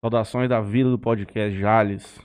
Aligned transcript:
Saudações 0.00 0.48
da 0.48 0.60
vida 0.60 0.90
do 0.90 0.98
podcast 0.98 1.58
Jales. 1.58 2.20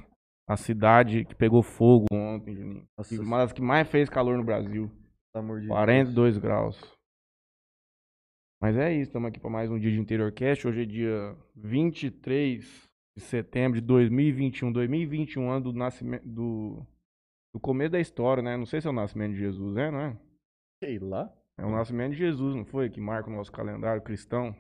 A 0.48 0.56
cidade 0.58 1.26
que 1.26 1.34
pegou 1.34 1.64
fogo 1.64 2.06
ontem, 2.12 2.56
Juninho. 2.56 2.88
Nossa, 2.98 3.22
Uma 3.22 3.38
das 3.40 3.54
que 3.54 3.62
mais 3.62 3.88
fez 3.90 4.10
calor 4.10 4.38
no 4.38 4.44
Brasil. 4.44 4.92
pelo 5.34 5.46
amor 5.46 5.62
de 5.62 5.68
42 5.68 6.38
graus. 6.38 6.80
Mas 8.62 8.78
é 8.78 8.94
isso, 8.94 9.10
estamos 9.10 9.28
aqui 9.30 9.40
para 9.40 9.50
mais 9.50 9.72
um 9.72 9.80
dia 9.80 9.92
de 9.92 10.00
Interiorcast. 10.00 10.68
Hoje 10.68 10.84
é 10.84 10.86
dia 10.86 11.36
23 11.56 12.90
de 13.18 13.24
setembro 13.24 13.82
de 13.82 13.88
2021. 13.88 14.72
2021, 14.72 15.50
ano 15.50 15.72
do 15.72 15.74
nascimento 15.74 16.28
do, 16.28 16.86
do 17.54 17.60
começo 17.60 17.92
da 17.94 18.00
história, 18.00 18.44
né? 18.44 18.56
Não 18.56 18.66
sei 18.66 18.82
se 18.82 18.88
é 18.88 18.92
o 18.92 18.94
nascimento 18.94 19.34
de 19.34 19.40
Jesus, 19.40 19.78
é, 19.78 19.90
não 19.90 20.00
é? 20.00 20.18
Sei 20.84 21.00
lá. 21.00 21.34
É 21.58 21.66
o 21.66 21.72
nascimento 21.72 22.12
de 22.12 22.18
Jesus, 22.18 22.56
não 22.56 22.66
foi? 22.66 22.90
Que 22.90 23.02
marca 23.02 23.30
o 23.30 23.34
nosso 23.34 23.52
calendário 23.52 24.02
cristão. 24.02 24.56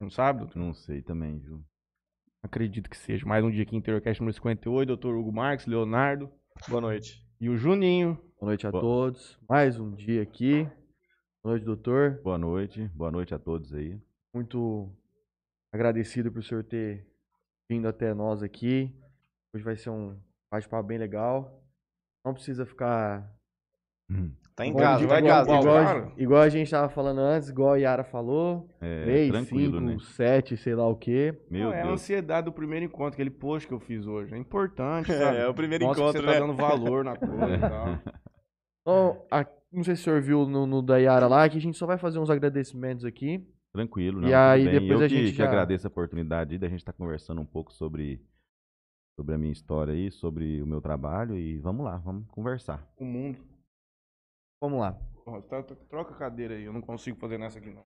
Não 0.00 0.10
sabe, 0.10 0.40
doutor? 0.40 0.58
Não 0.58 0.72
sei 0.74 1.02
também, 1.02 1.38
viu? 1.38 1.64
Acredito 2.42 2.88
que 2.90 2.96
seja. 2.96 3.26
Mais 3.26 3.44
um 3.44 3.50
dia 3.50 3.62
aqui 3.62 3.74
em 3.74 3.78
Interiorcast 3.78 4.20
número 4.20 4.34
58. 4.34 4.86
Doutor 4.88 5.16
Hugo 5.16 5.32
Marques, 5.32 5.66
Leonardo 5.66 6.30
Boa 6.68 6.80
noite. 6.80 7.26
e 7.40 7.48
o 7.48 7.56
Juninho. 7.56 8.14
Boa 8.38 8.50
noite 8.50 8.66
a 8.66 8.70
Boa- 8.70 8.82
todos. 8.82 9.38
Mais 9.48 9.80
um 9.80 9.94
dia 9.94 10.22
aqui. 10.22 10.64
Boa 11.42 11.54
noite, 11.54 11.64
doutor. 11.64 12.20
Boa 12.22 12.38
noite, 12.38 12.86
boa 12.88 13.10
noite 13.10 13.34
a 13.34 13.38
todos 13.38 13.72
aí. 13.72 14.00
Muito 14.34 14.92
agradecido 15.72 16.30
por 16.30 16.40
o 16.40 16.42
senhor 16.42 16.62
ter 16.64 17.06
vindo 17.68 17.88
até 17.88 18.12
nós 18.12 18.42
aqui. 18.42 18.94
Hoje 19.54 19.64
vai 19.64 19.76
ser 19.76 19.90
um 19.90 20.20
bate-papo 20.50 20.86
bem 20.86 20.98
legal. 20.98 21.64
Não 22.24 22.34
precisa 22.34 22.66
ficar 22.66 23.32
Tá 24.56 24.64
em 24.64 24.70
igual- 24.70 24.84
casa, 24.84 25.06
vai 25.06 25.22
tá 25.22 25.28
igual, 25.60 25.84
cara? 25.84 26.12
igual 26.16 26.40
a 26.40 26.48
gente 26.48 26.70
tava 26.70 26.88
falando 26.88 27.18
antes, 27.20 27.50
igual 27.50 27.72
a 27.74 27.76
Yara 27.76 28.02
falou. 28.04 28.66
É, 28.80 29.02
3, 29.04 29.30
tranquilo, 29.30 29.78
5, 29.80 29.84
né? 29.92 29.96
7, 30.00 30.56
sei 30.56 30.74
lá 30.74 30.88
o 30.88 30.96
quê. 30.96 31.38
Meu 31.50 31.64
Não, 31.64 31.72
é 31.74 31.80
a 31.80 31.82
Deus. 31.82 31.94
ansiedade 32.00 32.46
do 32.46 32.52
primeiro 32.52 32.86
encontro, 32.86 33.12
aquele 33.12 33.28
post 33.30 33.68
que 33.68 33.74
eu 33.74 33.78
fiz 33.80 34.06
hoje. 34.06 34.34
É 34.34 34.38
importante, 34.38 35.12
É, 35.12 35.18
sabe? 35.18 35.36
é 35.44 35.46
o 35.46 35.52
primeiro 35.52 35.84
Mostra 35.84 36.04
encontro, 36.04 36.22
que 36.22 36.26
você 36.26 36.32
né? 36.34 36.40
tá 36.40 36.46
dando 36.46 36.56
valor 36.56 37.04
na 37.04 37.16
coisa 37.20 37.54
e 37.54 37.58
tal. 37.60 37.98
Então, 38.80 39.26
a- 39.30 39.46
não 39.70 39.84
sei 39.84 39.94
se 39.94 40.00
o 40.00 40.04
senhor 40.04 40.22
viu 40.22 40.46
no, 40.48 40.64
no 40.66 40.80
da 40.80 40.96
Yara 40.96 41.26
lá, 41.26 41.46
que 41.50 41.58
a 41.58 41.60
gente 41.60 41.76
só 41.76 41.84
vai 41.84 41.98
fazer 41.98 42.18
uns 42.18 42.30
agradecimentos 42.30 43.04
aqui. 43.04 43.46
Tranquilo, 43.74 44.20
E 44.20 44.22
não, 44.22 44.28
tudo 44.28 44.34
aí 44.36 44.64
bem. 44.64 44.72
depois 44.80 45.00
Eu 45.00 45.06
a 45.06 45.08
que, 45.10 45.16
gente 45.16 45.30
que 45.32 45.36
já- 45.36 45.48
agradeço 45.48 45.86
a 45.86 45.90
oportunidade 45.90 46.52
aí 46.54 46.58
da 46.58 46.66
gente 46.68 46.78
estar 46.78 46.94
conversando 46.94 47.42
um 47.42 47.46
pouco 47.46 47.74
sobre, 47.74 48.22
sobre 49.20 49.34
a 49.34 49.38
minha 49.38 49.52
história 49.52 49.92
aí, 49.92 50.10
sobre 50.10 50.62
o 50.62 50.66
meu 50.66 50.80
trabalho 50.80 51.36
e 51.36 51.58
vamos 51.58 51.84
lá, 51.84 51.98
vamos 51.98 52.26
conversar. 52.30 52.82
O 52.98 53.04
mundo. 53.04 53.38
Vamos 54.60 54.80
lá. 54.80 54.92
Porra, 55.24 55.42
tá- 55.42 55.62
tá- 55.62 55.74
troca 55.88 56.14
a 56.14 56.18
cadeira 56.18 56.54
aí, 56.54 56.64
eu 56.64 56.72
não 56.72 56.80
consigo 56.80 57.18
fazer 57.18 57.38
nessa 57.38 57.58
aqui 57.58 57.70
não. 57.70 57.84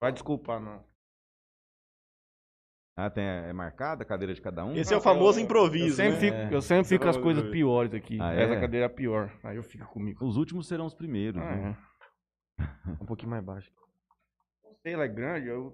Vai 0.00 0.12
desculpar, 0.12 0.60
não. 0.60 0.84
Ah, 2.96 3.08
tem, 3.08 3.24
é 3.24 3.52
marcada 3.52 4.02
a 4.02 4.06
cadeira 4.06 4.34
de 4.34 4.40
cada 4.42 4.64
um? 4.64 4.74
Esse 4.74 4.92
é 4.92 4.96
o 4.96 5.00
famoso 5.00 5.38
Eu 5.38 5.44
improviso, 5.44 5.94
sempre 5.96 6.14
né? 6.14 6.18
fico, 6.20 6.36
É. 6.36 6.54
eu 6.56 6.60
sempre 6.60 6.80
é 6.80 6.88
fico 6.88 7.04
com 7.04 7.10
as 7.10 7.16
coisas 7.16 7.42
bagulho. 7.44 7.52
piores 7.52 7.94
aqui. 7.94 8.18
Ah, 8.20 8.32
Essa 8.32 8.54
é? 8.54 8.60
cadeira 8.60 8.86
é 8.86 8.88
a 8.88 8.90
pior. 8.92 9.32
Aí 9.44 9.56
eu 9.56 9.62
fico 9.62 9.86
comigo. 9.86 10.24
Os 10.24 10.36
últimos 10.36 10.66
serão 10.66 10.84
os 10.84 10.94
primeiros, 10.94 11.40
Ah, 11.40 11.54
né? 11.56 11.78
é. 12.58 12.58
Um 13.02 13.06
pouquinho 13.06 13.30
mais 13.30 13.44
baixo. 13.44 13.70
Sei, 14.82 14.94
ela 14.94 15.04
é 15.04 15.08
grande, 15.08 15.46
eu 15.46 15.72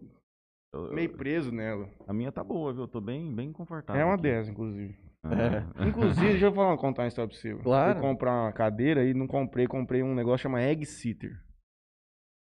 Eu- 0.73 0.93
meio 0.93 1.17
preso 1.17 1.51
nela. 1.51 1.89
A 2.07 2.13
minha 2.13 2.31
tá 2.31 2.45
boa, 2.45 2.73
viu? 2.75 2.83
Eu 2.83 2.89
tô 2.89 3.01
bem, 3.01 3.35
bem 3.35 3.53
confortável. 3.53 4.03
É 4.03 4.05
uma 4.05 4.15
aqui. 4.15 4.23
dessas, 4.25 4.51
inclusive. 4.51 4.99
Ah. 5.25 5.87
Inclusive, 5.87 6.27
deixa 6.33 6.47
eu 6.47 6.53
falar, 6.55 6.77
contar 6.77 7.03
uma 7.03 7.09
história 7.09 7.29
pra 7.29 7.37
você. 7.39 7.55
Claro. 7.57 7.93
Fui 7.99 8.03
comprar 8.09 8.43
uma 8.43 8.53
cadeira 8.53 9.05
e 9.05 9.15
não 9.15 9.27
comprei, 9.27 9.67
comprei 9.67 10.03
um 10.03 10.15
negócio 10.15 10.43
chamado 10.45 10.63
Egg 10.63 10.85
Sitter. 10.85 11.41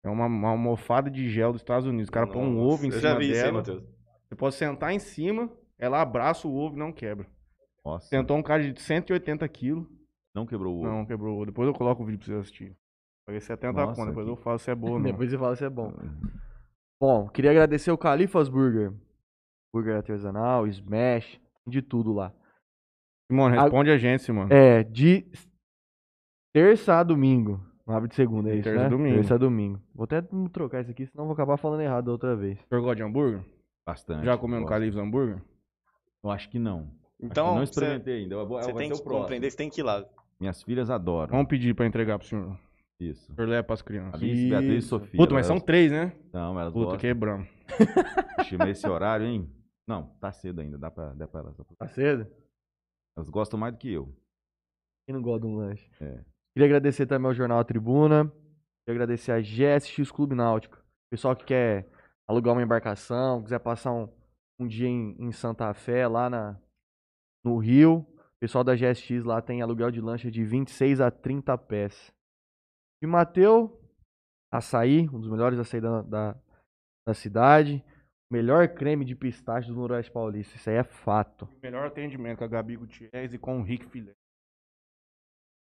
É 0.04 0.08
uma, 0.08 0.26
uma 0.26 0.48
almofada 0.50 1.10
de 1.10 1.28
gel 1.28 1.52
dos 1.52 1.60
Estados 1.62 1.86
Unidos. 1.86 2.08
O 2.08 2.12
cara 2.12 2.26
põe 2.26 2.42
um 2.42 2.54
Nossa, 2.54 2.74
ovo 2.74 2.84
em 2.84 2.88
Eu 2.88 2.92
cima 2.98 3.02
já 3.02 3.18
vi 3.18 3.24
isso 3.30 3.34
aí, 3.36 3.42
dela. 3.42 3.58
Matheus. 3.58 3.84
Você 4.28 4.34
pode 4.36 4.54
sentar 4.56 4.92
em 4.92 4.98
cima, 4.98 5.50
ela 5.78 6.00
abraça 6.00 6.46
o 6.48 6.54
ovo 6.54 6.76
e 6.76 6.78
não 6.78 6.92
quebra. 6.92 7.26
Nossa, 7.84 8.08
Sentou 8.08 8.36
um 8.36 8.42
cara 8.42 8.62
de 8.72 8.80
180 8.80 9.48
quilos, 9.48 9.86
não 10.34 10.44
quebrou 10.46 10.74
o 10.74 10.78
ovo. 10.80 10.86
não 10.88 11.06
quebrou 11.06 11.32
o 11.32 11.36
ovo. 11.36 11.46
Depois 11.46 11.68
eu 11.68 11.74
coloco 11.74 12.02
o 12.02 12.06
vídeo 12.06 12.18
pra 12.18 12.26
você 12.34 12.40
assistir. 12.40 12.76
Paguei 13.26 13.40
70 13.40 13.72
Nossa, 13.72 13.94
conto, 13.94 14.08
depois 14.08 14.26
que- 14.26 14.32
eu 14.32 14.36
falo 14.36 14.58
se 14.58 14.70
é 14.70 14.74
não. 14.74 15.02
Depois 15.02 15.30
você 15.30 15.38
fala 15.38 15.56
se 15.56 15.64
é 15.64 15.70
bom. 15.70 15.92
Bom, 17.00 17.28
queria 17.28 17.50
agradecer 17.50 17.90
o 17.90 17.98
Califas 17.98 18.48
Burger. 18.48 18.92
Burger 19.74 19.96
artesanal, 19.96 20.66
smash, 20.66 21.38
de 21.66 21.82
tudo 21.82 22.12
lá. 22.12 22.32
Simone, 23.30 23.56
responde 23.58 23.90
a 23.90 23.98
gente, 23.98 24.22
Simone. 24.22 24.52
É, 24.52 24.82
de 24.84 25.26
terça 26.54 26.94
a 27.00 27.02
domingo. 27.02 27.60
Não 27.86 27.94
abre 27.96 28.08
de 28.08 28.14
segunda, 28.16 28.50
é 28.50 28.54
isso, 28.54 28.64
Terça 28.64 28.80
né? 28.80 28.86
a 28.86 28.88
domingo. 28.88 29.14
Terça 29.16 29.34
a 29.34 29.38
domingo. 29.38 29.80
Vou 29.94 30.04
até 30.04 30.20
trocar 30.52 30.80
isso 30.80 30.90
aqui, 30.90 31.06
senão 31.06 31.22
eu 31.24 31.26
vou 31.28 31.34
acabar 31.34 31.56
falando 31.56 31.82
errado 31.82 32.06
da 32.06 32.12
outra 32.12 32.34
vez. 32.34 32.58
O 32.58 32.68
senhor 32.68 32.80
gosta 32.80 32.96
de 32.96 33.02
hambúrguer? 33.02 33.44
Bastante. 33.86 34.24
Já 34.24 34.36
comeu 34.36 34.56
no 34.58 34.62
gosto. 34.62 34.72
Califas 34.72 35.00
hambúrguer? 35.00 35.40
Eu 36.24 36.30
acho 36.30 36.50
que 36.50 36.58
não. 36.58 36.90
Então, 37.20 37.46
eu 37.48 37.54
não 37.54 37.66
você, 37.66 37.70
experimentei 37.70 38.22
ainda. 38.22 38.34
Eu 38.34 38.46
vou, 38.46 38.60
você 38.60 38.72
tem 38.74 38.90
que 38.90 39.02
compreender, 39.02 39.50
você 39.50 39.56
tem 39.56 39.70
que 39.70 39.80
ir 39.80 39.84
lá. 39.84 40.04
Minhas 40.40 40.62
filhas 40.62 40.90
adoram. 40.90 41.30
Vamos 41.30 41.46
pedir 41.46 41.74
pra 41.74 41.86
entregar 41.86 42.18
pro 42.18 42.26
senhor. 42.26 42.58
Isso. 42.98 43.30
O 43.32 43.34
senhor 43.36 43.48
leva 43.48 43.62
pras 43.62 43.82
crianças. 43.82 44.14
Alice, 44.20 44.48
Beatriz 44.48 44.84
e. 44.84 44.88
Sofia. 44.88 45.16
Puta, 45.18 45.34
mas 45.34 45.46
elas- 45.48 45.58
são 45.58 45.64
três, 45.64 45.92
né? 45.92 46.12
Não, 46.32 46.58
elas 46.58 46.72
Puta, 46.72 46.84
gostam. 46.86 47.00
quebramos. 47.00 47.48
Mas 48.58 48.70
esse 48.70 48.88
horário, 48.88 49.26
hein? 49.26 49.48
Não, 49.86 50.06
tá 50.20 50.32
cedo 50.32 50.60
ainda. 50.60 50.76
Dá 50.76 50.90
pra, 50.90 51.12
dá 51.14 51.28
pra 51.28 51.40
elas. 51.40 51.56
Tá 51.78 51.86
cedo? 51.86 52.26
Elas 53.16 53.30
gostam 53.30 53.58
mais 53.58 53.72
do 53.72 53.78
que 53.78 53.90
eu. 53.90 54.14
Quem 55.06 55.14
não 55.14 55.22
gosta 55.22 55.40
de 55.40 55.46
um 55.46 55.56
lanche? 55.56 55.90
É. 56.00 56.24
Queria 56.54 56.66
agradecer 56.66 57.06
também 57.06 57.28
ao 57.28 57.34
Jornal 57.34 57.58
A 57.58 57.64
Tribuna. 57.64 58.26
Queria 58.84 59.02
agradecer 59.02 59.32
a 59.32 59.40
GSX 59.40 60.10
Clube 60.10 60.34
Náutico. 60.34 60.82
Pessoal 61.10 61.34
que 61.34 61.44
quer 61.44 61.88
alugar 62.28 62.54
uma 62.54 62.62
embarcação, 62.62 63.42
quiser 63.42 63.60
passar 63.60 63.92
um, 63.92 64.08
um 64.58 64.66
dia 64.66 64.88
em, 64.88 65.16
em 65.18 65.32
Santa 65.32 65.72
Fé, 65.72 66.06
lá 66.06 66.28
na, 66.28 66.60
no 67.44 67.56
Rio. 67.58 68.06
Pessoal 68.40 68.62
da 68.62 68.74
GSX 68.74 69.24
lá 69.24 69.40
tem 69.40 69.62
aluguel 69.62 69.90
de 69.90 70.00
lancha 70.00 70.30
de 70.30 70.44
26 70.44 71.00
a 71.00 71.10
30 71.10 71.56
pés. 71.56 72.12
E 73.02 73.06
Mateu, 73.06 73.80
açaí, 74.52 75.08
um 75.08 75.20
dos 75.20 75.30
melhores 75.30 75.58
açaí 75.58 75.80
da, 75.80 76.02
da, 76.02 76.36
da 77.06 77.14
cidade. 77.14 77.84
Melhor 78.30 78.66
creme 78.68 79.04
de 79.04 79.14
pistache 79.14 79.68
do 79.68 79.74
Noroeste 79.74 80.10
Paulista. 80.10 80.56
Isso 80.56 80.68
aí 80.68 80.76
é 80.76 80.84
fato. 80.84 81.48
Melhor 81.62 81.86
atendimento 81.86 82.38
com 82.38 82.44
a 82.44 82.48
Gabi 82.48 82.76
Gutierrez 82.76 83.32
e 83.32 83.38
com 83.38 83.60
o 83.60 83.62
Rick 83.62 83.86
Filé. 83.86 84.12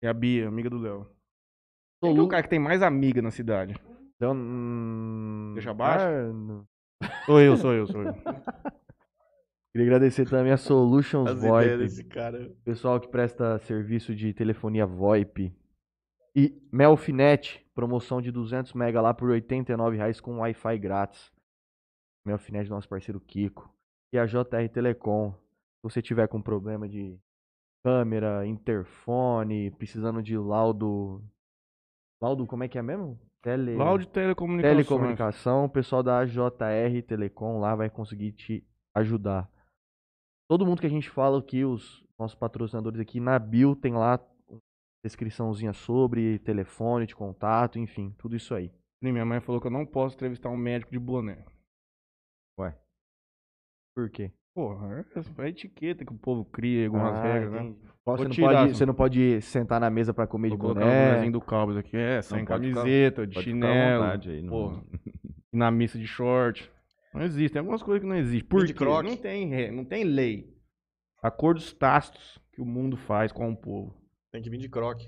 E 0.02 0.06
a 0.06 0.12
Bia, 0.14 0.48
amiga 0.48 0.70
do 0.70 0.78
Léo. 0.78 1.06
Quem 2.02 2.14
que 2.14 2.20
é 2.20 2.22
o 2.22 2.28
cara 2.28 2.42
que 2.42 2.48
tem 2.48 2.58
mais 2.58 2.82
amiga 2.82 3.20
na 3.22 3.30
cidade? 3.30 3.74
Então, 4.16 4.34
hum, 4.34 5.52
Deixa 5.54 5.70
abaixo? 5.70 6.04
ah. 7.02 7.06
Sou 7.26 7.40
eu, 7.40 7.56
sou 7.56 7.72
eu, 7.74 7.86
sou 7.86 8.02
eu. 8.02 8.14
Queria 9.72 9.86
agradecer 9.88 10.28
também 10.28 10.52
a 10.52 10.56
Solutions 10.56 11.28
As 11.28 11.40
VoIP, 11.40 11.78
desse 11.78 12.04
cara. 12.04 12.54
pessoal 12.64 13.00
que 13.00 13.08
presta 13.08 13.58
serviço 13.58 14.14
de 14.14 14.32
telefonia 14.32 14.86
VoIP. 14.86 15.52
E 16.36 16.56
Melfinet, 16.72 17.66
promoção 17.74 18.22
de 18.22 18.30
200 18.30 18.72
mega 18.74 19.00
lá 19.00 19.12
por 19.12 19.30
89 19.30 19.96
reais 19.96 20.20
com 20.20 20.38
Wi-Fi 20.38 20.78
grátis. 20.78 21.33
Melfinet, 22.24 22.68
nosso 22.70 22.88
parceiro 22.88 23.20
Kiko. 23.20 23.72
E 24.12 24.18
a 24.18 24.26
JR 24.26 24.68
Telecom. 24.72 25.32
Se 25.32 25.82
você 25.82 26.00
tiver 26.00 26.26
com 26.28 26.40
problema 26.40 26.88
de 26.88 27.18
câmera, 27.84 28.46
interfone, 28.46 29.70
precisando 29.72 30.22
de 30.22 30.36
laudo... 30.38 31.22
Laudo, 32.22 32.46
como 32.46 32.64
é 32.64 32.68
que 32.68 32.78
é 32.78 32.82
mesmo? 32.82 33.20
Tele... 33.42 33.76
Laudo 33.76 34.04
de 34.04 34.08
telecomunicações. 34.08 34.76
Telecomunicação, 34.76 35.64
o 35.66 35.68
pessoal 35.68 36.02
da 36.02 36.24
JR 36.24 37.02
Telecom 37.06 37.60
lá 37.60 37.74
vai 37.74 37.90
conseguir 37.90 38.32
te 38.32 38.66
ajudar. 38.94 39.50
Todo 40.48 40.64
mundo 40.64 40.80
que 40.80 40.86
a 40.86 40.90
gente 40.90 41.10
fala 41.10 41.38
aqui, 41.38 41.64
os 41.64 42.02
nossos 42.18 42.34
patrocinadores 42.34 42.98
aqui 43.00 43.20
na 43.20 43.38
Bio, 43.38 43.76
tem 43.76 43.92
lá 43.92 44.18
descriçãozinha 45.04 45.74
sobre 45.74 46.38
telefone 46.38 47.06
de 47.06 47.14
contato, 47.14 47.78
enfim, 47.78 48.14
tudo 48.16 48.34
isso 48.34 48.54
aí. 48.54 48.72
Minha 49.02 49.26
mãe 49.26 49.40
falou 49.40 49.60
que 49.60 49.66
eu 49.66 49.70
não 49.70 49.84
posso 49.84 50.14
entrevistar 50.14 50.48
um 50.48 50.56
médico 50.56 50.92
de 50.92 50.98
boné. 50.98 51.44
Por 53.94 54.10
quê? 54.10 54.30
Porra, 54.54 55.04
é 55.38 55.42
a 55.42 55.48
etiqueta 55.48 56.04
que 56.04 56.12
o 56.12 56.18
povo 56.18 56.44
cria, 56.44 56.86
algumas 56.86 57.14
Ah, 57.16 57.22
regras, 57.22 57.52
né? 57.52 57.60
entendi. 57.62 57.78
Vou 58.06 58.16
Você 58.16 58.24
não, 58.24 58.30
tirar, 58.30 58.46
pode, 58.48 58.58
assim. 58.64 58.74
você 58.74 58.86
não 58.86 58.94
pode 58.94 59.40
sentar 59.42 59.80
na 59.80 59.90
mesa 59.90 60.12
pra 60.14 60.26
comer 60.26 60.50
de 60.50 60.56
Vou 60.56 60.60
colocar 60.68 60.80
o 60.80 60.84
boné. 60.84 61.08
bonézinho 61.10 61.32
do 61.32 61.40
Calbas 61.40 61.76
aqui. 61.76 61.96
É, 61.96 62.20
sem 62.22 62.40
ficar- 62.40 62.54
camiseta, 62.60 63.26
de 63.26 63.32
ficar 63.34 63.40
à 63.40 63.42
chinelo. 63.42 64.04
aí. 64.04 64.42
Não... 64.42 64.48
Porra. 64.50 64.84
E 65.52 65.56
na 65.56 65.70
missa 65.70 65.98
de 65.98 66.06
short. 66.06 66.70
Não 67.14 67.22
existe. 67.22 67.52
Tem 67.54 67.60
algumas 67.60 67.82
coisas 67.82 68.02
que 68.02 68.08
não 68.08 68.16
existem. 68.16 68.48
Por 68.48 68.66
de 68.66 68.72
quê? 68.72 68.78
croque. 68.78 69.08
Não 69.08 69.16
tem, 69.16 69.70
não 69.72 69.84
tem 69.84 70.04
lei. 70.04 70.52
Acordos 71.22 71.72
tácitos 71.72 72.38
que 72.52 72.60
o 72.60 72.66
mundo 72.66 72.96
faz 72.96 73.32
com 73.32 73.50
o 73.50 73.56
povo. 73.56 73.96
Tem 74.30 74.42
que 74.42 74.50
vir 74.50 74.58
de 74.58 74.68
croque. 74.68 75.06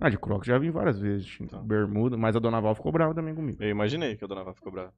Ah, 0.00 0.08
de 0.10 0.18
croque 0.18 0.46
já 0.46 0.58
vim 0.58 0.70
várias 0.70 0.98
vezes. 1.00 1.24
de 1.26 1.46
Tá. 1.48 1.58
Bermuda, 1.60 2.16
mas 2.16 2.36
a 2.36 2.38
Dona 2.38 2.60
Val 2.60 2.74
ficou 2.74 2.92
brava 2.92 3.14
também 3.14 3.34
comigo. 3.34 3.62
Eu 3.62 3.70
imaginei 3.70 4.16
que 4.16 4.24
a 4.24 4.28
dona 4.28 4.44
Vá 4.44 4.52
ficou 4.54 4.70
brava. 4.70 4.92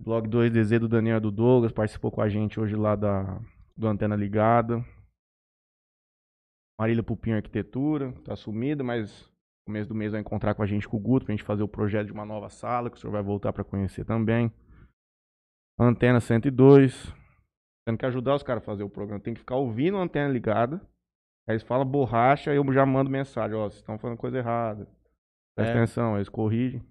Blog 0.00 0.28
2DZ 0.28 0.78
do 0.80 0.88
Daniel 0.88 1.18
e 1.18 1.20
do 1.20 1.30
Douglas 1.30 1.72
participou 1.72 2.10
com 2.10 2.20
a 2.20 2.28
gente 2.28 2.58
hoje 2.58 2.74
lá 2.74 2.96
da, 2.96 3.40
do 3.76 3.86
Antena 3.86 4.16
Ligada. 4.16 4.84
Marília 6.78 7.02
Pupinho 7.02 7.36
Arquitetura, 7.36 8.12
tá 8.24 8.34
sumida, 8.34 8.82
mas 8.82 9.22
no 9.22 9.66
começo 9.66 9.88
do 9.88 9.94
mês 9.94 10.12
vai 10.12 10.20
encontrar 10.20 10.54
com 10.54 10.62
a 10.62 10.66
gente 10.66 10.88
com 10.88 10.96
o 10.96 11.00
Guto 11.00 11.24
pra 11.24 11.32
gente 11.32 11.44
fazer 11.44 11.62
o 11.62 11.68
projeto 11.68 12.06
de 12.06 12.12
uma 12.12 12.24
nova 12.24 12.48
sala, 12.50 12.90
que 12.90 12.96
o 12.96 13.00
senhor 13.00 13.12
vai 13.12 13.22
voltar 13.22 13.52
pra 13.52 13.62
conhecer 13.62 14.04
também. 14.04 14.52
Antena 15.78 16.20
102. 16.20 17.12
Tendo 17.86 17.98
que 17.98 18.06
ajudar 18.06 18.34
os 18.34 18.42
caras 18.42 18.62
a 18.62 18.66
fazer 18.66 18.82
o 18.82 18.90
programa. 18.90 19.20
Tem 19.20 19.34
que 19.34 19.40
ficar 19.40 19.56
ouvindo 19.56 19.96
a 19.96 20.02
antena 20.02 20.32
ligada. 20.32 20.76
Aí 21.46 21.52
eles 21.54 21.62
falam 21.62 21.86
borracha, 21.86 22.50
aí 22.50 22.56
eu 22.56 22.72
já 22.72 22.84
mando 22.86 23.10
mensagem, 23.10 23.54
ó, 23.56 23.64
vocês 23.68 23.76
estão 23.80 23.98
falando 23.98 24.16
coisa 24.18 24.38
errada. 24.38 24.86
Presta 25.56 25.74
É. 25.74 25.76
atenção, 25.76 26.16
eles 26.16 26.28
corrigem. 26.28 26.82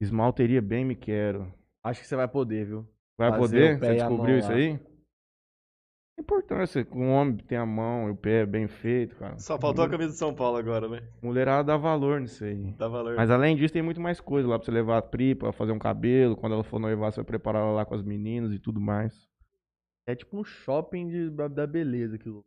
Esmalteria 0.00 0.62
bem 0.62 0.84
me 0.84 0.94
quero. 0.94 1.52
Acho 1.88 2.00
que 2.00 2.06
você 2.06 2.16
vai 2.16 2.28
poder, 2.28 2.66
viu? 2.66 2.88
Vai 3.16 3.30
Fazer 3.30 3.40
poder? 3.40 3.78
Você 3.78 3.94
descobriu 3.94 4.38
isso 4.38 4.48
lá. 4.48 4.54
aí? 4.56 4.80
Importância, 6.18 6.84
que 6.84 6.96
um 6.96 7.12
homem 7.12 7.36
tem 7.36 7.56
a 7.56 7.64
mão 7.64 8.08
e 8.08 8.10
o 8.10 8.16
pé 8.16 8.44
bem 8.44 8.66
feito, 8.66 9.14
cara. 9.16 9.38
Só 9.38 9.56
faltou 9.58 9.84
a 9.84 9.88
camisa 9.88 10.10
de 10.10 10.18
São 10.18 10.34
Paulo 10.34 10.56
agora, 10.56 10.88
né? 10.88 11.08
Mulherada 11.22 11.62
dá 11.64 11.76
valor 11.76 12.20
nisso 12.20 12.42
aí. 12.44 12.72
Dá 12.72 12.88
valor. 12.88 13.14
Mas 13.16 13.30
além 13.30 13.54
disso, 13.56 13.72
tem 13.72 13.82
muito 13.82 14.00
mais 14.00 14.20
coisa 14.20 14.48
lá 14.48 14.58
pra 14.58 14.64
você 14.64 14.72
levar 14.72 14.98
a 14.98 15.02
tripa, 15.02 15.52
fazer 15.52 15.70
um 15.70 15.78
cabelo. 15.78 16.36
Quando 16.36 16.54
ela 16.54 16.64
for 16.64 16.80
noivar, 16.80 17.12
você 17.12 17.16
vai 17.20 17.24
preparar 17.24 17.62
ela 17.62 17.70
lá 17.72 17.84
com 17.86 17.94
as 17.94 18.02
meninas 18.02 18.52
e 18.52 18.58
tudo 18.58 18.80
mais. 18.80 19.28
É 20.08 20.14
tipo 20.16 20.36
um 20.38 20.42
shopping 20.44 21.06
de, 21.08 21.30
da- 21.30 21.66
beleza 21.68 22.16
aquilo. 22.16 22.44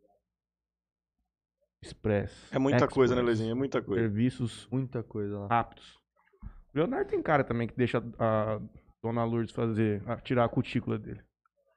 Express. 1.82 2.52
É 2.52 2.58
muita 2.58 2.86
coisa, 2.86 3.14
né, 3.14 3.20
Express. 3.22 3.38
Luizinho? 3.38 3.52
É 3.52 3.58
muita 3.58 3.82
coisa. 3.82 4.02
Serviços 4.02 4.68
Muita 4.70 5.02
coisa 5.02 5.38
lá. 5.38 5.46
rápidos. 5.48 5.96
O 6.74 6.78
Leonardo 6.78 7.10
tem 7.10 7.22
cara 7.22 7.42
também 7.42 7.66
que 7.66 7.76
deixa 7.76 8.02
a 8.18 8.60
Dona 9.02 9.24
Lourdes 9.24 9.52
fazer, 9.54 10.02
a- 10.08 10.16
tirar 10.20 10.44
a 10.44 10.48
cutícula 10.48 10.98
dele. 10.98 11.20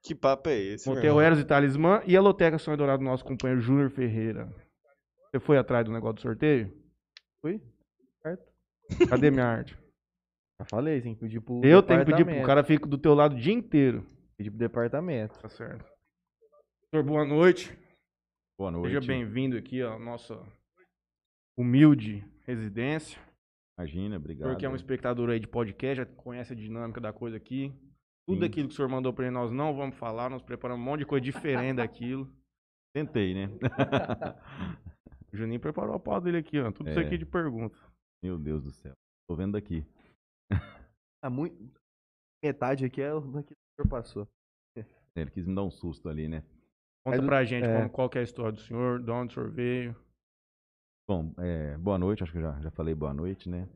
Que 0.04 0.14
papo 0.14 0.50
é 0.50 0.58
esse, 0.58 0.88
Motel? 0.88 1.20
Eros 1.20 1.40
e 1.40 1.44
Talismã 1.46 2.02
e 2.06 2.16
a 2.16 2.22
Loteca 2.22 2.60
Sonho 2.60 2.78
Dourado 2.78 3.00
do 3.04 3.06
nosso 3.10 3.26
companheiro 3.26 3.60
Júnior 3.62 3.90
Ferreira. 3.90 4.48
Você 5.32 5.40
foi 5.40 5.58
atrás 5.58 5.84
do 5.86 5.92
negócio 5.92 6.16
do 6.16 6.22
sorteio? 6.22 6.72
Fui? 7.42 7.60
Certo? 8.22 8.44
Cadê 9.10 9.32
minha 9.32 9.46
arte? 9.48 9.76
Já 10.60 10.66
falei, 10.70 11.02
tem 11.02 11.16
que 11.16 11.22
pedir 11.22 11.42
pro 11.42 11.60
Eu 11.66 11.82
tenho 11.82 12.00
que 12.02 12.06
pedir 12.06 12.18
pro 12.24 12.34
departamento. 12.34 12.46
cara 12.48 12.64
fica 12.64 12.86
do 12.88 12.98
teu 12.98 13.16
lado 13.16 13.36
o 13.36 13.40
dia 13.40 13.54
inteiro. 13.54 14.06
Pedir 14.38 14.52
pro 14.52 14.60
departamento. 14.60 15.40
Tá 15.40 15.50
certo. 15.50 15.84
Senhor, 16.92 17.04
boa 17.04 17.26
noite. 17.26 17.76
Boa 18.58 18.72
noite. 18.72 18.94
Seja 18.94 19.06
bem-vindo 19.06 19.58
aqui 19.58 19.82
à 19.82 19.98
nossa 19.98 20.40
humilde 21.58 22.24
residência. 22.46 23.20
Imagina, 23.78 24.16
O 24.16 24.20
obrigado. 24.20 24.48
senhor 24.48 24.58
que 24.58 24.66
é 24.66 24.70
um 24.70 24.76
espectador 24.76 25.30
aí 25.30 25.40
de 25.40 25.48
podcast, 25.48 25.98
já 25.98 26.06
conhece 26.06 26.54
a 26.54 26.56
dinâmica 26.56 27.02
da 27.02 27.12
coisa 27.12 27.36
aqui. 27.38 27.74
Tudo 28.28 28.40
Sim. 28.40 28.46
aquilo 28.46 28.68
que 28.70 28.74
o 28.74 28.76
senhor 28.78 28.88
mandou 28.90 29.14
pra 29.14 29.26
ele, 29.26 29.34
nós 29.34 29.52
não 29.52 29.76
vamos 29.76 29.96
falar, 29.98 30.30
nós 30.30 30.42
preparamos 30.42 30.82
um 30.82 30.86
monte 30.90 31.00
de 31.00 31.06
coisa 31.06 31.24
diferente 31.24 31.76
daquilo. 31.78 32.32
Tentei, 32.96 33.34
né? 33.34 33.48
O 35.34 35.38
Juninho 35.38 35.60
preparou 35.60 35.94
a 35.96 36.00
pau 36.00 36.22
dele 36.22 36.38
aqui, 36.38 36.58
ó. 36.62 36.72
Tudo 36.72 36.90
isso 36.90 36.98
É. 37.00 37.06
aqui 37.06 37.18
de 37.18 37.26
pergunta. 37.26 37.78
Meu 38.24 38.38
Deus 38.40 38.64
do 38.64 38.72
céu. 38.72 38.94
Tô 39.28 39.36
vendo 39.36 39.58
aqui. 39.58 39.86
Ah, 41.22 41.30
muito... 41.30 41.58
Metade 42.44 42.86
aqui 42.86 43.02
é 43.02 43.12
o 43.14 43.20
daqui 43.20 43.48
que 43.50 43.54
o 43.54 43.82
senhor 43.84 43.90
passou. 43.90 44.28
Ele 45.16 45.32
quis 45.32 45.46
me 45.48 45.56
dar 45.56 45.64
um 45.64 45.72
susto 45.72 46.08
ali, 46.08 46.28
né? 46.30 46.42
Conta 47.04 47.18
Mas- 47.18 47.26
pra 47.26 47.44
gente 47.44 47.66
é. 47.66 47.78
como- 47.78 47.90
qual 47.90 48.10
que 48.10 48.18
é 48.20 48.22
a 48.22 48.24
história 48.24 48.52
do 48.52 48.60
senhor, 48.60 49.02
de 49.02 49.10
onde 49.12 49.32
o 49.32 49.34
senhor 49.34 49.50
veio. 49.52 49.96
Bom, 51.08 51.32
é, 51.38 51.78
boa 51.78 52.00
noite, 52.00 52.24
acho 52.24 52.32
que 52.32 52.40
eu 52.40 52.42
já, 52.42 52.60
já 52.62 52.72
falei 52.72 52.96
boa 52.96 53.14
noite, 53.14 53.48
né? 53.48 53.70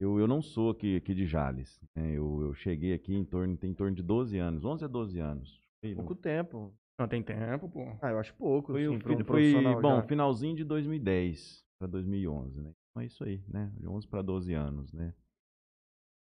Eu, 0.00 0.18
eu 0.18 0.26
não 0.26 0.42
sou 0.42 0.70
aqui, 0.70 0.96
aqui 0.96 1.14
de 1.14 1.26
Jales. 1.26 1.80
né? 1.94 2.10
Eu, 2.10 2.40
eu 2.42 2.54
cheguei 2.54 2.92
aqui 2.92 3.14
em 3.14 3.24
torno, 3.24 3.56
tem 3.56 3.70
em 3.70 3.74
torno 3.74 3.94
de 3.94 4.02
12 4.02 4.36
anos, 4.36 4.64
11 4.64 4.84
a 4.84 4.88
12 4.88 5.20
anos. 5.20 5.60
Pouco 5.94 6.16
tempo. 6.16 6.74
Não 6.98 7.06
tem 7.06 7.22
tempo, 7.22 7.68
pô. 7.68 7.96
Ah, 8.02 8.10
eu 8.10 8.18
acho 8.18 8.34
pouco, 8.34 8.72
foi, 8.72 8.84
assim, 8.84 8.96
o 8.96 9.00
pra 9.00 9.12
um 9.12 9.24
foi, 9.24 9.52
bom, 9.80 9.96
já. 9.96 10.02
finalzinho 10.02 10.56
de 10.56 10.64
2010 10.64 11.64
para 11.78 11.86
2011, 11.86 12.60
né? 12.60 12.72
Então 12.90 13.02
é 13.02 13.06
isso 13.06 13.22
aí, 13.22 13.40
né? 13.46 13.72
De 13.76 13.86
11 13.86 14.08
para 14.08 14.20
12 14.20 14.52
anos, 14.52 14.92
né? 14.92 15.14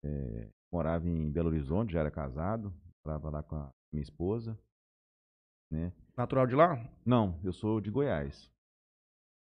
É, 0.04 0.49
morava 0.73 1.08
em 1.08 1.30
Belo 1.32 1.49
Horizonte, 1.49 1.92
já 1.92 2.00
era 2.00 2.11
casado, 2.12 2.73
morava 3.04 3.28
lá 3.30 3.42
com 3.42 3.56
a 3.56 3.70
minha 3.92 4.02
esposa, 4.02 4.56
né? 5.70 5.92
Natural 6.16 6.46
de 6.46 6.54
lá? 6.54 6.78
Não, 7.04 7.40
eu 7.42 7.52
sou 7.52 7.80
de 7.80 7.90
Goiás. 7.90 8.53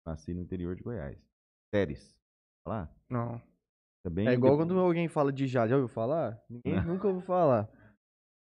Nasci 0.06 0.34
no 0.34 0.40
interior 0.40 0.74
de 0.76 0.82
Goiás. 0.82 1.18
Séries. 1.74 2.16
Falar? 2.66 2.94
Não. 3.08 3.40
É, 4.04 4.10
bem 4.10 4.28
É 4.28 4.32
igual 4.32 4.56
quando 4.56 4.78
alguém 4.78 5.08
fala 5.08 5.32
de 5.32 5.46
Jales. 5.46 5.70
Já 5.70 5.76
ouviu 5.76 5.88
falar? 5.92 6.42
Ninguém 6.48 6.76
Não. 6.76 6.84
nunca 6.94 7.06
ouviu 7.08 7.22
falar. 7.22 7.68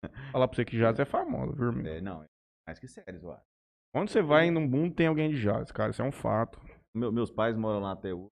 Falar 0.31 0.47
pra 0.47 0.55
você 0.55 0.63
que 0.63 0.77
Jazz 0.77 0.97
é 0.97 1.03
famoso, 1.05 1.53
viu, 1.53 1.65
irmão? 1.67 1.85
É, 1.85 1.99
não, 1.99 2.23
é 2.23 2.27
mais 2.65 2.79
que 2.79 2.87
séries, 2.87 3.21
eu 3.21 3.31
acho. 3.33 3.45
Onde 3.93 4.11
você 4.11 4.21
vai 4.21 4.49
no 4.49 4.61
mundo 4.61 4.95
tem 4.95 5.07
alguém 5.07 5.29
de 5.29 5.41
Jazz, 5.41 5.71
cara. 5.73 5.91
Isso 5.91 6.01
é 6.01 6.05
um 6.05 6.11
fato. 6.11 6.57
Meu- 6.95 7.11
meus 7.11 7.29
pais 7.29 7.57
moram 7.57 7.81
lá 7.81 7.91
até 7.91 8.13
hoje. 8.13 8.31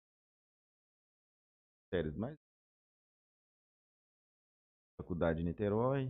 Séries, 1.95 2.17
mas. 2.17 2.37
Faculdade 5.01 5.39
de 5.39 5.45
Niterói. 5.45 6.07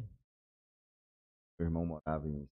Meu 1.59 1.67
irmão 1.67 1.85
morava 1.87 2.27
em. 2.27 2.49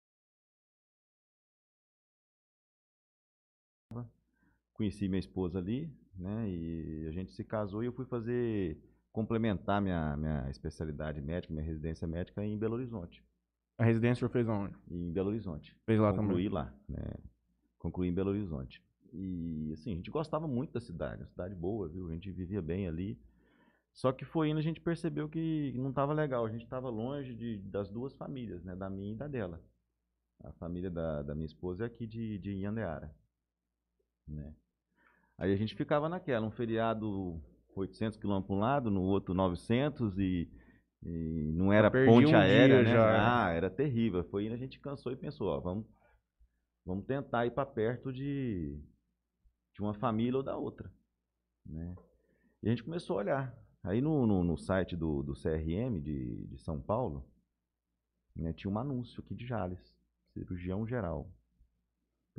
Conheci 4.81 5.09
minha 5.09 5.19
esposa 5.21 5.59
ali, 5.59 5.95
né? 6.17 6.49
E 6.49 7.07
a 7.07 7.11
gente 7.11 7.33
se 7.33 7.45
casou 7.45 7.83
e 7.83 7.87
eu 7.87 7.93
fui 7.93 8.07
fazer. 8.07 8.79
complementar 9.13 9.79
minha, 9.83 10.16
minha 10.16 10.49
especialidade 10.49 11.21
médica, 11.21 11.53
minha 11.53 11.66
residência 11.66 12.09
médica 12.09 12.43
em 12.43 12.57
Belo 12.57 12.77
Horizonte. 12.77 13.23
A 13.77 13.85
residência 13.85 14.27
fez 14.31 14.49
aonde? 14.49 14.75
Em 14.90 15.12
Belo 15.12 15.29
Horizonte. 15.29 15.77
Fez 15.85 16.01
lá 16.01 16.14
concluí 16.14 16.45
também. 16.45 16.49
lá, 16.49 16.75
né? 16.88 17.12
Concluí 17.79 18.09
em 18.09 18.14
Belo 18.14 18.31
Horizonte. 18.31 18.83
E 19.12 19.71
assim, 19.75 19.93
a 19.93 19.97
gente 19.97 20.11
gostava 20.11 20.49
muito 20.49 20.73
da 20.73 20.81
cidade, 20.81 21.21
uma 21.21 21.29
cidade 21.29 21.55
boa, 21.55 21.87
viu? 21.87 22.09
A 22.09 22.12
gente 22.14 22.31
vivia 22.31 22.62
bem 22.62 22.88
ali. 22.88 23.21
Só 23.93 24.12
que 24.12 24.25
foi 24.25 24.49
indo 24.49 24.61
a 24.61 24.62
gente 24.62 24.81
percebeu 24.81 25.29
que 25.29 25.75
não 25.77 25.90
estava 25.90 26.14
legal, 26.14 26.47
a 26.47 26.51
gente 26.51 26.64
estava 26.64 26.88
longe 26.88 27.35
de, 27.35 27.59
das 27.59 27.90
duas 27.90 28.14
famílias, 28.14 28.64
né? 28.64 28.75
Da 28.75 28.88
minha 28.88 29.12
e 29.12 29.16
da 29.16 29.29
dela. 29.29 29.62
A 30.43 30.53
família 30.53 30.90
da, 30.90 31.23
da 31.23 31.35
minha 31.35 31.45
esposa 31.45 31.85
é 31.85 31.87
aqui 31.87 32.07
de, 32.07 32.38
de 32.38 32.53
Iandeara, 32.53 33.14
né? 34.27 34.55
Aí 35.40 35.55
a 35.55 35.57
gente 35.57 35.74
ficava 35.74 36.07
naquela, 36.07 36.46
um 36.46 36.50
feriado 36.50 37.42
800 37.74 38.18
quilômetros 38.18 38.46
para 38.46 38.57
um 38.57 38.61
lado, 38.61 38.90
no 38.90 39.03
outro 39.03 39.33
900 39.33 40.18
e, 40.18 40.46
e 41.03 41.53
não 41.55 41.72
era 41.72 41.90
ponte 41.90 42.26
um 42.26 42.37
aérea, 42.37 42.83
né? 42.83 42.92
já. 42.92 43.46
Ah, 43.46 43.50
era 43.50 43.70
terrível. 43.70 44.22
Foi 44.24 44.44
indo 44.44 44.55
a 44.55 44.59
gente 44.59 44.79
cansou 44.79 45.11
e 45.11 45.16
pensou, 45.16 45.48
ó, 45.48 45.59
vamos 45.59 45.87
vamos 46.85 47.07
tentar 47.07 47.46
ir 47.46 47.53
para 47.53 47.64
perto 47.64 48.12
de, 48.12 48.79
de 49.74 49.81
uma 49.81 49.94
família 49.94 50.37
ou 50.37 50.42
da 50.42 50.57
outra, 50.57 50.92
né? 51.64 51.94
E 52.62 52.68
a 52.68 52.70
gente 52.70 52.85
começou 52.85 53.16
a 53.16 53.20
olhar. 53.20 53.59
Aí 53.83 54.03
no, 54.03 54.26
no, 54.26 54.44
no 54.44 54.59
site 54.59 54.94
do, 54.94 55.22
do 55.22 55.33
CRM 55.33 56.00
de, 56.03 56.46
de 56.48 56.59
São 56.59 56.79
Paulo, 56.83 57.24
né, 58.37 58.53
tinha 58.53 58.70
um 58.70 58.79
anúncio 58.79 59.22
aqui 59.22 59.35
de 59.35 59.46
Jales, 59.46 59.94
cirurgião 60.35 60.87
geral. 60.87 61.31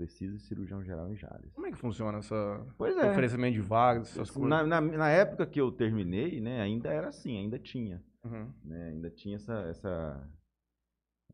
Precisa 0.02 0.36
de 0.36 0.42
cirurgião 0.44 0.84
geral 0.84 1.12
em 1.12 1.16
Jales. 1.16 1.54
Como 1.54 1.68
é 1.68 1.72
que 1.72 1.78
funciona 1.78 2.18
essa 2.18 2.66
Pois 2.76 2.98
oferecimento 2.98 3.54
de 3.54 3.62
vagas, 3.62 4.10
essas 4.10 4.32
coisas? 4.32 4.50
Na, 4.50 4.64
na, 4.64 4.82
na 4.82 5.10
época 5.10 5.46
que 5.46 5.62
eu 5.62 5.72
terminei, 5.72 6.42
né, 6.42 6.60
ainda 6.60 6.90
era 6.90 7.10
assim, 7.10 7.38
ainda 7.38 7.60
tinha. 7.60 8.04
Uhum. 8.24 8.52
né, 8.64 8.90
ainda 8.90 9.12
tinha 9.12 9.36
essa, 9.36 9.54
essa, 9.70 10.28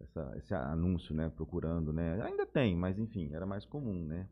essa- 0.02 0.34
esse 0.38 0.54
anúncio, 0.54 1.16
né, 1.16 1.30
procurando, 1.30 1.94
né, 1.94 2.22
ainda 2.22 2.46
tem, 2.46 2.76
mas 2.76 3.00
enfim, 3.00 3.34
era 3.34 3.46
mais 3.46 3.66
comum, 3.66 4.06
né. 4.06 4.28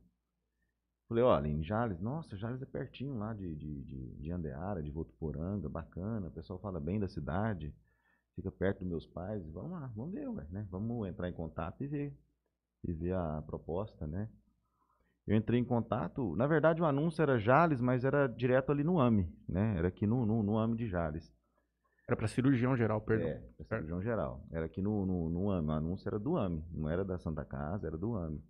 Falei, 1.07 1.23
olha, 1.23 1.47
em 1.47 1.63
Jales, 1.63 2.01
nossa, 2.01 2.35
Jales 2.35 2.61
é 2.61 2.65
pertinho 2.65 3.17
lá 3.17 3.33
de, 3.33 3.55
de, 3.55 3.83
de, 3.83 4.15
de 4.15 4.31
Andeara, 4.31 4.81
de 4.83 4.91
Votuporanga, 4.91 5.69
bacana, 5.69 6.27
o 6.27 6.31
pessoal 6.31 6.59
fala 6.59 6.79
bem 6.79 6.99
da 6.99 7.07
cidade, 7.07 7.73
fica 8.35 8.51
perto 8.51 8.79
dos 8.79 8.87
meus 8.89 9.07
pais, 9.07 9.47
vamos 9.51 9.71
lá, 9.71 9.91
vamos 9.95 10.13
ver, 10.13 10.27
ué, 10.27 10.45
né, 10.51 10.67
vamos 10.69 11.07
entrar 11.07 11.29
em 11.29 11.33
contato 11.33 11.81
e 11.83 11.87
ver, 11.87 12.17
e 12.87 12.93
ver 12.93 13.13
a 13.13 13.41
proposta, 13.45 14.05
né. 14.07 14.29
Eu 15.27 15.35
entrei 15.35 15.59
em 15.59 15.65
contato, 15.65 16.35
na 16.35 16.45
verdade 16.45 16.81
o 16.81 16.85
anúncio 16.85 17.21
era 17.21 17.39
Jales, 17.39 17.81
mas 17.81 18.05
era 18.05 18.27
direto 18.27 18.71
ali 18.71 18.83
no 18.83 18.99
AME, 18.99 19.27
né, 19.49 19.75
era 19.77 19.87
aqui 19.87 20.05
no, 20.05 20.25
no, 20.25 20.43
no 20.43 20.57
AME 20.57 20.75
de 20.75 20.87
Jales. 20.87 21.33
Era 22.07 22.15
pra 22.15 22.27
cirurgião 22.27 22.75
geral, 22.77 23.01
perdão. 23.01 23.29
É, 23.29 23.41
da 23.57 23.65
cirurgião 23.65 24.01
geral. 24.01 24.45
Era 24.51 24.67
aqui 24.67 24.79
no, 24.79 25.05
no, 25.05 25.29
no 25.29 25.49
AME. 25.49 25.69
O 25.69 25.71
anúncio 25.71 26.07
era 26.07 26.19
do 26.19 26.37
AME. 26.37 26.63
Não 26.71 26.87
era 26.87 27.03
da 27.03 27.17
Santa 27.17 27.43
Casa, 27.43 27.87
era 27.87 27.97
do 27.97 28.15
AME. 28.15 28.43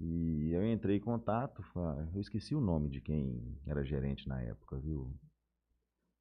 E 0.00 0.50
eu 0.52 0.66
entrei 0.66 0.96
em 0.96 1.00
contato. 1.00 1.62
Eu 2.12 2.20
esqueci 2.20 2.54
o 2.54 2.60
nome 2.60 2.90
de 2.90 3.00
quem 3.00 3.56
era 3.66 3.84
gerente 3.84 4.28
na 4.28 4.42
época, 4.42 4.78
viu? 4.78 5.14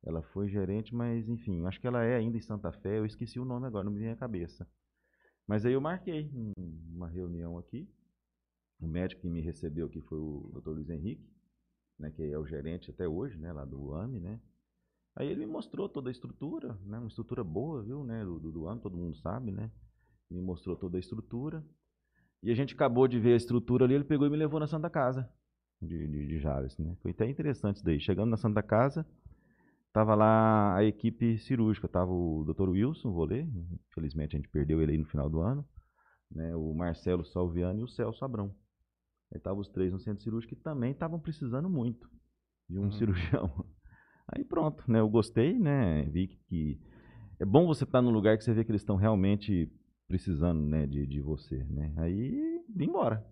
Ela 0.03 0.21
foi 0.21 0.47
gerente, 0.47 0.93
mas 0.93 1.27
enfim, 1.27 1.65
acho 1.65 1.81
que 1.81 1.88
ela 1.88 2.03
é 2.03 2.15
ainda 2.15 2.38
em 2.38 2.41
Santa 2.41 2.71
Fé. 2.71 2.99
Eu 2.99 3.05
esqueci 3.07 3.39
o 3.39 3.45
nome 3.45 3.65
agora, 3.65 3.83
não 3.83 3.91
me 3.91 3.99
vem 3.99 4.11
à 4.11 4.15
cabeça. 4.15 4.67
Mas 5.47 5.65
aí 5.65 5.73
eu 5.73 5.81
marquei 5.81 6.29
um- 6.34 6.53
uma 6.95 7.08
reunião 7.08 7.58
aqui. 7.58 7.88
O 8.79 8.88
médico 8.88 9.21
que 9.21 9.29
me 9.29 9.41
recebeu 9.41 9.88
aqui 9.88 10.01
foi 10.01 10.17
o 10.17 10.51
Dr. 10.53 10.71
Luiz 10.71 10.89
Henrique, 10.89 11.27
né, 11.97 12.12
que 12.12 12.23
é 12.23 12.38
o 12.38 12.45
gerente 12.45 12.91
até 12.91 13.08
hoje, 13.08 13.38
né, 13.38 13.53
lá 13.53 13.65
do 13.65 13.93
AME, 13.93 14.19
né? 14.19 14.39
Aí 15.15 15.27
ele 15.27 15.45
me 15.45 15.51
mostrou 15.51 15.88
toda 15.88 16.10
a 16.10 16.12
estrutura, 16.12 16.77
né? 16.86 16.99
Uma 16.99 17.08
estrutura 17.08 17.41
boa, 17.43 17.81
viu, 17.81 18.03
né? 18.03 18.23
Do, 18.25 18.38
do, 18.38 18.67
ano, 18.67 18.81
todo 18.81 18.97
mundo 18.97 19.15
sabe, 19.17 19.49
né? 19.49 19.71
Me 20.29 20.41
mostrou 20.41 20.75
toda 20.75 20.97
a 20.97 20.99
estrutura. 20.99 21.63
E 22.43 22.51
a 22.51 22.55
gente 22.55 22.73
acabou 22.73 23.08
de 23.08 23.17
ver 23.17 23.34
a 23.34 23.38
estrutura 23.38 23.86
ali, 23.86 23.93
ele 23.93 24.03
pegou 24.03 24.27
e 24.27 24.29
me 24.29 24.36
levou 24.36 24.60
na 24.60 24.67
Santa 24.67 24.89
Casa 24.89 25.29
de, 25.81 26.08
de, 26.08 26.27
de 26.27 26.84
né? 26.84 26.95
Foi 27.01 27.12
até 27.12 27.29
interessante 27.29 27.77
isso 27.77 27.86
daí. 27.86 27.99
Chegando 27.99 28.29
na 28.29 28.38
Santa 28.38 28.62
Casa, 28.62 29.05
tava 29.95 30.13
lá 30.13 30.75
a 30.75 30.84
equipe 30.84 31.38
cirúrgica. 31.39 31.88
Tava 31.88 32.12
o 32.12 32.43
Dr. 32.43 32.67
Wilson 32.69 33.13
Volê, 33.13 33.47
infelizmente 33.89 34.36
a 34.36 34.39
gente 34.39 34.49
perdeu 34.49 34.81
ele 34.81 34.91
aí 34.91 34.97
no 34.97 35.05
final 35.05 35.29
do 35.29 35.39
ano. 35.39 35.65
Né? 36.29 36.53
O 36.53 36.73
Marcelo 36.73 37.23
Salviano 37.23 37.79
e 37.79 37.84
o 37.84 37.88
Celso 37.88 38.25
Abrão. 38.25 38.53
Aí 39.31 39.38
estavam 39.38 39.62
os 39.62 39.69
três 39.69 39.93
no 39.93 39.99
centro 39.99 40.21
cirúrgico 40.21 40.53
e 40.53 40.58
também 40.58 40.91
estavam 40.91 41.17
precisando 41.17 41.69
muito 41.69 42.10
de 42.69 42.77
um 42.77 42.84
Uhum. 42.84 42.91
cirurgião. 42.91 43.65
Aí 44.27 44.43
pronto, 44.43 44.84
né? 44.91 44.99
Eu 44.99 45.08
gostei, 45.08 45.58
né? 45.58 46.03
Vi 46.03 46.27
que, 46.27 46.38
que 46.47 46.81
é 47.39 47.45
bom 47.45 47.65
você 47.65 47.86
estar 47.86 48.01
num 48.01 48.12
lugar 48.12 48.38
que 48.38 48.43
você 48.43 48.53
vê 48.53 48.65
que 48.65 48.71
eles 48.71 48.81
estão 48.81 48.95
realmente 48.97 49.71
precisando, 50.08 50.62
né, 50.62 50.86
de, 50.86 51.05
de 51.08 51.21
você, 51.21 51.63
né? 51.69 51.93
Aí 51.97 52.62
vim 52.69 52.86
embora. 52.86 53.25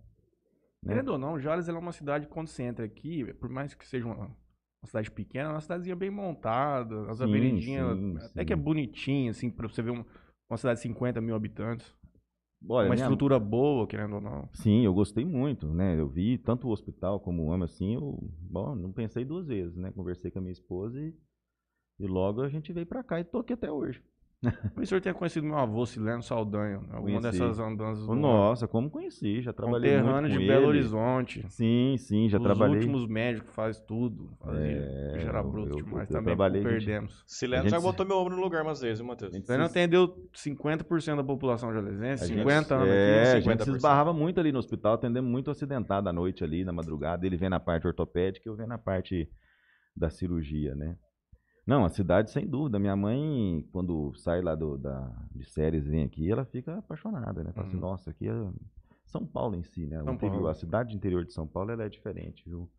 né? 0.82 0.94
Querendo 0.94 1.10
ou 1.10 1.18
não, 1.18 1.40
Jales 1.40 1.68
é 1.68 1.74
uma 1.74 1.92
cidade, 1.92 2.28
quando 2.28 2.48
você 2.48 2.64
entra 2.64 2.86
aqui, 2.86 3.32
por 3.36 3.50
mais 3.50 3.74
que 3.76 3.88
seja 3.88 4.06
uma, 4.08 4.36
uma 4.84 4.88
cidade 4.88 5.10
pequena, 5.10 5.50
uma 5.52 5.62
cidadezinha 5.62 5.96
bem 5.96 6.10
montada, 6.12 7.10
as 7.10 7.18
Sim, 7.18 7.24
avenidinhas, 7.24 7.98
sim, 7.98 8.18
até 8.18 8.44
que 8.44 8.52
é 8.52 8.56
sim. 8.56 8.62
bonitinha, 8.62 9.32
assim, 9.32 9.50
pra 9.50 9.68
você 9.68 9.82
ver 9.82 9.92
um- 9.92 10.04
uma 10.50 10.58
cidade 10.58 10.78
de 10.80 10.84
50 10.84 11.22
mil 11.22 11.34
habitantes. 11.36 11.96
Olha, 12.68 12.88
uma 12.88 12.94
minha- 12.96 13.06
estrutura 13.06 13.40
boa, 13.40 13.88
querendo 13.88 14.16
ou 14.16 14.22
não. 14.22 14.50
Sim, 14.54 14.84
eu 14.86 14.94
gostei 14.94 15.24
muito, 15.26 15.68
né? 15.74 15.98
Eu 16.00 16.08
vi 16.08 16.38
tanto 16.38 16.68
o 16.68 16.72
hospital 16.72 17.20
como 17.20 17.44
o 17.46 17.52
AMA, 17.54 17.66
assim, 17.66 17.96
eu, 17.96 18.20
bom, 18.42 18.76
não 18.76 18.92
pensei 18.92 19.24
duas 19.26 19.48
vezes, 19.48 19.76
né? 19.78 19.92
Conversei 19.92 20.30
com 20.32 20.40
a 20.40 20.42
minha 20.42 20.52
esposa 20.54 21.00
e, 21.02 21.14
e 22.00 22.06
logo 22.08 22.42
a 22.42 22.50
gente 22.50 22.72
veio 22.74 22.86
pra 22.86 23.04
cá 23.04 23.20
e 23.20 23.24
tô 23.24 23.40
aqui 23.40 23.54
até 23.54 23.72
hoje. 23.72 24.02
O 24.76 24.86
senhor 24.86 25.00
tenha 25.02 25.14
conhecido 25.16 25.46
meu 25.48 25.58
avô, 25.58 25.86
Sileno 25.86 26.22
Saldanha, 26.22 26.78
né? 26.80 26.88
alguma 26.92 27.20
Conheci. 27.22 27.40
dessas 27.40 27.60
andanças 27.60 28.06
do 28.06 28.16
Nossa, 28.16 28.68
como 28.68 28.90
conheci, 28.90 29.42
já 29.42 29.54
trabalhei 29.54 30.02
muito 30.02 30.14
com 30.22 30.28
de 30.28 30.36
ele. 30.36 30.48
Belo 30.48 30.68
Horizonte. 30.68 31.46
Sim, 31.50 31.96
sim, 31.98 32.28
já 32.30 32.38
Os 32.38 32.44
trabalhei. 32.44 32.78
últimos 32.78 33.08
médicos 33.08 33.50
que 33.50 33.56
faz 33.56 33.80
tudo. 33.80 34.30
Fazia. 34.40 34.62
É, 34.66 35.14
Bicho 35.14 35.28
era 35.28 35.40
eu- 35.40 35.50
bruto 35.52 35.70
eu- 35.70 35.84
demais 35.84 36.10
eu 36.10 36.14
também, 36.18 36.26
trabalhei, 36.36 36.62
perdemos. 36.64 37.24
Sileno 37.26 37.64
A 37.66 37.70
já 37.70 37.78
gente- 37.78 37.86
botou 37.86 38.06
meu 38.06 38.18
ombro 38.18 38.36
no 38.36 38.42
lugar 38.42 38.64
umas 38.64 38.82
vezes, 38.82 39.00
viu, 39.00 39.08
Matheus? 39.08 39.34
A 39.34 39.36
gente 39.38 39.46
se- 39.48 39.54
atendeu 39.54 40.16
50% 40.34 41.18
da 41.18 41.24
população 41.24 41.74
jalesense, 41.74 42.24
A 42.24 42.28
gente- 42.28 42.38
50 42.40 42.76
anos 42.76 42.88
é, 42.90 42.92
aqui, 42.92 43.38
a 43.38 43.42
50%. 43.42 43.44
gente 43.44 43.64
se 43.64 43.78
esbarrava 43.78 44.14
muito 44.14 44.40
ali 44.40 44.52
no 44.52 44.60
hospital, 44.60 44.94
atendemos 44.96 45.30
muito 45.32 45.50
acidentado 45.52 46.10
à 46.10 46.14
noite 46.14 46.44
ali, 46.44 46.64
na 46.66 46.72
madrugada. 46.74 47.26
Ele 47.26 47.38
vem 47.38 47.50
na 47.50 47.60
parte 47.60 47.88
ortopédica 47.88 48.48
e 48.48 48.50
eu 48.50 48.56
venho 48.56 48.68
na 48.70 48.78
parte 48.78 49.30
da 49.96 50.10
cirurgia, 50.10 50.74
né? 50.76 50.96
Não, 51.66 51.86
a 51.86 51.90
cidade, 51.90 52.30
sem 52.32 52.46
dúvida. 52.48 52.78
Minha 52.78 52.96
mãe, 52.96 53.66
quando 53.72 54.14
sai 54.16 54.42
lá 54.42 54.54
do, 54.54 54.78
da, 54.78 55.10
de 55.34 55.46
séries 55.46 55.86
e 55.86 55.90
vem 55.90 56.04
aqui, 56.04 56.30
ela 56.30 56.44
fica 56.46 56.78
apaixonada, 56.80 57.44
né? 57.44 57.52
Fala 57.54 57.68
assim, 57.68 57.76
Uhum. 57.78 57.82
nossa, 57.82 58.10
aqui 58.12 58.28
é 58.28 58.34
São 59.06 59.26
Paulo 59.26 59.56
em 59.56 59.64
si, 59.64 59.86
né? 59.88 60.02
O 60.02 60.06
São 60.06 60.14
interior- 60.14 60.34
Paulo. 60.36 60.48
A 60.50 60.54
cidade 60.56 60.90
de 60.90 60.96
interior 60.98 61.24
de 61.26 61.32
São 61.34 61.48
Paulo, 61.48 61.72
ela 61.72 61.84
é 61.84 61.90
diferente, 61.90 62.44
viu? 62.46 62.70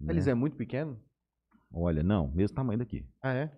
Né? 0.00 0.12
Eles 0.14 0.26
é 0.26 0.32
muito 0.34 0.56
pequeno? 0.56 0.98
Olha, 1.72 2.02
não, 2.02 2.28
mesmo 2.32 2.54
tamanho 2.56 2.78
daqui. 2.78 3.06
Ah, 3.22 3.34
é? 3.34 3.52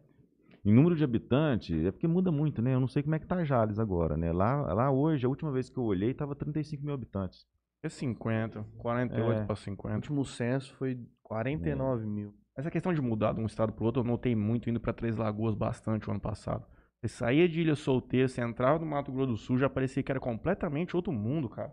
Em 0.65 0.75
número 0.75 0.97
de 0.97 1.05
habitantes, 1.05 1.85
é 1.87 1.91
porque 1.93 2.09
muda 2.09 2.33
muito, 2.33 2.61
né? 2.61 2.75
Eu 2.75 2.81
não 2.81 2.89
sei 2.89 3.03
como 3.05 3.15
é 3.15 3.19
que 3.21 3.27
tá 3.27 3.45
Jales 3.45 3.79
agora, 3.79 4.17
né? 4.17 4.33
Lá, 4.33 4.75
lá 4.75 4.91
hoje, 4.91 5.25
a 5.25 5.29
última 5.29 5.53
vez 5.53 5.71
que 5.71 5.79
eu 5.79 5.85
olhei, 5.85 6.13
tava 6.13 6.35
35 6.35 6.85
mil 6.85 6.93
habitantes. 6.93 7.47
É 7.83 7.89
50, 7.89 8.63
48 8.79 9.41
É. 9.43 9.45
para 9.47 9.53
O 9.55 9.57
50. 9.57 9.95
último 9.97 10.25
censo 10.25 10.75
foi 10.75 11.01
49 11.23 12.05
mil. 12.07 12.35
Essa 12.57 12.71
questão 12.71 12.93
de 12.93 13.01
mudar 13.01 13.33
de 13.33 13.41
um 13.41 13.47
estado 13.47 13.73
pro 13.73 13.85
outro, 13.85 14.03
eu 14.03 14.07
notei 14.07 14.35
muito 14.35 14.69
indo 14.69 14.81
pra 14.81 14.93
Três 14.93 15.17
Lagoas 15.17 15.55
bastante 15.55 16.09
o 16.09 16.11
ano 16.11 16.21
passado. 16.21 16.67
Você 17.01 17.09
saía 17.09 17.49
de 17.49 17.61
Ilha 17.61 17.75
Solteira, 17.75 18.29
você 18.29 18.43
entrava 18.43 18.79
no 18.79 18.87
Mato 18.87 19.11
Grosso 19.11 19.31
do 19.33 19.37
Sul, 19.37 19.57
já 19.57 19.71
parecia 19.71 20.03
que 20.03 20.13
era 20.13 20.21
completamente 20.21 20.95
outro 20.95 21.13
mundo, 21.13 21.49
cara. 21.49 21.73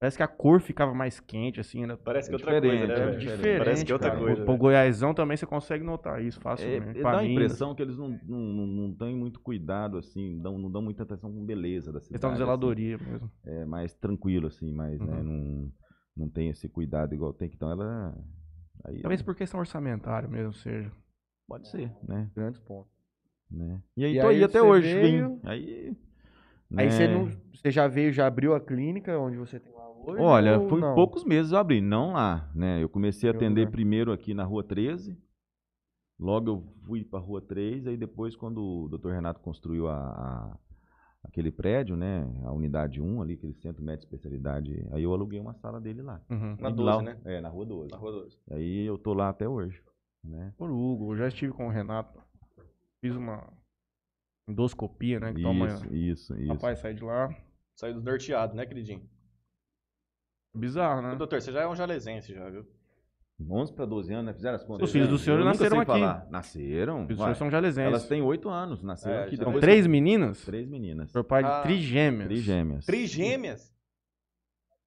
Parece 0.00 0.16
que 0.16 0.22
a 0.22 0.28
cor 0.28 0.60
ficava 0.60 0.94
mais 0.94 1.20
quente, 1.20 1.60
assim, 1.60 1.82
era 1.82 1.94
Parece 1.96 2.28
que 2.30 2.34
É 2.34 2.38
outra 2.38 2.58
coisa, 2.60 2.86
né, 2.86 2.94
diferente, 2.94 3.14
é 3.16 3.18
diferente. 3.18 3.58
Parece 3.58 3.84
que 3.84 3.92
é 3.92 3.94
outra 3.94 4.08
cara. 4.10 4.20
coisa. 4.20 4.36
Pro 4.36 4.46
velho. 4.46 4.58
Goiásão 4.58 5.12
também 5.12 5.36
você 5.36 5.44
consegue 5.44 5.84
notar 5.84 6.22
isso 6.22 6.38
É, 6.38 6.42
facilmente. 6.42 7.00
é, 7.00 7.02
dá 7.02 7.18
a 7.18 7.26
impressão 7.26 7.74
que 7.74 7.82
eles 7.82 7.98
não, 7.98 8.08
não, 8.26 8.38
não, 8.38 8.66
não 8.66 8.94
têm 8.94 9.14
muito 9.14 9.40
cuidado, 9.40 9.98
assim, 9.98 10.36
não, 10.36 10.56
não 10.56 10.70
dão 10.70 10.80
muita 10.80 11.02
atenção 11.02 11.30
com 11.30 11.44
beleza 11.44 11.92
da 11.92 12.00
cidade. 12.00 12.12
Questão 12.14 12.30
de 12.30 12.34
assim. 12.36 12.44
zeladoria 12.44 12.96
mesmo. 12.96 13.30
É 13.44 13.64
mais 13.66 13.92
tranquilo, 13.92 14.46
assim, 14.46 14.72
mas 14.72 14.98
né, 15.00 15.16
Uhum. 15.16 15.22
não, 15.22 15.72
não 16.16 16.28
tem 16.30 16.48
esse 16.48 16.66
cuidado 16.68 17.14
igual 17.14 17.34
tem 17.34 17.48
que. 17.50 17.56
Então 17.56 17.70
ela. 17.70 18.16
Aí, 18.84 19.00
Talvez 19.00 19.22
por 19.22 19.34
questão 19.34 19.60
orçamentária 19.60 20.28
mesmo 20.28 20.52
seja. 20.52 20.90
Pode 21.46 21.68
ser, 21.68 21.92
né? 22.06 22.30
Grandes 22.34 22.60
pontos. 22.60 22.92
né? 23.50 23.82
E 23.96 24.04
aí 24.04 24.16
E 24.16 24.20
tô 24.20 24.26
aí 24.28 24.36
aí 24.36 24.44
até 24.44 24.62
hoje, 24.62 24.94
veio-. 24.94 25.40
Aí. 25.44 25.96
Aí 26.76 26.90
você 26.90 27.08
né, 27.08 27.14
não. 27.14 27.30
Você 27.54 27.70
já 27.70 27.88
veio, 27.88 28.12
já 28.12 28.26
abriu 28.26 28.54
a 28.54 28.60
clínica 28.60 29.18
onde 29.18 29.36
você 29.36 29.58
tem 29.58 29.72
lá 29.72 29.90
hoje? 29.90 30.22
Olha, 30.22 30.60
foi 30.68 30.80
não? 30.80 30.94
poucos 30.94 31.24
meses 31.24 31.50
eu 31.52 31.58
abri, 31.58 31.80
não 31.80 32.12
lá, 32.12 32.48
né? 32.54 32.82
Eu 32.82 32.88
comecei 32.88 33.28
a 33.28 33.32
atender 33.32 33.60
lugar. 33.62 33.72
primeiro 33.72 34.12
aqui 34.12 34.32
na 34.32 34.44
Rua 34.44 34.62
13. 34.62 35.18
Logo 36.18 36.50
eu 36.50 36.64
fui 36.86 37.02
pra 37.04 37.18
Rua 37.18 37.40
3, 37.40 37.86
aí 37.86 37.96
depois 37.96 38.36
quando 38.36 38.62
o 38.62 38.88
Dr. 38.88 39.10
Renato 39.10 39.40
construiu 39.40 39.88
a, 39.88 39.94
a- 39.96 40.58
aquele 41.22 41.50
prédio, 41.52 41.96
né, 41.96 42.22
a 42.44 42.52
unidade 42.52 43.00
1 43.00 43.20
ali, 43.22 43.34
aquele 43.34 43.54
centro 43.54 43.82
médico 43.82 44.08
de 44.10 44.16
especialidade, 44.16 44.86
aí 44.90 45.02
eu 45.02 45.12
aluguei 45.12 45.38
uma 45.38 45.54
sala 45.54 45.80
dele 45.80 46.02
lá. 46.02 46.20
Uhum. 46.30 46.56
Na 46.58 46.70
E 46.70 46.72
12, 46.72 46.82
lá- 46.82 47.02
né? 47.02 47.20
É, 47.24 47.40
na 47.40 47.48
Rua 47.48 47.66
12. 47.66 47.90
Na 47.90 47.96
rua 47.98 48.12
12. 48.12 48.38
Aí 48.50 48.84
eu 48.86 48.96
tô 48.98 49.12
lá 49.14 49.28
até 49.28 49.48
hoje, 49.48 49.82
né? 50.24 50.52
Por 50.56 50.70
Hugo, 50.70 51.12
eu 51.12 51.16
já 51.18 51.28
estive 51.28 51.52
com 51.52 51.66
o 51.66 51.70
Renato. 51.70 52.20
Fiz 53.00 53.14
uma 53.14 53.46
endoscopia, 54.48 55.20
né? 55.20 55.32
Que 55.32 55.42
toma. 55.42 55.66
Isso, 55.66 55.94
isso, 55.94 56.36
isso. 56.40 56.52
Rapaz, 56.52 56.78
sai 56.80 56.94
de 56.94 57.04
lá. 57.04 57.28
Saiu 57.76 57.94
dos 57.94 58.02
norteados, 58.04 58.54
né, 58.56 58.66
queridinho? 58.66 59.08
Bizarro, 60.54 61.00
né? 61.02 61.14
Doutor, 61.16 61.40
você 61.40 61.52
já 61.52 61.62
é 61.62 61.68
um 61.68 61.76
jalesense 61.76 62.34
já, 62.34 62.48
viu? 62.50 62.66
11 63.48 63.72
para 63.72 63.84
12 63.86 64.12
anos, 64.12 64.26
né? 64.26 64.32
Fizeram 64.34 64.56
as 64.56 64.64
contas. 64.64 64.84
Os 64.86 64.92
filhos 64.92 65.08
do 65.08 65.18
senhor 65.18 65.42
nasceram 65.44 65.78
aqui. 65.80 65.90
falar. 65.92 66.26
Nasceram? 66.30 67.02
Os 67.04 67.08
Uai, 67.10 67.16
senhores 67.16 67.38
são 67.38 67.50
jalesenses. 67.50 67.88
Elas 67.88 68.08
têm 68.08 68.20
8 68.22 68.48
anos, 68.48 68.82
nasceram 68.82 69.16
É, 69.20 69.24
aqui. 69.24 69.36
São 69.36 69.46
depois- 69.46 69.60
três 69.60 69.86
meninas? 69.86 70.44
Três 70.44 70.68
meninas. 70.68 71.10
Seu 71.10 71.22
pai 71.24 71.42
de 71.44 71.48
Ah, 71.50 71.62
trigêmeas. 71.62 72.26
Trigêmeas. 72.28 72.84
Trigêmeas? 72.86 73.74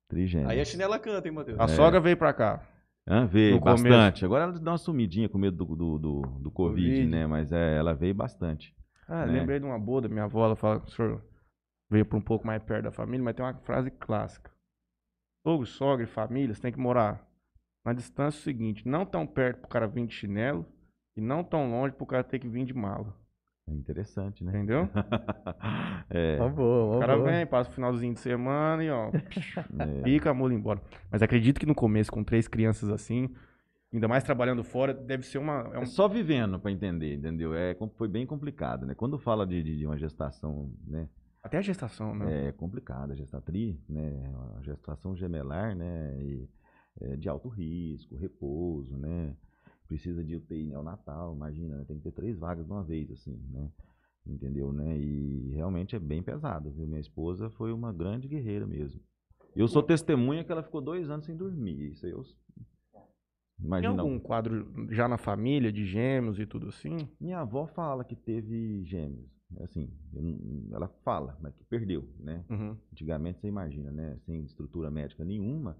Trigêmeas. 0.09 0.49
Aí 0.51 0.59
a 0.61 0.65
chinela 0.65 0.99
canta, 0.99 1.27
hein, 1.27 1.33
Matheus? 1.33 1.59
A 1.59 1.67
sogra 1.67 1.99
veio 1.99 2.17
pra 2.17 2.33
cá. 2.33 2.61
Hã? 3.07 3.25
Veio 3.25 3.55
No 3.55 3.61
começo. 3.61 3.83
bastante. 3.83 4.23
Agora 4.25 4.43
ela 4.43 4.53
deu 4.53 4.71
uma 4.71 4.77
sumidinha 4.77 5.27
com 5.27 5.37
medo 5.37 5.57
do, 5.65 5.75
do, 5.75 5.99
do, 5.99 6.21
do 6.39 6.51
Covid, 6.51 6.87
Covid. 6.89 7.07
né? 7.07 7.27
Mas 7.27 7.51
é, 7.51 7.77
ela 7.77 7.93
veio 7.93 8.13
bastante. 8.13 8.73
Ah, 9.07 9.23
É. 9.23 9.25
lembrei 9.25 9.59
de 9.59 9.65
uma 9.65 9.77
boa 9.79 10.01
da 10.01 10.07
minha 10.07 10.23
avó. 10.23 10.45
Ela 10.45 10.55
fala 10.55 10.79
que 10.79 10.87
o 10.87 10.91
senhor 10.91 11.21
veio 11.89 12.05
pra 12.05 12.17
um 12.17 12.21
pouco 12.21 12.45
mais 12.47 12.61
perto 12.63 12.83
da 12.85 12.91
família, 12.91 13.23
mas 13.23 13.35
tem 13.35 13.43
uma 13.45 13.53
frase 13.55 13.91
clássica. 13.91 14.51
Sogro, 15.45 15.65
sogra 15.65 16.03
e 16.05 16.07
família, 16.07 16.53
você 16.55 16.61
tem 16.61 16.71
que 16.71 16.79
morar 16.79 17.21
na 17.83 17.93
distância 17.93 18.41
seguinte. 18.41 18.87
Não 18.87 19.05
tão 19.05 19.25
perto 19.25 19.59
pro 19.59 19.69
cara 19.69 19.87
vir 19.87 20.05
de 20.07 20.13
chinelo 20.13 20.65
e 21.15 21.21
não 21.21 21.43
tão 21.43 21.69
longe 21.69 21.93
pro 21.93 22.05
cara 22.05 22.23
ter 22.23 22.39
que 22.39 22.47
vir 22.47 22.65
de 22.65 22.73
mala. 22.73 23.15
É 23.67 23.71
interessante, 23.71 24.43
né? 24.43 24.51
Entendeu? 24.51 24.89
é, 26.09 26.37
Uma 26.37 26.49
boa, 26.49 26.85
uma 26.87 26.97
O 26.97 26.99
cara 26.99 27.15
boa. 27.15 27.31
vem, 27.31 27.45
passa 27.47 27.69
o 27.69 27.73
finalzinho 27.73 28.13
de 28.13 28.19
semana 28.19 28.83
e 28.83 28.89
ó, 28.89 29.09
é. 29.79 30.01
pica 30.03 30.31
a 30.31 30.33
mula 30.33 30.53
embora. 30.53 30.81
Mas 31.09 31.21
acredito 31.21 31.59
que 31.59 31.65
no 31.65 31.75
começo, 31.75 32.11
com 32.11 32.23
três 32.23 32.47
crianças 32.47 32.89
assim, 32.89 33.29
ainda 33.93 34.07
mais 34.07 34.23
trabalhando 34.23 34.63
fora, 34.63 34.93
deve 34.93 35.23
ser 35.23 35.37
uma. 35.37 35.69
É 35.73 35.77
É 35.77 35.79
um... 35.79 35.85
só 35.85 36.07
vivendo 36.09 36.59
pra 36.59 36.71
entender, 36.71 37.15
entendeu? 37.15 37.53
É, 37.55 37.73
foi 37.95 38.07
bem 38.09 38.25
complicado, 38.25 38.85
né? 38.85 38.93
Quando 38.95 39.17
fala 39.17 39.45
de, 39.47 39.63
de, 39.63 39.77
de 39.77 39.85
uma 39.85 39.97
gestação, 39.97 40.69
né? 40.85 41.07
Até 41.41 41.57
a 41.57 41.61
gestação, 41.61 42.15
né? 42.15 42.47
É 42.47 42.51
complicada, 42.51 43.13
a 43.13 43.15
gestatri, 43.15 43.79
né? 43.87 44.29
A 44.57 44.61
gestação 44.61 45.15
gemelar, 45.15 45.75
né? 45.75 46.17
E, 46.21 46.43
é, 46.43 46.47
de 47.17 47.27
alto 47.27 47.47
risco, 47.49 48.15
repouso, 48.15 48.95
né? 48.97 49.35
Precisa 49.87 50.23
de 50.23 50.35
UTI 50.35 50.65
neonatal, 50.65 51.35
imagina, 51.35 51.77
né? 51.77 51.85
Tem 51.85 51.97
que 51.97 52.03
ter 52.03 52.11
três 52.11 52.37
vagas 52.37 52.65
de 52.65 52.71
uma 52.71 52.83
vez, 52.83 53.11
assim, 53.11 53.39
né? 53.51 53.69
Entendeu, 54.25 54.71
né? 54.71 54.97
E 54.97 55.51
realmente 55.53 55.95
é 55.95 55.99
bem 55.99 56.23
pesado, 56.23 56.71
viu? 56.71 56.87
Minha 56.87 57.01
esposa 57.01 57.49
foi 57.49 57.73
uma 57.73 57.91
grande 57.91 58.27
guerreira 58.27 58.65
mesmo. 58.65 59.01
Eu 59.55 59.67
sou 59.67 59.83
testemunha 59.83 60.43
que 60.43 60.51
ela 60.51 60.63
ficou 60.63 60.81
dois 60.81 61.09
anos 61.09 61.25
sem 61.25 61.35
dormir. 61.35 61.91
Isso 61.91 62.05
aí 62.05 62.11
eu. 62.11 62.23
Tem 62.23 63.67
Imagina. 63.67 64.01
algum 64.01 64.19
quadro 64.19 64.87
já 64.91 65.07
na 65.07 65.17
família 65.17 65.71
de 65.71 65.85
gêmeos 65.85 66.39
e 66.39 66.45
tudo 66.45 66.69
assim? 66.69 67.07
Minha 67.19 67.39
avó 67.39 67.67
fala 67.67 68.03
que 68.03 68.15
teve 68.15 68.83
gêmeos. 68.83 69.29
Assim, 69.59 69.87
ela 70.71 70.87
fala, 71.03 71.37
mas 71.39 71.55
que 71.55 71.63
perdeu, 71.65 72.09
né? 72.19 72.43
Uhum. 72.49 72.75
Antigamente 72.91 73.39
você 73.39 73.47
imagina, 73.47 73.91
né? 73.91 74.17
Sem 74.25 74.43
estrutura 74.43 74.89
médica 74.89 75.23
nenhuma. 75.23 75.77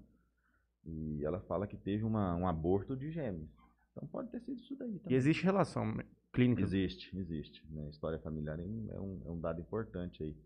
E 0.86 1.24
ela 1.24 1.40
fala 1.40 1.66
que 1.66 1.76
teve 1.76 2.04
uma, 2.04 2.34
um 2.36 2.46
aborto 2.46 2.96
de 2.96 3.10
gêmeos. 3.10 3.48
Então 3.92 4.06
pode 4.08 4.28
ter 4.30 4.40
sido 4.40 4.58
isso 4.60 4.76
daí 4.76 4.96
E 4.96 4.98
também. 4.98 5.16
existe 5.16 5.44
relação 5.44 5.96
clínica. 6.32 6.62
Existe, 6.62 7.16
existe. 7.16 7.64
Né? 7.70 7.88
História 7.90 8.18
familiar 8.18 8.58
é 8.58 8.62
um, 8.64 8.88
é 8.92 9.00
um- 9.00 9.22
é 9.26 9.30
um 9.30 9.40
dado 9.40 9.60
importante 9.60 10.22
aí. 10.22 10.36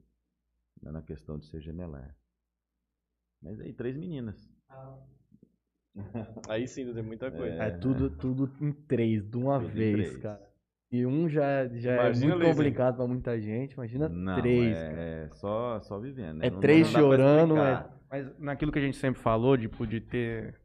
né, 0.83 0.91
Na 0.93 1.03
questão 1.03 1.39
de 1.39 1.47
ser 1.47 1.61
gemelar. 1.61 2.15
Mas 3.43 3.59
aí, 3.61 3.73
três 3.73 3.97
meninas. 3.97 4.49
Aí 6.49 6.69
sim, 6.69 6.93
tem 6.93 7.03
muita 7.03 7.31
coisa. 7.31 7.57
É 7.63 7.71
tudo, 7.71 8.11
tudo 8.11 8.51
em 8.61 8.73
três, 8.73 9.25
de 9.29 9.37
uma 9.37 9.59
Tudo 9.59 9.73
vez, 9.73 10.17
cara. 10.19 10.49
E 10.91 11.05
um 11.05 11.29
já, 11.29 11.67
já 11.69 11.93
é 11.93 12.13
muito 12.15 12.39
complicado 12.47 12.97
pra 12.97 13.07
muita 13.07 13.39
gente. 13.41 13.73
Imagina 13.75 14.09
Não, 14.09 14.41
três, 14.41 14.75
cara. 14.79 15.01
é, 15.01 15.25
é 15.25 15.29
só, 15.35 15.81
só 15.81 15.99
vivendo. 15.99 16.39
né? 16.39 16.47
É 16.47 16.51
Não- 16.51 16.61
três 16.61 16.93
não 16.93 17.01
chorando, 17.01 17.55
explicar. 17.57 17.98
Mas 18.11 18.39
naquilo 18.39 18.73
que 18.73 18.79
a 18.79 18.83
gente 18.83 18.97
sempre 18.97 19.21
falou, 19.21 19.57
tipo, 19.57 19.87
de 19.87 20.01
ter. 20.01 20.59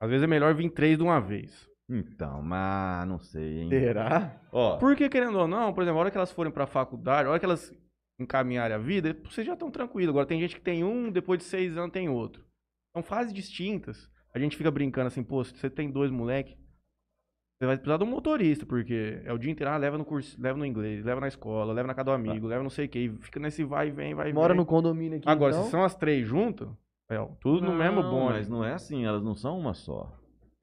Às 0.00 0.10
vezes 0.10 0.24
é 0.24 0.26
melhor 0.26 0.54
vir 0.54 0.70
três 0.70 0.96
de 0.98 1.02
uma 1.02 1.20
vez. 1.20 1.68
Então, 1.88 2.42
mas 2.42 3.06
não 3.08 3.18
sei, 3.18 3.60
hein? 3.60 3.68
Será? 3.68 4.40
Ó, 4.52 4.76
Porque, 4.78 5.08
querendo 5.08 5.38
ou 5.38 5.46
não, 5.46 5.72
por 5.72 5.82
exemplo, 5.82 5.98
a 5.98 6.00
hora 6.02 6.10
que 6.10 6.16
elas 6.16 6.32
forem 6.32 6.52
pra 6.52 6.66
faculdade, 6.66 7.28
a 7.28 7.30
hora 7.30 7.38
que 7.38 7.44
elas 7.46 7.72
encaminharem 8.18 8.74
a 8.74 8.78
vida, 8.78 9.16
vocês 9.24 9.46
já 9.46 9.52
estão 9.52 9.70
tranquilos. 9.70 10.10
Agora 10.10 10.26
tem 10.26 10.40
gente 10.40 10.56
que 10.56 10.60
tem 10.60 10.82
um, 10.82 11.10
depois 11.10 11.38
de 11.38 11.44
seis 11.44 11.76
anos 11.76 11.92
tem 11.92 12.08
outro. 12.08 12.44
São 12.92 13.02
fases 13.02 13.32
distintas. 13.32 14.10
A 14.34 14.38
gente 14.38 14.56
fica 14.56 14.70
brincando 14.70 15.08
assim, 15.08 15.22
pô, 15.22 15.42
se 15.44 15.56
você 15.56 15.70
tem 15.70 15.90
dois 15.90 16.10
moleque, 16.10 16.56
você 17.58 17.66
vai 17.66 17.76
precisar 17.76 17.96
de 17.96 18.04
um 18.04 18.06
motorista, 18.06 18.66
porque 18.66 19.20
é 19.24 19.32
o 19.32 19.38
dia 19.38 19.50
inteiro, 19.50 19.72
ah, 19.72 19.76
leva 19.76 19.96
no 19.96 20.04
curso, 20.04 20.36
leva 20.40 20.58
no 20.58 20.66
inglês, 20.66 21.04
leva 21.04 21.20
na 21.20 21.28
escola, 21.28 21.72
leva 21.72 21.88
na 21.88 21.94
casa 21.94 22.04
do 22.06 22.10
amigo, 22.12 22.46
leva 22.46 22.62
não 22.62 22.70
sei 22.70 22.84
o 22.86 22.88
que, 22.88 23.10
fica 23.20 23.40
nesse 23.40 23.64
vai 23.64 23.88
e 23.88 23.90
vem, 23.90 24.14
vai 24.14 24.30
e 24.30 24.32
Mora 24.32 24.48
vem. 24.48 24.56
no 24.58 24.66
condomínio 24.66 25.16
aqui, 25.18 25.28
Agora, 25.28 25.52
então? 25.52 25.64
se 25.64 25.70
são 25.70 25.82
as 25.82 25.94
três 25.94 26.26
juntas, 26.26 26.68
é, 27.10 27.16
tudo 27.40 27.64
no 27.64 27.74
mesmo 27.74 28.02
não, 28.02 28.10
bonde. 28.10 28.32
Mas 28.34 28.48
não 28.48 28.64
é 28.64 28.72
assim, 28.74 29.04
elas 29.04 29.22
não 29.22 29.34
são 29.34 29.58
uma 29.58 29.72
só. 29.72 30.12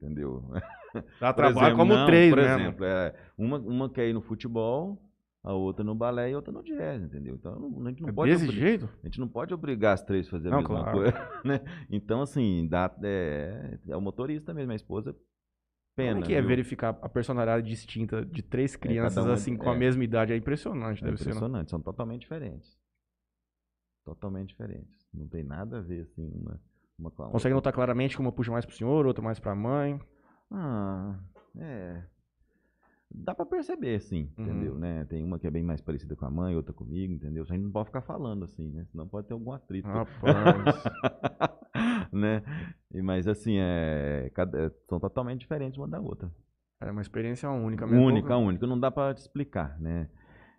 Entendeu? 0.00 0.44
Ela 1.20 1.32
trabalha 1.32 1.66
exemplo, 1.72 1.78
como 1.78 1.94
não, 1.96 2.06
três 2.06 2.30
por 2.30 2.38
mesmo. 2.38 2.60
exemplo, 2.60 2.84
é, 2.84 3.14
uma, 3.38 3.58
uma 3.58 3.88
quer 3.90 4.08
ir 4.08 4.12
no 4.12 4.20
futebol, 4.20 5.02
a 5.42 5.52
outra 5.52 5.82
no 5.84 5.94
balé 5.94 6.30
e 6.30 6.34
outra 6.36 6.52
no 6.52 6.62
jazz, 6.62 7.02
entendeu? 7.02 7.34
Então 7.34 7.58
não- 7.58 7.86
a 7.86 7.90
gente 7.90 8.02
não 8.02 8.10
É 8.10 8.12
pode 8.12 8.30
desse 8.30 8.50
jeito? 8.52 8.88
A 9.02 9.06
gente 9.06 9.18
não 9.18 9.26
pode 9.26 9.52
obrigar 9.52 9.94
as 9.94 10.02
três 10.02 10.26
a 10.28 10.30
fazer 10.30 10.48
a 10.48 10.50
Não, 10.52 10.58
mesma 10.58 10.76
claro. 10.76 10.98
coisa, 10.98 11.12
né? 11.44 11.60
Então, 11.90 12.20
assim, 12.22 12.68
dá, 12.68 12.94
é, 13.02 13.78
é 13.88 13.96
o 13.96 14.00
motorista 14.00 14.52
mesmo, 14.54 14.72
a 14.72 14.76
esposa 14.76 15.16
pena. 15.96 16.12
Como 16.14 16.24
é 16.24 16.26
que 16.26 16.34
é 16.34 16.40
viu? 16.40 16.48
verificar 16.48 16.98
a 17.02 17.08
personalidade 17.08 17.66
distinta 17.68 18.24
de 18.24 18.42
três 18.42 18.76
crianças 18.76 19.14
cada 19.16 19.28
um 19.28 19.30
é- 19.30 19.34
assim 19.34 19.56
com 19.56 19.70
a 19.70 19.74
é. 19.74 19.78
mesma 19.78 20.02
idade? 20.04 20.32
É 20.32 20.36
impressionante, 20.36 21.02
É 21.02 21.06
deve 21.06 21.16
ser. 21.18 21.24
né? 21.26 21.30
impressionante, 21.32 21.70
são 21.70 21.80
totalmente 21.80 22.20
diferentes. 22.22 22.76
Totalmente 24.04 24.48
diferentes. 24.50 25.06
Não 25.12 25.26
tem 25.28 25.42
nada 25.42 25.78
a 25.78 25.80
ver, 25.80 26.02
assim, 26.02 26.30
uma, 26.34 26.60
uma 26.98 27.10
com 27.10 27.22
a 27.22 27.26
Consegue 27.30 27.54
outra. 27.54 27.68
notar 27.68 27.72
claramente 27.72 28.14
que 28.16 28.20
uma 28.20 28.32
puxa 28.32 28.52
mais 28.52 28.66
pro 28.66 28.74
senhor, 28.74 29.06
outra 29.06 29.22
mais 29.24 29.38
pra 29.40 29.54
mãe. 29.54 29.98
Ah, 30.50 31.18
é. 31.58 32.04
Dá 33.16 33.32
pra 33.34 33.46
perceber, 33.46 34.00
sim, 34.00 34.28
Uhum. 34.36 34.44
entendeu, 34.44 34.78
né? 34.78 35.04
Tem 35.04 35.22
uma 35.22 35.38
que 35.38 35.46
é 35.46 35.50
bem 35.50 35.62
mais 35.62 35.80
parecida 35.80 36.16
com 36.16 36.26
a 36.26 36.30
mãe, 36.30 36.56
outra 36.56 36.72
comigo, 36.74 37.12
entendeu? 37.12 37.44
A 37.44 37.46
gente 37.46 37.62
não 37.62 37.70
pode 37.70 37.86
ficar 37.86 38.02
falando 38.02 38.44
assim, 38.44 38.68
né? 38.70 38.84
Senão 38.90 39.06
pode 39.08 39.28
ter 39.28 39.34
algum 39.34 39.52
atrito. 39.52 39.86
Rapaz. 39.88 40.84
né? 42.12 42.42
E, 42.92 43.00
mas 43.00 43.28
assim, 43.28 43.56
é, 43.58 44.30
cada- 44.34 44.74
são 44.88 44.98
totalmente 44.98 45.40
diferentes 45.40 45.78
uma 45.78 45.86
da 45.88 46.00
outra. 46.00 46.30
é 46.80 46.90
uma 46.90 47.00
experiência 47.02 47.48
única 47.50 47.86
mesmo. 47.86 48.04
Única, 48.04 48.36
única. 48.36 48.66
Não 48.66 48.78
dá 48.78 48.90
pra 48.90 49.14
te 49.14 49.18
explicar, 49.18 49.78
né? 49.80 50.10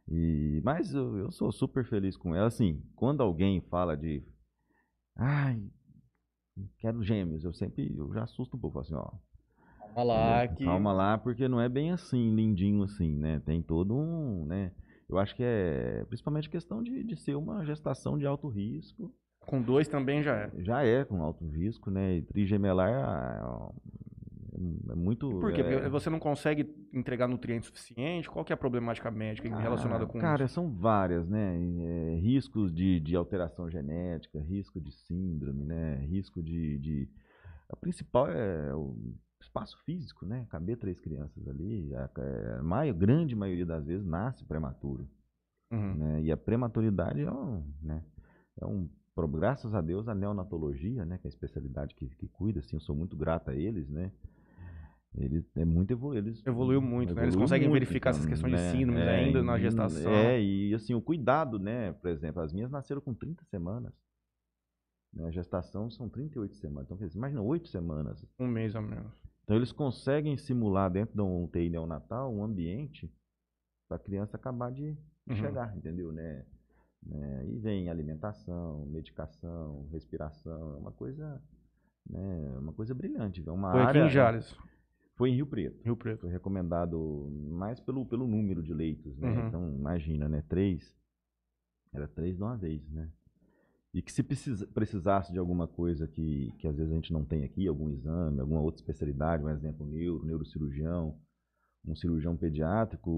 E, 0.07 0.61
mas 0.63 0.93
eu, 0.93 1.17
eu 1.17 1.31
sou 1.31 1.51
super 1.51 1.83
feliz 1.83 2.15
com 2.15 2.33
ela. 2.35 2.47
Assim, 2.47 2.81
quando 2.95 3.21
alguém 3.21 3.59
fala 3.61 3.97
de. 3.97 4.23
Ai, 5.17 5.61
quero 6.77 7.03
gêmeos, 7.03 7.43
eu 7.43 7.53
sempre 7.53 7.93
eu 7.97 8.13
já 8.13 8.23
assusto 8.23 8.55
um 8.55 8.59
pouco. 8.59 8.79
Assim, 8.79 8.93
ó, 8.95 9.11
Calma 9.95 10.03
lá 10.03 10.47
que... 10.47 10.65
Calma 10.65 10.91
lá, 10.91 11.17
porque 11.17 11.47
não 11.47 11.61
é 11.61 11.69
bem 11.69 11.91
assim, 11.91 12.35
lindinho 12.35 12.83
assim, 12.83 13.17
né? 13.17 13.41
Tem 13.45 13.61
todo 13.61 13.95
um, 13.95 14.45
né? 14.45 14.71
Eu 15.07 15.17
acho 15.17 15.33
que 15.35 15.43
é 15.43 16.03
principalmente 16.09 16.49
questão 16.49 16.83
de, 16.83 17.03
de 17.03 17.15
ser 17.15 17.35
uma 17.35 17.63
gestação 17.63 18.17
de 18.17 18.25
alto 18.25 18.49
risco. 18.49 19.13
Com 19.45 19.61
dois 19.61 19.87
também 19.87 20.21
já 20.21 20.35
é. 20.35 20.51
Já 20.57 20.83
é 20.83 21.05
com 21.05 21.21
alto 21.23 21.47
risco, 21.47 21.89
né? 21.89 22.17
E 22.17 22.21
trigemelar 22.23 22.89
ah, 22.91 23.71
é, 24.53 24.91
é 24.91 24.95
muito... 24.95 25.29
Por 25.39 25.53
quê? 25.53 25.61
é- 25.61 25.63
Porque 25.63 25.89
você 25.89 26.09
não 26.09 26.19
consegue 26.19 26.67
entregar 26.91 27.27
nutrientes 27.27 27.67
suficiente? 27.67 28.29
Qual 28.29 28.43
que 28.43 28.51
é 28.51 28.55
a 28.55 28.57
problemática 28.57 29.09
médica 29.09 29.47
relacionada 29.55 30.03
Ah, 30.03 30.07
com 30.07 30.19
Cara, 30.19 30.45
isso? 30.45 30.55
são 30.55 30.69
várias, 30.71 31.27
né? 31.29 31.55
É, 31.79 32.15
riscos 32.19 32.73
de, 32.73 32.99
de 32.99 33.15
alteração 33.15 33.69
genética, 33.69 34.39
risco 34.41 34.81
de 34.81 34.91
síndrome, 34.91 35.63
né? 35.63 36.03
Risco 36.09 36.43
de, 36.43 36.79
de... 36.79 37.09
A 37.69 37.75
principal 37.75 38.27
é 38.29 38.73
o 38.75 38.97
espaço 39.45 39.77
físico, 39.85 40.25
né? 40.25 40.45
Caber 40.49 40.77
três 40.77 40.99
crianças 40.99 41.47
ali, 41.47 41.93
a, 41.95 42.09
é, 42.19 42.55
a 42.59 42.63
mai- 42.63 42.91
grande 42.93 43.35
maioria 43.35 43.65
das 43.65 43.85
vezes 43.85 44.05
nasce 44.05 44.43
prematuro, 44.45 45.07
Uhum. 45.71 45.95
né? 45.95 46.21
E 46.23 46.31
a 46.31 46.37
prematuridade 46.37 47.21
é 47.21 47.31
um, 47.31 47.63
né? 47.81 48.03
É 48.59 48.65
um 48.65 48.89
graças 49.29 49.73
a 49.73 49.79
Deus 49.79 50.09
a 50.09 50.13
neonatologia, 50.15 51.05
né? 51.05 51.17
Que 51.17 51.25
é 51.27 51.29
a 51.29 51.33
especialidade 51.33 51.95
que, 51.95 52.07
que 52.07 52.27
cuida, 52.27 52.59
assim, 52.59 52.75
eu 52.75 52.81
sou 52.81 52.95
muito 52.95 53.15
grato 53.15 53.49
a 53.49 53.55
eles, 53.55 53.89
né? 53.89 54.11
Eles 55.17 55.49
é 55.55 55.63
muito 55.63 55.91
evolu 55.91 56.15
eles 56.17 56.45
Evoluiu 56.45 56.81
muito, 56.81 57.15
né? 57.15 57.21
Eles 57.21 57.33
evoluiu 57.33 57.39
conseguem 57.45 57.69
muito, 57.69 57.79
verificar 57.79 58.09
essas 58.09 58.25
questões 58.25 58.51
de 58.51 58.59
né? 58.59 58.71
síndromes 58.71 59.07
É, 59.07 59.15
ainda 59.15 59.41
na 59.41 59.57
gestação. 59.57 60.11
É, 60.11 60.41
e 60.41 60.73
assim, 60.73 60.93
o 60.93 61.01
cuidado, 61.01 61.57
né? 61.57 61.93
Por 61.93 62.09
exemplo, 62.09 62.41
as 62.41 62.51
minhas 62.51 62.69
nasceram 62.69 62.99
com 62.99 63.13
30 63.13 63.45
semanas. 63.45 63.93
Né? 65.13 65.25
A 65.27 65.31
gestação 65.31 65.89
são 65.89 66.09
38 66.09 66.55
semanas. 66.57 66.87
Então, 66.87 66.97
quer 66.97 67.05
dizer, 67.07 67.17
imagina, 67.17 67.41
8 67.41 67.69
semanas. 67.69 68.25
Um 68.37 68.47
mês 68.47 68.75
a 68.75 68.81
menos. 68.81 69.13
Então, 69.45 69.55
eles 69.55 69.71
conseguem 69.71 70.35
simular 70.37 70.91
dentro 70.91 71.15
de 71.15 71.21
um 71.21 71.43
UTI 71.45 71.69
neonatal 71.69 72.33
um 72.33 72.43
ambiente 72.43 73.09
para 73.87 73.97
a 73.97 73.99
criança 73.99 74.35
acabar 74.35 74.71
de 74.71 74.97
Uhum. 75.27 75.35
chegar, 75.37 75.75
entendeu? 75.77 76.11
Né? 76.11 76.45
Né? 77.03 77.45
E 77.47 77.57
vem 77.59 77.89
alimentação, 77.89 78.85
medicação, 78.87 79.87
respiração, 79.91 80.73
é 80.75 80.77
uma 80.77 80.91
coisa, 80.91 81.41
né? 82.09 82.57
uma 82.59 82.73
coisa 82.73 82.93
brilhante. 82.93 83.47
É 83.47 83.51
uma 83.51 83.71
Foi 83.71 83.81
aqui 83.81 83.89
área, 83.89 84.05
em 84.05 84.09
Jales, 84.09 84.55
Foi 85.15 85.29
em 85.29 85.35
Rio 85.35 85.47
Preto. 85.47 85.81
Rio 85.83 85.95
Preto. 85.95 86.21
Foi 86.21 86.31
recomendado 86.31 87.29
mais 87.49 87.79
pelo, 87.79 88.05
pelo 88.05 88.27
número 88.27 88.61
de 88.61 88.73
leitos, 88.73 89.15
né? 89.17 89.29
Uhum. 89.29 89.47
Então, 89.47 89.75
imagina, 89.75 90.27
né? 90.27 90.43
Três. 90.49 90.95
Era 91.93 92.07
três 92.07 92.35
de 92.35 92.43
uma 92.43 92.57
vez, 92.57 92.87
né? 92.91 93.09
E 93.95 94.01
que 94.01 94.11
se 94.11 94.21
precisa- 94.21 94.67
precisasse 94.67 95.31
de 95.31 95.39
alguma 95.39 95.69
coisa 95.69 96.05
que, 96.05 96.51
que 96.59 96.67
às 96.67 96.75
vezes 96.75 96.91
a 96.91 96.95
gente 96.95 97.13
não 97.13 97.23
tem 97.23 97.45
aqui, 97.45 97.65
algum 97.65 97.89
exame, 97.89 98.41
alguma 98.41 98.59
outra 98.59 98.81
especialidade, 98.81 99.41
um 99.41 99.49
exemplo, 99.49 99.85
neuro, 99.85 100.25
neurocirurgião, 100.25 101.17
um 101.87 101.95
cirurgião 101.95 102.35
pediátrico, 102.35 103.09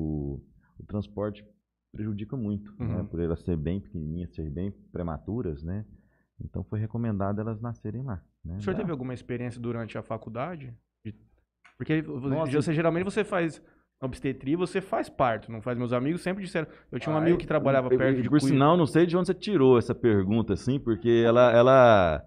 o 0.78 0.86
transporte 0.86 1.44
prejudica 1.92 2.38
muito, 2.38 2.72
né? 2.78 2.98
Uhum. 2.98 3.08
Por 3.08 3.20
elas 3.20 3.42
ser 3.42 3.58
bem 3.58 3.80
pequenininhas, 3.82 4.36
ser 4.36 4.52
bem 4.52 4.70
prematuras, 4.92 5.64
né? 5.64 5.84
Então 6.40 6.64
foi 6.64 6.80
recomendado 6.80 7.42
elas 7.42 7.60
nascerem 7.60 8.04
lá. 8.04 8.24
Né? 8.46 8.58
O 8.58 8.62
senhor 8.62 8.76
teve 8.76 8.92
alguma 8.92 9.16
experiência 9.16 9.60
durante 9.60 9.98
a 9.98 10.04
faculdade? 10.04 10.72
De- 11.04 11.16
Porque 11.76 12.04
Nossa, 12.04 12.52
você- 12.52 12.74
geralmente 12.74 13.04
você 13.04 13.24
faz 13.24 13.60
obstetria, 14.02 14.56
você 14.58 14.80
faz 14.80 15.10
parto, 15.10 15.52
não 15.52 15.62
faz? 15.62 15.78
Meus 15.78 15.92
amigos 15.94 16.22
sempre 16.22 16.44
disseram. 16.44 16.68
Eu 16.92 17.00
tinha 17.00 17.14
um 17.14 17.18
Ai, 17.18 17.24
amigo 17.24 17.38
que 17.38 17.48
trabalhava 17.48 17.92
eu- 17.92 17.98
perto 17.98 18.18
eu- 18.18 18.24
de 18.24 18.30
Por 18.30 18.40
sinal, 18.42 18.78
não 18.78 18.86
sei 18.86 19.06
de 19.06 19.18
onde 19.18 19.28
você 19.28 19.34
tirou 19.34 19.78
essa 19.78 19.96
pergunta, 19.96 20.54
assim, 20.54 20.80
porque 20.80 21.24
ela, 21.26 21.52
ela, 21.52 22.24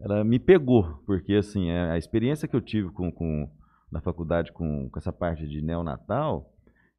ela 0.00 0.24
me 0.24 0.38
pegou. 0.38 1.02
Porque, 1.06 1.34
assim, 1.34 1.70
é, 1.70 1.90
a 1.90 1.98
experiência 1.98 2.46
que 2.46 2.54
eu 2.54 2.60
tive 2.60 2.90
com, 2.90 3.10
com, 3.10 3.50
na 3.90 4.00
faculdade 4.00 4.52
com, 4.52 4.88
com 4.88 4.98
essa 4.98 5.12
parte 5.12 5.46
de 5.48 5.60
neonatal, 5.60 6.52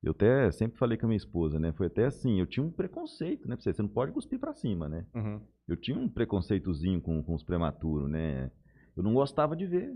eu 0.04 0.12
até 0.12 0.52
sempre 0.52 0.78
falei 0.78 0.98
com 0.98 1.06
a 1.06 1.10
minha 1.10 1.18
esposa, 1.18 1.58
né? 1.60 1.72
Foi 1.74 1.88
até 1.88 2.06
assim, 2.06 2.40
eu 2.40 2.46
tinha 2.46 2.66
um 2.66 2.72
preconceito, 2.72 3.48
né? 3.48 3.56
Você, 3.58 3.72
você 3.74 3.82
não 3.82 3.90
pode 3.90 4.12
cuspir 4.12 4.40
pra 4.40 4.54
cima, 4.54 4.90
né? 4.90 5.06
Uhum. 5.16 5.40
Eu 5.68 5.78
tinha 5.78 5.98
um 5.98 6.10
preconceitozinho 6.10 7.00
com, 7.02 7.24
com 7.24 7.36
os 7.36 7.44
prematuros, 7.44 8.10
né? 8.10 8.52
Eu 8.98 9.04
não 9.04 9.14
gostava 9.14 9.56
de 9.56 9.66
ver. 9.66 9.94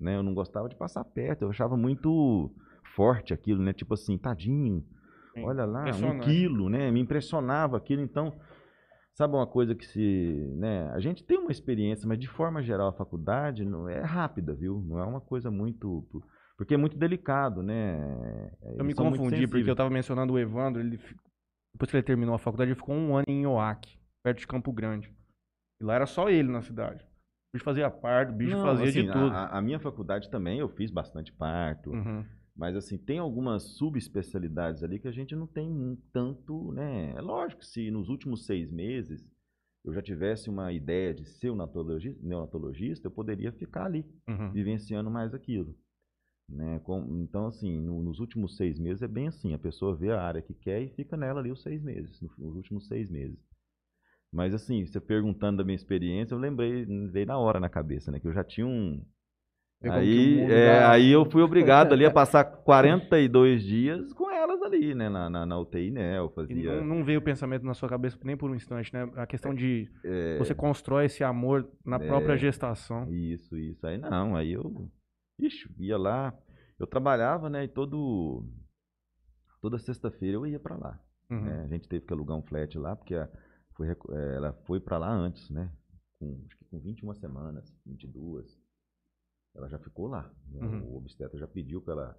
Né? 0.00 0.16
Eu 0.16 0.22
não 0.24 0.34
gostava 0.34 0.68
de 0.68 0.74
passar 0.74 1.04
perto. 1.04 1.42
Eu 1.42 1.50
achava 1.50 1.76
muito 1.76 2.52
forte 2.94 3.32
aquilo, 3.34 3.62
né? 3.62 3.72
Tipo 3.72 3.94
assim, 3.94 4.16
tadinho. 4.16 4.84
Sim. 5.34 5.44
Olha 5.44 5.64
lá, 5.64 5.84
um 5.84 6.20
quilo, 6.20 6.68
né? 6.68 6.90
Me 6.90 7.00
impressionava 7.00 7.76
aquilo. 7.76 8.02
Então, 8.02 8.38
sabe 9.14 9.34
uma 9.34 9.46
coisa 9.46 9.74
que 9.74 9.84
se. 9.84 10.54
Né? 10.56 10.88
A 10.92 11.00
gente 11.00 11.24
tem 11.24 11.38
uma 11.38 11.50
experiência, 11.50 12.06
mas 12.06 12.18
de 12.18 12.28
forma 12.28 12.62
geral 12.62 12.88
a 12.88 12.92
faculdade 12.92 13.64
não 13.64 13.88
é 13.88 14.00
rápida, 14.00 14.54
viu? 14.54 14.80
Não 14.86 14.98
é 14.98 15.04
uma 15.04 15.20
coisa 15.20 15.50
muito. 15.50 16.06
Porque 16.56 16.74
é 16.74 16.76
muito 16.76 16.96
delicado, 16.96 17.62
né? 17.62 17.96
Eu 18.62 18.84
me 18.84 18.90
Eles 18.90 18.96
são 18.96 19.06
muito 19.06 19.18
confundi, 19.18 19.20
porque 19.20 19.40
eu 19.40 19.48
sensíveis. 19.48 19.76
tava 19.76 19.90
mencionando 19.90 20.34
o 20.34 20.38
Evandro, 20.38 20.80
ele, 20.80 20.98
depois 21.72 21.90
que 21.90 21.96
ele 21.96 22.04
terminou 22.04 22.34
a 22.34 22.38
faculdade, 22.38 22.70
ele 22.70 22.78
ficou 22.78 22.94
um 22.94 23.16
ano 23.16 23.24
em 23.26 23.42
Ioaque, 23.42 23.98
perto 24.22 24.38
de 24.38 24.46
Campo 24.46 24.72
Grande. 24.72 25.12
E 25.80 25.84
lá 25.84 25.94
era 25.94 26.06
só 26.06 26.28
ele 26.30 26.52
na 26.52 26.62
cidade. 26.62 27.02
O 27.02 27.52
bicho 27.54 27.64
fazia 27.64 27.90
parto, 27.90 28.32
o 28.32 28.36
bicho 28.36 28.56
Não, 28.56 28.62
fazia 28.62 28.86
assim, 28.86 29.02
de 29.02 29.12
tudo. 29.12 29.34
A, 29.34 29.48
a 29.48 29.60
minha 29.60 29.80
faculdade 29.80 30.30
também 30.30 30.60
eu 30.60 30.68
fiz 30.68 30.92
bastante 30.92 31.32
parto. 31.32 31.90
Uhum. 31.90 32.24
Mas 32.56 32.76
assim, 32.76 32.96
tem 32.96 33.18
algumas 33.18 33.62
subespecialidades 33.76 34.82
ali 34.84 34.98
que 35.00 35.08
a 35.08 35.12
gente 35.12 35.34
não 35.34 35.46
tem 35.46 35.68
um 35.68 35.96
tanto, 36.12 36.72
né? 36.72 37.12
É 37.16 37.20
lógico 37.20 37.60
que 37.60 37.66
se 37.66 37.90
nos 37.90 38.08
últimos 38.08 38.46
seis 38.46 38.70
meses 38.70 39.26
eu 39.84 39.92
já 39.92 40.00
tivesse 40.00 40.48
uma 40.48 40.72
ideia 40.72 41.12
de 41.12 41.24
ser 41.26 41.50
um 41.50 41.56
neonatologi- 41.56 42.16
neonatologista, 42.22 43.06
eu 43.06 43.10
poderia 43.10 43.52
ficar 43.52 43.86
ali, 43.86 44.04
Uhum. 44.28 44.52
vivenciando 44.52 45.10
mais 45.10 45.34
aquilo. 45.34 45.76
Né? 46.48 46.78
Com- 46.80 47.22
então, 47.22 47.46
assim, 47.46 47.80
no- 47.80 48.02
nos 48.02 48.20
últimos 48.20 48.56
seis 48.56 48.78
meses 48.78 49.02
é 49.02 49.08
bem 49.08 49.26
assim, 49.28 49.52
a 49.52 49.58
pessoa 49.58 49.96
vê 49.96 50.10
a 50.12 50.22
área 50.22 50.40
que 50.42 50.54
quer 50.54 50.82
e 50.82 50.88
fica 50.90 51.16
nela 51.16 51.40
ali 51.40 51.50
os 51.50 51.62
seis 51.62 51.82
meses, 51.82 52.20
no- 52.20 52.30
nos 52.38 52.56
últimos 52.56 52.86
seis 52.86 53.10
meses. 53.10 53.38
Mas 54.32 54.54
assim, 54.54 54.84
você 54.86 55.00
perguntando 55.00 55.58
da 55.58 55.64
minha 55.64 55.76
experiência, 55.76 56.34
eu 56.34 56.38
lembrei, 56.38 56.84
veio 57.10 57.26
na 57.26 57.38
hora 57.38 57.58
na 57.60 57.68
cabeça, 57.68 58.10
né? 58.10 58.18
Que 58.20 58.26
eu 58.28 58.32
já 58.32 58.42
tinha 58.44 58.66
um, 58.66 59.04
Aí, 59.92 60.40
é, 60.42 60.80
dá- 60.80 60.90
aí 60.92 61.10
eu 61.10 61.24
fui 61.30 61.42
obrigado 61.42 61.92
ali 61.92 62.04
a 62.06 62.10
passar 62.12 62.44
42 62.44 63.62
dias 63.62 64.12
com 64.12 64.30
elas 64.30 64.62
ali, 64.62 64.94
né? 64.94 65.08
Na, 65.08 65.28
na, 65.30 65.44
na 65.46 65.58
UTI, 65.58 65.90
né? 65.90 66.18
Eu 66.18 66.30
fazia. 66.30 66.76
não, 66.80 66.96
não 66.96 67.04
veio 67.04 67.18
o 67.20 67.22
pensamento 67.22 67.64
na 67.64 67.74
sua 67.74 67.88
cabeça 67.88 68.18
nem 68.24 68.36
por 68.36 68.50
um 68.50 68.54
instante, 68.54 68.92
né? 68.92 69.10
A 69.16 69.26
questão 69.26 69.54
de 69.54 69.90
é, 70.04 70.38
você 70.38 70.54
constrói 70.54 71.06
esse 71.06 71.22
amor 71.24 71.68
na 71.84 71.98
própria 71.98 72.34
É. 72.34 72.38
gestação. 72.38 73.12
Isso, 73.12 73.56
isso. 73.56 73.86
Aí 73.86 73.98
não, 73.98 74.36
aí 74.36 74.52
eu. 74.52 74.88
Ixi, 75.38 75.68
ia 75.78 75.98
lá. 75.98 76.32
eu 76.78 76.86
trabalhava, 76.86 77.48
né? 77.50 77.64
E 77.64 77.68
todo, 77.68 78.44
toda 79.60 79.78
sexta-feira 79.78 80.36
eu 80.36 80.46
ia 80.46 80.58
pra 80.60 80.76
lá. 80.76 81.00
Uhum. 81.30 81.40
né? 81.40 81.62
A 81.64 81.68
gente 81.68 81.88
teve 81.88 82.04
que 82.04 82.12
alugar 82.12 82.36
um 82.36 82.42
flat 82.42 82.78
lá, 82.78 82.94
porque 82.94 83.14
a- 83.14 83.28
foi 83.76 83.88
eh, 83.88 84.34
ela 84.36 84.52
foi 84.66 84.78
pra 84.78 84.98
lá 84.98 85.10
antes, 85.10 85.48
né? 85.50 85.68
Com, 86.20 86.40
acho 86.46 86.56
que 86.58 86.64
com 86.66 86.78
21 86.78 87.14
semanas, 87.14 87.74
22. 87.86 88.56
Ela 89.54 89.68
já 89.68 89.78
ficou 89.78 90.06
lá. 90.08 90.30
né? 90.48 90.66
Uhum. 90.66 90.84
O 90.92 90.96
obstetra 90.96 91.38
já 91.38 91.46
pediu 91.46 91.80
pra 91.80 91.92
ela, 91.94 92.18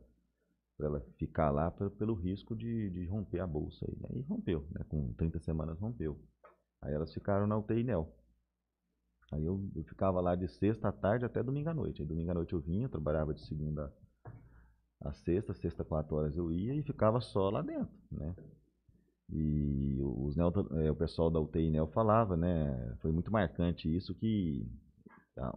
pra 0.78 0.88
ela 0.88 1.02
ficar 1.17 1.52
lá 1.52 1.69
pe- 1.71 1.89
pelo 1.91 2.13
risco 2.13 2.56
de, 2.56 2.89
de 2.89 3.06
romper 3.06 3.39
a 3.39 3.48
bolsa. 3.48 3.86
Aí, 3.88 3.95
né? 4.00 4.10
E 4.13 4.21
rompeu, 4.21 4.65
né? 4.71 4.86
Com 4.88 5.13
30 5.13 5.39
semanas 5.39 5.80
rompeu. 5.80 6.19
Aí 6.82 6.93
elas 6.93 7.13
ficaram 7.13 7.45
na 7.48 7.58
UTI 7.58 7.84
NEL. 7.84 8.13
Aí 9.32 9.43
eu, 9.45 9.69
eu 9.76 9.84
ficava 9.84 10.21
lá 10.21 10.36
de 10.36 10.48
sexta 10.48 10.89
à 10.89 10.91
tarde 10.91 11.26
até 11.26 11.41
domingo 11.43 11.69
à 11.69 11.74
noite. 11.74 12.02
Aí 12.02 12.08
domingo 12.08 12.32
à 12.32 12.34
noite 12.36 12.54
eu 12.54 12.60
vinha, 12.60 12.88
trabalhava 12.88 13.34
de 13.34 13.41
segunda 13.41 13.91
a 15.02 15.12
sexta, 15.13 15.54
sexta, 15.54 15.84
quatro 15.84 16.15
horas 16.15 16.36
eu 16.38 16.52
ia 16.52 16.74
e 16.74 16.82
ficava 16.84 17.19
só 17.19 17.50
lá 17.50 17.62
dentro, 17.62 17.91
né? 18.12 18.36
E 19.30 19.98
os 20.02 20.36
neoto- 20.36 20.69
eh, 20.80 20.89
o 20.91 20.95
pessoal 20.95 21.30
da 21.32 21.39
UTI 21.39 21.69
NEL 21.71 21.88
falava, 21.88 22.38
né? 22.38 22.95
Foi 23.02 23.12
muito 23.12 23.32
marcante 23.32 23.93
isso 23.93 24.13
que 24.15 24.65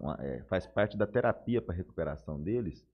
uma- 0.01 0.17
eh, 0.21 0.43
faz 0.45 0.67
parte 0.67 0.97
da 0.97 1.07
terapia 1.07 1.63
para 1.63 1.75
recuperação 1.75 2.41
deles, 2.43 2.85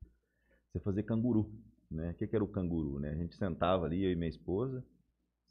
você 0.73 0.81
fazer 0.81 1.03
canguru, 1.05 1.51
né? 1.91 2.11
O 2.11 2.15
que, 2.15 2.27
que 2.27 2.35
era 2.37 2.45
o 2.45 2.49
canguru, 2.49 2.99
né? 2.99 3.11
A 3.11 3.17
gente 3.17 3.37
sentava 3.37 3.87
ali, 3.87 4.05
eu 4.05 4.11
e 4.11 4.17
minha 4.17 4.29
esposa, 4.29 4.85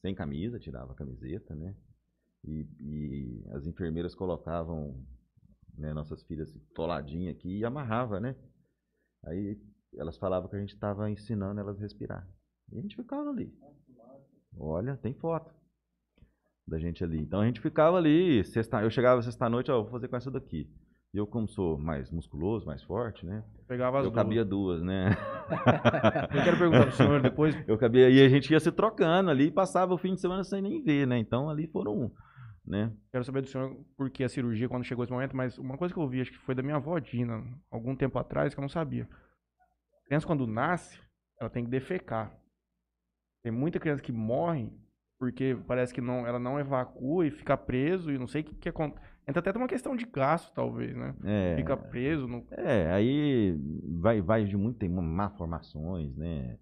sem 0.01 0.13
camisa, 0.13 0.59
tirava 0.59 0.91
a 0.91 0.95
camiseta, 0.95 1.55
né? 1.55 1.75
E, 2.45 2.67
e 2.81 3.43
as 3.51 3.65
enfermeiras 3.65 4.13
colocavam 4.13 5.01
né, 5.77 5.93
nossas 5.93 6.21
filhas 6.23 6.53
toladinhas 6.75 7.35
aqui 7.35 7.59
e 7.59 7.65
amarrava, 7.65 8.19
né? 8.19 8.35
Aí 9.23 9.57
elas 9.95 10.17
falavam 10.17 10.49
que 10.49 10.55
a 10.55 10.59
gente 10.59 10.73
estava 10.73 11.09
ensinando 11.09 11.59
elas 11.59 11.77
a 11.77 11.81
respirar. 11.81 12.27
E 12.71 12.77
a 12.77 12.81
gente 12.81 12.95
ficava 12.95 13.29
ali. 13.29 13.51
Olha, 14.57 14.97
tem 14.97 15.13
foto 15.13 15.53
da 16.67 16.77
gente 16.79 17.03
ali. 17.03 17.19
Então 17.19 17.41
a 17.41 17.45
gente 17.45 17.61
ficava 17.61 17.97
ali, 17.97 18.43
sexta, 18.45 18.81
eu 18.81 18.89
chegava 18.89 19.21
sexta-noite, 19.21 19.71
ó, 19.71 19.81
vou 19.81 19.91
fazer 19.91 20.07
com 20.07 20.15
essa 20.15 20.31
daqui. 20.31 20.69
E 21.13 21.17
eu, 21.17 21.27
como 21.27 21.47
sou 21.47 21.77
mais 21.77 22.09
musculoso, 22.09 22.65
mais 22.65 22.81
forte, 22.81 23.23
né? 23.23 23.43
Pegava 23.67 23.99
as 23.99 24.05
eu 24.05 24.11
duas. 24.11 24.23
cabia 24.23 24.43
duas, 24.43 24.81
né? 24.81 25.11
Eu 26.33 26.43
quero 26.43 26.57
perguntar 26.57 26.87
pro 26.87 26.95
senhor 26.95 27.21
depois. 27.21 27.55
eu 27.67 27.77
cabia, 27.77 28.09
e 28.09 28.25
a 28.25 28.27
gente 28.27 28.51
ia 28.51 28.59
se 28.59 28.71
trocando 28.71 29.29
ali 29.29 29.45
e 29.45 29.51
passava 29.51 29.93
o 29.93 29.97
fim 29.97 30.15
de 30.15 30.21
semana 30.21 30.43
sem 30.43 30.59
nem 30.61 30.81
ver, 30.81 31.05
né? 31.05 31.19
Então 31.19 31.49
ali 31.49 31.67
foram, 31.67 32.11
né? 32.65 32.91
Quero 33.11 33.23
saber 33.23 33.41
do 33.41 33.47
senhor 33.47 33.77
por 33.95 34.09
que 34.09 34.23
a 34.23 34.29
cirurgia, 34.29 34.67
quando 34.67 34.85
chegou 34.85 35.03
esse 35.03 35.13
momento, 35.13 35.37
mas 35.37 35.57
uma 35.59 35.77
coisa 35.77 35.93
que 35.93 35.99
eu 35.99 36.07
vi, 36.07 36.21
acho 36.21 36.31
que 36.31 36.37
foi 36.39 36.55
da 36.55 36.63
minha 36.63 36.77
avó 36.77 36.97
Dina, 36.97 37.43
algum 37.69 37.95
tempo 37.95 38.17
atrás, 38.17 38.53
que 38.55 38.59
eu 38.59 38.63
não 38.63 38.69
sabia. 38.69 39.07
A 40.03 40.07
criança, 40.07 40.25
quando 40.25 40.47
nasce, 40.47 40.99
ela 41.39 41.49
tem 41.49 41.63
que 41.63 41.69
defecar. 41.69 42.35
Tem 43.43 43.51
muita 43.51 43.79
criança 43.79 44.01
que 44.01 44.11
morre 44.11 44.71
porque 45.19 45.55
parece 45.67 45.93
que 45.93 46.01
não, 46.01 46.25
ela 46.25 46.39
não 46.39 46.59
evacua 46.59 47.27
e 47.27 47.31
fica 47.31 47.55
preso 47.55 48.11
e 48.11 48.17
não 48.17 48.27
sei 48.27 48.41
o 48.41 48.45
que, 48.45 48.55
que 48.55 48.69
acontece. 48.69 49.12
Entra 49.27 49.39
até 49.39 49.57
uma 49.57 49.67
questão 49.67 49.95
de 49.95 50.05
gasto, 50.05 50.53
talvez, 50.53 50.95
né? 50.95 51.15
É, 51.23 51.55
Fica 51.55 51.77
preso. 51.77 52.27
No... 52.27 52.45
É, 52.51 52.91
aí 52.91 53.57
vai, 53.99 54.21
vai 54.21 54.43
de 54.45 54.57
muito, 54.57 54.79
tem 54.79 54.89
malformações, 54.89 56.15
né? 56.15 56.57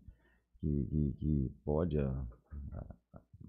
Que, 0.59 0.85
que, 0.85 1.13
que 1.19 1.51
pode 1.65 1.97
a, 1.97 2.07
a, 2.73 2.85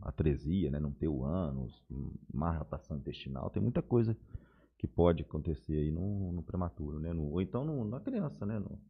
a 0.02 0.08
atresia, 0.08 0.70
né? 0.70 0.80
Não 0.80 0.90
ter 0.90 1.08
o 1.08 1.24
ânus, 1.24 1.84
má 2.32 2.52
rotação 2.56 2.96
intestinal, 2.96 3.50
tem 3.50 3.62
muita 3.62 3.82
coisa 3.82 4.16
que 4.78 4.86
pode 4.86 5.22
acontecer 5.22 5.74
aí 5.74 5.92
no, 5.92 6.32
no 6.32 6.42
prematuro, 6.42 6.98
né? 6.98 7.12
No- 7.12 7.30
ou 7.32 7.42
então 7.42 7.64
no- 7.64 7.84
na 7.84 8.00
criança, 8.00 8.46
né? 8.46 8.58
No- 8.58 8.80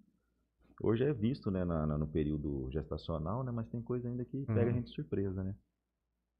hoje 0.80 1.02
é 1.04 1.12
visto, 1.12 1.50
né? 1.50 1.64
na- 1.64 1.84
na- 1.86 1.98
no 1.98 2.06
período 2.06 2.68
gestacional, 2.70 3.42
né? 3.42 3.50
Mas 3.50 3.66
tem 3.68 3.82
coisa 3.82 4.08
ainda 4.08 4.24
que 4.24 4.46
pega 4.46 4.60
a 4.60 4.64
Uhum. 4.66 4.72
gente 4.74 4.86
de 4.86 4.94
surpresa, 4.94 5.42
né? 5.42 5.54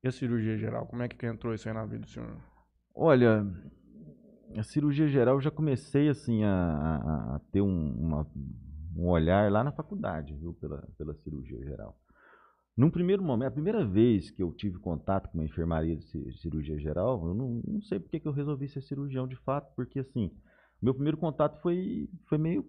E 0.04 0.08
a 0.08 0.12
cirurgia 0.12 0.56
geral? 0.56 0.86
Como 0.86 1.02
é 1.02 1.08
que 1.08 1.26
entrou 1.26 1.52
isso 1.52 1.68
aí 1.68 1.74
na 1.74 1.84
vida 1.84 2.00
do 2.04 2.08
senhor? 2.08 2.36
Olha, 2.94 3.46
a 4.56 4.62
cirurgia 4.62 5.08
geral 5.08 5.36
eu 5.36 5.40
já 5.40 5.50
comecei 5.50 6.08
assim 6.08 6.44
a, 6.44 7.34
a- 7.36 7.40
ter 7.50 7.60
um, 7.60 7.92
uma- 7.92 8.26
um 8.96 9.08
olhar 9.08 9.50
lá 9.50 9.64
na 9.64 9.72
faculdade, 9.72 10.34
viu, 10.34 10.52
pela, 10.54 10.86
pela 10.98 11.14
cirurgia 11.14 11.58
geral. 11.64 11.96
Num 12.76 12.90
primeiro 12.90 13.22
momento, 13.22 13.48
a 13.48 13.52
primeira 13.52 13.84
vez 13.86 14.30
que 14.30 14.42
eu 14.42 14.52
tive 14.52 14.78
contato 14.78 15.28
com 15.28 15.38
uma 15.38 15.44
enfermaria 15.44 15.96
de 15.96 16.04
ci- 16.04 16.32
cirurgia 16.40 16.78
geral, 16.78 17.26
eu 17.26 17.34
não, 17.34 17.62
não 17.66 17.82
sei 17.82 17.98
porque 17.98 18.20
que 18.20 18.28
eu 18.28 18.32
resolvi 18.32 18.68
ser 18.68 18.82
cirurgião 18.82 19.26
de 19.26 19.36
fato, 19.36 19.72
porque 19.74 19.98
assim, 20.00 20.30
meu 20.80 20.94
primeiro 20.94 21.16
contato 21.16 21.60
foi, 21.60 22.08
foi 22.28 22.38
meio 22.38 22.66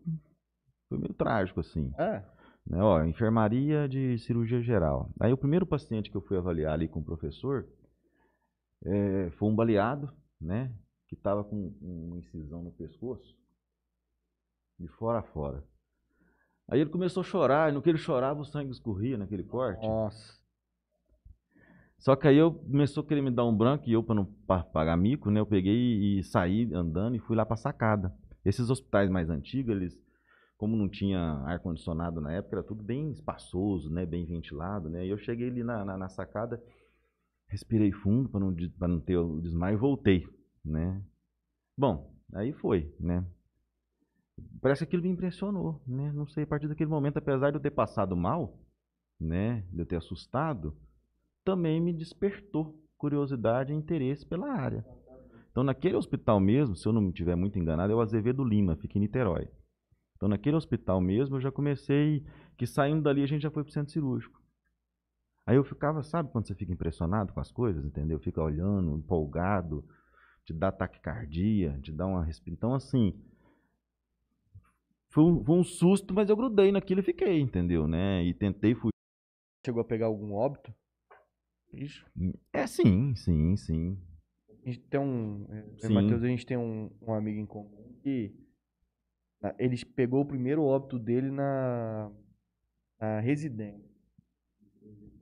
foi 0.89 0.97
meio 0.97 1.13
trágico 1.13 1.59
assim 1.61 1.91
É. 1.97 2.21
né, 2.67 2.81
ó, 2.81 3.03
enfermaria 3.03 3.87
de 3.87 4.17
cirurgia 4.19 4.61
geral. 4.61 5.09
Aí 5.19 5.31
o 5.33 5.37
primeiro 5.37 5.65
paciente 5.65 6.09
que 6.11 6.17
eu 6.17 6.21
fui 6.21 6.37
avaliar 6.37 6.73
ali 6.73 6.87
com 6.87 6.99
o 6.99 7.03
professor 7.03 7.65
eh, 8.85 9.29
foi 9.37 9.49
um 9.49 9.55
baleado, 9.55 10.11
né, 10.39 10.71
que 11.07 11.15
estava 11.15 11.43
com 11.43 11.73
uma 11.81 12.17
incisão 12.17 12.63
no 12.63 12.71
pescoço, 12.71 13.35
de 14.79 14.87
fora 14.87 15.19
a 15.19 15.23
fora. 15.23 15.63
Aí 16.67 16.79
ele 16.79 16.89
começou 16.89 17.21
a 17.21 17.23
chorar, 17.23 17.69
e 17.69 17.73
no 17.73 17.81
que 17.81 17.89
ele 17.89 17.97
chorava 17.97 18.41
o 18.41 18.45
sangue 18.45 18.71
escorria 18.71 19.17
naquele 19.17 19.43
corte. 19.43 19.85
Nossa. 19.85 20.41
Só 21.97 22.15
que 22.17 22.27
aí 22.27 22.37
eu 22.37 22.51
começou 22.53 23.03
a 23.03 23.05
querer 23.07 23.21
me 23.21 23.31
dar 23.31 23.45
um 23.45 23.55
branco 23.55 23.85
e 23.87 23.93
eu, 23.93 24.03
para 24.03 24.15
não 24.15 24.25
pa- 24.25 24.63
pagar 24.63 24.97
mico, 24.97 25.31
né, 25.31 25.39
eu 25.39 25.45
peguei 25.45 25.73
e, 25.73 26.19
e 26.19 26.23
saí 26.23 26.73
andando 26.73 27.15
e 27.15 27.19
fui 27.19 27.35
lá 27.35 27.45
para 27.45 27.55
sacada. 27.55 28.13
Esses 28.43 28.69
hospitais 28.69 29.09
mais 29.09 29.29
antigos, 29.29 29.73
eles, 29.73 29.97
como 30.57 30.75
não 30.75 30.89
tinha 30.89 31.19
ar-condicionado 31.45 32.19
na 32.19 32.33
época, 32.33 32.57
era 32.57 32.63
tudo 32.63 32.83
bem 32.83 33.11
espaçoso, 33.11 33.89
né, 33.89 34.05
bem 34.05 34.25
ventilado, 34.25 34.89
né, 34.89 35.05
e 35.05 35.09
eu 35.09 35.17
cheguei 35.17 35.47
ali 35.47 35.63
na, 35.63 35.85
na, 35.85 35.97
na 35.97 36.09
sacada, 36.09 36.61
respirei 37.53 37.91
fundo 37.91 38.27
para 38.29 38.39
não, 38.39 38.51
não 38.51 38.99
ter 38.99 39.15
o 39.15 39.39
desmaio 39.39 39.75
e 39.75 39.79
voltei, 39.79 40.27
né. 40.65 41.03
Bom, 41.77 42.11
aí 42.33 42.51
foi, 42.51 42.91
né. 42.99 43.23
Parece 44.59 44.79
que 44.79 44.85
aquilo 44.85 45.03
me 45.03 45.09
impressionou, 45.09 45.79
né, 45.85 46.11
não 46.13 46.25
sei, 46.25 46.45
a 46.45 46.47
partir 46.47 46.67
daquele 46.67 46.89
momento, 46.89 47.17
apesar 47.17 47.51
de 47.51 47.57
eu 47.57 47.61
ter 47.61 47.69
passado 47.69 48.17
mal, 48.17 48.59
né, 49.19 49.63
de 49.71 49.79
eu 49.79 49.85
ter 49.85 49.97
assustado, 49.97 50.75
também 51.45 51.79
me 51.79 51.93
despertou 51.93 52.75
curiosidade 52.97 53.71
e 53.71 53.75
interesse 53.75 54.25
pela 54.25 54.51
área. 54.51 54.83
Então, 55.51 55.63
naquele 55.63 55.95
hospital 55.95 56.39
mesmo, 56.39 56.75
se 56.75 56.87
eu 56.87 56.91
não 56.91 57.01
me 57.01 57.09
estiver 57.09 57.35
muito 57.35 57.59
enganado, 57.59 57.93
é 57.93 57.95
o 57.95 58.01
Azevedo 58.01 58.43
Lima, 58.43 58.75
fica 58.77 58.97
em 58.97 59.01
Niterói. 59.01 59.47
Então, 60.15 60.27
naquele 60.27 60.55
hospital 60.55 60.99
mesmo, 60.99 61.35
eu 61.35 61.41
já 61.41 61.51
comecei, 61.51 62.25
que 62.57 62.65
saindo 62.65 63.03
dali 63.03 63.21
a 63.21 63.27
gente 63.27 63.43
já 63.43 63.51
foi 63.51 63.63
para 63.63 63.69
o 63.69 63.73
centro 63.73 63.93
cirúrgico. 63.93 64.42
Aí 65.45 65.55
eu 65.57 65.63
ficava, 65.63 66.01
sabe 66.03 66.31
quando 66.31 66.47
você 66.47 66.55
fica 66.55 66.71
impressionado 66.71 67.33
com 67.33 67.39
as 67.39 67.51
coisas, 67.51 67.83
entendeu? 67.83 68.17
Fica 68.19 68.41
olhando, 68.41 68.95
empolgado, 68.97 69.83
te 70.45 70.53
dá 70.53 70.71
taquicardia, 70.71 71.77
te 71.81 71.91
dá 71.91 72.05
uma 72.07 72.23
respiração. 72.23 72.53
Então, 72.69 72.73
assim, 72.75 73.13
foi 75.09 75.23
um, 75.25 75.43
foi 75.43 75.55
um 75.57 75.63
susto, 75.63 76.13
mas 76.13 76.29
eu 76.29 76.35
grudei 76.37 76.71
naquilo 76.71 77.01
e 77.01 77.03
fiquei, 77.03 77.39
entendeu? 77.41 77.87
Né? 77.87 78.23
E 78.23 78.33
tentei 78.33 78.73
fugir. 78.73 78.93
Chegou 79.65 79.81
a 79.81 79.85
pegar 79.85 80.05
algum 80.07 80.33
óbito? 80.33 80.73
Ixi. 81.73 82.05
É, 82.51 82.65
sim, 82.67 83.13
sim, 83.15 83.55
sim. 83.57 83.97
A 84.49 84.69
gente 84.69 84.79
tem 84.81 84.99
um. 84.99 85.45
eu 85.49 85.73
e 85.75 85.77
Sim. 85.87 85.93
Matheus, 85.93 86.23
a 86.23 86.27
gente 86.27 86.45
tem 86.45 86.55
um, 86.57 86.89
um 87.01 87.13
amigo 87.13 87.39
em 87.39 87.45
comum 87.45 87.93
que. 88.01 88.33
na- 89.41 89.53
Ele 89.59 89.75
pegou 89.85 90.21
o 90.21 90.25
primeiro 90.25 90.63
óbito 90.63 90.97
dele 90.97 91.29
na, 91.31 92.11
na 92.99 93.19
residência. 93.19 93.92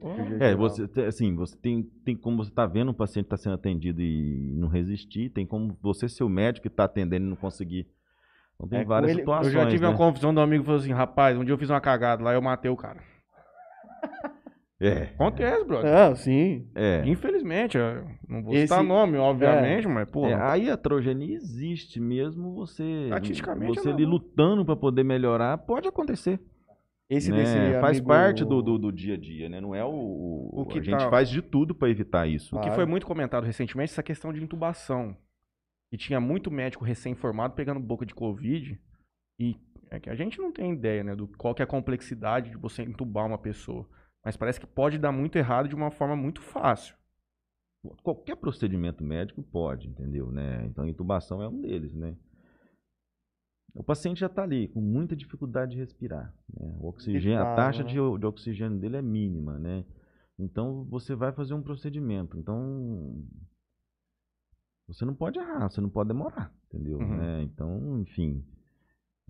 É, 0.03 0.25
geral. 0.39 0.57
você, 0.57 1.01
assim, 1.01 1.35
você 1.35 1.55
tem, 1.57 1.83
tem 2.03 2.15
como 2.15 2.43
você 2.43 2.51
tá 2.51 2.65
vendo 2.65 2.89
um 2.89 2.93
paciente 2.93 3.25
está 3.25 3.37
sendo 3.37 3.53
atendido 3.53 4.01
e 4.01 4.51
não 4.55 4.67
resistir, 4.67 5.29
tem 5.29 5.45
como 5.45 5.77
você 5.81 6.09
ser 6.09 6.23
o 6.23 6.29
médico 6.29 6.63
que 6.63 6.67
está 6.73 6.85
atendendo 6.85 7.25
e 7.25 7.29
não 7.29 7.35
conseguir. 7.35 7.87
Então 8.55 8.67
tem 8.67 8.79
É, 8.79 8.83
várias 8.85 9.11
ele- 9.11 9.21
eu 9.21 9.23
situações. 9.25 9.53
Eu 9.53 9.61
já 9.61 9.69
tive 9.69 9.83
né? 9.83 9.89
uma 9.89 9.97
confusão 9.97 10.33
de 10.33 10.39
um 10.39 10.43
amigo 10.43 10.63
que 10.63 10.65
falou 10.65 10.81
assim, 10.81 10.91
rapaz, 10.91 11.37
um 11.37 11.43
dia 11.45 11.53
eu 11.53 11.57
fiz 11.57 11.69
uma 11.69 11.81
cagada 11.81 12.23
lá, 12.23 12.33
eu 12.33 12.41
matei 12.41 12.69
o 12.71 12.75
cara. 12.75 12.99
É, 14.83 15.03
Acontece, 15.13 15.63
brother. 15.63 15.93
Não, 15.93 16.15
sim. 16.15 16.67
é. 16.73 17.03
Infelizmente, 17.05 17.77
eu 17.77 18.03
não 18.27 18.41
vou 18.41 18.55
Esse- 18.55 18.63
citar 18.63 18.83
nome, 18.83 19.15
obviamente, 19.15 19.87
mas, 19.87 20.09
pô, 20.09 20.25
É, 20.25 20.33
a 20.33 20.55
iatrogenia 20.55 21.35
existe 21.35 21.99
mesmo 21.99 22.55
você 22.55 22.83
Estatisticamente, 23.03 23.75
você 23.75 23.89
é 23.89 23.91
ali 23.91 24.05
lutando 24.05 24.65
para 24.65 24.75
poder 24.75 25.03
melhorar 25.03 25.59
pode 25.59 25.87
acontecer 25.87 26.39
Esse 27.13 27.29
né? 27.29 27.37
desse 27.37 27.79
faz 27.81 27.97
amigo- 27.97 28.07
parte 28.07 28.45
do, 28.45 28.61
do, 28.61 28.77
do 28.77 28.91
dia 28.91 29.15
a 29.15 29.17
dia 29.17 29.49
né 29.49 29.59
não 29.59 29.75
é 29.75 29.83
o, 29.83 29.89
o, 29.89 30.61
O 30.61 30.65
que 30.65 30.79
a 30.79 30.81
gente 30.81 30.97
tá- 30.97 31.09
faz 31.09 31.29
de 31.29 31.41
tudo 31.41 31.75
para 31.75 31.89
evitar 31.89 32.25
isso 32.25 32.55
O 32.55 32.61
que 32.61 32.71
foi 32.71 32.85
muito 32.85 33.05
comentado 33.05 33.43
recentemente, 33.43 33.91
essa 33.91 34.01
questão 34.01 34.31
de 34.31 34.41
intubação. 34.41 35.15
E 35.91 35.97
tinha 35.97 36.21
muito 36.21 36.49
médico 36.49 36.85
recém-formado 36.85 37.53
pegando 37.53 37.81
boca 37.81 38.05
de 38.05 38.15
Covid. 38.15 38.79
E 39.37 39.57
é 39.89 39.99
que 39.99 40.09
a 40.09 40.15
gente 40.15 40.39
não 40.39 40.49
tem 40.53 40.71
ideia, 40.71 41.03
né, 41.03 41.13
do 41.13 41.27
qual 41.27 41.53
que 41.53 41.61
é 41.61 41.65
a 41.65 41.67
complexidade 41.67 42.49
de 42.51 42.55
você 42.55 42.81
entubar 42.83 43.25
uma 43.27 43.37
pessoa. 43.37 43.85
Mas 44.23 44.37
parece 44.37 44.57
que 44.57 44.65
pode 44.65 44.97
dar 44.97 45.11
muito 45.11 45.37
errado 45.37 45.67
de 45.67 45.75
uma 45.75 45.91
forma 45.91 46.15
muito 46.15 46.41
fácil. 46.41 46.95
qualquer 48.03 48.37
procedimento 48.37 49.03
médico 49.03 49.43
pode, 49.43 49.89
entendeu? 49.89 50.31
Né? 50.31 50.63
Então, 50.67 50.87
intubação 50.87 51.41
é 51.41 51.47
um 51.49 51.59
deles, 51.59 51.93
né? 51.93 52.15
O 53.73 53.83
paciente 53.83 54.19
já 54.19 54.25
está 54.27 54.43
ali 54.43 54.67
com 54.67 54.81
muita 54.81 55.15
dificuldade 55.15 55.71
de 55.71 55.77
respirar. 55.77 56.33
né? 56.59 56.75
O 56.79 56.87
oxigênio, 56.87 57.39
a 57.41 57.55
taxa 57.55 57.83
né? 57.83 57.89
de, 57.89 57.95
de 57.95 58.25
oxigênio 58.25 58.77
dele 58.79 58.97
é 58.97 59.01
mínima, 59.01 59.57
né? 59.57 59.85
Então 60.37 60.83
você 60.85 61.15
vai 61.15 61.31
fazer 61.31 61.53
um 61.53 61.61
procedimento. 61.61 62.37
Então 62.37 63.23
você 64.87 65.05
não 65.05 65.13
pode 65.15 65.39
errar, 65.39 65.69
você 65.69 65.79
não 65.79 65.89
pode 65.89 66.09
demorar, 66.09 66.53
entendeu? 66.67 66.97
Uhum. 66.97 67.15
né? 67.17 67.43
Então, 67.43 67.99
enfim, 68.01 68.43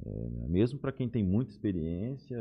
é, 0.04 0.48
mesmo 0.48 0.80
para 0.80 0.92
quem 0.92 1.08
tem 1.08 1.24
muita 1.24 1.52
experiência, 1.52 2.38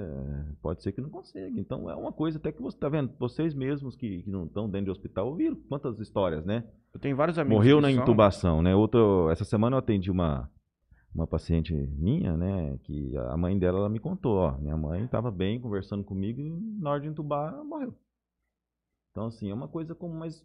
pode 0.63 0.83
ser 0.83 0.93
que 0.93 1.01
não 1.03 1.11
consiga. 1.11 1.61
Então 1.61 1.91
é 1.91 1.95
uma 1.95 2.13
coisa 2.13 2.39
até 2.39 2.51
que 2.51 2.63
você 2.63 2.77
está 2.77 2.89
vendo, 2.89 3.13
vocês 3.19 3.55
mesmos 3.55 3.95
que, 3.97 4.23
que 4.23 4.31
não 4.31 4.45
estão 4.47 4.71
dentro 4.71 4.87
de 4.87 4.91
hospital 4.93 5.29
ouviram 5.29 5.57
quantas 5.69 5.99
histórias, 6.01 6.47
né? 6.47 6.65
Eu 6.95 7.01
tenho 7.01 7.15
vários 7.17 7.39
amigos 7.39 7.59
Morreu 7.59 7.81
na 7.81 7.91
são- 7.93 8.03
intubação, 8.03 8.63
né? 8.63 8.75
Outro, 8.75 9.29
essa 9.31 9.45
semana 9.45 9.75
eu 9.77 9.79
atendi 9.81 10.11
uma, 10.11 10.51
uma 11.15 11.27
paciente 11.27 11.75
minha, 11.75 12.37
né? 12.37 12.79
Que 12.85 13.17
a 13.17 13.37
mãe 13.37 13.59
dela 13.59 13.79
ela 13.79 13.89
me 13.89 13.99
contou, 13.99 14.37
ó, 14.39 14.59
minha 14.59 14.77
mãe 14.77 15.05
estava 15.05 15.31
bem 15.31 15.61
conversando 15.61 16.05
comigo 16.05 16.41
e 16.41 16.51
na 16.81 16.91
hora 16.91 17.01
de 17.01 17.09
intubar 17.09 17.53
ela 17.53 17.65
morreu. 17.65 17.95
Então 19.11 19.27
assim 19.27 19.51
é 19.51 19.55
uma 19.55 19.69
coisa 19.69 19.95
como, 19.95 20.15
mas 20.15 20.45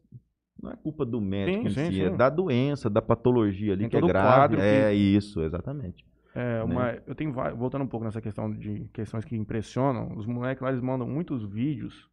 não 0.62 0.72
é 0.72 0.76
culpa 0.76 1.06
do 1.06 1.22
médico 1.22 1.64
Sim, 1.64 1.68
em 1.68 1.70
sim, 1.70 1.92
si, 1.92 1.98
sim. 1.98 2.02
é 2.04 2.10
da 2.10 2.30
doença, 2.30 2.90
da 2.90 3.02
patologia 3.02 3.74
ali 3.74 3.82
Tem 3.84 3.90
que 3.90 3.98
é 3.98 4.00
todo 4.00 4.08
grave. 4.10 4.58
É 4.60 4.90
que- 4.92 4.98
isso, 4.98 5.42
exatamente. 5.42 6.06
É, 6.34 6.58
né? 6.60 6.64
uma, 6.66 6.92
eu 7.08 7.16
tenho 7.16 7.32
voltando 7.56 7.84
um 7.84 7.88
pouco 7.88 8.04
nessa 8.06 8.22
questão 8.22 8.52
de 8.52 8.90
questões 8.90 9.24
que 9.24 9.38
impressionam, 9.38 10.18
os 10.18 10.26
moleques 10.26 10.62
lá 10.62 10.70
eles 10.70 10.82
mandam 10.82 11.08
muitos 11.08 11.44
vídeos, 11.46 12.10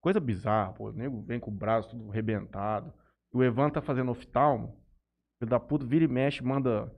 coisa 0.00 0.20
bizarra, 0.20 0.72
pô, 0.74 0.90
o 0.90 0.92
nego 0.92 1.22
vem 1.22 1.40
com 1.40 1.50
o 1.50 1.54
braço 1.54 1.90
tudo 1.90 2.08
arrebentado. 2.10 2.92
O 3.32 3.42
Evan 3.42 3.68
tá 3.68 3.80
fazendo 3.82 4.10
oftalmo, 4.12 4.76
filho 5.38 5.50
da 5.50 5.58
puta 5.58 5.84
vira 5.84 6.04
e 6.04 6.08
mexe, 6.08 6.42
manda 6.42 6.92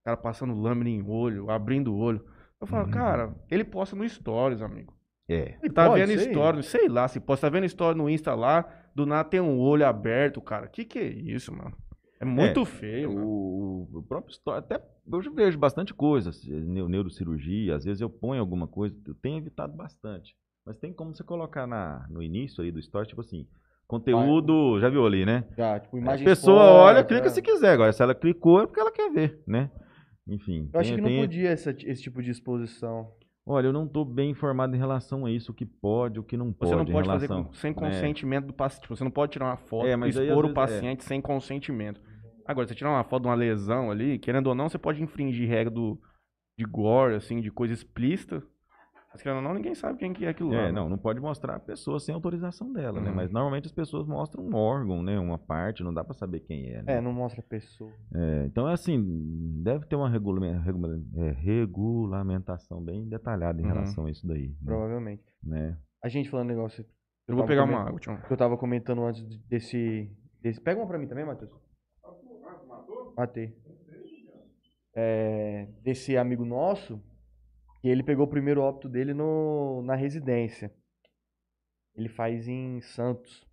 o 0.00 0.04
cara 0.04 0.16
passando 0.16 0.54
lâmina 0.54 0.90
em 0.90 1.02
olho, 1.08 1.50
abrindo 1.50 1.92
o 1.92 1.98
olho. 1.98 2.24
Eu 2.60 2.66
falo, 2.66 2.84
Uhum. 2.86 2.90
cara, 2.90 3.34
ele 3.50 3.64
posta 3.64 3.94
no 3.96 4.08
Stories, 4.08 4.60
amigo. 4.62 4.94
É. 5.28 5.56
Ele 5.62 5.72
tá 5.72 5.86
Pode 5.88 6.04
vendo 6.04 6.18
ser? 6.18 6.30
story, 6.30 6.62
sei 6.64 6.88
lá, 6.88 7.06
se 7.06 7.20
posta, 7.20 7.46
tá 7.46 7.50
vendo 7.52 7.64
story 7.66 7.96
no 7.96 8.10
Insta 8.10 8.34
lá, 8.34 8.68
do 8.94 9.06
nada 9.06 9.28
tem 9.28 9.40
um 9.40 9.60
olho 9.60 9.86
aberto, 9.86 10.40
cara. 10.40 10.66
Que 10.66 10.84
que 10.84 10.98
é 10.98 11.06
isso, 11.06 11.54
mano? 11.54 11.72
É 12.18 12.24
muito 12.24 12.64
feio, 12.64 13.14
mano. 13.14 13.26
O, 13.26 13.88
o 13.98 14.02
próprio 14.02 14.32
história, 14.32 14.58
até 14.58 14.82
eu 15.10 15.20
vejo 15.32 15.56
bastante 15.58 15.94
coisa, 15.94 16.30
neurocirurgia, 16.88 17.76
às 17.76 17.84
vezes 17.84 18.00
eu 18.00 18.10
ponho 18.10 18.40
alguma 18.40 18.66
coisa, 18.66 18.94
eu 19.06 19.14
tenho 19.14 19.38
evitado 19.38 19.72
bastante. 19.76 20.34
Mas 20.66 20.76
tem 20.76 20.92
como 20.92 21.14
você 21.14 21.22
colocar 21.24 21.66
na, 21.66 22.06
no 22.10 22.22
início 22.22 22.62
aí 22.62 22.70
do 22.72 22.78
story, 22.80 23.06
tipo 23.08 23.20
assim, 23.20 23.46
conteúdo, 23.86 24.78
já 24.80 24.88
viu 24.88 25.06
ali, 25.06 25.24
né? 25.24 25.44
Já, 25.56 25.78
tipo, 25.80 25.96
A 25.96 26.00
imagem 26.00 26.24
pessoa 26.24 26.56
exposta, 26.62 26.82
olha, 26.84 27.04
clica 27.04 27.26
é. 27.26 27.30
se 27.30 27.40
quiser. 27.40 27.72
Agora, 27.72 27.92
se 27.92 28.02
ela 28.02 28.14
clicou, 28.14 28.60
é 28.62 28.66
porque 28.66 28.80
ela 28.80 28.92
quer 28.92 29.10
ver, 29.10 29.42
né? 29.46 29.70
Enfim. 30.28 30.68
Eu 30.72 30.80
acho 30.80 30.88
tem- 30.90 30.96
que 30.96 31.02
não 31.02 31.08
tem- 31.08 31.20
podia 31.20 31.48
essa- 31.50 31.70
esse 31.70 32.02
tipo 32.02 32.22
de 32.22 32.30
exposição. 32.30 33.12
Olha, 33.46 33.66
eu 33.66 33.72
não 33.72 33.84
estou 33.86 34.04
bem 34.04 34.30
informado 34.30 34.76
em 34.76 34.78
relação 34.78 35.26
a 35.26 35.30
isso, 35.30 35.50
o 35.50 35.54
que 35.54 35.64
pode, 35.66 36.20
o 36.20 36.22
que 36.22 36.36
não 36.36 36.52
pode. 36.52 36.70
Você 36.70 36.76
não 36.76 36.84
pode 36.84 37.08
fazer 37.08 37.26
relação, 37.26 37.44
com- 37.50 37.52
sem 37.54 37.70
né? 37.72 37.74
consentimento 37.76 38.46
do 38.46 38.52
paciente. 38.52 38.82
Tipo, 38.82 38.96
Você 38.96 39.02
não 39.04 39.10
pode 39.10 39.32
tirar 39.32 39.46
uma 39.46 39.56
foto 39.56 39.86
É, 39.86 39.92
e 39.92 39.96
mas 39.96 40.16
aí, 40.16 40.28
expor 40.28 40.44
às 40.44 40.48
o 40.50 40.52
é. 40.52 40.54
paciente 40.54 41.04
sem 41.04 41.20
consentimento. 41.20 42.00
Agora, 42.46 42.66
você 42.66 42.74
tirar 42.74 42.90
uma 42.90 43.02
foto 43.04 43.22
de 43.22 43.28
uma 43.28 43.34
lesão 43.34 43.90
ali, 43.90 44.18
querendo 44.18 44.48
ou 44.48 44.54
não, 44.54 44.68
você 44.68 44.78
pode 44.78 45.02
infringir 45.02 45.48
regra 45.48 45.70
do, 45.72 46.00
de 46.58 46.64
gore, 46.64 47.14
assim, 47.14 47.40
de 47.40 47.50
coisa 47.50 47.72
explícita. 47.72 48.42
Mas 49.12 49.22
querendo 49.22 49.38
ou 49.38 49.42
não, 49.42 49.54
ninguém 49.54 49.74
sabe 49.74 49.98
quem 49.98 50.12
que 50.12 50.24
é 50.24 50.28
aquilo 50.28 50.50
lá. 50.50 50.56
É, 50.56 50.62
né? 50.66 50.72
não, 50.72 50.88
não 50.88 50.96
pode 50.96 51.18
mostrar 51.20 51.56
a 51.56 51.60
pessoa 51.60 51.98
sem 51.98 52.14
autorização 52.14 52.72
dela, 52.72 53.00
né? 53.00 53.10
Uhum. 53.10 53.16
Mas 53.16 53.30
normalmente 53.30 53.66
as 53.66 53.72
pessoas 53.72 54.06
mostram 54.06 54.44
um 54.44 54.54
órgão, 54.54 55.02
né? 55.02 55.18
Uma 55.18 55.36
parte, 55.36 55.82
não 55.82 55.92
dá 55.92 56.04
pra 56.04 56.14
saber 56.14 56.40
quem 56.40 56.70
é, 56.70 56.82
né? 56.82 56.96
É, 56.98 57.00
não 57.00 57.12
mostra 57.12 57.40
a 57.40 57.44
pessoa. 57.44 57.92
É, 58.14 58.44
então, 58.46 58.68
é 58.68 58.72
assim, 58.72 59.02
deve 59.64 59.84
ter 59.86 59.96
uma 59.96 60.08
regula- 60.08 60.56
regula- 60.60 61.00
é, 61.16 61.30
regulamentação 61.32 62.80
bem 62.80 63.08
detalhada 63.08 63.60
em 63.60 63.64
Uhum. 63.64 63.72
relação 63.72 64.06
a 64.06 64.10
isso 64.12 64.24
daí, 64.26 64.48
né? 64.50 64.56
Provavelmente. 64.64 65.24
né? 65.42 65.76
A 66.04 66.08
gente 66.08 66.30
falando 66.30 66.48
negócio. 66.48 66.84
Eu 67.26 67.34
vou 67.34 67.44
tava 67.44 67.48
pegar 67.48 67.64
uma 67.64 67.82
água, 67.88 67.98
Tião. 67.98 68.16
que 68.16 68.32
eu 68.32 68.36
tava 68.36 68.56
comentando 68.56 69.02
antes 69.02 69.26
de- 69.28 69.38
desse, 69.48 70.08
desse. 70.40 70.60
Pega 70.60 70.80
uma 70.80 70.86
pra 70.86 70.98
mim 70.98 71.06
também, 71.08 71.24
Matheus. 71.24 71.50
Matei. 73.16 73.54
É, 74.94 75.66
desse 75.82 76.16
amigo 76.16 76.44
nosso, 76.44 77.00
que 77.80 77.88
ele 77.88 78.02
pegou 78.02 78.26
o 78.26 78.30
primeiro 78.30 78.60
óbito 78.60 78.88
dele 78.88 79.14
no, 79.14 79.82
na 79.82 79.94
residência. 79.94 80.72
Ele 81.94 82.08
faz 82.08 82.46
em 82.46 82.80
Santos. 82.80 83.46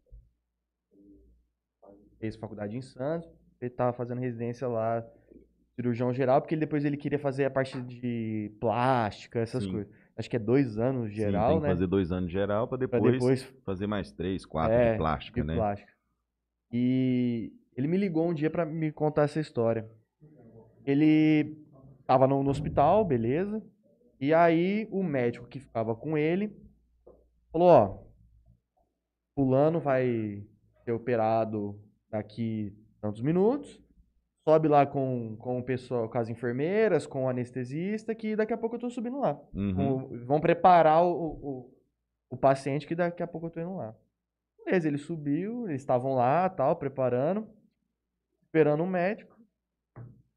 Fez 2.19 2.35
faculdade 2.35 2.75
em 2.77 2.81
Santos. 2.81 3.29
Ele 3.59 3.69
tava 3.71 3.93
fazendo 3.93 4.19
residência 4.19 4.67
lá, 4.67 5.03
cirurgião 5.75 6.13
geral, 6.13 6.41
porque 6.41 6.53
ele, 6.53 6.61
depois 6.61 6.83
ele 6.83 6.97
queria 6.97 7.17
fazer 7.17 7.45
a 7.45 7.49
parte 7.49 7.81
de 7.81 8.51
plástica, 8.59 9.39
essas 9.39 9.63
Sim. 9.63 9.71
coisas. 9.71 9.93
Acho 10.15 10.29
que 10.29 10.35
é 10.35 10.39
dois 10.39 10.77
anos 10.77 11.09
Sim, 11.09 11.15
geral, 11.15 11.51
tem 11.51 11.57
que 11.57 11.63
né? 11.63 11.69
fazer 11.69 11.87
dois 11.87 12.11
anos 12.11 12.31
geral 12.31 12.67
Pra 12.67 12.77
depois, 12.77 13.13
depois 13.13 13.43
fazer 13.63 13.85
mais 13.87 14.11
três, 14.11 14.45
quatro 14.45 14.75
É, 14.75 14.91
de 14.91 14.97
plástica, 14.97 15.41
de 15.41 15.47
né? 15.47 15.55
plástica. 15.55 15.91
E 16.71 17.53
ele 17.75 17.87
me 17.87 17.97
ligou 17.97 18.27
um 18.27 18.33
dia 18.33 18.49
pra 18.49 18.65
me 18.65 18.91
contar 18.91 19.23
essa 19.23 19.39
história. 19.39 19.89
Ele 20.85 21.55
tava 22.05 22.27
no, 22.27 22.41
no 22.43 22.49
hospital, 22.49 23.05
beleza? 23.05 23.63
E 24.19 24.33
aí 24.33 24.87
o 24.91 25.03
médico 25.03 25.47
que 25.47 25.59
ficava 25.59 25.95
com 25.95 26.17
ele 26.17 26.55
falou, 27.51 27.67
ó, 27.67 28.03
fulano 29.35 29.79
vai 29.79 30.43
ser 30.83 30.91
operado 30.91 31.79
daqui 32.09 32.75
tantos 33.01 33.21
minutos. 33.21 33.79
Sobe 34.47 34.67
lá 34.69 34.85
com, 34.85 35.35
com 35.37 35.59
o 35.59 35.63
pessoal, 35.63 36.09
com 36.09 36.17
as 36.17 36.29
enfermeiras, 36.29 37.05
com 37.05 37.25
o 37.25 37.29
anestesista, 37.29 38.15
que 38.15 38.35
daqui 38.35 38.53
a 38.53 38.57
pouco 38.57 38.75
eu 38.75 38.79
tô 38.79 38.89
subindo 38.89 39.19
lá. 39.19 39.37
Uhum. 39.53 39.95
O- 40.05 40.25
vão 40.25 40.39
preparar 40.39 41.03
o, 41.03 41.11
o, 41.11 41.73
o 42.29 42.37
paciente 42.37 42.87
que 42.87 42.95
daqui 42.95 43.21
a 43.21 43.27
pouco 43.27 43.47
eu 43.47 43.51
tô 43.51 43.59
indo 43.59 43.75
lá. 43.75 43.93
Beleza, 44.65 44.87
ele 44.87 44.97
subiu, 44.97 45.67
eles 45.67 45.81
estavam 45.81 46.13
lá, 46.15 46.49
tal, 46.49 46.77
preparando, 46.77 47.47
esperando 48.43 48.83
o 48.83 48.87
médico. 48.87 49.35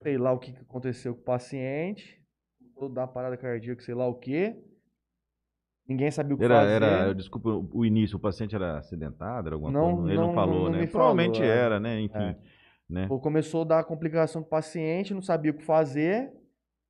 Sei 0.03 0.19
lá 0.19 0.33
o 0.33 0.39
que 0.41 0.57
aconteceu 0.57 1.15
com 1.15 1.21
o 1.21 1.25
paciente, 1.25 2.20
todo 2.81 2.95
da 2.95 3.07
parada 3.07 3.37
cardíaca, 3.37 3.83
sei 3.83 3.95
lá 3.95 4.07
o 4.09 4.15
quê. 4.15 4.57
Ninguém 5.89 6.11
sabia 6.11 6.35
o 6.35 6.39
que 6.39 6.45
Era, 6.45 6.55
fazer. 6.61 6.73
era, 6.75 7.15
desculpa, 7.15 7.49
o 7.51 7.85
início, 7.85 8.17
o 8.17 8.21
paciente 8.21 8.55
era 8.55 8.79
acidentado, 8.79 9.49
era 9.49 9.57
alguma 9.57 9.73
Não- 9.73 9.97
coisa? 9.97 10.09
Ele 10.11 10.19
não, 10.19 10.27
não- 10.29 10.35
falou, 10.35 10.65
não 10.65 10.71
né? 10.73 10.81
me 10.81 10.87
Provavelmente 10.87 11.39
falou, 11.39 11.53
é. 11.53 11.57
era, 11.59 11.81
né? 11.81 12.01
Enfim, 12.01 12.19
É. 12.19 12.37
né? 12.89 13.07
Pô, 13.09 13.19
Começou 13.19 13.63
a 13.63 13.65
dar 13.65 13.85
complicação 13.85 14.41
com 14.43 14.47
o 14.47 14.51
paciente, 14.51 15.13
não 15.13 15.23
sabia 15.23 15.51
o 15.51 15.55
que 15.55 15.65
fazer. 15.65 16.33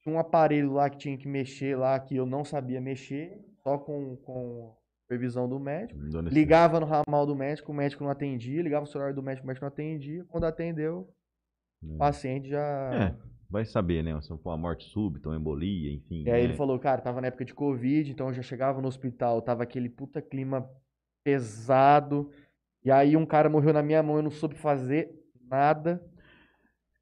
Tinha 0.02 0.14
um 0.14 0.18
aparelho 0.18 0.72
lá 0.72 0.88
que 0.90 0.98
tinha 0.98 1.16
que 1.16 1.26
mexer 1.28 1.76
lá, 1.76 1.98
que 1.98 2.14
eu 2.16 2.26
não 2.26 2.44
sabia 2.44 2.80
mexer, 2.80 3.38
só 3.62 3.78
com, 3.78 4.16
com 4.16 4.74
supervisão 5.02 5.48
do 5.48 5.58
médico. 5.58 5.98
Dona. 6.10 6.30
Ligava 6.30 6.78
no 6.80 6.86
ramal 6.86 7.26
do 7.26 7.34
médico, 7.34 7.72
o 7.72 7.74
médico 7.74 8.04
não 8.04 8.10
atendia. 8.10 8.62
Ligava 8.62 8.82
no 8.82 8.86
celular 8.90 9.12
do 9.14 9.22
médico, 9.22 9.44
o 9.44 9.48
médico 9.48 9.64
não 9.64 9.68
atendia. 9.72 10.24
Quando 10.28 10.44
atendeu, 10.44 11.08
o 11.82 11.96
paciente 11.96 12.48
já. 12.48 12.90
É, 12.94 13.14
vai 13.50 13.64
saber, 13.64 14.02
né? 14.02 14.18
Se 14.20 14.28
for 14.28 14.50
uma 14.50 14.56
morte 14.56 14.88
súbita, 14.88 15.28
uma 15.28 15.36
embolia, 15.36 15.92
enfim. 15.92 16.24
E 16.24 16.30
aí 16.30 16.40
né? 16.40 16.44
ele 16.44 16.54
falou, 16.54 16.78
cara, 16.78 17.00
tava 17.00 17.20
na 17.20 17.26
época 17.28 17.44
de 17.44 17.54
Covid, 17.54 18.10
então 18.10 18.28
eu 18.28 18.34
já 18.34 18.42
chegava 18.42 18.80
no 18.80 18.88
hospital, 18.88 19.42
tava 19.42 19.62
aquele 19.62 19.88
puta 19.88 20.22
clima 20.22 20.68
pesado. 21.24 22.30
E 22.84 22.90
aí 22.90 23.16
um 23.16 23.26
cara 23.26 23.48
morreu 23.50 23.72
na 23.72 23.82
minha 23.82 24.02
mão, 24.02 24.16
eu 24.16 24.22
não 24.22 24.30
soube 24.30 24.54
fazer 24.54 25.10
nada. 25.48 26.02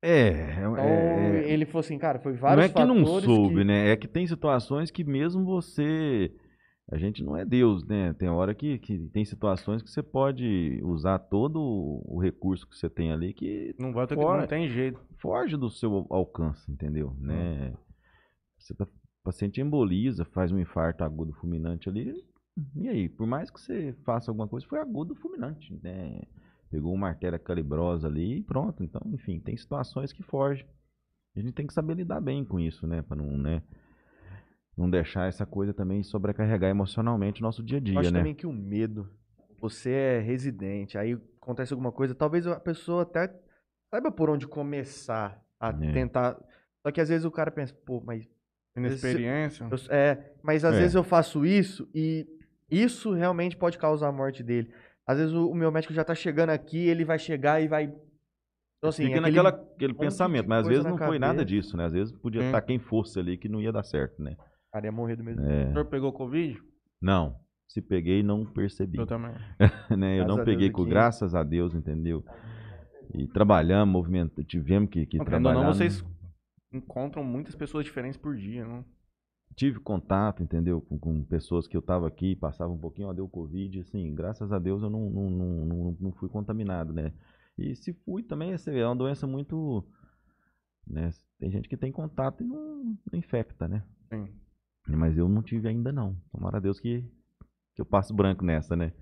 É, 0.00 0.30
Então 0.60 0.76
é, 0.76 1.40
é, 1.40 1.52
ele 1.52 1.66
falou 1.66 1.80
assim, 1.80 1.98
cara, 1.98 2.18
foi 2.20 2.32
não 2.32 2.38
vários 2.40 2.66
é 2.66 2.68
que 2.68 2.84
não 2.84 2.96
fatores 3.04 3.24
soube, 3.24 3.54
que- 3.54 3.64
né? 3.64 3.90
É 3.90 3.96
que 3.96 4.08
tem 4.08 4.26
situações 4.26 4.90
que 4.90 5.04
mesmo 5.04 5.44
você. 5.44 6.32
A 6.90 6.96
gente 6.96 7.22
não 7.22 7.36
é 7.36 7.44
Deus, 7.44 7.84
né? 7.84 8.14
Tem 8.14 8.28
hora 8.28 8.54
que, 8.54 8.78
que 8.78 8.98
tem 9.10 9.24
situações 9.24 9.82
que 9.82 9.90
você 9.90 10.02
pode 10.02 10.80
usar 10.82 11.18
todo 11.18 11.60
o 11.60 12.18
recurso 12.18 12.66
que 12.66 12.76
você 12.76 12.88
tem 12.88 13.12
ali 13.12 13.34
que 13.34 13.74
Não, 13.78 13.92
vai 13.92 14.06
ter, 14.06 14.16
não 14.16 14.46
tem 14.46 14.68
jeito. 14.70 14.98
foge 15.18 15.56
do 15.56 15.68
seu 15.68 16.06
alcance, 16.08 16.70
entendeu? 16.70 17.10
Hum. 17.10 17.26
Né? 17.26 17.74
Você 18.58 18.74
tá, 18.74 18.84
o 18.84 18.88
paciente 19.22 19.60
emboliza, 19.60 20.24
faz 20.24 20.50
um 20.50 20.58
infarto 20.58 21.04
agudo 21.04 21.34
fulminante 21.34 21.90
ali, 21.90 22.24
e 22.74 22.88
aí? 22.88 23.08
Por 23.08 23.26
mais 23.26 23.50
que 23.50 23.60
você 23.60 23.92
faça 24.04 24.30
alguma 24.30 24.48
coisa, 24.48 24.66
foi 24.66 24.80
agudo 24.80 25.14
fulminante, 25.14 25.78
né? 25.82 26.22
Pegou 26.70 26.92
uma 26.92 27.08
artéria 27.08 27.38
calibrosa 27.38 28.08
ali 28.08 28.38
e 28.38 28.42
pronto. 28.42 28.82
Então, 28.82 29.00
enfim, 29.12 29.38
tem 29.38 29.56
situações 29.56 30.12
que 30.12 30.22
fogem. 30.22 30.66
A 31.36 31.40
gente 31.40 31.52
tem 31.52 31.66
que 31.66 31.72
saber 31.72 31.94
lidar 31.94 32.20
bem 32.20 32.44
com 32.44 32.58
isso, 32.58 32.86
né? 32.86 33.00
Pra 33.02 33.16
não, 33.16 33.38
né? 33.38 33.62
Não 34.78 34.88
deixar 34.88 35.26
essa 35.26 35.44
coisa 35.44 35.74
também 35.74 36.04
sobrecarregar 36.04 36.70
emocionalmente 36.70 37.40
o 37.40 37.42
nosso 37.42 37.64
dia 37.64 37.78
a 37.78 37.80
Eu 37.80 37.84
dia, 37.84 37.98
acho 38.00 38.12
né? 38.12 38.20
também 38.20 38.34
que 38.34 38.46
o 38.46 38.52
medo. 38.52 39.10
Você 39.60 39.90
é 39.90 40.20
residente, 40.20 40.96
aí 40.96 41.18
acontece 41.42 41.72
alguma 41.72 41.90
coisa, 41.90 42.14
talvez 42.14 42.46
a 42.46 42.60
pessoa 42.60 43.02
até 43.02 43.28
saiba 43.92 44.12
por 44.12 44.30
onde 44.30 44.46
começar 44.46 45.42
a 45.58 45.70
É. 45.70 45.92
tentar. 45.92 46.38
Só 46.86 46.92
que 46.92 47.00
às 47.00 47.08
vezes 47.08 47.24
o 47.24 47.30
cara 47.30 47.50
pensa, 47.50 47.74
pô, 47.84 48.00
mas. 48.00 48.24
Inexperiência. 48.76 49.64
eu- 49.68 49.78
é, 49.92 50.32
mas 50.44 50.64
às 50.64 50.76
É. 50.76 50.78
vezes 50.78 50.94
eu 50.94 51.02
faço 51.02 51.44
isso 51.44 51.88
e 51.92 52.24
isso 52.70 53.12
realmente 53.12 53.56
pode 53.56 53.76
causar 53.78 54.06
a 54.08 54.12
morte 54.12 54.44
dele. 54.44 54.72
Às 55.04 55.18
vezes 55.18 55.34
o, 55.34 55.50
o 55.50 55.54
meu 55.56 55.72
médico 55.72 55.92
já 55.92 56.04
tá 56.04 56.14
chegando 56.14 56.50
aqui, 56.50 56.86
ele 56.86 57.04
vai 57.04 57.18
chegar 57.18 57.60
e 57.60 57.66
vai 57.66 57.86
Então, 58.78 58.90
assim, 58.90 59.06
Fica 59.06 59.18
aquele 59.48 59.92
pensamento, 59.94 60.48
mas 60.48 60.60
às 60.60 60.68
vezes 60.68 60.84
não 60.84 60.96
foi 60.96 61.18
nada 61.18 61.38
cabeça. 61.38 61.44
disso, 61.46 61.76
né? 61.76 61.86
Às 61.86 61.92
vezes 61.92 62.12
podia 62.12 62.42
estar 62.46 62.60
quem 62.62 62.78
fosse 62.78 63.18
ali 63.18 63.36
que 63.36 63.48
não 63.48 63.60
ia 63.60 63.72
dar 63.72 63.82
certo, 63.82 64.22
né? 64.22 64.36
Cara 64.72 64.86
ia 64.86 64.92
morrer 64.92 65.16
do 65.16 65.24
mesmo. 65.24 65.42
O 65.42 65.46
É, 65.50 65.66
senhor 65.70 65.84
pegou 65.86 66.12
Covid? 66.12 66.60
não, 67.00 67.36
se 67.66 67.80
peguei, 67.82 68.22
não 68.22 68.44
percebi. 68.46 68.98
Eu 68.98 69.06
também. 69.06 69.32
né? 69.98 70.14
Eu 70.20 70.24
Graças 70.24 70.36
não 70.36 70.44
peguei 70.44 70.70
com 70.70 70.84
graças 70.84 71.34
a 71.34 71.42
Deus, 71.42 71.74
entendeu? 71.74 72.24
E 73.14 73.26
trabalhamos, 73.26 73.92
movimentamos, 73.92 74.46
tivemos 74.46 74.90
que, 74.90 75.06
que 75.06 75.18
Não, 75.18 75.24
trabalhar. 75.24 75.54
não, 75.54 75.62
né? 75.62 75.72
vocês 75.74 76.04
encontram 76.72 77.24
muitas 77.24 77.54
pessoas 77.54 77.84
diferentes 77.84 78.18
por 78.18 78.36
dia, 78.36 78.64
não? 78.66 78.84
Tive 79.56 79.80
contato, 79.80 80.42
entendeu? 80.42 80.80
Com, 80.82 80.98
com 80.98 81.24
pessoas 81.24 81.66
que 81.66 81.76
eu 81.76 81.82
tava 81.82 82.06
aqui, 82.06 82.36
passava 82.36 82.70
um 82.72 82.78
pouquinho, 82.78 83.08
ó, 83.08 83.12
deu 83.12 83.26
Covid, 83.28 83.80
assim, 83.80 84.14
graças 84.14 84.52
a 84.52 84.58
Deus 84.58 84.82
eu 84.82 84.90
não, 84.90 85.10
não, 85.10 85.30
não, 85.30 85.66
não, 85.66 85.96
não 86.00 86.12
fui 86.12 86.28
contaminado, 86.28 86.92
né? 86.92 87.12
E 87.56 87.74
se 87.74 87.92
fui 88.04 88.22
também, 88.22 88.52
essa 88.52 88.70
é 88.70 88.86
uma 88.86 88.94
doença 88.94 89.26
muito. 89.26 89.84
Né? 90.86 91.10
Tem 91.40 91.50
gente 91.50 91.68
que 91.68 91.76
tem 91.76 91.90
contato 91.90 92.42
e 92.42 92.46
não, 92.46 92.96
não 93.10 93.18
infecta, 93.18 93.66
né? 93.66 93.82
Sim. 94.12 94.28
Mas 94.88 95.16
eu 95.18 95.28
não 95.28 95.42
tive 95.42 95.68
ainda 95.68 95.92
não. 95.92 96.16
Tomara 96.32 96.56
a 96.56 96.60
Deus 96.60 96.80
que, 96.80 97.02
que 97.74 97.80
eu 97.82 97.86
passo 97.86 98.14
branco 98.14 98.44
nessa, 98.44 98.74
né? 98.74 98.92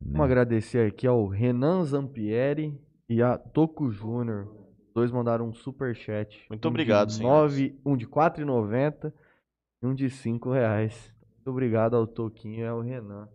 Vamos 0.00 0.18
Né? 0.18 0.24
agradecer 0.24 0.86
aqui 0.86 1.06
ao 1.06 1.26
Renan 1.26 1.84
Zampieri 1.84 2.78
e 3.08 3.22
a 3.22 3.38
Toco 3.38 3.90
Júnior. 3.90 4.46
Os 4.88 4.92
dois 4.94 5.10
mandaram 5.10 5.48
um 5.48 5.54
super 5.54 5.94
chat. 5.96 6.44
Muito 6.50 6.66
um 6.66 6.70
obrigado, 6.70 7.08
de 7.08 7.14
senhores. 7.14 7.52
nove, 7.52 7.80
Um 7.84 7.96
de 7.96 8.04
R$ 8.04 8.10
4,90 8.10 9.12
e 9.82 9.86
um 9.86 9.94
de 9.94 10.10
5 10.10 10.50
reais. 10.52 11.12
Muito 11.36 11.50
obrigado 11.50 11.96
ao 11.96 12.06
Toquinho 12.06 12.60
e 12.60 12.66
ao 12.66 12.80
Renan. 12.80 13.28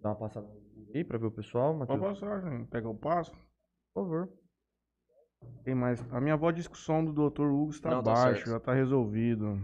Dá 0.00 0.10
uma 0.10 0.16
passada 0.16 0.46
aí 0.94 1.02
pra 1.04 1.18
ver 1.18 1.26
o 1.26 1.30
pessoal, 1.32 1.74
Matheus? 1.74 1.98
Vamos 1.98 2.20
passar, 2.20 2.40
gente. 2.48 2.68
Pega 2.68 2.88
o 2.88 2.94
passo. 2.96 3.32
Por 3.94 4.04
favor. 4.04 4.28
Tem 5.64 5.74
mais. 5.74 6.00
A 6.12 6.20
minha 6.20 6.36
voz 6.36 6.54
de 6.54 6.60
discussão 6.60 7.04
do 7.04 7.12
Dr. 7.30 7.42
Hugo 7.42 7.70
está 7.70 7.90
Não, 7.90 8.02
tá 8.02 8.32
já 8.34 8.58
tá 8.60 8.72
resolvido. 8.74 9.60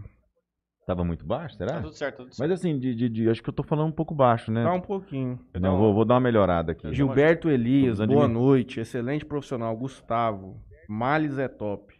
Tava 0.85 1.03
muito 1.03 1.25
baixo, 1.25 1.55
será? 1.55 1.73
Tá 1.73 1.81
tudo 1.81 1.93
certo, 1.93 2.17
tudo 2.17 2.33
certo. 2.35 2.39
Mas 2.39 2.51
assim, 2.51 2.77
de, 2.77 2.93
de, 2.93 3.09
de- 3.09 3.29
acho 3.29 3.41
que 3.41 3.49
eu 3.49 3.53
tô 3.53 3.63
falando 3.63 3.87
um 3.87 3.91
pouco 3.91 4.13
baixo, 4.13 4.51
né? 4.51 4.63
Tá 4.63 4.71
um 4.73 4.81
pouquinho. 4.81 5.39
Não, 5.59 5.77
vou, 5.77 5.93
vou 5.93 6.05
dar 6.05 6.13
uma 6.15 6.19
melhorada 6.19 6.73
aqui. 6.73 6.93
Gilberto 6.93 7.49
Elias, 7.49 7.99
boa 7.99 8.27
noite. 8.27 8.79
Excelente 8.79 9.25
profissional. 9.25 9.75
Gustavo. 9.75 10.61
Males 10.87 11.39
é 11.39 11.47
top. 11.47 11.91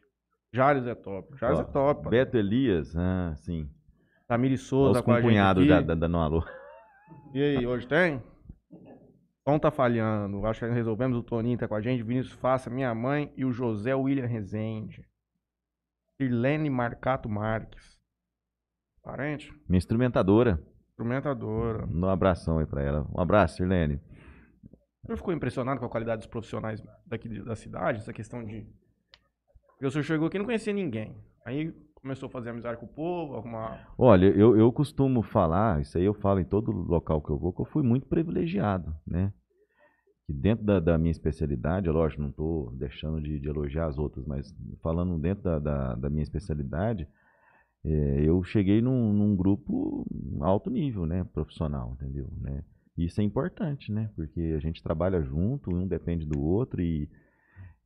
Jales 0.54 0.86
é 0.86 0.94
top. 0.94 1.36
Jales 1.38 1.60
Ó, 1.60 1.62
é 1.64 1.66
top. 1.66 2.10
Beto 2.10 2.38
Elias, 2.38 2.96
ah, 2.96 3.34
sim. 3.36 3.68
Tamiri 4.28 4.58
Souza 4.58 5.00
Os 5.00 5.06
com 5.06 5.12
a 5.12 5.20
gente 5.20 5.30
cunhado 5.30 5.60
aqui. 5.62 5.70
da, 5.70 5.82
da, 5.82 5.96
dando 5.96 6.18
um 6.18 6.22
alô. 6.22 6.44
E 7.34 7.42
aí, 7.42 7.66
hoje 7.68 7.88
tem? 7.88 8.22
Som 9.48 9.60
tá 9.60 9.70
falhando. 9.72 10.46
Acho 10.46 10.62
que 10.66 10.72
resolvemos. 10.72 11.18
O 11.18 11.24
Toninho 11.24 11.58
tá 11.58 11.68
com 11.68 11.76
a 11.76 11.82
gente. 11.82 12.04
Vinícius 12.04 12.36
Faça, 12.36 12.70
minha 12.70 12.94
mãe 12.96 13.32
e 13.36 13.44
o 13.46 13.52
José 13.52 13.94
William 13.96 14.26
Rezende. 14.28 15.04
Sirlene 16.18 16.70
Marcato 16.70 17.28
Marques. 17.28 17.95
Parente? 19.06 19.54
Minha 19.70 19.78
instrumentadora. 19.78 20.60
Instrumentadora. 20.90 21.86
Um 21.86 22.06
abração 22.08 22.58
aí 22.58 22.66
pra 22.66 22.82
ela. 22.82 23.08
Um 23.16 23.22
abraço, 23.22 23.58
Sirlene. 23.58 24.02
O 25.04 25.06
senhor 25.06 25.18
ficou 25.18 25.32
impressionado 25.32 25.80
com 25.80 25.86
a 25.86 25.90
qualidade 25.90 26.22
dos 26.22 26.28
profissionais 26.28 26.82
daqui 27.06 27.30
da 27.44 27.56
cidade? 27.56 28.00
Essa 28.00 28.12
questão 28.12 28.44
de. 28.44 28.68
Porque 29.74 29.86
o 29.86 29.92
senhor 29.92 30.04
chegou 30.04 30.28
aqui 30.28 30.38
e 30.38 30.40
não 30.40 30.46
conhecia 30.46 30.74
ninguém. 30.74 31.16
Aí 31.46 31.72
começou 32.02 32.26
a 32.28 32.32
fazer 32.32 32.50
amizade 32.50 32.80
com 32.80 32.88
o 32.88 32.90
povo, 32.90 33.36
arrumar. 33.36 33.94
Olha, 33.96 34.26
eu, 34.26 34.58
eu 34.58 34.72
costumo 34.72 35.22
falar, 35.22 35.82
isso 35.82 36.00
aí 36.00 36.06
eu 36.06 36.14
falo 36.16 36.40
em 36.40 36.46
todo 36.46 36.72
local 36.72 37.22
que 37.22 37.30
eu 37.30 37.38
vou, 37.38 37.54
que 37.54 37.62
eu 37.62 37.66
fui 37.66 37.84
muito 37.84 38.08
privilegiado, 38.08 38.96
né? 39.06 39.32
Que 40.26 40.34
dentro 40.34 40.66
da, 40.66 40.80
da 40.80 40.98
minha 40.98 41.12
especialidade, 41.12 41.88
é 41.88 41.92
lógico, 41.92 42.24
não 42.24 42.30
estou 42.30 42.72
deixando 42.76 43.22
de, 43.22 43.40
de 43.40 43.48
elogiar 43.48 43.86
as 43.86 44.00
outras, 44.00 44.26
mas 44.26 44.52
falando 44.82 45.20
dentro 45.20 45.44
da, 45.44 45.60
da, 45.60 45.96
da 45.96 46.10
minha 46.10 46.24
especialidade, 46.24 47.08
é, 47.88 48.22
eu 48.24 48.44
cheguei 48.44 48.82
num, 48.82 49.14
num 49.14 49.36
grupo 49.36 50.06
alto 50.42 50.70
nível, 50.72 51.06
né? 51.06 51.24
Profissional, 51.24 51.94
entendeu? 51.94 52.28
Né? 52.42 52.64
Isso 52.98 53.22
é 53.22 53.24
importante, 53.24 53.92
né? 53.92 54.10
Porque 54.16 54.54
a 54.56 54.60
gente 54.60 54.82
trabalha 54.82 55.22
junto, 55.22 55.70
um 55.74 55.88
depende 55.88 56.26
do 56.26 56.42
outro 56.42 56.82
e, 56.82 57.08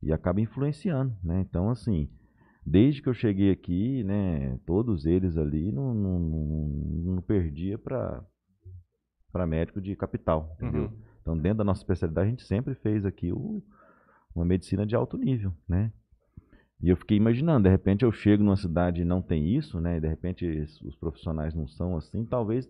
e 0.01 0.13
acaba 0.13 0.39
influenciando, 0.39 1.13
né? 1.23 1.41
Então, 1.41 1.69
assim, 1.69 2.09
desde 2.65 3.01
que 3.01 3.09
eu 3.09 3.13
cheguei 3.13 3.51
aqui, 3.51 4.03
né, 4.03 4.57
todos 4.65 5.05
eles 5.05 5.37
ali 5.37 5.71
não, 5.71 5.93
não, 5.93 6.19
não, 6.19 6.67
não 7.15 7.21
perdia 7.21 7.77
para 7.77 8.23
para 9.31 9.45
médico 9.45 9.79
de 9.79 9.95
capital, 9.95 10.55
entendeu? 10.55 10.85
Uhum. 10.85 10.97
Então, 11.21 11.37
dentro 11.37 11.59
da 11.59 11.63
nossa 11.63 11.81
especialidade, 11.81 12.27
a 12.27 12.29
gente 12.31 12.43
sempre 12.43 12.73
fez 12.73 13.05
aqui 13.05 13.31
o- 13.31 13.61
uma 14.33 14.43
medicina 14.43 14.87
de 14.87 14.95
alto 14.95 15.17
nível, 15.17 15.53
né? 15.67 15.91
E 16.81 16.89
eu 16.89 16.95
fiquei 16.95 17.17
imaginando, 17.17 17.63
de 17.63 17.69
repente 17.69 18.05
eu 18.05 18.11
chego 18.11 18.41
numa 18.43 18.55
cidade 18.55 19.01
e 19.01 19.05
não 19.05 19.21
tem 19.21 19.53
isso, 19.55 19.79
né? 19.81 19.97
E 19.97 19.99
de 19.99 20.07
repente 20.07 20.45
os 20.85 20.95
profissionais 20.95 21.53
não 21.53 21.67
são 21.67 21.97
assim, 21.97 22.25
talvez, 22.25 22.69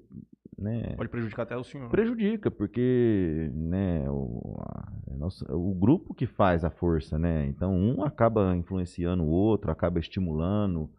né? 0.58 0.96
Pode 0.96 1.10
prejudicar 1.10 1.44
até 1.44 1.56
o 1.56 1.64
senhor. 1.64 1.90
prejudica, 1.90 2.50
porque 2.50 3.52
né, 3.54 4.10
o, 4.10 4.56
a- 4.62 4.92
a 5.12 5.18
nossa- 5.18 5.46
o 5.56 5.74
grupo 5.76 6.14
que 6.16 6.26
faz 6.26 6.66
a 6.66 6.72
força, 6.72 7.20
né? 7.20 7.46
Então 7.48 7.72
um 7.74 8.04
acaba 8.04 8.56
influenciando 8.56 9.24
o 9.24 9.30
outro, 9.30 9.70
acaba 9.72 10.00
estimulando. 10.00 10.90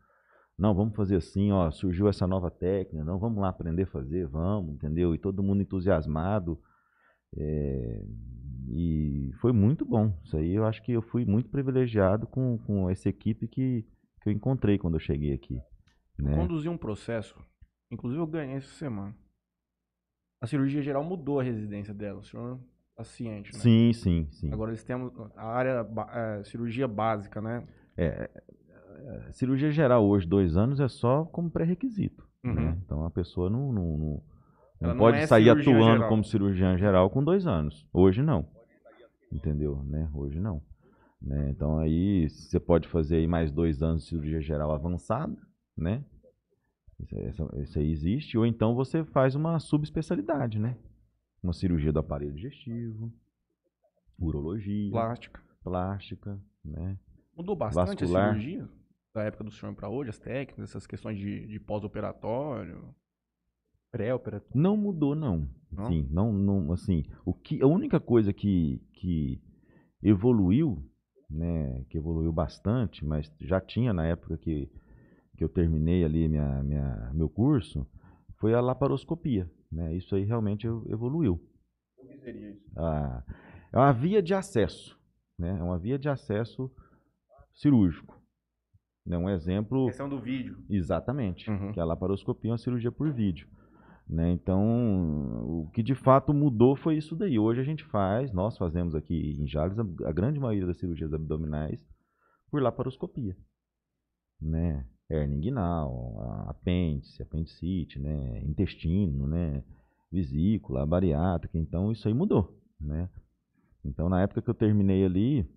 Não, 0.57 0.75
vamos 0.75 0.95
fazer 0.95 1.17
assim, 1.17 1.51
ó, 1.53 1.71
surgiu 1.71 2.07
essa 2.09 2.27
nova 2.27 2.51
técnica, 2.51 3.03
não, 3.05 3.19
vamos 3.19 3.41
lá 3.41 3.49
aprender 3.49 3.85
a 3.85 3.87
fazer, 3.87 4.27
vamos, 4.29 4.75
entendeu? 4.75 5.15
E 5.15 5.19
todo 5.19 5.43
mundo 5.43 5.63
entusiasmado. 5.63 6.61
É, 7.37 8.05
e 8.69 9.31
foi 9.41 9.53
muito 9.53 9.85
bom. 9.85 10.13
Isso 10.25 10.37
aí 10.37 10.55
eu 10.55 10.65
acho 10.65 10.83
que 10.83 10.93
eu 10.93 11.03
fui 11.03 11.25
muito 11.25 11.49
privilegiado 11.51 12.27
com, 12.27 12.59
com 12.59 12.89
essa 12.91 13.09
equipe 13.09 13.49
que, 13.49 13.85
que 14.23 14.29
eu 14.29 14.33
encontrei 14.33 14.79
quando 14.79 14.95
eu 14.95 15.01
cheguei 15.01 15.33
aqui. 15.33 15.61
Né? 16.19 16.35
Conduzi 16.35 16.69
um 16.69 16.77
processo. 16.77 17.35
Inclusive 17.91 18.21
eu 18.23 18.27
ganhei 18.27 18.57
essa 18.57 18.73
semana. 18.75 19.15
A 20.43 20.47
cirurgia 20.47 20.83
geral 20.83 21.05
mudou 21.05 21.41
a 21.41 21.43
residência 21.43 21.93
dela. 21.93 22.21
O 22.21 22.25
senhor 22.25 22.59
tá 22.97 23.05
ciente, 23.05 23.53
né? 23.53 23.59
Sim, 23.59 23.93
sim, 23.93 24.29
sim. 24.31 24.53
Agora 24.53 24.71
eles 24.71 24.85
têm 24.85 24.97
a 25.37 25.47
área 25.47 25.83
ba- 25.85 26.11
é, 26.15 26.45
cirurgia 26.45 26.87
básica, 26.89 27.41
né? 27.43 27.67
A 29.29 29.33
cirurgia 29.33 29.71
geral 29.71 30.07
hoje, 30.07 30.27
dois 30.27 30.57
anos, 30.57 30.79
é 30.81 30.89
só 30.89 31.25
como 31.27 31.51
pré-requisito. 31.51 32.29
Uhum. 32.45 32.55
né? 32.55 32.79
Então 32.85 33.05
a 33.05 33.11
pessoa 33.11 33.51
não, 33.51 33.71
não, 33.73 33.99
não, 33.99 34.23
Ela 34.81 34.95
não 34.95 34.95
não 34.95 35.05
pode 35.07 35.19
é 35.19 35.27
sair 35.27 35.45
cirurgiã 35.45 35.73
atuando 35.75 35.93
geral. 35.95 36.09
como 36.09 36.25
cirurgião 36.25 36.79
geral 36.79 37.11
com 37.11 37.23
dois 37.23 37.47
anos. 37.47 37.87
Hoje 37.93 38.23
não. 38.23 38.49
Entendeu? 39.33 39.83
Né? 39.85 40.11
Hoje 40.15 40.41
não. 40.41 40.63
Né? 41.21 41.51
Então 41.51 41.79
aí 41.79 42.29
você 42.29 42.59
pode 42.59 42.89
fazer 42.89 43.17
aí 43.17 43.27
mais 43.27 43.53
dois 43.53 43.83
anos 43.83 44.03
de 44.03 44.09
cirurgia 44.09 44.41
geral 44.41 44.73
avançada, 44.73 45.37
né? 45.77 46.03
Isso, 46.99 47.17
aí- 47.17 47.25
essa- 47.27 47.61
isso 47.63 47.79
aí 47.79 47.91
existe. 47.91 48.39
Ou 48.39 48.47
então 48.47 48.75
você 48.75 49.05
faz 49.05 49.35
uma 49.35 49.59
subespecialidade, 49.61 50.59
né? 50.59 50.77
Uma 51.43 51.53
cirurgia 51.53 51.93
do 51.93 51.99
aparelho 51.99 52.33
digestivo, 52.35 53.13
urologia, 54.19 54.91
Plástica. 54.91 55.41
plástica, 55.63 56.41
né? 56.65 56.99
Mudou 57.37 57.57
bastante 57.57 58.01
Vascular. 58.05 58.31
a 58.31 58.35
cirurgia 58.39 58.69
da 59.15 59.23
época 59.25 59.45
do 59.45 59.51
senhor 59.51 59.75
para 59.75 59.89
hoje, 59.89 60.11
as 60.11 60.19
técnicas, 60.19 60.71
essas 60.71 60.87
questões 60.87 61.19
de, 61.19 61.47
de 61.47 61.59
pós-operatório. 61.61 62.95
Pré-operatório. 63.91 64.53
Não 64.55 64.77
mudou, 64.77 65.15
não. 65.15 65.49
Não? 65.73 65.89
Sim, 65.89 66.09
não, 66.11 66.33
não, 66.33 66.73
assim, 66.73 67.05
o 67.25 67.33
que, 67.33 67.63
a 67.63 67.67
única 67.67 68.01
coisa 68.01 68.33
que, 68.33 68.81
que 68.95 69.41
evoluiu, 70.03 70.85
né, 71.29 71.85
que 71.89 71.97
evoluiu 71.97 72.33
bastante, 72.33 73.05
mas 73.05 73.33
já 73.41 73.61
tinha 73.61 73.93
na 73.93 74.05
época 74.05 74.37
que, 74.37 74.69
que 75.37 75.45
eu 75.45 75.49
terminei 75.49 76.05
ali 76.05 76.29
minha, 76.29 76.63
minha, 76.63 77.11
meu 77.15 77.29
curso, 77.29 77.87
foi 78.39 78.53
a 78.53 78.61
laparoscopia, 78.61 79.49
né, 79.71 79.95
isso 79.95 80.15
aí 80.17 80.25
realmente 80.25 80.67
ev- 80.67 80.85
evoluiu. 80.89 81.41
O 81.99 82.07
que 82.09 82.17
seria 82.19 82.51
isso? 82.51 82.69
Ah, 82.77 83.23
é 83.73 83.77
uma 83.79 83.93
via 83.93 84.21
de 84.21 84.35
acesso, 84.35 84.99
né, 85.39 85.57
é 85.57 85.63
uma 85.63 85.79
via 85.79 85.99
de 85.99 86.09
acesso 86.09 86.69
cirúrgico. 87.55 88.21
Né, 89.07 89.17
um 89.17 89.31
exemplo... 89.31 89.87
questão 89.87 90.09
do 90.09 90.21
vídeo. 90.21 90.59
Exatamente. 90.69 91.49
Uhum. 91.49 91.73
Que 91.73 91.81
a 91.81 91.85
laparoscopia 91.85 92.51
é 92.51 92.53
uma 92.53 92.59
cirurgia 92.59 92.93
por 92.93 93.11
vídeo. 93.13 93.49
Né? 94.11 94.33
Então, 94.33 95.45
o 95.47 95.71
que 95.73 95.85
de 95.85 95.95
fato 95.95 96.35
mudou 96.35 96.75
foi 96.75 96.97
isso 96.97 97.15
daí. 97.15 97.39
Hoje 97.39 97.61
a 97.61 97.65
gente 97.65 97.85
faz, 97.85 98.33
nós 98.33 98.59
fazemos 98.59 98.97
aqui 98.97 99.37
em 99.39 99.47
Jales, 99.47 99.79
a, 99.79 100.13
grande 100.13 100.41
maioria 100.41 100.67
das 100.67 100.79
cirurgias 100.79 101.15
abdominais 101.15 101.81
por 102.51 102.61
laparoscopia. 102.61 103.37
Né? 104.43 104.85
Hernia 105.09 105.37
inguinal, 105.37 106.45
apêndice, 106.49 107.23
apendicite, 107.23 108.01
né? 108.01 108.43
intestino, 108.43 109.29
né? 109.29 109.63
vesícula, 110.11 110.85
bariátrica. 110.85 111.57
Então, 111.57 111.93
isso 111.93 112.09
aí 112.09 112.15
mudou. 112.15 112.61
Né? 112.81 113.09
Então, 113.85 114.09
na 114.09 114.23
época 114.23 114.43
que 114.43 114.51
eu 114.51 114.55
terminei 114.55 115.05
ali, 115.05 115.49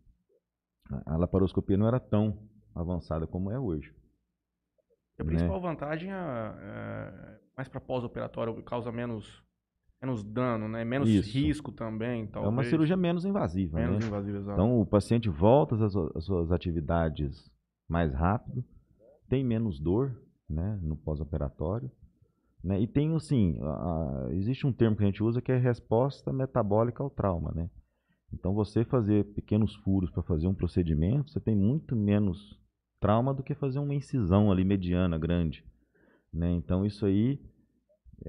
a 1.08 1.18
laparoscopia 1.18 1.76
não 1.76 1.88
era 1.88 2.00
tão 2.00 2.38
avançada 2.76 3.26
como 3.26 3.50
é 3.50 3.58
hoje. 3.58 3.92
A 5.20 5.24
Né? 5.24 5.30
principal 5.30 5.62
vantagem 5.62 6.12
é, 6.12 6.16
é 6.16 7.40
mais 7.56 7.68
para 7.68 7.80
pós-operatório, 7.80 8.62
causa 8.64 8.92
menos 8.92 9.44
menos 10.02 10.22
dano, 10.22 10.68
né? 10.68 10.84
Menos 10.84 11.08
Isso. 11.10 11.32
risco 11.38 11.72
também, 11.72 12.24
É 12.24 12.28
talvez. 12.28 12.54
uma 12.54 12.64
cirurgia 12.66 12.98
menos 12.98 13.24
invasiva, 13.24 13.80
né? 13.80 13.88
menos 13.88 14.06
invasiva, 14.06 14.38
exato. 14.40 14.60
Então 14.60 14.82
o 14.82 14.86
paciente 14.86 15.30
volta 15.30 15.76
às, 15.86 15.94
su- 15.94 16.12
às 16.14 16.26
suas 16.26 16.52
atividades 16.52 17.50
mais 17.88 18.14
rápido, 18.14 18.66
tem 19.30 19.46
menos 19.46 19.80
dor, 19.80 20.14
né, 20.50 20.78
no 20.82 20.98
pós-operatório, 20.98 21.90
né? 22.62 22.82
E 22.82 22.86
tem 22.88 23.16
assim, 23.16 23.58
a- 23.62 23.66
a- 24.28 24.34
existe 24.34 24.68
um 24.68 24.74
termo 24.74 24.98
que 24.98 25.04
a 25.04 25.06
gente 25.06 25.24
usa 25.24 25.42
que 25.42 25.54
é 25.54 25.58
resposta 25.58 26.34
metabólica 26.34 27.02
ao 27.02 27.10
trauma, 27.10 27.54
né? 27.56 27.70
Então 28.34 28.54
você 28.54 28.84
fazer 28.84 29.24
pequenos 29.34 29.74
furos 29.76 30.12
para 30.12 30.22
fazer 30.24 30.48
um 30.48 30.54
procedimento, 30.54 31.32
você 31.32 31.40
tem 31.40 31.56
muito 31.56 31.96
menos 31.96 32.60
trauma 33.04 33.34
do 33.34 33.44
que 33.44 33.54
fazer 33.54 33.80
uma 33.80 33.94
incisão 33.94 34.52
ali 34.52 34.64
mediana 34.64 35.18
grande, 35.18 35.64
né? 36.34 36.52
Então 36.52 36.86
isso 36.86 37.06
aí 37.06 37.40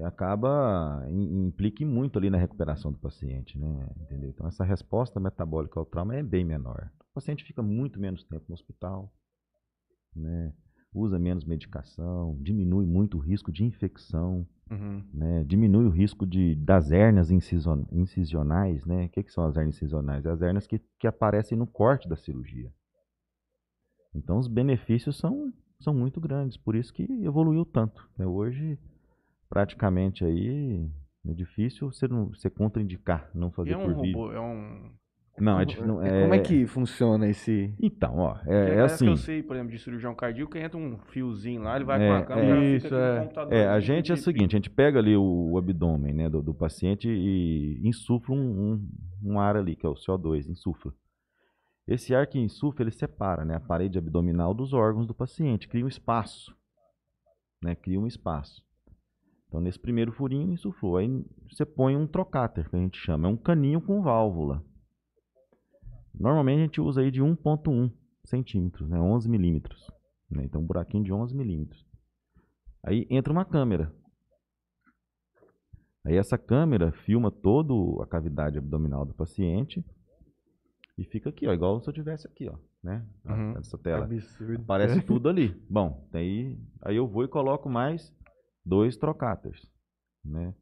acaba 0.03 1.05
im- 1.09 1.47
implica 1.47 1.85
muito 1.85 2.17
ali 2.19 2.29
na 2.29 2.37
recuperação 2.37 2.91
do 2.91 2.97
paciente, 2.99 3.57
né? 3.57 3.89
Entendeu? 4.01 4.29
Então 4.29 4.47
essa 4.47 4.63
resposta 4.63 5.19
metabólica 5.19 5.79
ao 5.79 5.85
trauma 5.85 6.15
é 6.15 6.21
bem 6.23 6.43
menor. 6.43 6.89
O 7.11 7.13
paciente 7.15 7.43
fica 7.43 7.61
muito 7.63 7.99
menos 7.99 8.23
tempo 8.23 8.45
no 8.49 8.53
hospital, 8.53 9.11
né? 10.15 10.53
Usa 10.93 11.19
menos 11.19 11.43
medicação, 11.43 12.37
diminui 12.41 12.85
muito 12.85 13.17
o 13.17 13.19
risco 13.19 13.51
de 13.51 13.63
infecção, 13.65 14.47
Uhum. 14.71 15.03
né? 15.13 15.43
Diminui 15.45 15.85
o 15.85 15.89
risco 15.89 16.25
de 16.25 16.55
das 16.55 16.89
incision- 17.31 17.85
incisionais, 17.91 18.85
né? 18.85 19.05
O 19.05 19.09
que, 19.09 19.23
que 19.23 19.31
são 19.31 19.45
as 19.45 19.55
hérnias 19.57 19.75
incisionais? 19.75 20.25
As 20.25 20.41
hérnias 20.41 20.65
que, 20.67 20.79
que 20.99 21.07
aparecem 21.07 21.57
no 21.57 21.67
corte 21.67 22.07
da 22.09 22.15
cirurgia. 22.15 22.71
Então 24.15 24.37
os 24.37 24.47
benefícios 24.47 25.17
são, 25.17 25.51
são 25.79 25.93
muito 25.93 26.19
grandes, 26.21 26.55
por 26.57 26.75
isso 26.75 26.93
que 26.93 27.03
evoluiu 27.23 27.65
tanto. 27.65 28.09
né? 28.17 28.25
Hoje, 28.25 28.79
praticamente 29.49 30.23
aí, 30.23 30.87
é 31.27 31.33
difícil 31.33 31.91
você, 31.91 32.07
não, 32.07 32.29
você 32.29 32.49
contraindicar 32.49 33.29
não 33.33 33.49
E 33.49 33.51
fazer 33.51 33.71
é 33.71 33.77
um 33.77 33.81
por 33.93 34.01
vídeo. 34.01 34.17
robô, 34.19 34.31
é 34.31 34.39
um... 34.39 34.91
Não, 35.37 35.59
é, 35.59 35.65
não, 35.85 36.01
é- 36.01 36.21
Como 36.21 36.33
é 36.33 36.39
que 36.39 36.65
funciona 36.65 37.27
esse. 37.27 37.73
Então, 37.77 38.19
ó, 38.19 38.37
é, 38.45 38.69
é 38.69 38.75
parece 38.77 38.93
assim. 38.95 39.05
que 39.05 39.11
eu 39.11 39.17
sei, 39.17 39.43
por 39.43 39.57
exemplo, 39.57 39.73
de 39.73 39.79
cirurgião 39.79 40.15
cardíaco, 40.15 40.57
entra 40.57 40.77
um 40.77 40.97
fiozinho 41.09 41.61
lá, 41.61 41.75
ele 41.75 41.83
vai 41.83 42.01
É, 42.01 42.07
com 42.07 42.15
a 42.15 42.21
câmera, 42.25 42.63
é. 42.63 42.79
fica 42.79 42.87
Isso, 42.87 42.95
é. 42.95 43.19
computador. 43.19 43.53
É, 43.53 43.67
a 43.67 43.79
gente 43.81 44.11
é 44.11 44.13
o 44.13 44.17
seguinte, 44.17 44.55
a 44.55 44.57
gente 44.59 44.69
pega 44.69 44.97
ali 44.97 45.13
o, 45.17 45.49
o 45.51 45.57
abdômen 45.57 46.13
né, 46.13 46.29
do, 46.29 46.41
do 46.41 46.53
paciente 46.53 47.09
e 47.09 47.81
insufla 47.85 48.33
um, 48.33 48.39
um, 49.21 49.31
um 49.33 49.37
ar 49.37 49.57
ali, 49.57 49.75
que 49.75 49.85
é 49.85 49.89
o 49.89 49.93
CO2, 49.95 50.47
insufla. 50.49 50.93
Esse 51.87 52.15
ar 52.15 52.25
que 52.25 52.39
insufla, 52.39 52.83
ele 52.83 52.91
separa 52.91 53.45
né, 53.45 53.55
a 53.55 53.59
parede 53.59 53.97
abdominal 53.97 54.53
dos 54.53 54.73
órgãos 54.73 55.05
do 55.05 55.13
paciente, 55.13 55.67
cria 55.67 55.85
um 55.85 55.87
espaço. 55.87 56.55
Né, 57.61 57.75
cria 57.75 57.99
um 57.99 58.07
espaço. 58.07 58.65
Então, 59.47 59.61
nesse 59.61 59.79
primeiro 59.79 60.11
furinho, 60.11 60.51
insuflou. 60.51 60.97
Aí 60.97 61.07
você 61.49 61.65
põe 61.65 61.95
um 61.95 62.07
trocáter, 62.07 62.69
que 62.69 62.75
a 62.75 62.79
gente 62.79 62.97
chama. 62.97 63.27
É 63.27 63.31
um 63.31 63.37
caninho 63.37 63.79
com 63.79 64.01
válvula. 64.01 64.63
Normalmente 66.13 66.59
a 66.59 66.63
gente 66.63 66.81
usa 66.81 67.01
aí 67.01 67.11
de 67.11 67.21
1.1 67.21 67.91
centímetros, 68.23 68.89
né, 68.89 68.99
11 68.99 69.29
milímetros. 69.29 69.89
né, 70.29 70.43
Então, 70.43 70.61
um 70.61 70.65
buraquinho 70.65 71.03
de 71.03 71.13
11 71.13 71.35
milímetros. 71.35 71.85
Aí 72.83 73.05
entra 73.09 73.31
uma 73.31 73.45
câmera. 73.45 73.93
Aí 76.03 76.17
essa 76.17 76.37
câmera 76.37 76.91
filma 76.91 77.31
toda 77.31 77.73
a 78.03 78.07
cavidade 78.07 78.57
abdominal 78.57 79.05
do 79.05 79.13
paciente 79.13 79.83
e 80.97 81.03
fica 81.03 81.29
aqui, 81.29 81.47
ó, 81.47 81.53
igual 81.53 81.79
se 81.81 81.89
eu 81.89 81.93
tivesse 81.93 82.25
aqui, 82.27 82.47
ó, 82.49 82.57
né? 82.83 83.05
Uhum. 83.25 83.53
Nessa 83.53 83.77
tela. 83.77 84.05
Absurdo. 84.05 84.61
Aparece 84.63 85.01
tudo 85.01 85.27
ali. 85.29 85.49
Bom, 85.69 86.07
aí, 86.13 86.57
aí 86.81 86.95
eu 86.95 87.07
vou 87.07 87.23
e 87.23 87.27
coloco 87.27 87.69
mais 87.69 88.13
dois 88.65 88.95
trocáteres, 88.97 89.61
né? 90.23 90.53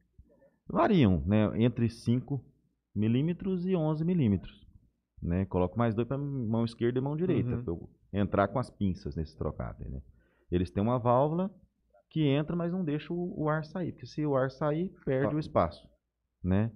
Variam, 0.68 1.22
né? 1.26 1.52
Entre 1.62 1.90
5 1.90 2.44
milímetros 2.96 3.66
e 3.66 3.76
11 3.76 4.04
milímetros, 4.06 4.66
né? 5.22 5.46
Coloco 5.46 5.78
mais 5.78 5.94
dois 5.94 6.08
para 6.08 6.18
mão 6.18 6.64
esquerda 6.66 7.00
e 7.00 7.02
mão 7.02 7.16
direita, 7.16 7.56
Uhum. 7.56 7.64
para 7.64 7.74
eu 7.74 7.90
entrar 8.14 8.48
com 8.48 8.60
as 8.60 8.70
pinças 8.70 9.16
nesse 9.16 9.38
trocáter, 9.38 9.90
né? 9.90 10.02
Eles 10.52 10.70
têm 10.72 10.82
uma 10.84 11.00
válvula 11.00 11.52
que 12.10 12.22
entra, 12.28 12.56
mas 12.56 12.72
não 12.72 12.84
deixa 12.84 13.12
o, 13.14 13.34
o 13.44 13.50
ar 13.50 13.66
sair, 13.66 13.92
porque 13.92 14.06
se 14.06 14.24
o 14.26 14.36
ar 14.36 14.52
sair, 14.52 14.94
perde 15.04 15.34
Ah. 15.34 15.36
o 15.36 15.40
espaço, 15.40 15.88
né? 16.44 16.72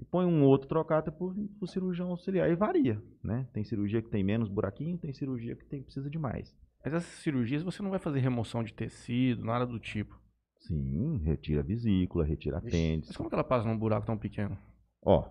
E 0.00 0.04
põe 0.06 0.24
um 0.24 0.42
outro 0.44 0.66
trocáter 0.66 1.12
para 1.12 1.26
o 1.26 1.66
cirurgião 1.66 2.08
auxiliar 2.08 2.48
e 2.50 2.56
varia, 2.56 3.02
né? 3.22 3.46
Tem 3.52 3.62
cirurgia 3.62 4.00
que 4.00 4.08
tem 4.08 4.24
menos 4.24 4.48
buraquinho, 4.48 4.96
tem 4.96 5.12
cirurgia 5.12 5.54
que 5.54 5.66
tem, 5.66 5.82
precisa 5.82 6.08
de 6.08 6.18
mais. 6.18 6.56
Mas 6.82 6.94
essas 6.94 7.12
cirurgias 7.22 7.62
você 7.62 7.82
não 7.82 7.90
vai 7.90 7.98
fazer 7.98 8.20
remoção 8.20 8.64
de 8.64 8.72
tecido, 8.72 9.44
nada 9.44 9.66
do 9.66 9.78
tipo. 9.78 10.18
Sim, 10.60 11.18
retira 11.22 11.60
a 11.60 11.64
vesícula, 11.64 12.24
retira 12.24 12.56
apêndice. 12.58 13.08
Mas 13.10 13.16
como 13.18 13.28
que 13.28 13.34
ela 13.34 13.44
passa 13.44 13.68
num 13.68 13.76
buraco 13.78 14.06
tão 14.06 14.16
pequeno? 14.16 14.56
Ó, 15.04 15.28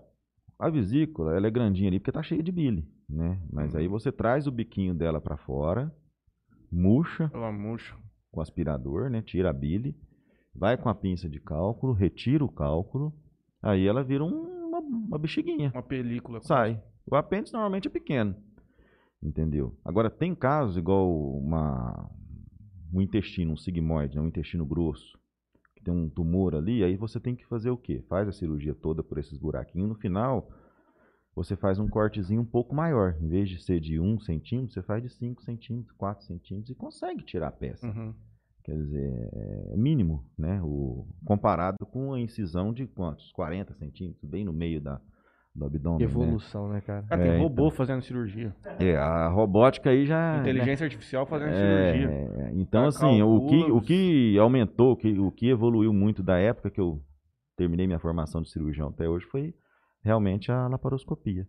a 0.60 0.70
vesícula, 0.70 1.36
ela 1.36 1.48
é 1.48 1.52
grandinha 1.52 1.90
ali 1.90 2.00
porque 2.00 2.12
tá 2.12 2.22
cheia 2.22 2.44
de 2.44 2.52
bile, 2.52 2.88
né? 3.10 3.42
Mas 3.52 3.76
aí 3.76 3.88
você 3.88 4.12
traz 4.12 4.46
o 4.46 4.52
biquinho 4.52 4.94
dela 4.94 5.20
para 5.20 5.36
fora, 5.38 5.92
murcha 6.72 7.32
Ela 7.34 7.52
murcha. 7.52 7.96
com 8.32 8.40
o 8.40 8.44
aspirador, 8.44 9.10
né? 9.10 9.22
Tira 9.24 9.50
a 9.50 9.54
bile, 9.54 9.96
vai 10.54 10.78
com 10.78 10.90
a 10.90 10.94
pinça 10.96 11.28
de 11.28 11.40
cálculo, 11.40 11.94
retira 11.94 12.44
o 12.46 12.52
cálculo, 12.52 13.12
aí 13.64 13.88
ela 13.88 14.04
vira 14.04 14.24
um- 14.24 14.59
uma, 14.90 15.18
bexiguinha. 15.18 15.72
Uma 15.74 15.84
película. 15.84 16.42
Sai. 16.42 16.82
O 17.06 17.16
apêndice 17.16 17.54
normalmente 17.54 17.88
é 17.88 17.92
pequeno. 17.92 18.36
Entendeu? 19.22 19.78
Agora, 19.84 20.10
tem 20.10 20.34
casos 20.34 20.78
igual 20.78 21.12
uma, 21.38 22.10
um 22.94 23.02
intestino, 23.02 23.54
um 23.54 23.58
sigmoide, 23.58 24.16
né, 24.16 24.22
um 24.22 24.28
intestino 24.28 24.66
grosso, 24.66 25.20
que 25.76 25.84
tem 25.84 25.94
um 25.94 26.10
tumor 26.10 26.56
ali, 26.56 26.84
aí 26.84 26.96
você 26.96 27.20
tem 27.20 27.36
que 27.36 27.46
fazer 27.46 27.70
o 27.70 27.78
quê? 27.78 28.04
Faz 28.08 28.28
a 28.28 28.32
cirurgia 28.32 28.74
toda 28.74 29.04
por 29.04 29.18
esses 29.18 29.38
buraquinhos. 29.38 29.90
No 29.90 29.96
final, 29.96 30.50
você 31.36 31.56
faz 31.56 31.80
um 31.80 31.88
cortezinho 31.88 32.42
um 32.42 32.46
pouco 32.46 32.76
maior. 32.76 33.16
Em 33.22 33.28
vez 33.28 33.50
de 33.50 33.62
ser 33.62 33.80
de 33.80 34.00
1 34.00 34.20
centímetro, 34.20 34.74
você 34.74 34.82
faz 34.82 35.04
de 35.04 35.10
5 35.10 35.42
centímetros, 35.42 35.92
4 35.98 36.26
centímetros 36.26 36.70
e 36.70 36.76
consegue 36.76 37.24
tirar 37.24 37.48
a 37.48 37.52
peça. 37.52 37.88
Uhum. 37.88 38.14
Quer 38.70 38.78
dizer, 38.78 39.30
é 39.74 39.78
mínimo, 39.78 40.24
né? 40.38 40.62
O, 40.64 41.08
comparado 41.26 41.88
com 41.88 42.14
a 42.14 42.20
incisão 42.20 42.72
de 42.72 42.86
quantos? 42.86 43.32
40 43.32 43.74
centímetros, 43.74 44.30
bem 44.30 44.46
no 44.46 44.54
meio 44.54 44.80
da, 44.80 45.02
do 45.56 45.66
abdômen. 45.66 45.98
Que 45.98 46.06
né? 46.06 46.12
evolução, 46.12 46.70
né, 46.70 46.80
cara? 46.82 47.02
Cara, 47.08 47.20
tem 47.24 47.32
É, 47.32 47.38
robô 47.40 47.72
fazendo 47.72 48.04
cirurgia. 48.04 48.56
É, 48.80 48.96
a 48.96 49.28
robótica 49.28 49.90
aí 49.90 50.06
já. 50.06 50.38
Inteligência 50.38 50.84
artificial 50.84 51.26
fazendo 51.26 51.50
né? 51.50 51.92
cirurgia. 51.94 52.12
É, 52.12 52.52
então, 52.54 52.84
Já 52.84 52.90
assim, 52.90 53.24
o 53.24 53.48
que, 53.48 53.58
calcula 53.58 53.78
o 53.78 53.82
que 53.82 54.38
aumentou, 54.38 54.92
o 54.92 54.96
que, 54.96 55.20
o 55.20 55.32
que 55.32 55.50
evoluiu 55.50 55.92
muito 55.92 56.22
da 56.22 56.38
época 56.38 56.70
que 56.70 56.80
eu 56.80 57.02
terminei 57.58 57.88
minha 57.88 58.00
formação 58.00 58.40
de 58.40 58.52
cirurgião 58.52 58.90
até 58.90 59.10
hoje 59.10 59.26
foi 59.26 59.56
realmente 60.04 60.52
a 60.52 60.68
laparoscopia. 60.68 61.48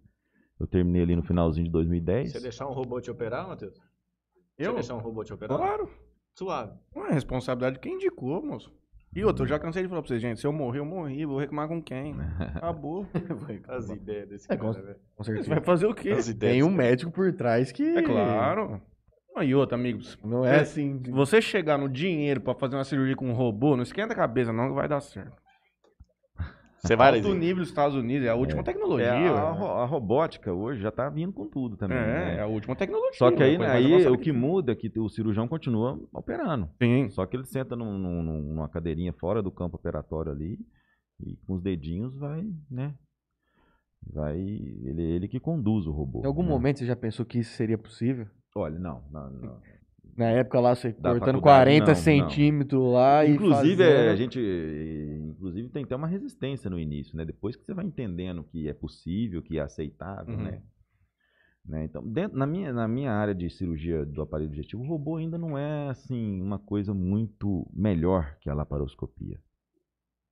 Eu 0.59 0.67
terminei 0.67 1.03
ali 1.03 1.15
no 1.15 1.23
finalzinho 1.23 1.67
de 1.67 1.73
2010. 1.73 2.33
Você 2.33 2.41
deixar 2.41 2.67
um 2.67 2.73
robô 2.73 2.99
te 2.99 3.11
operar, 3.11 3.47
Matheus? 3.47 3.79
Eu? 4.59 4.71
Você 4.71 4.75
deixar 4.77 4.95
um 4.95 5.01
robô 5.01 5.23
te 5.23 5.35
operar? 5.35 5.59
Claro. 5.59 5.91
Suave. 6.35 6.73
Não 6.95 7.07
é 7.07 7.13
responsabilidade 7.13 7.75
de 7.75 7.81
quem 7.81 7.95
indicou, 7.95 8.43
moço. 8.43 8.73
E 9.15 9.25
outra, 9.25 9.43
eu 9.45 9.49
já 9.49 9.59
cansei 9.59 9.83
de 9.83 9.89
falar 9.89 10.03
pra 10.03 10.09
vocês, 10.09 10.23
gente, 10.23 10.39
se 10.41 10.47
eu 10.47 10.53
morrer, 10.53 10.79
eu 10.79 10.85
morri, 10.85 11.27
vou 11.27 11.39
reclamar 11.39 11.67
com 11.67 11.83
quem? 11.83 12.15
Acabou. 12.55 13.07
As 13.67 13.89
ideias 13.91 14.29
desse 14.29 14.47
É, 14.53 14.57
cara, 14.57 14.73
com- 14.75 14.81
velho. 14.81 14.97
Com 15.17 15.25
Você 15.25 15.33
certeza. 15.33 15.49
vai 15.55 15.61
fazer 15.65 15.87
o 15.87 15.95
quê? 15.95 16.11
As 16.11 16.29
ideias 16.29 16.55
Tem 16.55 16.63
um 16.63 16.71
médico 16.71 17.11
por 17.11 17.33
trás 17.33 17.73
que. 17.73 17.83
É 17.83 18.03
claro. 18.03 18.81
E 19.43 19.55
outra, 19.55 19.75
amigos, 19.77 20.19
Não 20.23 20.45
é 20.45 20.61
assim. 20.61 20.99
de- 20.99 21.07
se 21.07 21.11
você 21.13 21.41
chegar 21.41 21.79
no 21.79 21.89
dinheiro 21.89 22.41
pra 22.41 22.55
fazer 22.55 22.77
uma 22.77 22.85
cirurgia 22.85 23.17
com 23.17 23.29
um 23.29 23.33
robô, 23.33 23.75
não 23.75 23.83
esquenta 23.83 24.13
a 24.13 24.17
cabeça 24.17 24.53
não 24.53 24.69
que 24.69 24.75
vai 24.75 24.87
dar 24.89 25.01
certo. 25.01 25.40
Você 26.83 26.97
vai, 26.97 27.17
Alto 27.17 27.35
nível 27.35 27.57
dos 27.57 27.69
Estados 27.69 27.95
Unidos, 27.95 28.27
é 28.27 28.31
a 28.31 28.35
última 28.35 28.63
tecnologia. 28.65 29.07
É, 29.07 29.29
a, 29.29 29.51
a 29.51 29.85
robótica 29.85 30.53
hoje 30.53 30.81
já 30.81 30.89
está 30.89 31.11
vindo 31.11 31.33
com 31.33 31.47
tudo 31.47 31.77
também. 31.77 31.99
É, 31.99 32.01
né? 32.01 32.37
é 32.37 32.41
a 32.41 32.47
última 32.47 32.75
tecnologia. 32.75 33.19
Só 33.19 33.31
que 33.31 33.43
aí, 33.43 33.59
mais 33.59 33.71
aí 33.71 34.07
o 34.09 34.17
que 34.17 34.33
muda 34.33 34.73
é 34.73 34.75
que 34.75 34.91
o 34.99 35.09
cirurgião 35.09 35.47
continua 35.47 36.01
operando. 36.13 36.71
Sim. 36.83 37.11
Só 37.11 37.27
que 37.27 37.37
ele 37.37 37.45
senta 37.45 37.77
num- 37.77 37.99
num- 37.99 38.23
numa 38.23 38.69
cadeirinha 38.69 39.13
fora 39.13 39.43
do 39.43 39.51
campo 39.51 39.77
operatório 39.77 40.33
ali 40.33 40.59
e 41.21 41.37
com 41.47 41.55
os 41.55 41.63
dedinhos 41.63 42.17
vai, 42.17 42.47
né? 42.71 42.95
Vai. 44.11 44.39
Ele, 44.39 45.03
ele 45.03 45.29
que 45.29 45.39
conduz 45.39 45.87
o 45.87 45.93
robô. 45.93 46.23
Em 46.23 46.27
algum 46.27 46.43
né? 46.43 46.49
momento 46.49 46.79
você 46.79 46.87
já 46.87 46.97
pensou 46.97 47.27
que 47.27 47.39
isso 47.41 47.53
seria 47.53 47.77
possível? 47.77 48.27
Olha, 48.57 48.79
não. 48.79 49.05
não, 49.11 49.31
não. 49.31 49.61
Na 50.21 50.31
época 50.31 50.61
lá, 50.61 50.75
você 50.75 50.93
Da 50.93 51.11
cortando 51.13 51.37
faculdade, 51.37 51.43
40 51.81 51.87
não, 51.87 51.87
não. 51.89 51.95
centímetros 51.95 52.93
lá 52.93 53.25
e. 53.25 53.33
Inclusive, 53.35 53.83
fazendo... 53.83 53.83
é, 53.83 54.11
a 54.11 54.17
gente. 54.17 54.39
Inclusive, 55.31 55.69
tem 55.71 55.85
até 55.85 55.97
uma 55.97 56.07
resistência 56.07 56.69
no 56.69 56.79
início, 56.79 57.17
né? 57.17 57.25
Depois 57.25 57.57
que 57.57 57.65
você 57.65 57.73
vai 57.75 57.85
entendendo 57.87 58.45
que 58.45 58.69
é 58.69 58.73
possível, 58.75 59.43
que 59.43 59.59
é 59.59 59.63
aceitável, 59.63 60.35
Uhum. 60.35 60.43
né? 60.45 60.63
Né, 61.65 61.85
Então, 61.85 62.03
dentro, 62.07 62.39
na, 62.39 62.47
minha, 62.47 62.73
na 62.73 62.89
minha 62.89 63.13
área 63.13 63.35
de 63.35 63.49
cirurgia 63.51 64.05
do 64.05 64.23
aparelho 64.23 64.49
digestivo, 64.51 64.83
o 64.83 64.87
robô 64.87 65.17
ainda 65.17 65.37
não 65.37 65.57
é 65.59 65.89
assim 65.91 66.41
uma 66.41 66.59
coisa 66.59 66.93
muito 66.95 67.67
melhor 67.73 68.37
que 68.41 68.49
a 68.49 68.55
laparoscopia. 68.55 69.39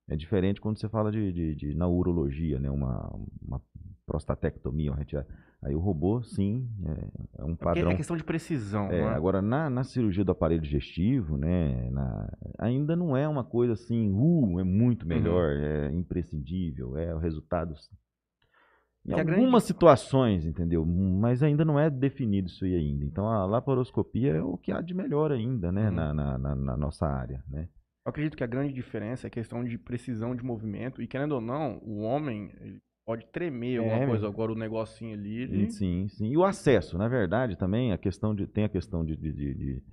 É 0.07 0.15
diferente 0.15 0.59
quando 0.59 0.79
você 0.79 0.89
fala 0.89 1.11
de, 1.11 1.31
de, 1.31 1.55
de- 1.55 1.75
na 1.75 1.87
urologia, 1.87 2.59
né? 2.59 2.69
Uma, 2.71 3.09
uma 3.47 3.61
prostatectomia, 4.07 4.91
uma 4.91 4.97
retira- 4.97 5.27
Aí 5.61 5.75
o 5.75 5.79
robô, 5.79 6.23
sim, 6.23 6.69
é, 7.37 7.41
é 7.41 7.45
um 7.45 7.55
Porque 7.57 7.65
padrão. 7.65 7.91
é 7.91 7.95
questão 7.97 8.15
de 8.17 8.23
precisão, 8.23 8.91
É, 8.91 9.01
né? 9.03 9.15
agora, 9.15 9.41
na, 9.41 9.69
na 9.69 9.83
cirurgia 9.83 10.23
do 10.23 10.31
aparelho 10.31 10.61
digestivo, 10.61 11.37
né, 11.37 11.89
na- 11.91 12.31
ainda 12.57 12.95
não 12.95 13.15
é 13.15 13.27
uma 13.27 13.43
coisa 13.43 13.73
assim, 13.73 14.09
uh, 14.11 14.59
é 14.59 14.63
muito 14.63 15.05
Uhum. 15.05 15.07
melhor, 15.07 15.51
é 15.57 15.91
imprescindível, 15.93 16.97
é 16.97 17.13
o 17.13 17.19
resultado. 17.19 17.75
Em 19.05 19.11
Que 19.13 19.19
a 19.19 19.23
grande 19.23 19.41
algumas 19.41 19.63
situações, 19.63 20.45
entendeu? 20.45 20.85
Mas 20.85 21.41
ainda 21.43 21.65
não 21.65 21.79
é 21.79 21.89
definido 21.89 22.47
isso 22.47 22.63
aí 22.65 22.75
ainda. 22.75 23.03
Então, 23.05 23.27
a 23.27 23.45
laparoscopia 23.45 24.35
é 24.35 24.41
o 24.41 24.57
que 24.57 24.71
há 24.71 24.81
de 24.81 24.93
melhor 24.93 25.31
ainda, 25.31 25.71
né, 25.71 25.89
Uhum. 25.89 25.95
na, 25.95 26.13
na, 26.13 26.37
na- 26.55 26.77
nossa 26.77 27.07
área, 27.07 27.43
né? 27.47 27.67
Eu 28.05 28.09
acredito 28.09 28.35
que 28.35 28.43
a 28.43 28.47
grande 28.47 28.73
diferença 28.73 29.27
é 29.27 29.29
a 29.29 29.31
questão 29.31 29.63
de 29.63 29.77
precisão 29.77 30.35
de 30.35 30.43
movimento. 30.43 31.01
E 31.01 31.07
querendo 31.07 31.33
ou 31.33 31.41
não, 31.41 31.77
o 31.79 31.99
homem 32.01 32.51
pode 33.09 33.25
tremer 33.31 33.77
É, 33.77 33.79
alguma 33.79 34.05
coisa. 34.05 34.21
meu. 34.21 34.31
Agora 34.31 34.51
o 34.51 34.55
negocinho 34.55 35.15
ali, 35.17 35.41
ele... 35.41 35.67
Sim, 35.71 36.07
sim. 36.09 36.27
E 36.27 36.37
o 36.37 36.43
acesso, 36.45 36.95
na 36.95 37.07
verdade, 37.07 37.57
também 37.57 37.91
a 37.91 37.97
questão 37.97 38.35
de 38.35 38.45
tem 38.45 38.65
a 38.65 38.69
questão 38.69 39.03
de, 39.03 39.17
de- 39.17 39.33
de- 39.33 39.53
de- 39.55 39.83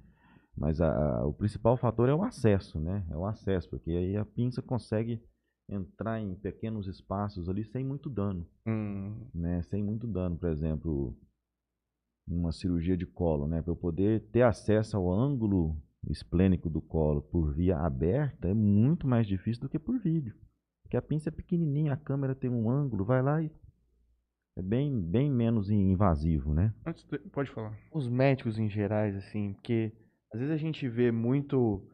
mas 0.54 0.82
a- 0.82 1.20
a- 1.20 1.26
o 1.26 1.32
principal 1.32 1.78
fator 1.78 2.10
é 2.10 2.14
o 2.14 2.22
acesso, 2.22 2.78
né? 2.78 3.06
É 3.10 3.16
o 3.16 3.24
acesso, 3.24 3.70
porque 3.70 3.90
aí 3.90 4.18
a 4.18 4.24
pinça 4.26 4.60
consegue 4.60 5.18
entrar 5.66 6.20
em 6.20 6.34
pequenos 6.34 6.86
espaços 6.86 7.48
ali 7.48 7.64
sem 7.64 7.82
muito 7.82 8.10
dano, 8.10 8.46
Hum, 8.66 9.14
né? 9.34 9.62
Sem 9.62 9.82
muito 9.82 10.06
dano, 10.06 10.36
por 10.36 10.50
exemplo, 10.50 11.16
uma 12.28 12.52
cirurgia 12.52 12.98
de 12.98 13.06
colo, 13.06 13.48
né? 13.48 13.62
Para 13.62 13.72
eu 13.72 13.76
poder 13.76 14.28
ter 14.30 14.42
acesso 14.42 14.94
ao 14.94 15.10
ângulo 15.10 15.74
esplênico 16.10 16.68
do 16.68 16.82
colo 16.82 17.22
por 17.22 17.54
via 17.54 17.78
aberta 17.78 18.46
é 18.48 18.52
muito 18.54 19.06
mais 19.08 19.26
difícil 19.26 19.62
do 19.62 19.70
que 19.70 19.78
por 19.78 19.98
vídeo. 19.98 20.34
Porque 20.96 21.04
a 21.04 21.08
pinça 21.08 21.28
é 21.28 21.32
pequenininha, 21.32 21.92
a 21.92 21.96
câmera 21.96 22.34
tem 22.34 22.48
um 22.48 22.70
ângulo, 22.70 23.04
vai 23.04 23.20
lá 23.22 23.42
e 23.42 23.50
é 24.56 24.62
bem, 24.62 24.98
bem 24.98 25.30
menos 25.30 25.68
invasivo, 25.70 26.54
né? 26.54 26.72
antes 26.86 27.04
de- 27.04 27.18
Pode 27.18 27.50
falar. 27.50 27.76
Os 27.92 28.08
médicos 28.08 28.58
em 28.58 28.68
gerais, 28.70 29.14
assim, 29.14 29.52
porque 29.52 29.92
às 30.32 30.40
vezes 30.40 30.54
a 30.54 30.56
gente 30.56 30.88
vê 30.88 31.10
muito 31.12 31.86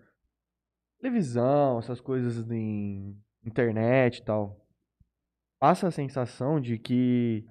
televisão, 1.00 1.78
essas 1.80 2.00
coisas 2.00 2.48
em 2.50 3.16
internet 3.44 4.18
e 4.18 4.24
tal. 4.24 4.64
Passa 5.59 5.88
a 5.88 5.90
sensação 5.90 6.61
de 6.61 6.78
que 6.78 7.44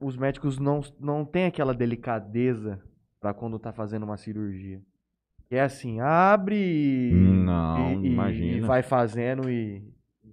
os 0.00 0.16
médicos 0.16 0.58
não, 0.58 0.80
não 0.98 1.24
têm 1.26 1.44
aquela 1.46 1.74
delicadeza 1.74 2.82
pra 3.20 3.34
quando 3.34 3.58
tá 3.58 3.70
fazendo 3.72 4.04
uma 4.04 4.16
cirurgia. 4.16 4.80
Que 5.46 5.56
é 5.56 5.60
assim, 5.62 6.00
abre 6.00 6.56
e, 6.56 7.12
Não, 7.12 8.02
e- 8.02 8.06
imagina. 8.06 8.56
e 8.56 8.60
vai 8.62 8.82
fazendo 8.82 9.50
e 9.50 9.91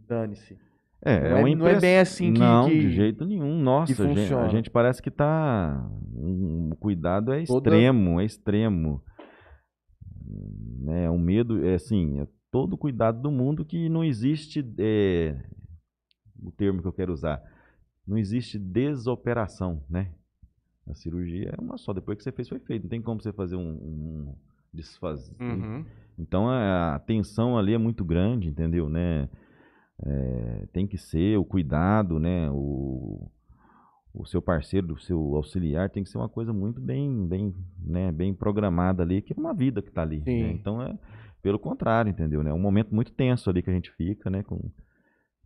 dane-se. 0.09 0.57
É, 1.01 1.29
Não 1.29 1.37
é- 1.37 1.43
uma 1.43 1.55
não 1.55 1.67
é 1.67 1.79
bem 1.79 1.99
assim 1.99 2.33
que- 2.33 2.39
Não, 2.39 2.67
que- 2.67 2.77
de 2.79 2.91
jeito 2.91 3.25
nenhum. 3.25 3.57
Nossa, 3.61 3.93
gente, 4.13 4.33
a 4.33 4.47
gente 4.49 4.69
parece 4.69 5.01
que 5.01 5.09
tá. 5.09 5.89
um- 6.13 6.69
O 6.71 6.75
cuidado 6.75 7.31
é 7.31 7.43
Toda- 7.45 7.69
extremo, 7.69 8.19
é 8.19 8.25
extremo. 8.25 9.01
É, 10.87 11.09
o 11.09 11.17
medo, 11.17 11.65
é 11.65 11.75
assim, 11.75 12.19
é 12.19 12.27
todo 12.51 12.73
o 12.73 12.77
cuidado 12.77 13.21
do 13.21 13.31
mundo 13.31 13.63
que 13.65 13.87
não 13.89 14.03
existe. 14.03 14.65
é, 14.77 15.35
o 16.41 16.51
termo 16.51 16.81
que 16.81 16.87
eu 16.87 16.93
quero 16.93 17.13
usar. 17.13 17.41
Não 18.07 18.17
existe 18.17 18.57
desoperação, 18.59 19.83
né? 19.89 20.11
A 20.87 20.93
cirurgia 20.95 21.53
é 21.57 21.61
uma 21.61 21.77
só. 21.77 21.93
Depois 21.93 22.17
que 22.17 22.23
você 22.23 22.31
fez, 22.31 22.49
foi 22.49 22.59
feito. 22.59 22.83
Não 22.83 22.89
tem 22.89 23.01
como 23.01 23.21
você 23.21 23.31
fazer 23.31 23.55
um. 23.55 23.69
um 23.69 24.35
desfazer. 24.73 25.35
Uhum. 25.39 25.83
Então 26.17 26.47
a 26.47 26.95
a 26.95 26.99
tensão 26.99 27.57
ali 27.57 27.73
é 27.73 27.77
muito 27.77 28.03
grande, 28.05 28.47
entendeu, 28.49 28.87
né? 28.89 29.27
É, 30.05 30.65
tem 30.71 30.87
que 30.87 30.97
ser 30.97 31.37
o 31.37 31.43
cuidado, 31.45 32.19
né? 32.19 32.49
O, 32.51 33.29
o 34.13 34.25
seu 34.25 34.41
parceiro, 34.41 34.93
o 34.93 34.99
seu 34.99 35.35
auxiliar 35.35 35.89
tem 35.89 36.03
que 36.03 36.09
ser 36.09 36.17
uma 36.17 36.29
coisa 36.29 36.53
muito 36.53 36.79
bem, 36.81 37.27
bem, 37.27 37.53
né? 37.77 38.11
Bem 38.11 38.33
programada 38.33 39.03
ali, 39.03 39.21
que 39.21 39.33
é 39.33 39.35
uma 39.39 39.53
vida 39.53 39.81
que 39.81 39.91
tá 39.91 40.01
ali. 40.03 40.19
né? 40.19 40.51
Então 40.51 40.81
é 40.81 40.97
pelo 41.41 41.59
contrário, 41.59 42.09
entendeu? 42.09 42.43
né? 42.43 42.49
É 42.49 42.53
um 42.53 42.59
momento 42.59 42.93
muito 42.93 43.11
tenso 43.13 43.49
ali 43.49 43.61
que 43.61 43.69
a 43.69 43.73
gente 43.73 43.91
fica, 43.91 44.29
né? 44.29 44.43
Com, 44.43 44.57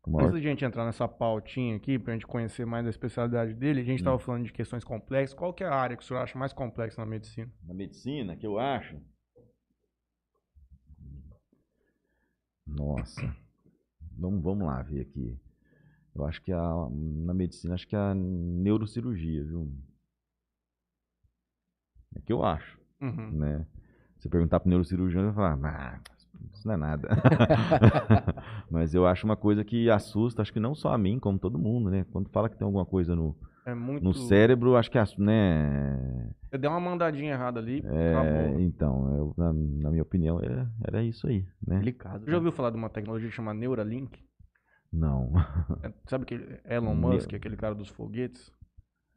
com 0.01 0.11
maior- 0.11 0.27
Antes 0.29 0.41
de 0.41 0.47
gente 0.47 0.63
entrar 0.65 0.85
nessa 0.85 1.07
pautinha 1.07 1.75
aqui, 1.75 1.97
pra 1.99 2.13
gente 2.13 2.25
conhecer 2.27 2.65
mais 2.65 2.85
a 2.85 2.89
especialidade 2.89 3.53
dele, 3.53 3.81
a 3.81 3.83
gente 3.83 4.01
Hum. 4.01 4.05
tava 4.05 4.19
falando 4.19 4.43
de 4.45 4.53
questões 4.53 4.83
complexas. 4.83 5.35
Qual 5.37 5.53
que 5.53 5.63
é 5.63 5.67
a 5.67 5.75
área 5.75 5.95
que 5.97 6.03
o 6.03 6.05
senhor 6.05 6.19
acha 6.19 6.37
mais 6.37 6.51
complexa 6.53 7.01
na 7.01 7.05
medicina? 7.07 7.51
na 7.65 7.73
medicina, 7.73 8.35
que 8.35 8.45
eu 8.47 8.57
acho. 8.59 8.97
Nossa. 12.65 13.35
Vamos, 14.17 14.43
vamos 14.43 14.65
lá 14.67 14.81
ver 14.81 15.01
aqui. 15.01 15.37
Eu 16.15 16.25
acho 16.25 16.41
que 16.41 16.51
a, 16.51 16.87
na 16.91 17.33
medicina, 17.33 17.73
acho 17.73 17.87
que 17.87 17.95
é 17.95 17.99
a 17.99 18.13
neurocirurgia, 18.15 19.43
viu? 19.43 19.71
É 22.15 22.19
que 22.21 22.31
eu 22.31 22.43
acho, 22.43 22.79
Uhum. 23.01 23.31
né? 23.31 23.65
Se 24.19 24.29
perguntar 24.29 24.59
pro 24.59 24.69
neurocirurgião, 24.69 25.23
ele 25.23 25.31
vai 25.31 25.55
falar, 25.57 25.75
ah, 25.75 25.99
isso 26.53 26.67
não 26.67 26.75
é 26.75 26.77
nada. 26.77 27.09
Mas 28.69 28.93
eu 28.93 29.05
acho 29.05 29.25
uma 29.25 29.35
coisa 29.35 29.63
que 29.63 29.89
assusta, 29.89 30.41
acho 30.41 30.53
que 30.53 30.59
não 30.59 30.73
só 30.75 30.93
a 30.93 30.97
mim, 30.97 31.19
como 31.19 31.37
todo 31.39 31.59
mundo, 31.59 31.89
né? 31.89 32.05
Quando 32.11 32.29
fala 32.29 32.49
que 32.49 32.55
tem 32.57 32.65
alguma 32.65 32.85
coisa 32.85 33.15
no, 33.15 33.35
É 33.65 33.73
muito. 33.73 34.03
no 34.03 34.13
cérebro, 34.13 34.75
acho 34.75 34.91
que, 34.91 34.97
as- 34.97 35.17
né? 35.17 36.31
Você 36.49 36.57
deu 36.57 36.69
uma 36.69 36.79
mandadinha 36.79 37.31
errada 37.33 37.59
ali, 37.59 37.81
É, 37.85 38.13
acabou. 38.15 38.59
então, 38.59 39.15
eu, 39.15 39.33
na, 39.37 39.53
na 39.53 39.89
minha 39.89 40.03
opinião, 40.03 40.39
era, 40.41 40.69
era 40.85 41.01
isso 41.03 41.27
aí, 41.27 41.47
né? 41.65 41.79
Você 42.19 42.29
já 42.29 42.37
ouviu 42.37 42.51
falar 42.51 42.69
de 42.71 42.77
uma 42.77 42.89
tecnologia 42.89 43.29
que 43.29 43.35
chama 43.35 43.53
Neuralink? 43.53 44.23
Não. 44.91 45.31
É, 45.81 45.91
sabe 46.05 46.23
aquele 46.23 46.59
Elon 46.65 46.93
Musk, 46.93 47.33
aquele 47.33 47.55
cara 47.57 47.73
dos 47.73 47.87
foguetes? 47.89 48.51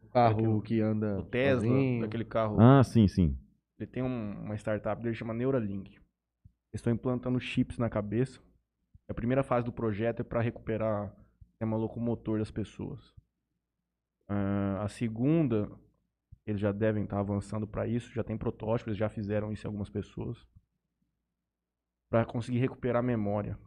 O 0.02 0.08
carro 0.08 0.62
que 0.62 0.80
anda. 0.80 1.18
O 1.18 1.24
Tesla, 1.24 1.60
sozinho. 1.60 2.00
daquele 2.00 2.24
carro. 2.24 2.56
Ah, 2.60 2.82
sim, 2.82 3.06
sim. 3.06 3.36
Ele 3.78 3.86
tem 3.86 4.02
um- 4.02 4.44
uma 4.44 4.54
startup 4.56 5.02
dele 5.02 5.12
que 5.12 5.18
chama 5.18 5.34
Neuralink. 5.34 5.90
Eles 5.92 6.00
estão 6.80 6.92
implantando 6.92 7.38
chips 7.38 7.76
na 7.78 7.90
cabeça. 7.90 8.40
A 9.08 9.12
primeira 9.12 9.42
fase 9.42 9.66
do 9.66 9.72
projeto 9.72 10.20
é 10.20 10.24
para 10.24 10.40
recuperar 10.40 11.12
o 11.42 11.44
sistema 11.50 11.76
locomotor 11.76 12.38
das 12.38 12.50
pessoas. 12.50 13.14
Ah, 14.28 14.82
a 14.82 14.88
segunda, 14.88 15.70
eles 16.46 16.60
já 16.60 16.72
devem 16.72 17.04
estar 17.04 17.18
avançando 17.18 17.66
para 17.66 17.86
isso, 17.86 18.12
já 18.12 18.24
tem 18.24 18.36
protótipos, 18.36 18.88
eles 18.88 18.98
já 18.98 19.08
fizeram 19.08 19.52
isso 19.52 19.66
em 19.66 19.68
algumas 19.68 19.88
pessoas. 19.88 20.46
Para 22.08 22.24
conseguir 22.24 22.58
recuperar 22.58 23.00
a 23.00 23.06
memória. 23.06 23.58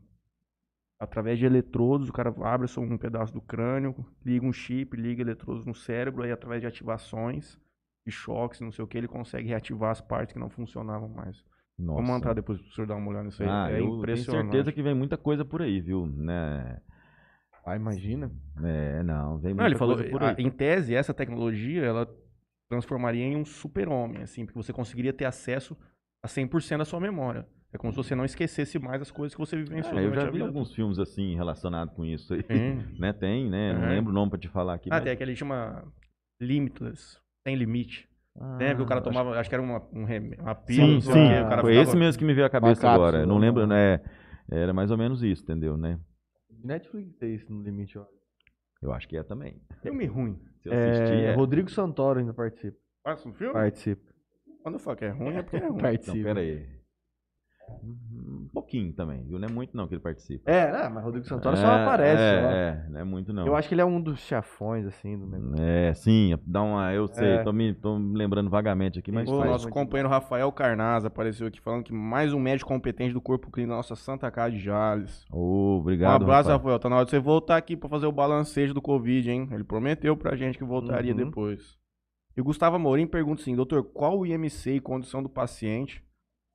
Através 0.99 1.39
de 1.39 1.45
eletrodos, 1.45 2.09
o 2.09 2.13
cara 2.13 2.33
abre 2.43 2.67
só 2.67 2.81
um 2.81 2.97
pedaço 2.97 3.33
do 3.33 3.41
crânio, 3.41 3.95
liga 4.25 4.45
um 4.45 4.51
chip, 4.51 4.97
liga 4.97 5.21
eletrodos 5.21 5.65
no 5.65 5.73
cérebro, 5.73 6.23
aí 6.23 6.31
através 6.31 6.61
de 6.61 6.67
ativações, 6.67 7.57
de 8.05 8.11
choques, 8.11 8.59
não 8.59 8.71
sei 8.71 8.83
o 8.83 8.87
que, 8.87 8.97
ele 8.97 9.07
consegue 9.07 9.47
reativar 9.47 9.91
as 9.91 10.01
partes 10.01 10.33
que 10.33 10.39
não 10.39 10.49
funcionavam 10.49 11.07
mais. 11.07 11.43
Nossa. 11.77 12.01
Vamos 12.01 12.17
entrar 12.17 12.33
depois 12.33 12.59
pro 12.59 12.71
senhor 12.71 12.87
dar 12.87 12.95
uma 12.95 13.09
olhada 13.09 13.25
nisso 13.25 13.41
aí. 13.41 13.49
Ah, 13.49 13.69
é 13.69 13.75
eu 13.75 13.77
tenho 13.77 13.97
impressionante. 13.97 14.51
certeza 14.51 14.71
que 14.73 14.83
vem 14.83 14.93
muita 14.93 15.17
coisa 15.17 15.45
por 15.45 15.61
aí, 15.61 15.79
viu? 15.79 16.05
Né? 16.05 16.81
Ah, 17.71 17.75
imagina. 17.75 18.31
É, 18.63 19.03
não, 19.03 19.37
vem 19.39 19.53
Não, 19.53 19.65
ele 19.65 19.75
falou, 19.75 19.95
a- 20.19 20.35
em 20.37 20.49
tese, 20.49 20.95
essa 20.95 21.13
tecnologia, 21.13 21.83
ela 21.83 22.07
transformaria 22.69 23.23
em 23.23 23.35
um 23.35 23.45
super-homem, 23.45 24.21
assim, 24.21 24.45
porque 24.45 24.57
você 24.61 24.71
conseguiria 24.73 25.13
ter 25.13 25.25
acesso 25.25 25.75
a 26.23 26.27
100% 26.27 26.77
da 26.79 26.85
sua 26.85 26.99
memória. 26.99 27.45
É 27.71 27.77
como 27.77 27.91
se 27.93 27.97
você 27.97 28.15
não 28.15 28.25
esquecesse 28.25 28.79
mais 28.79 29.01
as 29.01 29.11
coisas 29.11 29.35
que 29.35 29.39
você 29.39 29.55
vivenciou 29.55 29.99
É, 29.99 30.05
eu 30.05 30.13
já 30.13 30.25
vi 30.25 30.31
vida. 30.33 30.45
alguns 30.45 30.73
filmes 30.73 30.97
assim 30.97 31.35
relacionados 31.35 31.93
com 31.93 32.03
isso 32.03 32.33
aí. 32.33 32.41
Tem. 32.41 32.77
né? 32.99 33.13
Tem, 33.13 33.47
né? 33.49 33.73
Não 33.73 33.85
É. 33.85 33.89
lembro 33.89 34.11
o 34.11 34.13
nome 34.15 34.31
pra 34.31 34.39
te 34.39 34.47
falar 34.47 34.73
aqui. 34.75 34.89
Ah, 34.91 34.95
mas- 34.95 35.03
tem 35.03 35.13
aquele 35.13 35.33
que 35.33 35.37
chama 35.39 35.83
Limitless, 36.41 37.17
sem 37.47 37.55
limite. 37.55 38.07
Ah, 38.39 38.57
Lembra 38.59 38.75
que 38.77 38.81
o 38.81 38.85
cara 38.85 39.01
acho- 39.01 39.09
tomava, 39.09 39.39
acho, 39.39 39.49
que 39.49 39.55
era 39.55 39.63
uma, 39.63 39.81
um 39.93 40.03
rem- 40.05 40.33
uma 40.39 40.55
pílula, 40.55 40.87
Sim, 41.01 41.07
não 41.07 41.13
sim. 41.13 41.29
Foi 41.29 41.43
ficava- 41.43 41.73
esse 41.73 41.95
mesmo 41.97 42.19
que 42.19 42.25
me 42.25 42.33
veio 42.33 42.47
à 42.47 42.49
cabeça 42.49 42.89
agora. 42.89 43.25
Não 43.25 43.37
lembro, 43.37 43.67
né? 43.67 43.99
Era 44.49 44.73
mais 44.73 44.89
ou 44.89 44.97
menos 44.97 45.21
isso, 45.21 45.43
entendeu, 45.43 45.77
né? 45.77 45.99
Netflix 46.63 47.15
tem 47.17 47.35
isso 47.35 47.51
no 47.51 47.61
limite, 47.61 47.97
ó. 47.97 48.05
Eu 48.81 48.93
acho 48.93 49.07
que 49.07 49.17
é 49.17 49.23
também. 49.23 49.61
Filme 49.81 50.05
ruim. 50.05 50.39
Se 50.61 50.69
eu 50.69 50.73
assistir, 50.73 51.13
É, 51.15 51.25
é. 51.25 51.33
Rodrigo 51.33 51.69
Santoro 51.69 52.19
ainda 52.19 52.33
participa. 52.33 52.77
Passa 53.03 53.27
um 53.27 53.33
filme? 53.33 53.53
Participa. 53.53 54.01
Quando 54.63 54.75
eu 54.75 54.79
falo 54.79 54.97
que 54.97 55.05
é 55.05 55.09
ruim, 55.09 55.35
é 55.35 55.41
porque 55.41 55.57
é 55.57 55.67
ruim. 55.67 55.81
Participa. 55.81 56.23
pera 56.23 56.39
aí. 56.39 56.78
Um 57.83 58.47
pouquinho 58.53 58.91
também, 58.93 59.23
viu? 59.23 59.37
Não 59.39 59.47
é 59.47 59.51
muito 59.51 59.75
não 59.75 59.87
que 59.87 59.93
ele 59.95 60.01
participa. 60.01 60.49
É, 60.49 60.71
né, 60.71 60.89
mas 60.89 61.03
Rodrigo 61.03 61.25
Santoro 61.25 61.55
é, 61.55 61.59
só 61.59 61.67
aparece. 61.67 62.21
É, 62.21 62.41
só. 62.41 62.47
é, 62.49 62.85
não 62.89 62.99
é 62.99 63.03
muito 63.03 63.31
não. 63.33 63.45
Eu 63.45 63.55
acho 63.55 63.67
que 63.67 63.73
ele 63.73 63.81
é 63.81 63.85
um 63.85 64.01
dos 64.01 64.19
chafões, 64.19 64.85
assim, 64.85 65.17
do 65.17 65.25
negócio. 65.27 65.63
É, 65.63 65.93
sim, 65.93 66.37
dá 66.45 66.61
uma. 66.61 66.93
Eu 66.93 67.07
sei, 67.07 67.27
É. 67.35 67.43
tô, 67.43 67.51
me, 67.53 67.73
tô 67.73 67.97
me 67.99 68.17
lembrando 68.17 68.49
vagamente 68.49 68.99
aqui, 68.99 69.11
mas 69.11 69.29
O 69.29 69.37
faz. 69.37 69.51
nosso 69.51 69.69
companheiro 69.69 70.09
Rafael 70.09 70.51
Carnaz 70.51 71.05
apareceu 71.05 71.47
aqui 71.47 71.59
falando 71.61 71.83
que 71.83 71.93
mais 71.93 72.33
um 72.33 72.39
médico 72.39 72.67
competente 72.69 73.13
do 73.13 73.21
corpo 73.21 73.51
clínico 73.51 73.71
da 73.71 73.77
nossa 73.77 73.95
Santa 73.95 74.29
Casa 74.31 74.51
de 74.51 74.59
Jales. 74.59 75.25
Ô, 75.31 75.75
Um 75.75 75.79
obrigado. 75.79 76.23
abraço, 76.23 76.49
rapaz. 76.49 76.61
Rafael. 76.63 76.79
Tá 76.79 76.89
na 76.89 76.95
hora 76.97 77.05
de 77.05 77.11
você 77.11 77.19
voltar 77.19 77.57
aqui 77.57 77.75
pra 77.77 77.89
fazer 77.89 78.05
o 78.07 78.11
balancejo 78.11 78.73
do 78.73 78.81
Covid, 78.81 79.29
hein? 79.31 79.47
Ele 79.51 79.63
prometeu 79.63 80.15
pra 80.17 80.35
gente 80.35 80.57
que 80.57 80.63
voltaria 80.63 81.11
Uhum. 81.13 81.25
depois. 81.25 81.77
E 82.37 82.41
o 82.41 82.43
Gustavo 82.43 82.75
Amorim 82.77 83.05
pergunta 83.07 83.41
assim, 83.41 83.55
doutor, 83.55 83.83
qual 83.83 84.17
o 84.17 84.25
IMC 84.25 84.75
e 84.75 84.79
condição 84.79 85.21
do 85.21 85.27
paciente 85.29 86.01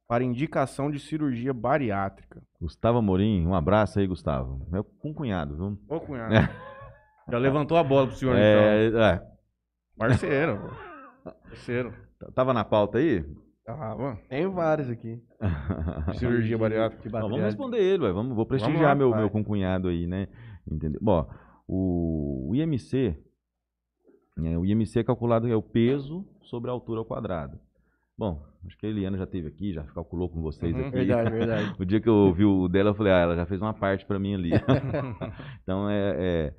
para 0.06 0.24
indicação 0.24 0.90
de 0.90 0.98
cirurgia 0.98 1.52
bariátrica. 1.52 2.42
Gustavo 2.60 2.98
Amorim, 2.98 3.46
um 3.46 3.54
abraço 3.54 3.98
aí, 3.98 4.06
Gustavo. 4.06 4.66
Meu 4.70 4.84
cunhado, 4.84 5.56
viu? 5.56 5.78
Ô, 5.88 6.00
cunhado. 6.00 6.34
Já 7.30 7.38
levantou 7.38 7.76
a 7.76 7.82
bola 7.82 8.06
pro 8.06 8.16
senhor, 8.16 8.32
então. 8.32 9.00
É, 9.00 9.14
é, 9.14 9.22
Parceiro, 9.96 10.58
pô. 10.58 11.30
Parceiro. 11.48 11.94
tava 12.34 12.52
na 12.52 12.64
pauta 12.64 12.98
aí? 12.98 13.24
Tava. 13.64 14.18
Tem 14.28 14.46
vários 14.46 14.90
aqui. 14.90 15.22
Cirurgia 16.18 16.58
bariátrica. 16.58 17.02
Que 17.02 17.08
Não, 17.08 17.28
vamos 17.28 17.44
responder 17.44 17.78
ele, 17.78 18.04
ué. 18.04 18.12
Vamos, 18.12 18.36
vou 18.36 18.44
prestigiar 18.44 18.82
lá, 18.82 18.94
meu, 18.94 19.14
meu 19.14 19.30
concunhado 19.30 19.88
aí, 19.88 20.06
né? 20.06 20.28
Entendeu? 20.70 21.00
Bom, 21.02 21.26
o, 21.66 22.50
o 22.50 22.54
IMC, 22.54 23.16
né, 24.36 24.58
o 24.58 24.66
IMC 24.66 24.98
é 24.98 25.04
calculado 25.04 25.48
é 25.48 25.56
o 25.56 25.62
peso 25.62 26.26
sobre 26.42 26.68
a 26.68 26.74
altura 26.74 27.00
ao 27.00 27.06
quadrado. 27.06 27.58
Bom, 28.16 28.46
acho 28.64 28.78
que 28.78 28.86
a 28.86 28.88
Eliana 28.88 29.18
já 29.18 29.24
esteve 29.24 29.48
aqui, 29.48 29.72
já 29.72 29.82
calculou 29.86 30.28
com 30.28 30.40
vocês 30.40 30.72
Uhum. 30.74 30.82
aqui. 30.82 30.90
Verdade, 30.92 31.30
verdade. 31.30 31.74
O 31.80 31.84
dia 31.84 32.00
que 32.00 32.08
eu 32.08 32.14
ouvi 32.14 32.44
o 32.44 32.68
dela, 32.68 32.90
eu 32.90 32.94
falei, 32.94 33.12
ah, 33.12 33.18
ela 33.18 33.36
já 33.36 33.44
fez 33.46 33.60
uma 33.60 33.74
parte 33.74 34.06
pra 34.06 34.18
mim 34.18 34.34
ali. 34.34 34.50
então, 35.62 35.90
é, 35.90 36.14
é, 36.16 36.56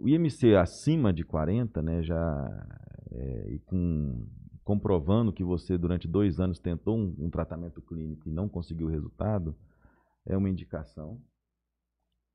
o 0.00 0.08
IMC 0.08 0.56
acima 0.56 1.12
de 1.12 1.24
40, 1.24 1.80
né, 1.82 2.02
já, 2.02 2.68
é, 3.12 3.50
e 3.54 3.58
com, 3.60 4.26
comprovando 4.64 5.32
que 5.32 5.44
você 5.44 5.78
durante 5.78 6.08
dois 6.08 6.40
anos 6.40 6.58
tentou 6.58 6.96
um, 6.98 7.14
um 7.18 7.30
tratamento 7.30 7.80
clínico 7.80 8.28
e 8.28 8.32
não 8.32 8.48
conseguiu 8.48 8.88
resultado, 8.88 9.56
é 10.26 10.36
uma 10.36 10.50
indicação. 10.50 11.22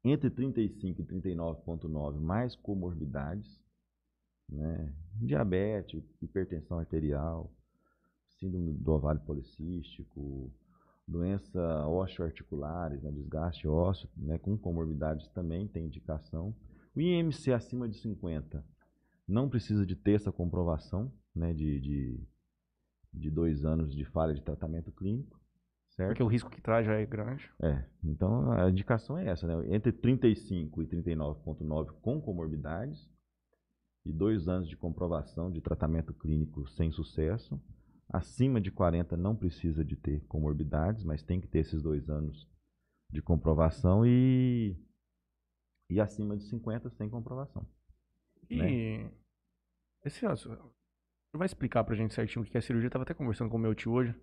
Entre 0.04 0.30
35 0.30 1.02
e 1.02 1.06
39,9, 1.06 2.18
mais 2.20 2.56
comorbidades, 2.56 3.62
né, 4.50 4.94
diabetes, 5.22 6.02
hipertensão 6.22 6.80
arterial, 6.80 7.52
síndrome 8.42 8.74
do 8.74 8.92
ovário 8.92 9.22
policístico, 9.22 10.52
doença 11.08 11.88
osteoarticulares, 11.88 13.02
né, 13.04 13.12
desgaste 13.12 13.68
ósseo, 13.68 14.10
né, 14.18 14.40
com 14.40 14.58
comorbidades 14.58 15.28
também 15.30 15.68
tem 15.68 15.86
indicação. 15.86 16.56
O 16.96 17.00
IMC 17.00 17.54
acima 17.54 17.88
de 17.88 17.98
50 17.98 18.66
não 19.28 19.48
precisa 19.48 19.86
de 19.86 19.96
ter 19.96 20.14
essa 20.14 20.32
comprovação 20.32 21.14
né, 21.36 21.54
de, 21.54 21.80
de, 21.80 22.20
de 23.14 23.30
dois 23.30 23.64
anos 23.64 23.94
de 23.96 24.04
falha 24.06 24.34
de 24.34 24.42
tratamento 24.42 24.92
clínico, 24.92 25.40
certo? 25.92 26.10
Porque 26.10 26.24
o 26.24 26.28
risco 26.28 26.50
que 26.50 26.62
traz 26.62 26.86
já 26.86 26.96
é 26.96 27.06
grande. 27.06 27.50
É, 27.62 27.86
então 28.04 28.52
a 28.52 28.70
indicação 28.70 29.18
é 29.18 29.28
essa, 29.28 29.48
né? 29.48 29.74
Entre 29.74 29.92
35 29.92 30.82
e 30.82 30.88
39,9 30.88 31.92
com 32.02 32.20
comorbidades 32.20 33.10
e 34.06 34.12
dois 34.12 34.48
anos 34.48 34.68
de 34.68 34.76
comprovação 34.76 35.52
de 35.52 35.62
tratamento 35.62 36.14
clínico 36.14 36.68
sem 36.70 36.92
sucesso. 36.92 37.62
Acima 38.12 38.60
de 38.60 38.70
40 38.70 39.16
não 39.16 39.36
precisa 39.36 39.86
de 39.86 39.96
ter 39.96 40.22
comorbidades, 40.26 41.04
mas 41.04 41.24
tem 41.24 41.40
que 41.40 41.48
ter 41.48 41.60
esses 41.60 41.82
dois 41.82 42.10
anos 42.10 42.46
de 43.10 43.22
comprovação 43.22 44.06
e, 44.06 44.76
e 45.90 46.00
acima 46.00 46.36
de 46.36 46.44
50 46.44 46.90
sem 46.92 47.10
comprovação. 47.10 47.66
E 48.50 48.58
Né? 48.58 49.12
esse 50.04 50.26
você 50.26 51.38
vai 51.38 51.46
explicar 51.46 51.86
pra 51.86 51.96
gente 51.96 52.14
certinho 52.14 52.44
o 52.44 52.46
que 52.46 52.58
é 52.58 52.62
cirurgia. 52.62 52.88
Eu 52.88 52.92
tava 52.92 53.04
até 53.04 53.14
conversando 53.14 53.50
com 53.50 53.56
o 53.56 53.60
meu 53.60 53.74
tio 53.74 53.94
hoje. 53.94 54.14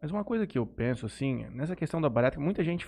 Mas 0.00 0.10
uma 0.10 0.22
coisa 0.22 0.46
que 0.46 0.58
eu 0.58 0.66
penso 0.66 1.06
assim, 1.06 1.46
nessa 1.48 1.74
questão 1.74 1.98
da 1.98 2.10
bariátrica, 2.10 2.44
muita 2.44 2.62
gente 2.62 2.86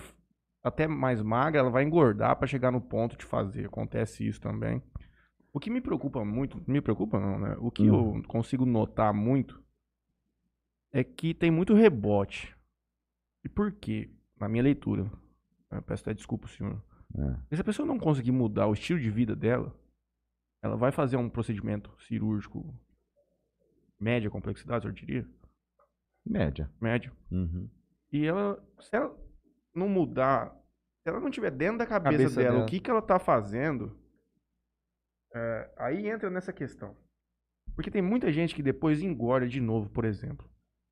até 0.63 0.87
mais 0.87 1.23
magra, 1.23 1.61
ela 1.61 1.71
vai 1.71 1.83
engordar 1.83 2.35
pra 2.37 2.45
chegar 2.47 2.71
no 2.71 2.79
ponto 2.79 3.17
de 3.17 3.25
fazer. 3.25 3.65
Acontece 3.65 4.27
isso 4.27 4.39
também. 4.39 4.83
O 5.51 5.59
que 5.59 5.71
me 5.71 5.81
preocupa 5.81 6.23
muito, 6.23 6.61
me 6.69 6.79
preocupa 6.79 7.19
não, 7.19 7.39
né? 7.39 7.55
O 7.59 7.71
que 7.71 7.87
eu 7.87 8.21
consigo 8.27 8.63
notar 8.67 9.11
muito 9.11 9.59
é 10.91 11.03
que 11.03 11.33
tem 11.33 11.51
muito 11.51 11.73
rebote. 11.73 12.55
E 13.43 13.49
por 13.49 13.71
quê? 13.71 14.09
Na 14.39 14.47
minha 14.49 14.63
leitura. 14.63 15.09
Eu 15.71 15.81
peço 15.81 16.03
até 16.03 16.13
desculpa, 16.13 16.47
senhor. 16.47 16.83
É. 17.15 17.55
Se 17.55 17.61
a 17.61 17.63
pessoa 17.63 17.85
não 17.85 17.99
conseguir 17.99 18.31
mudar 18.31 18.67
o 18.67 18.73
estilo 18.73 18.99
de 18.99 19.09
vida 19.09 19.35
dela, 19.35 19.75
ela 20.61 20.75
vai 20.75 20.91
fazer 20.91 21.17
um 21.17 21.29
procedimento 21.29 21.95
cirúrgico 22.01 22.73
média 23.99 24.29
complexidade, 24.29 24.85
eu 24.85 24.91
diria. 24.91 25.27
Média. 26.25 26.71
Média. 26.79 27.11
Uhum. 27.31 27.69
E 28.11 28.25
ela, 28.25 28.63
se 28.79 28.95
ela 28.95 29.15
não 29.75 29.89
mudar, 29.89 30.55
se 31.01 31.09
ela 31.09 31.19
não 31.19 31.29
tiver 31.29 31.51
dentro 31.51 31.79
da 31.79 31.85
cabeça, 31.85 32.17
Cabeça 32.17 32.35
dela, 32.39 32.51
dela. 32.53 32.63
o 32.63 32.67
que, 32.67 32.79
que 32.79 32.89
ela 32.89 33.01
tá 33.01 33.19
fazendo, 33.19 33.97
é, 35.35 35.73
aí 35.77 36.07
entra 36.07 36.29
nessa 36.29 36.53
questão. 36.53 36.95
Porque 37.75 37.91
tem 37.91 38.01
muita 38.01 38.31
gente 38.31 38.55
que 38.55 38.63
depois 38.63 39.01
engorda 39.01 39.47
de 39.47 39.61
novo, 39.61 39.89
por 39.89 40.05
exemplo. 40.05 40.49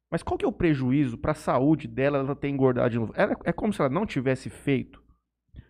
Mas 0.09 0.23
qual 0.23 0.37
que 0.37 0.45
é 0.45 0.47
o 0.47 0.51
prejuízo 0.53 1.17
para 1.17 1.31
a 1.31 1.35
saúde 1.35 1.87
dela 1.87 2.19
ela 2.19 2.35
ter 2.35 2.47
engordado 2.49 2.89
de 2.89 2.97
novo? 2.99 3.13
É 3.43 3.51
como 3.51 3.73
se 3.73 3.81
ela 3.81 3.89
não 3.89 4.05
tivesse 4.05 4.49
feito. 4.49 5.03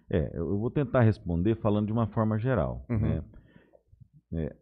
É, 0.09 0.37
eu 0.37 0.57
vou 0.57 0.69
tentar 0.71 1.01
responder 1.01 1.55
falando 1.55 1.87
de 1.87 1.91
uma 1.91 2.07
forma 2.07 2.37
geral. 2.37 2.85
Uhum. 2.89 2.99
né? 2.99 3.23
É, 4.33 4.55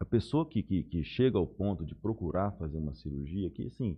a 0.00 0.04
pessoa 0.04 0.48
que, 0.48 0.62
que, 0.62 0.82
que 0.84 1.04
chega 1.04 1.38
ao 1.38 1.46
ponto 1.46 1.84
de 1.84 1.94
procurar 1.94 2.52
fazer 2.52 2.78
uma 2.78 2.94
cirurgia, 2.94 3.50
que 3.50 3.66
assim, 3.66 3.96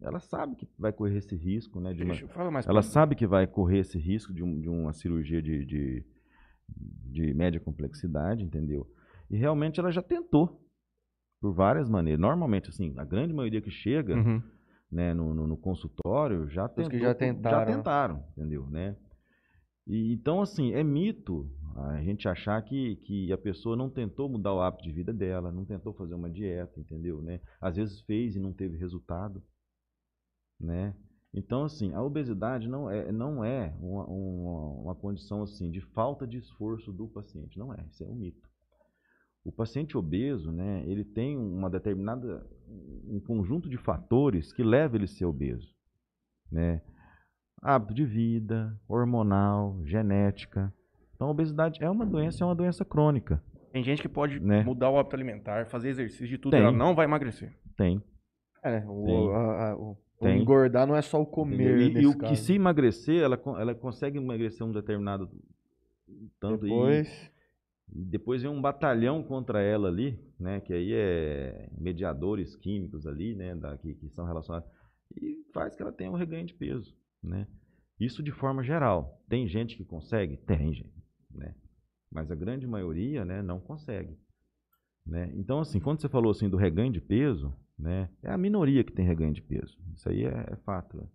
ela 0.00 0.18
sabe 0.20 0.56
que 0.56 0.68
vai 0.78 0.92
correr 0.92 1.18
esse 1.18 1.36
risco, 1.36 1.80
né? 1.80 1.92
De 1.92 2.02
uma, 2.02 2.14
ela 2.66 2.82
sabe 2.82 3.14
que 3.14 3.26
vai 3.26 3.46
correr 3.46 3.78
esse 3.80 3.98
risco 3.98 4.32
de, 4.32 4.42
um- 4.42 4.60
de 4.60 4.68
uma 4.68 4.92
cirurgia 4.92 5.40
de, 5.42 5.64
de, 5.64 6.04
de 6.68 7.34
média 7.34 7.60
complexidade, 7.60 8.42
entendeu? 8.44 8.90
E 9.30 9.36
realmente 9.36 9.78
ela 9.78 9.90
já 9.92 10.02
tentou, 10.02 10.61
por 11.42 11.52
várias 11.52 11.90
maneiras. 11.90 12.20
Normalmente, 12.20 12.70
assim, 12.70 12.94
a 12.96 13.04
grande 13.04 13.34
maioria 13.34 13.60
que 13.60 13.70
chega, 13.70 14.14
Uhum. 14.14 14.40
né, 14.90 15.12
no, 15.12 15.34
no, 15.34 15.46
no 15.48 15.56
consultório 15.56 16.48
já 16.48 16.66
Os 16.66 16.72
tentou, 16.72 16.90
que 16.90 17.00
já 17.00 17.12
tentaram, 17.14 17.58
já 17.58 17.76
tentaram, 17.76 18.24
entendeu, 18.30 18.64
né? 18.70 18.96
E, 19.84 20.12
então, 20.12 20.40
assim, 20.40 20.72
é 20.72 20.84
mito 20.84 21.50
a 21.74 22.00
gente 22.02 22.28
achar 22.28 22.62
que, 22.62 22.96
que 22.96 23.32
a 23.32 23.38
pessoa 23.38 23.74
não 23.76 23.90
tentou 23.90 24.28
mudar 24.28 24.54
o 24.54 24.60
hábito 24.60 24.84
de 24.84 24.92
vida 24.92 25.12
dela, 25.12 25.50
não 25.50 25.64
tentou 25.64 25.92
fazer 25.94 26.14
uma 26.14 26.30
dieta, 26.30 26.78
entendeu, 26.78 27.20
né? 27.20 27.40
Às 27.60 27.74
vezes 27.76 28.00
fez 28.02 28.36
e 28.36 28.40
não 28.40 28.52
teve 28.52 28.76
resultado, 28.76 29.42
né? 30.60 30.94
Então, 31.34 31.64
assim, 31.64 31.92
a 31.94 32.02
obesidade 32.02 32.68
não 32.68 32.88
é, 32.90 33.10
não 33.10 33.42
é 33.42 33.74
uma, 33.80 34.04
uma, 34.04 34.68
uma 34.82 34.94
condição, 34.94 35.42
assim, 35.42 35.70
de 35.70 35.80
falta 35.80 36.24
de 36.26 36.36
esforço 36.38 36.92
do 36.92 37.08
paciente, 37.08 37.58
não 37.58 37.72
é, 37.74 37.84
isso 37.90 38.04
é 38.04 38.06
um 38.06 38.14
mito. 38.14 38.51
O 39.44 39.50
paciente 39.50 39.96
obeso, 39.98 40.52
né, 40.52 40.84
ele 40.86 41.04
tem 41.04 41.36
uma 41.36 41.68
determinada, 41.68 42.46
um 43.08 43.18
conjunto 43.20 43.68
de 43.68 43.76
fatores 43.76 44.52
que 44.52 44.62
leva 44.62 44.96
ele 44.96 45.04
a 45.04 45.08
ser 45.08 45.24
obeso, 45.24 45.74
né? 46.50 46.80
Hábito 47.60 47.94
de 47.94 48.04
vida, 48.04 48.78
hormonal, 48.88 49.80
genética. 49.84 50.72
Então, 51.14 51.28
a 51.28 51.30
obesidade 51.30 51.82
é 51.82 51.88
uma 51.90 52.06
doença, 52.06 52.42
é 52.42 52.46
uma 52.46 52.54
doença 52.54 52.84
crônica. 52.84 53.42
Tem 53.72 53.82
gente 53.82 54.02
que 54.02 54.08
pode 54.08 54.38
Né? 54.40 54.62
mudar 54.64 54.90
o 54.90 54.98
hábito 54.98 55.16
alimentar, 55.16 55.66
fazer 55.66 55.88
exercício 55.90 56.26
de 56.28 56.38
tudo, 56.38 56.52
Tem. 56.52 56.60
ela 56.60 56.72
não 56.72 56.94
vai 56.94 57.06
emagrecer. 57.06 57.56
Tem. 57.76 58.02
É, 58.62 58.80
né? 58.80 58.86
O, 58.86 59.04
Tem. 59.04 59.30
a- 59.34 59.70
a- 59.70 59.76
o- 59.76 59.96
o 60.20 60.28
engordar 60.28 60.86
não 60.86 60.94
é 60.94 61.02
só 61.02 61.20
o 61.20 61.26
comer. 61.26 61.78
E, 61.96 62.00
e 62.02 62.06
o 62.06 62.12
que 62.12 62.18
caso. 62.20 62.36
se 62.36 62.52
emagrecer, 62.54 63.20
ela, 63.22 63.40
ela 63.58 63.74
consegue 63.74 64.18
emagrecer 64.18 64.64
um 64.66 64.72
determinado 64.72 65.28
tanto 66.40 66.62
Depois, 66.62 67.08
E 67.08 67.31
depois 67.94 68.42
vem 68.42 68.50
um 68.50 68.60
batalhão 68.60 69.22
contra 69.22 69.60
ela 69.60 69.88
ali, 69.88 70.18
né? 70.38 70.60
Que 70.60 70.72
aí 70.72 70.92
é 70.94 71.68
mediadores 71.78 72.56
químicos 72.56 73.06
ali, 73.06 73.34
né? 73.34 73.54
Da, 73.54 73.76
que, 73.76 73.94
que 73.94 74.08
são 74.10 74.24
relacionados. 74.24 74.68
E 75.14 75.44
faz 75.52 75.76
que 75.76 75.82
ela 75.82 75.92
tenha 75.92 76.10
um 76.10 76.16
reganho 76.16 76.46
de 76.46 76.54
peso, 76.54 76.96
né? 77.22 77.46
Isso 78.00 78.22
de 78.22 78.32
forma 78.32 78.62
geral. 78.62 79.22
Tem 79.28 79.46
gente 79.46 79.76
que 79.76 79.84
consegue? 79.84 80.36
Tem, 80.38 80.72
gente. 80.72 81.04
Né? 81.30 81.54
Mas 82.10 82.30
a 82.30 82.34
grande 82.34 82.66
maioria 82.66 83.24
né, 83.24 83.42
não 83.42 83.60
consegue. 83.60 84.18
Né? 85.06 85.30
Então, 85.34 85.60
assim, 85.60 85.78
quando 85.78 86.00
você 86.00 86.08
falou 86.08 86.30
assim 86.30 86.48
do 86.48 86.56
reganho 86.56 86.92
de 86.92 87.00
peso, 87.00 87.54
né, 87.78 88.08
é 88.22 88.30
a 88.30 88.38
minoria 88.38 88.82
que 88.82 88.92
tem 88.92 89.06
reganho 89.06 89.32
de 89.32 89.42
peso. 89.42 89.78
Isso 89.94 90.08
aí 90.08 90.24
é, 90.24 90.46
é 90.50 90.56
fato. 90.64 90.96
né? 90.96 91.06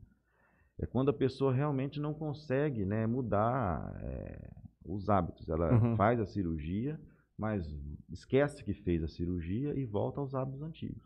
É 0.79 0.85
quando 0.85 1.09
a 1.09 1.13
pessoa 1.13 1.53
realmente 1.53 1.99
não 1.99 2.13
consegue 2.13 2.85
né, 2.85 3.07
mudar 3.07 3.99
é, 4.03 4.49
os 4.87 5.09
hábitos. 5.09 5.47
Ela 5.49 5.73
Uhum. 5.73 5.95
faz 5.95 6.19
a 6.19 6.25
cirurgia, 6.25 6.99
mas 7.37 7.67
esquece 8.09 8.63
que 8.63 8.73
fez 8.73 9.03
a 9.03 9.07
cirurgia 9.07 9.73
e 9.77 9.85
volta 9.85 10.19
aos 10.19 10.33
hábitos 10.33 10.61
antigos. 10.61 11.03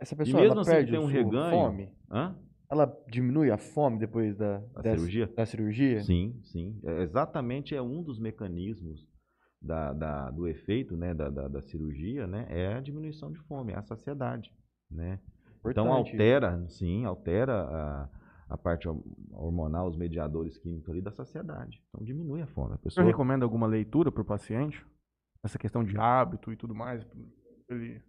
essa 0.00 0.14
E 0.14 0.18
pessoa 0.18 0.42
mesmo 0.42 0.52
ela 0.52 0.60
assim 0.62 0.70
perde 0.70 0.90
tem 0.92 1.00
um 1.00 1.06
reganho. 1.06 1.50
fome? 1.70 1.92
Hã? 2.10 2.36
Ela 2.70 2.94
diminui 3.08 3.50
a 3.50 3.56
fome 3.56 3.98
depois 3.98 4.36
da, 4.36 4.58
Da 4.74 4.82
cirurgia? 4.82 5.26
da 5.34 5.46
cirurgia? 5.46 6.02
Sim, 6.02 6.38
sim. 6.44 6.78
É, 6.84 7.02
exatamente 7.02 7.74
é 7.74 7.80
um 7.80 8.02
dos 8.02 8.18
mecanismos 8.18 9.08
da, 9.60 9.92
da- 9.92 10.30
do 10.30 10.46
efeito 10.46 10.96
né, 10.96 11.14
da, 11.14 11.30
da, 11.30 11.48
da 11.48 11.62
cirurgia, 11.62 12.26
né? 12.26 12.46
É 12.50 12.74
a 12.74 12.80
diminuição 12.80 13.32
de 13.32 13.38
fome, 13.40 13.72
é 13.72 13.76
a 13.76 13.82
saciedade, 13.82 14.52
né? 14.90 15.18
Então 15.66 15.92
altera, 15.92 16.64
sim, 16.68 17.04
altera 17.04 18.08
a, 18.48 18.56
parte 18.56 18.88
hor- 18.88 19.02
hormonal, 19.32 19.88
os 19.88 19.96
mediadores 19.96 20.56
químicos 20.58 20.88
ali 20.90 21.00
da 21.02 21.10
saciedade. 21.12 21.82
Então 21.88 22.04
diminui 22.04 22.42
a 22.42 22.46
fome. 22.46 22.72
A 22.72 22.76
O 22.76 22.78
pessoa, 22.78 23.06
recomenda 23.06 23.44
alguma 23.44 23.66
leitura 23.66 24.10
para 24.10 24.22
o 24.22 24.24
paciente? 24.24 24.84
Essa 25.42 25.58
questão 25.58 25.84
de 25.84 25.96
hábito 25.98 26.52
e 26.52 26.56
tudo 26.56 26.74
mais? 26.74 27.06
Ele... 27.68 28.02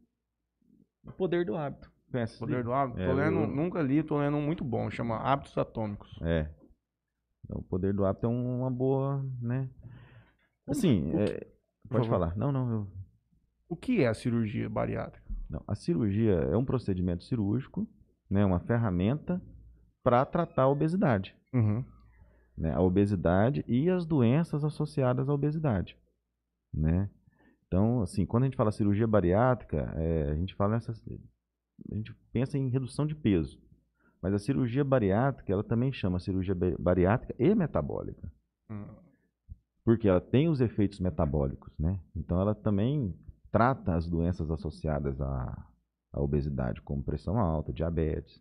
o 1.06 1.12
poder 1.12 1.46
do 1.46 1.56
hábito. 1.56 1.92
Conhece 2.12 2.34
esse 2.34 2.40
Poder 2.40 2.56
livro? 2.56 2.72
do 2.72 2.74
Hábito? 2.74 3.00
É, 3.02 3.06
tô 3.06 3.14
lendo, 3.14 3.40
eu- 3.42 3.48
nunca 3.48 3.82
li, 3.84 4.02
tô 4.02 4.18
lendo 4.18 4.36
um 4.36 4.42
muito 4.44 4.64
bom, 4.64 4.90
chama 4.90 5.18
Hábitos 5.18 5.56
Atômicos. 5.60 6.18
É. 6.24 6.50
Então, 7.46 7.60
o 7.60 7.64
poder 7.64 7.94
do 7.94 8.04
hábito 8.04 8.26
é 8.26 8.30
uma 8.30 8.72
boa, 8.72 9.24
né? 9.40 9.70
Assim, 10.68 11.08
o 11.14 11.18
que- 11.18 11.32
é, 11.34 11.48
pode 11.88 12.10
falar. 12.10 12.36
Não, 12.36 12.52
não, 12.52 12.72
eu, 12.72 12.88
O 13.68 13.76
que 13.76 14.02
é 14.02 14.08
a 14.08 14.14
cirurgia 14.16 14.68
bariátrica? 14.68 15.24
não. 15.48 15.64
A 15.68 15.76
cirurgia 15.76 16.34
é 16.34 16.58
um 16.58 16.66
procedimento 16.66 17.24
cirúrgico, 17.26 17.88
né? 18.28 18.44
Uma 18.44 18.60
ferramenta 18.60 19.40
para 20.04 20.26
tratar 20.26 20.64
a 20.64 20.68
obesidade, 20.70 21.36
Uhum. 21.54 21.84
né? 22.58 22.74
A 22.74 22.82
obesidade 22.82 23.64
e 23.68 23.90
as 23.90 24.06
doenças 24.06 24.64
associadas 24.64 25.30
à 25.30 25.34
obesidade, 25.34 25.98
né? 26.74 27.10
Então, 27.68 28.02
assim, 28.02 28.26
quando 28.26 28.44
a 28.44 28.46
gente 28.48 28.58
fala 28.58 28.72
cirurgia 28.72 29.06
bariátrica, 29.08 29.94
é, 29.96 30.32
a 30.32 30.36
gente 30.36 30.56
fala 30.56 30.74
nessas, 30.76 31.04
a 31.92 31.96
gente 31.96 32.14
pensa 32.34 32.58
em 32.58 32.68
redução 32.70 33.06
de 33.06 33.14
peso. 33.16 33.60
Mas 34.22 34.34
a 34.34 34.40
cirurgia 34.40 34.84
bariátrica, 34.84 35.54
ela 35.54 35.64
também 35.64 35.94
chama 35.94 36.20
cirurgia 36.20 36.54
ba- 36.56 36.76
bariátrica 36.78 37.34
e 37.40 37.54
metabólica. 37.56 38.32
Hum. 38.72 38.86
porque 39.84 40.08
ela 40.08 40.22
tem 40.22 40.48
os 40.50 40.62
efeitos 40.62 41.00
metabólicos, 41.00 41.74
né? 41.80 42.00
Então 42.16 42.40
ela 42.40 42.54
também 42.54 43.16
trata 43.52 43.96
as 43.96 44.08
doenças 44.08 44.52
associadas 44.52 45.20
à, 45.20 45.66
à 46.14 46.22
obesidade, 46.22 46.80
como 46.82 47.02
pressão 47.04 47.40
alta, 47.40 47.74
diabetes, 47.74 48.40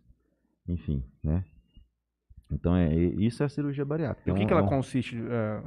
enfim, 0.69 1.03
né? 1.23 1.43
Então 2.51 2.75
é 2.75 2.93
isso 2.95 3.43
é 3.43 3.45
a 3.45 3.49
cirurgia 3.49 3.85
bariátrica. 3.85 4.29
E 4.29 4.31
o 4.31 4.35
que, 4.35 4.41
É 4.41 4.43
um- 4.45 4.47
que 4.47 4.53
ela 4.53 4.67
consiste 4.67 5.17
é, 5.17 5.63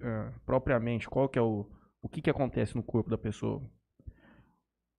é, 0.00 0.32
propriamente? 0.46 1.08
Qual 1.08 1.28
que 1.28 1.38
é 1.38 1.42
o, 1.42 1.66
o 2.02 2.08
que, 2.08 2.22
que 2.22 2.30
acontece 2.30 2.76
no 2.76 2.82
corpo 2.82 3.10
da 3.10 3.18
pessoa? 3.18 3.60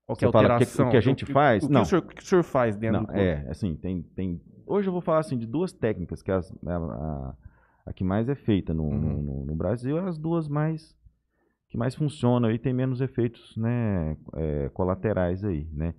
Qual 0.05 0.15
que 0.15 0.23
é 0.23 0.27
a 0.27 0.29
o 0.29 0.31
que- 0.31 0.37
alteração? 0.37 0.87
o 0.87 0.91
que 0.91 0.97
a 0.97 1.01
gente 1.01 1.23
o, 1.23 1.27
faz? 1.27 1.63
O 1.63 1.67
que, 1.67 1.73
Não. 1.73 1.81
o, 1.81 1.85
senhor, 1.85 2.03
o 2.03 2.07
que 2.07 2.21
o 2.21 2.25
senhor 2.25 2.43
faz 2.43 2.75
dentro 2.75 2.97
Não, 2.97 3.01
do 3.01 3.07
corpo? 3.07 3.19
é, 3.21 3.47
assim, 3.49 3.75
tem, 3.75 4.03
tem. 4.03 4.39
Hoje 4.67 4.87
eu 4.87 4.91
vou 4.93 5.01
falar 5.01 5.19
assim 5.19 5.37
de 5.37 5.47
duas 5.47 5.73
técnicas, 5.73 6.21
que 6.21 6.31
as- 6.31 6.51
a, 6.65 6.75
a, 6.77 7.35
a 7.87 7.93
que 7.93 8.03
mais 8.03 8.29
é 8.29 8.35
feita 8.35 8.71
no, 8.73 8.83
no- 8.91 9.07
Uhum. 9.15 9.21
no, 9.23 9.45
no 9.45 9.55
Brasil, 9.55 9.97
é 9.97 10.07
as 10.07 10.17
duas 10.17 10.47
mais 10.47 10.95
que 11.69 11.77
mais 11.77 11.95
funcionam 11.95 12.51
e 12.51 12.59
tem 12.59 12.71
menos 12.73 13.01
efeitos 13.01 13.57
né, 13.57 14.15
é, 14.35 14.69
colaterais 14.69 15.43
aí, 15.43 15.67
né? 15.73 15.95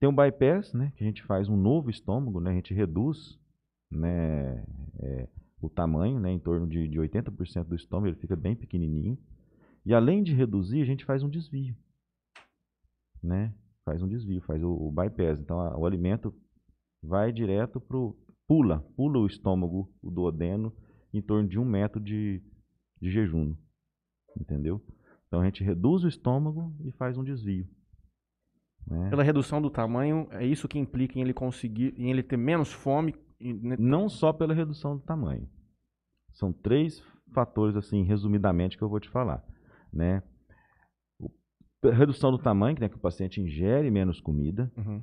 Tem 0.00 0.08
o 0.08 0.12
bypass, 0.12 0.72
né, 0.72 0.92
que 0.96 1.04
a 1.04 1.06
gente 1.06 1.22
faz 1.22 1.48
um 1.48 1.56
novo 1.56 1.90
estômago, 1.90 2.40
né, 2.40 2.50
a 2.50 2.54
gente 2.54 2.72
reduz 2.72 3.38
né, 3.90 4.64
é, 4.98 5.28
o 5.60 5.68
tamanho, 5.68 6.18
né, 6.18 6.30
em 6.32 6.38
torno 6.38 6.66
de, 6.66 6.88
de 6.88 6.98
80% 6.98 7.64
do 7.64 7.74
estômago, 7.74 8.08
ele 8.08 8.16
fica 8.16 8.34
bem 8.34 8.56
pequenininho. 8.56 9.18
E 9.84 9.92
além 9.94 10.22
de 10.22 10.34
reduzir, 10.34 10.80
a 10.80 10.86
gente 10.86 11.04
faz 11.04 11.22
um 11.22 11.28
desvio, 11.28 11.76
né? 13.22 13.54
Faz 13.84 14.02
um 14.02 14.08
desvio, 14.08 14.40
faz 14.42 14.62
o, 14.62 14.70
o 14.70 14.92
bypass. 14.92 15.40
Então 15.40 15.60
a- 15.60 15.76
o 15.76 15.86
alimento 15.86 16.34
vai 17.02 17.32
direto 17.32 17.80
pro 17.80 18.16
pula, 18.46 18.80
pula 18.96 19.18
o 19.18 19.26
estômago, 19.26 19.90
o 20.02 20.10
duodeno, 20.10 20.72
em 21.12 21.20
torno 21.22 21.48
de 21.48 21.58
um 21.58 21.64
metro 21.64 22.00
de, 22.00 22.42
de 23.00 23.10
jejum, 23.10 23.54
entendeu? 24.38 24.82
Então 25.26 25.40
a 25.40 25.44
gente 25.44 25.64
reduz 25.64 26.04
o 26.04 26.08
estômago 26.08 26.74
e 26.84 26.92
faz 26.92 27.16
um 27.16 27.24
desvio. 27.24 27.66
Né? 28.86 29.08
Pela 29.10 29.22
redução 29.22 29.60
do 29.62 29.70
tamanho, 29.70 30.26
é 30.32 30.44
isso 30.44 30.66
que 30.68 30.78
implica 30.78 31.18
em 31.18 31.22
ele 31.22 31.32
conseguir, 31.34 31.94
em 31.96 32.10
ele 32.10 32.22
ter 32.22 32.36
menos 32.36 32.72
fome. 32.72 33.14
e, 33.40 33.52
né, 33.54 33.76
Não 33.78 34.08
só 34.08 34.32
pela 34.32 34.52
redução 34.52 34.96
do 34.96 35.02
tamanho. 35.02 35.48
São 36.32 36.52
três 36.52 37.02
fatores, 37.32 37.74
assim, 37.76 38.02
resumidamente, 38.02 38.76
que 38.76 38.82
eu 38.84 38.88
vou 38.88 39.00
te 39.00 39.08
falar. 39.08 39.42
Né? 39.92 40.22
Redução 41.82 42.30
do 42.30 42.38
tamanho, 42.38 42.76
né, 42.78 42.88
que 42.88 42.96
o 42.96 43.00
paciente 43.00 43.40
ingere 43.40 43.90
menos 43.90 44.20
comida. 44.20 44.70
Uhum. 44.76 45.02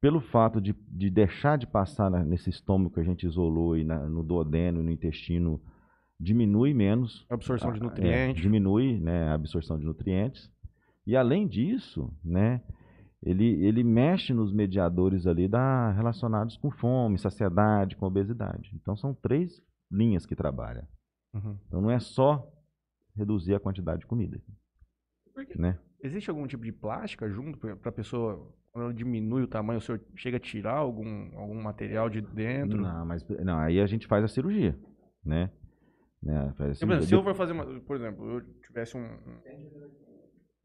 Pelo 0.00 0.20
fato 0.20 0.60
de, 0.60 0.74
de 0.88 1.10
deixar 1.10 1.58
de 1.58 1.66
passar 1.66 2.10
na- 2.10 2.24
nesse 2.24 2.48
estômago 2.50 2.94
que 2.94 3.00
a 3.00 3.04
gente 3.04 3.26
isolou 3.26 3.74
aí 3.74 3.84
na- 3.84 4.08
no 4.08 4.22
duodeno 4.22 4.80
e 4.80 4.82
no 4.84 4.90
intestino, 4.90 5.60
diminui 6.18 6.72
menos 6.72 7.26
Absorção 7.28 7.72
de 7.72 7.80
é, 7.80 7.82
nutrientes. 7.82 8.40
diminui 8.42 8.98
né, 8.98 9.28
a 9.28 9.34
absorção 9.34 9.78
de 9.78 9.84
nutrientes. 9.84 10.50
E 11.06 11.16
além 11.16 11.46
disso, 11.46 12.12
né, 12.24 12.62
ele, 13.22 13.64
ele 13.64 13.82
mexe 13.82 14.32
nos 14.32 14.52
mediadores 14.52 15.26
ali 15.26 15.48
da, 15.48 15.90
relacionados 15.92 16.56
com 16.56 16.70
fome, 16.70 17.18
saciedade, 17.18 17.96
com 17.96 18.06
obesidade. 18.06 18.70
Então 18.74 18.96
são 18.96 19.14
três 19.14 19.62
linhas 19.90 20.26
que 20.26 20.36
trabalha. 20.36 20.88
Uhum. 21.34 21.58
Então 21.66 21.80
não 21.80 21.90
é 21.90 21.98
só 21.98 22.46
reduzir 23.16 23.54
a 23.54 23.60
quantidade 23.60 24.00
de 24.00 24.06
comida. 24.06 24.40
Né? 25.56 25.78
Existe 26.02 26.30
algum 26.30 26.46
tipo 26.46 26.64
de 26.64 26.72
plástica 26.72 27.28
junto 27.30 27.58
para 27.58 27.88
a 27.88 27.92
pessoa, 27.92 28.52
quando 28.70 28.84
ela 28.84 28.94
diminui 28.94 29.42
o 29.42 29.48
tamanho, 29.48 29.78
o 29.78 29.82
senhor 29.82 30.00
chega 30.16 30.36
a 30.36 30.40
tirar 30.40 30.76
algum, 30.76 31.36
algum 31.36 31.60
material 31.62 32.08
de 32.10 32.20
dentro? 32.20 32.80
Não, 32.80 33.06
mas 33.06 33.26
não, 33.42 33.58
aí 33.58 33.80
a 33.80 33.86
gente 33.86 34.06
faz 34.06 34.22
a 34.24 34.28
cirurgia, 34.28 34.78
né? 35.24 35.50
Né, 36.22 36.52
faz 36.56 36.70
a 36.70 36.72
exemplo, 36.72 36.94
cirurgia. 36.94 37.06
se 37.08 37.14
eu 37.14 37.22
for 37.22 37.34
fazer 37.34 37.52
uma, 37.52 37.80
por 37.80 37.96
exemplo, 37.96 38.26
eu 38.30 38.40
tivesse 38.62 38.96
um, 38.96 39.00
um- 39.04 39.40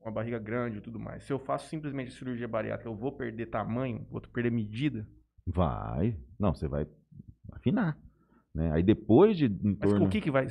uma 0.01 0.11
barriga 0.11 0.39
grande 0.39 0.77
e 0.77 0.81
tudo 0.81 0.99
mais, 0.99 1.23
se 1.23 1.33
eu 1.33 1.39
faço 1.39 1.67
simplesmente 1.69 2.11
cirurgia 2.11 2.47
bariátrica, 2.47 2.89
eu 2.89 2.95
vou 2.95 3.11
perder 3.11 3.47
tamanho, 3.47 4.05
vou 4.09 4.21
perder 4.21 4.51
medida? 4.51 5.07
Vai. 5.45 6.17
Não, 6.39 6.53
você 6.53 6.67
vai 6.67 6.87
afinar. 7.51 7.97
Né? 8.53 8.71
Aí 8.71 8.83
depois 8.83 9.37
de 9.37 9.45
em 9.45 9.77
Mas 9.79 9.89
torno... 9.91 10.05
o 10.05 10.09
que 10.09 10.21
que 10.21 10.31
vai 10.31 10.47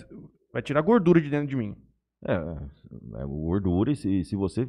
vai 0.52 0.62
tirar 0.62 0.80
gordura 0.82 1.20
de 1.20 1.30
dentro 1.30 1.46
de 1.48 1.56
mim? 1.56 1.76
É, 2.24 2.34
é 2.34 3.24
o 3.24 3.28
gordura 3.44 3.92
e 3.92 3.96
se, 3.96 4.24
se 4.24 4.34
você. 4.36 4.68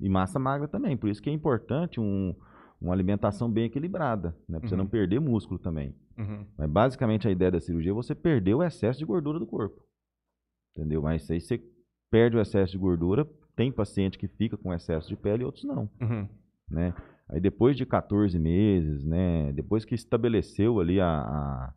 E 0.00 0.08
massa 0.08 0.38
magra 0.38 0.66
também. 0.66 0.96
Por 0.96 1.10
isso 1.10 1.20
que 1.20 1.28
é 1.28 1.32
importante 1.32 2.00
um, 2.00 2.34
uma 2.80 2.94
alimentação 2.94 3.50
bem 3.50 3.64
equilibrada, 3.66 4.34
né? 4.48 4.58
Pra 4.58 4.66
você 4.68 4.74
Uhum. 4.74 4.78
não 4.82 4.86
perder 4.88 5.20
músculo 5.20 5.58
também. 5.58 5.94
Uhum. 6.16 6.46
Mas 6.56 6.70
basicamente 6.70 7.28
a 7.28 7.30
ideia 7.30 7.50
da 7.50 7.60
cirurgia 7.60 7.92
é 7.92 7.94
você 7.94 8.14
perder 8.14 8.54
o 8.54 8.62
excesso 8.62 8.98
de 8.98 9.04
gordura 9.04 9.38
do 9.38 9.46
corpo. 9.46 9.84
Entendeu? 10.74 11.02
Mas 11.02 11.30
aí 11.30 11.40
você 11.40 11.62
perde 12.10 12.36
o 12.36 12.40
excesso 12.40 12.72
de 12.72 12.78
gordura. 12.78 13.28
Tem 13.60 13.70
paciente 13.70 14.16
que 14.16 14.26
fica 14.26 14.56
com 14.56 14.72
excesso 14.72 15.06
de 15.06 15.14
pele 15.16 15.42
e 15.42 15.44
outros 15.44 15.64
não. 15.64 15.86
Uhum. 16.00 16.26
né? 16.70 16.94
Aí 17.28 17.38
depois 17.38 17.76
de 17.76 17.84
14 17.84 18.38
meses, 18.38 19.04
né? 19.04 19.52
Depois 19.52 19.84
que 19.84 19.94
estabeleceu 19.94 20.80
ali 20.80 20.98
a, 20.98 21.06
a, 21.06 21.74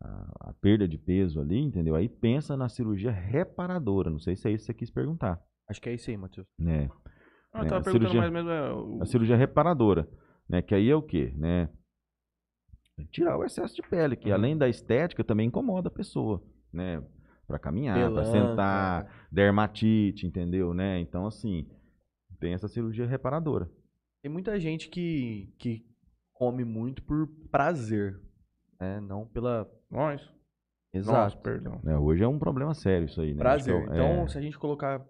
a- 0.00 0.32
a 0.50 0.52
perda 0.60 0.86
de 0.86 0.96
peso 0.96 1.40
ali, 1.40 1.58
entendeu? 1.58 1.96
Aí 1.96 2.08
pensa 2.08 2.56
na 2.56 2.68
cirurgia 2.68 3.10
reparadora. 3.10 4.10
Não 4.10 4.20
sei 4.20 4.36
se 4.36 4.46
é 4.48 4.52
isso 4.52 4.62
que 4.64 4.66
você 4.66 4.74
quis 4.74 4.90
perguntar, 4.90 5.42
Acho 5.68 5.80
que 5.80 5.88
é 5.88 5.94
isso 5.94 6.08
aí, 6.08 6.16
Matheus. 6.16 6.46
né? 6.56 6.88
Ah, 7.52 7.64
É, 7.64 7.68
tava 7.68 7.80
a 7.80 7.90
cirurgia- 7.90 8.20
mais 8.20 8.32
mesmo 8.32 8.50
é, 8.50 9.02
A 9.02 9.06
cirurgia 9.06 9.36
reparadora, 9.36 10.08
né? 10.48 10.62
Que 10.62 10.72
aí 10.74 10.88
é 10.88 10.94
o 10.94 11.02
quê, 11.02 11.32
né? 11.36 11.68
Tirar 13.10 13.36
o 13.36 13.44
excesso 13.44 13.74
de 13.74 13.82
pele, 13.82 14.14
que 14.14 14.28
Uhum. 14.28 14.34
além 14.36 14.56
da 14.56 14.68
estética 14.68 15.24
também 15.24 15.48
incomoda 15.48 15.88
a 15.88 15.92
pessoa, 15.92 16.40
né? 16.72 17.02
Para 17.52 17.58
caminhar, 17.58 18.10
para 18.10 18.24
sentar, 18.24 19.26
dermatite, 19.30 20.26
entendeu, 20.26 20.72
né? 20.72 20.98
Então 21.00 21.26
assim, 21.26 21.68
tem 22.40 22.54
essa 22.54 22.66
cirurgia 22.66 23.06
reparadora. 23.06 23.70
Tem 24.22 24.32
muita 24.32 24.58
gente 24.58 24.88
que, 24.88 25.52
que 25.58 25.84
come 26.32 26.64
muito 26.64 27.02
por 27.02 27.26
prazer, 27.50 28.18
né? 28.80 29.00
Não 29.00 29.26
pela... 29.26 29.70
nós. 29.90 30.26
Exato. 30.94 31.18
Nós, 31.18 31.34
perdão. 31.34 31.78
né? 31.84 31.98
Hoje 31.98 32.24
é 32.24 32.28
um 32.28 32.38
problema 32.38 32.72
sério 32.72 33.04
isso 33.04 33.20
aí, 33.20 33.34
né? 33.34 33.38
Prazer. 33.40 33.74
é 33.74 33.78
o- 33.78 33.82
Então, 33.84 34.24
é- 34.24 34.28
se 34.28 34.38
a 34.38 34.40
gente 34.40 34.58
colocar, 34.58 35.04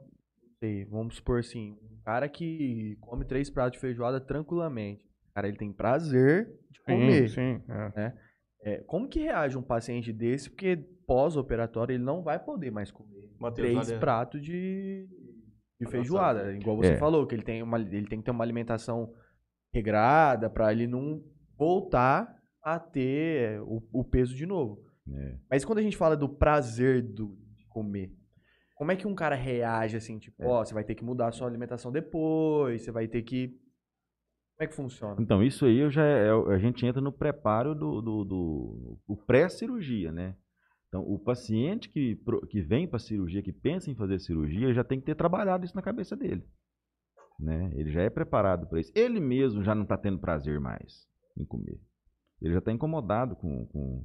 sei, 0.59 0.84
vamos 0.86 1.14
supor 1.16 1.38
assim, 1.38 1.76
um 1.93 2.01
cara 2.05 2.28
que 2.28 2.97
come 3.01 3.24
três 3.24 3.49
pratos 3.51 3.74
de 3.74 3.78
feijoada 3.78 4.20
tranquilamente. 4.20 5.09
Cara, 5.32 5.47
ele 5.47 5.57
tem 5.57 5.72
prazer 5.72 6.53
de 6.72 6.80
comer. 6.82 7.28
Sim, 7.28 7.61
sim. 7.61 7.72
é. 7.95 8.12
É, 8.64 8.76
como 8.82 9.09
que 9.09 9.18
reage 9.20 9.59
um 9.59 9.62
paciente 9.62 10.12
desse? 10.12 10.49
Porque 10.49 10.76
pós-operatório 11.13 11.95
ele 11.95 12.03
não 12.03 12.23
vai 12.23 12.39
poder 12.43 12.71
mais 12.71 12.91
comer 12.91 13.31
Matheus, 13.39 13.69
três 13.69 13.91
olha- 13.91 13.99
pratos 14.01 14.41
de, 14.43 15.07
de 15.81 15.87
feijoada. 15.91 16.53
Igual 16.55 16.77
você 16.79 16.93
É. 16.93 16.97
falou, 16.97 17.27
que 17.27 17.35
ele 17.35 17.43
tem, 17.43 17.63
uma, 17.63 17.79
ele 17.79 18.07
tem 18.07 18.19
que 18.19 18.25
ter 18.25 18.31
uma 18.31 18.45
alimentação 18.45 19.13
regrada 19.75 20.49
para 20.51 20.73
ele 20.73 20.87
não 20.87 21.23
voltar 21.59 22.35
a 22.63 22.79
ter 22.79 23.61
o, 23.63 23.83
o 23.93 24.05
peso 24.05 24.35
de 24.35 24.47
novo. 24.47 24.81
é. 25.13 25.39
Mas 25.51 25.65
quando 25.65 25.79
a 25.79 25.83
gente 25.83 25.97
fala 25.97 26.17
do 26.17 26.29
prazer 26.29 27.03
do, 27.03 27.37
de 27.57 27.67
comer, 27.69 28.13
como 28.77 28.91
é 28.93 28.97
que 28.97 29.07
um 29.07 29.15
cara 29.15 29.35
reage 29.35 29.97
assim, 29.97 30.19
tipo, 30.19 30.43
É. 30.43 30.47
ó, 30.47 30.65
você 30.65 30.73
vai 30.75 30.85
ter 30.85 30.95
que 30.95 31.05
mudar 31.05 31.29
a 31.29 31.33
sua 31.33 31.47
alimentação 31.47 31.91
depois, 31.93 32.83
você 32.83 32.91
vai 32.91 33.07
ter 33.09 33.23
que. 33.23 33.49
Como 34.57 34.65
é 34.65 34.67
que 34.69 34.75
funciona? 34.75 35.17
Então, 35.21 35.43
isso 35.43 35.65
aí 35.67 35.79
eu 35.79 35.91
já 35.91 36.05
é- 36.05 36.31
a 36.31 36.59
gente 36.59 36.85
entra 36.87 37.01
no 37.01 37.13
preparo 37.13 37.75
do, 37.75 38.01
do, 38.01 38.25
do- 38.25 38.99
o 39.09 39.17
pré-cirurgia, 39.17 40.13
né? 40.13 40.37
Então, 40.93 41.01
o 41.09 41.18
paciente 41.18 41.88
que, 41.88 42.20
que 42.51 42.61
vem 42.61 42.86
para 42.86 42.99
cirurgia, 42.99 43.43
que 43.43 43.51
pensa 43.51 43.90
em 43.90 43.95
fazer 43.95 44.18
cirurgia, 44.18 44.74
já 44.74 44.84
tem 44.84 45.01
que 45.01 45.07
ter 45.07 45.14
trabalhado 45.14 45.64
isso 45.64 45.74
na 45.74 45.80
cabeça 45.80 46.14
dele. 46.14 46.45
Né? 47.40 47.72
Ele 47.74 47.90
já 47.90 48.03
é 48.03 48.11
preparado 48.11 48.66
para 48.66 48.78
isso. 48.78 48.93
Ele 48.95 49.18
mesmo 49.18 49.62
já 49.62 49.74
não 49.74 49.84
está 49.84 49.97
tendo 49.97 50.18
prazer 50.18 50.61
mais 50.61 51.09
em 51.34 51.47
comer. 51.47 51.80
Ele 52.43 52.53
já 52.53 52.59
está 52.59 52.70
incomodado 52.70 53.34
com, 53.36 53.64
com, 53.68 54.05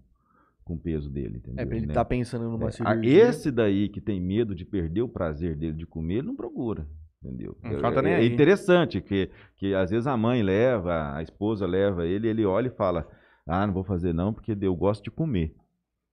com 0.63 0.75
o 0.75 0.79
peso 0.79 1.09
dele, 1.09 1.39
entendeu? 1.39 1.69
É, 1.69 1.75
ele 1.75 1.87
né? 1.87 1.93
tá 1.93 2.05
pensando 2.05 2.49
numa 2.49 2.69
É, 2.69 2.71
cirurgia. 2.71 3.21
Esse 3.27 3.51
daí 3.51 3.89
que 3.89 3.99
tem 3.99 4.21
medo 4.21 4.55
de 4.55 4.63
perder 4.63 5.01
o 5.01 5.09
prazer 5.09 5.57
dele 5.57 5.73
de 5.73 5.85
comer, 5.85 6.19
ele 6.19 6.27
não 6.27 6.37
procura. 6.37 6.87
Entendeu? 7.21 7.57
Não 7.61 7.79
falta 7.81 8.01
nem 8.01 8.13
é, 8.13 8.15
é 8.15 8.19
aí. 8.19 8.33
interessante 8.33 9.01
que, 9.01 9.29
que 9.57 9.73
às 9.73 9.89
vezes 9.89 10.07
a 10.07 10.15
mãe 10.15 10.41
leva, 10.41 11.17
a 11.17 11.21
esposa 11.21 11.67
leva 11.67 12.05
ele, 12.05 12.29
ele 12.29 12.45
olha 12.45 12.67
e 12.67 12.77
fala: 12.77 13.05
Ah, 13.45 13.67
não 13.67 13.73
vou 13.73 13.83
fazer 13.83 14.13
não, 14.13 14.33
porque 14.33 14.57
eu 14.61 14.73
gosto 14.73 15.03
de 15.03 15.11
comer. 15.11 15.53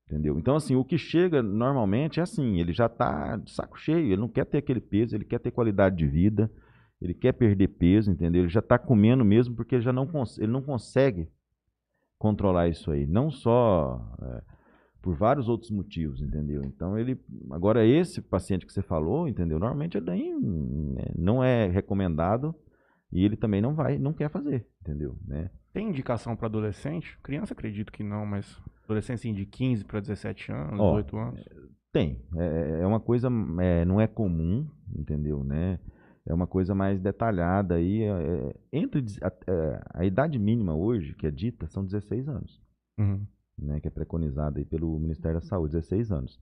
Entendeu? 0.07 0.39
Então, 0.39 0.55
assim, 0.57 0.77
o 0.77 0.85
que 0.85 0.99
chega 0.99 1.43
normalmente 1.43 2.21
é 2.21 2.23
assim: 2.23 2.61
ele 2.61 2.73
já 2.73 2.87
está 2.87 3.37
de 3.37 3.51
saco 3.51 3.79
cheio, 3.79 4.07
ele 4.13 4.21
não 4.21 4.29
quer 4.29 4.45
ter 4.45 4.59
aquele 4.59 4.81
peso, 4.81 5.17
ele 5.17 5.25
quer 5.25 5.39
ter 5.39 5.51
qualidade 5.51 5.97
de 5.97 6.07
vida, 6.07 6.51
ele 7.01 7.15
quer 7.15 7.33
perder 7.33 7.69
peso, 7.69 8.11
entendeu? 8.11 8.43
Ele 8.43 8.51
já 8.51 8.61
está 8.61 8.79
comendo 8.79 9.25
mesmo 9.25 9.55
porque 9.55 9.77
ele 9.77 9.83
já 9.83 9.93
não, 9.93 10.09
ele 10.39 10.53
não 10.53 10.63
consegue 10.63 11.29
controlar 12.19 12.69
isso 12.69 12.91
aí. 12.91 13.07
Não 13.07 13.31
só 13.31 14.15
é, 14.23 14.43
por 15.01 15.15
vários 15.15 15.49
outros 15.49 15.71
motivos, 15.71 16.21
entendeu? 16.21 16.63
Então 16.65 16.99
ele. 16.99 17.19
Agora, 17.51 17.87
esse 17.87 18.21
paciente 18.21 18.67
que 18.67 18.73
você 18.73 18.83
falou, 18.83 19.27
entendeu? 19.27 19.59
Normalmente 19.59 19.97
ele 19.97 20.11
nem, 20.11 20.41
né, 20.41 21.05
não 21.17 21.43
é 21.43 21.67
recomendado 21.67 22.55
e 23.11 23.25
ele 23.25 23.37
também 23.37 23.61
não 23.61 23.75
vai, 23.75 23.99
não 23.99 24.13
quer 24.13 24.31
fazer, 24.31 24.67
entendeu? 24.83 25.17
Né? 25.27 25.51
Tem 25.73 25.89
indicação 25.89 26.37
para 26.37 26.47
adolescente? 26.47 27.19
Criança 27.23 27.53
acredito 27.53 27.93
que 27.93 28.03
não, 28.03 28.27
mas 28.27 28.61
adolescente 28.85 29.17
assim, 29.17 29.35
de 29.35 29.47
15 29.47 29.85
para 29.85 30.01
17 30.01 30.53
anos, 30.53 30.81
Ó, 30.81 30.91
18 31.01 31.17
anos. 31.17 31.45
Tem. 31.93 32.21
É, 32.37 32.81
é 32.83 32.87
uma 32.87 33.01
coisa, 33.01 33.29
é, 33.61 33.85
não 33.85 34.01
é 34.01 34.07
comum, 34.07 34.69
entendeu? 34.95 35.45
Né? 35.45 35.79
É 36.27 36.35
uma 36.35 36.47
coisa 36.47 36.75
mais 36.75 37.01
detalhada 37.01 37.75
aí. 37.75 38.03
é, 38.03 38.09
é, 38.11 38.55
entre 38.73 39.05
a, 39.23 39.33
é, 39.47 39.81
a 39.95 40.05
idade 40.05 40.39
mínima 40.39 40.75
hoje, 40.75 41.15
que 41.15 41.27
é 41.27 41.31
dita, 41.31 41.67
são 41.69 41.85
16 41.85 42.29
anos. 42.29 42.63
Uhum. 42.97 43.27
né, 43.59 43.81
que 43.81 43.89
é 43.89 43.91
preconizada 43.91 44.59
aí 44.59 44.65
pelo 44.65 44.99
Ministério 45.01 45.41
da 45.41 45.47
Saúde, 45.47 45.73
16 45.73 46.13
anos. 46.13 46.41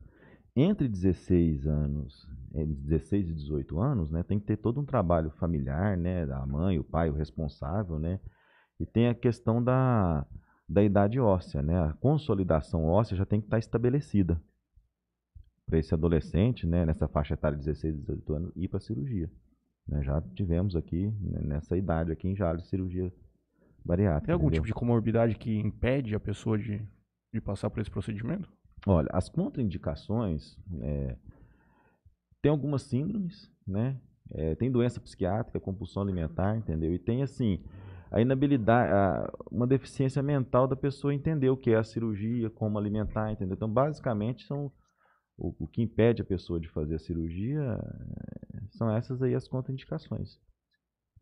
Entre 0.54 0.86
16 0.86 1.66
anos, 1.66 2.28
eh, 2.54 2.66
16 2.66 3.30
e 3.30 3.32
18 3.32 3.80
anos, 3.80 4.10
né, 4.10 4.22
tem 4.22 4.38
que 4.38 4.44
ter 4.44 4.58
todo 4.58 4.80
um 4.80 4.84
trabalho 4.84 5.30
familiar, 5.30 5.96
né, 5.96 6.26
da 6.26 6.44
mãe, 6.46 6.78
o 6.78 6.84
pai, 6.84 7.08
o 7.08 7.14
responsável, 7.14 7.98
né, 7.98 8.20
e 8.78 8.84
tem 8.84 9.08
a 9.08 9.14
questão 9.14 9.64
da, 9.64 10.26
da 10.72 10.82
idade 10.82 11.20
óssea, 11.20 11.62
né, 11.62 11.78
a 11.78 11.92
consolidação 11.92 12.86
óssea 12.86 13.16
já 13.16 13.26
tem 13.26 13.40
que 13.40 13.46
estar 13.46 13.58
estabelecida 13.58 14.42
para 15.66 15.78
esse 15.78 15.92
adolescente, 15.92 16.66
né, 16.66 16.86
nessa 16.86 17.06
faixa 17.06 17.34
etária 17.34 17.56
de 17.58 17.64
16 17.64 17.94
e 17.94 17.98
18 17.98 18.34
anos, 18.34 18.52
ir 18.56 18.68
para 18.68 18.80
cirurgia. 18.80 19.30
né. 19.86 20.02
já 20.02 20.20
tivemos 20.34 20.74
aqui, 20.74 21.08
né, 21.20 21.40
nessa 21.42 21.76
idade 21.76 22.10
aqui 22.10 22.26
em 22.26 22.34
Jales, 22.34 22.68
cirurgia 22.68 23.12
bariátrica. 23.84 24.26
Tem 24.26 24.32
algum 24.32 24.46
entendeu? 24.46 24.62
tipo 24.62 24.66
de 24.66 24.74
comorbidade 24.74 25.34
que 25.36 25.58
impede 25.58 26.14
a 26.14 26.20
pessoa 26.20 26.58
de, 26.58 26.82
de 27.32 27.40
passar 27.40 27.68
por 27.68 27.80
esse 27.80 27.90
procedimento? 27.90 28.50
Olha, 28.86 29.08
as 29.12 29.28
contraindicações, 29.28 30.58
é, 30.80 31.16
tem 32.40 32.50
algumas 32.50 32.82
síndromes, 32.82 33.50
né? 33.66 34.00
É, 34.30 34.54
tem 34.54 34.70
doença 34.70 35.00
psiquiátrica, 35.00 35.60
compulsão 35.60 36.02
alimentar, 36.02 36.56
entendeu? 36.56 36.92
E 36.94 36.98
tem, 36.98 37.22
assim, 37.22 37.62
a 38.12 38.20
inabilidade, 38.20 38.92
a- 38.92 39.32
uma 39.50 39.66
deficiência 39.66 40.22
mental 40.22 40.68
da 40.68 40.76
pessoa 40.76 41.14
entender 41.14 41.48
o 41.50 41.56
que 41.56 41.70
é 41.70 41.76
a 41.76 41.82
cirurgia, 41.84 42.50
como 42.50 42.78
alimentar, 42.78 43.32
entendeu? 43.32 43.54
Então, 43.54 43.68
basicamente, 43.68 44.44
são 44.46 44.70
o, 45.38 45.54
o 45.64 45.66
que 45.66 45.82
impede 45.82 46.20
a 46.22 46.24
pessoa 46.24 46.60
de 46.60 46.68
fazer 46.68 46.96
a 46.96 46.98
cirurgia 46.98 47.60
é, 47.62 48.60
são 48.72 48.94
essas 48.94 49.22
aí 49.22 49.34
as 49.34 49.48
contraindicações. 49.48 50.38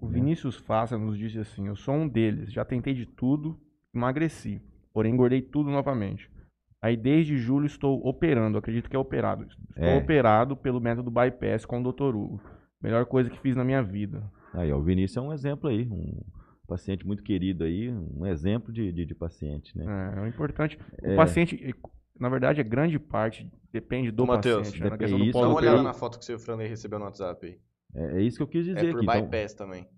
O 0.01 0.07
né? 0.09 0.15
Vinícius 0.15 0.57
Faça 0.57 0.99
nos 0.99 1.17
disse 1.17 1.39
assim: 1.39 1.69
Eu 1.69 1.77
sou 1.77 1.95
um 1.95 2.09
deles, 2.09 2.53
já 2.53 2.65
tentei 2.65 2.93
de 2.93 3.07
tudo, 3.07 3.59
emagreci, 3.95 4.61
porém 4.93 5.15
engordei 5.15 5.41
tudo 5.43 5.71
novamente. 5.71 6.29
Aí 6.83 6.97
desde 6.97 7.37
julho 7.37 7.67
estou 7.67 8.05
operando, 8.07 8.57
acredito 8.59 8.89
que 8.89 8.97
é 8.97 8.99
operado. 8.99 9.45
Estou 9.45 9.85
É. 9.85 9.97
operado 9.99 10.57
pelo 10.57 10.81
método 10.81 11.11
bypass 11.11 11.65
com 11.67 11.81
o 11.81 11.93
Dr. 11.93 12.17
Hugo. 12.17 12.41
Melhor 12.83 13.05
coisa 13.05 13.29
que 13.29 13.39
fiz 13.39 13.55
na 13.55 13.63
minha 13.65 13.83
vida. 13.83 14.23
Aí, 14.55 14.73
ó, 14.73 14.79
o 14.79 14.83
Vinícius 14.83 15.19
é 15.19 15.21
um 15.21 15.33
exemplo 15.33 15.69
aí, 15.69 15.87
um 15.87 16.19
paciente 16.71 17.07
muito 17.07 17.23
querido 17.23 17.65
aí, 17.65 17.91
um 17.91 18.25
exemplo 18.27 18.73
de, 18.73 18.93
de, 18.93 19.05
de 19.05 19.15
paciente, 19.15 19.77
né? 19.77 19.85
É, 20.17 20.25
é 20.25 20.29
importante. 20.29 20.79
O 21.03 21.07
É. 21.09 21.17
paciente, 21.17 21.75
na 22.19 22.29
verdade, 22.29 22.61
é 22.61 22.65
grande 22.65 22.99
parte, 22.99 23.51
depende 23.73 24.11
do 24.11 24.23
Ô, 24.23 24.27
Matheus, 24.27 24.69
paciente. 24.69 24.81
né, 24.83 24.91
na 24.91 24.97
dep- 24.97 25.01
questão 25.01 25.19
do 25.19 25.25
isso, 25.25 25.41
Dá 25.41 25.49
uma 25.49 25.57
olhada 25.57 25.83
na 25.83 25.93
foto 25.93 26.19
que 26.19 26.25
você 26.25 26.33
e 26.33 26.37
o 26.37 26.39
Franley 26.39 26.69
recebeu 26.69 26.99
no 26.99 27.05
WhatsApp 27.07 27.47
aí. 27.47 27.61
É, 27.95 28.19
é 28.19 28.23
isso 28.23 28.37
que 28.37 28.43
eu 28.43 28.49
quis 28.49 28.65
dizer 28.65 28.79
É 28.87 28.91
por 28.93 28.97
aqui. 28.99 29.05
então- 29.07 29.23
bypass 29.29 29.55
também. 29.55 29.89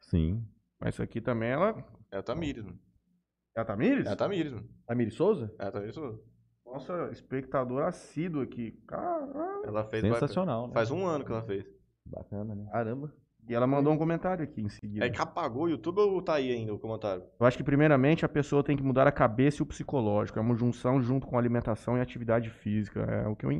sim. 0.00 0.44
Mas 0.78 0.94
isso 0.94 1.02
aqui 1.02 1.20
também, 1.20 1.48
ela... 1.50 1.82
É 2.12 2.18
a 2.18 2.22
Tamires, 2.22 2.62
mano. 2.64 2.78
É 3.56 3.60
a 3.60 3.64
Tamires? 3.64 4.06
É 4.06 4.10
a 4.10 4.16
Tamires, 4.16 4.52
mano. 4.52 4.68
Tamiri 4.86 5.10
Souza? 5.10 5.54
É 5.58 5.64
a 5.66 5.70
Tamires. 5.72 5.96
mano. 5.96 6.20
Nossa, 6.66 7.08
espectador 7.12 7.82
assíduo 7.84 8.42
aqui. 8.42 8.72
Caralho. 8.86 9.64
Ela 9.64 9.84
fez 9.84 10.02
bypass. 10.02 10.20
Sensacional, 10.20 10.66
né? 10.68 10.74
Faz 10.74 10.90
um 10.90 11.06
ano 11.06 11.24
que 11.24 11.32
ela 11.32 11.42
fez. 11.42 11.64
Bacana, 12.04 12.54
né? 12.54 12.68
Caramba. 12.70 13.12
E 13.48 13.54
ela 13.54 13.66
mandou 13.66 13.92
um 13.92 13.98
comentário 13.98 14.42
aqui 14.42 14.60
em 14.60 14.68
seguida. 14.68 15.06
É 15.06 15.10
que 15.10 15.20
apagou 15.20 15.64
o 15.64 15.68
YouTube 15.68 16.00
ou 16.00 16.20
tá 16.20 16.34
aí 16.34 16.50
ainda 16.52 16.74
o 16.74 16.78
comentário? 16.78 17.22
Eu 17.38 17.46
acho 17.46 17.56
que 17.56 17.62
primeiramente 17.64 18.24
a 18.24 18.28
pessoa 18.28 18.62
tem 18.64 18.76
que 18.76 18.82
mudar 18.82 19.06
a 19.06 19.12
cabeça 19.12 19.58
e 19.58 19.62
o 19.62 19.66
psicológico. 19.66 20.38
É 20.38 20.42
uma 20.42 20.56
junção 20.56 21.00
junto 21.00 21.26
com 21.26 21.38
alimentação 21.38 21.96
e 21.96 22.00
atividade 22.00 22.50
física. 22.50 23.00
É 23.02 23.28
o 23.28 23.36
que 23.36 23.46
eu 23.46 23.52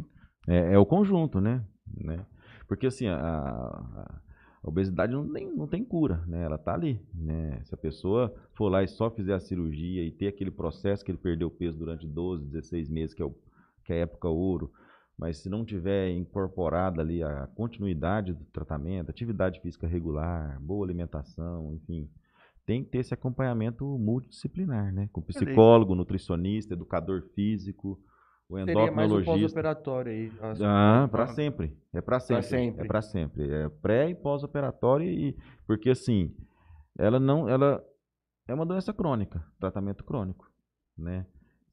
É, 0.49 0.75
é 0.75 0.79
o 0.79 0.85
conjunto, 0.87 1.41
né? 1.41 1.65
né? 1.97 2.25
Porque 2.67 2.87
assim, 2.87 3.07
a, 3.07 3.17
a- 3.17 4.21
a 4.65 4.69
obesidade 4.69 5.13
não 5.13 5.33
tem, 5.33 5.55
não 5.55 5.69
tem 5.69 5.85
cura, 5.85 6.25
né? 6.27 6.43
Ela 6.43 6.59
tá 6.59 6.75
ali, 6.75 7.01
né? 7.15 7.61
Se 7.65 7.73
a 7.75 7.79
pessoa 7.79 8.35
for 8.55 8.69
lá 8.69 8.83
e 8.83 8.89
só 8.89 9.09
fizer 9.09 9.35
a 9.35 9.41
cirurgia 9.41 10.03
e 10.03 10.11
ter 10.11 10.27
aquele 10.27 10.51
processo 10.51 11.05
que 11.05 11.11
ele 11.13 11.19
perdeu 11.19 11.49
peso 11.49 11.79
durante 11.79 12.05
12, 12.09 12.45
16 12.45 12.89
meses, 12.89 13.15
que 13.15 13.23
é, 13.23 13.25
o, 13.25 13.33
que 13.85 13.93
é 13.93 13.97
a 13.99 14.01
época 14.01 14.29
ouro, 14.29 14.73
mas 15.19 15.39
se 15.39 15.49
não 15.49 15.65
tiver 15.65 16.11
incorporada 16.11 17.01
ali 17.01 17.23
a 17.23 17.47
continuidade 17.55 18.33
do 18.33 18.45
tratamento, 18.47 19.11
atividade 19.11 19.61
física 19.61 19.87
regular, 19.87 20.61
boa 20.61 20.85
alimentação, 20.85 21.75
enfim, 21.75 22.09
tem 22.67 22.85
que 22.85 22.91
ter 22.91 22.99
esse 22.99 23.15
acompanhamento 23.15 23.85
multidisciplinar, 23.99 24.93
né? 24.93 25.09
Com 25.13 25.23
psicólogo, 25.23 25.95
nutricionista, 25.95 26.75
educador 26.75 27.23
físico, 27.35 27.99
o 28.49 28.57
Seria 28.59 28.75
mais 28.75 29.11
um 29.11 29.19
endocrinologista. 29.19 29.33
pós-operatório 29.33 30.13
aí. 30.13 30.33
Ah, 30.63 31.09
para 31.11 31.27
sempre. 31.29 31.77
É 31.93 32.01
para 32.01 32.21
sempre. 32.21 32.43
sempre. 32.45 32.85
É 32.85 32.87
para 32.87 33.03
sempre. 33.03 33.51
É 33.51 33.69
pré 33.69 34.11
e 34.11 34.15
pós-operatório 34.15 35.07
e 35.09 35.37
porque 35.67 35.91
assim, 35.91 36.33
ela 36.97 37.19
não, 37.19 37.49
ela 37.49 37.83
é 38.47 38.55
uma 38.55 38.65
doença 38.65 38.93
crônica, 38.93 39.45
tratamento 39.59 40.05
crônico, 40.05 40.49
né? 40.97 41.27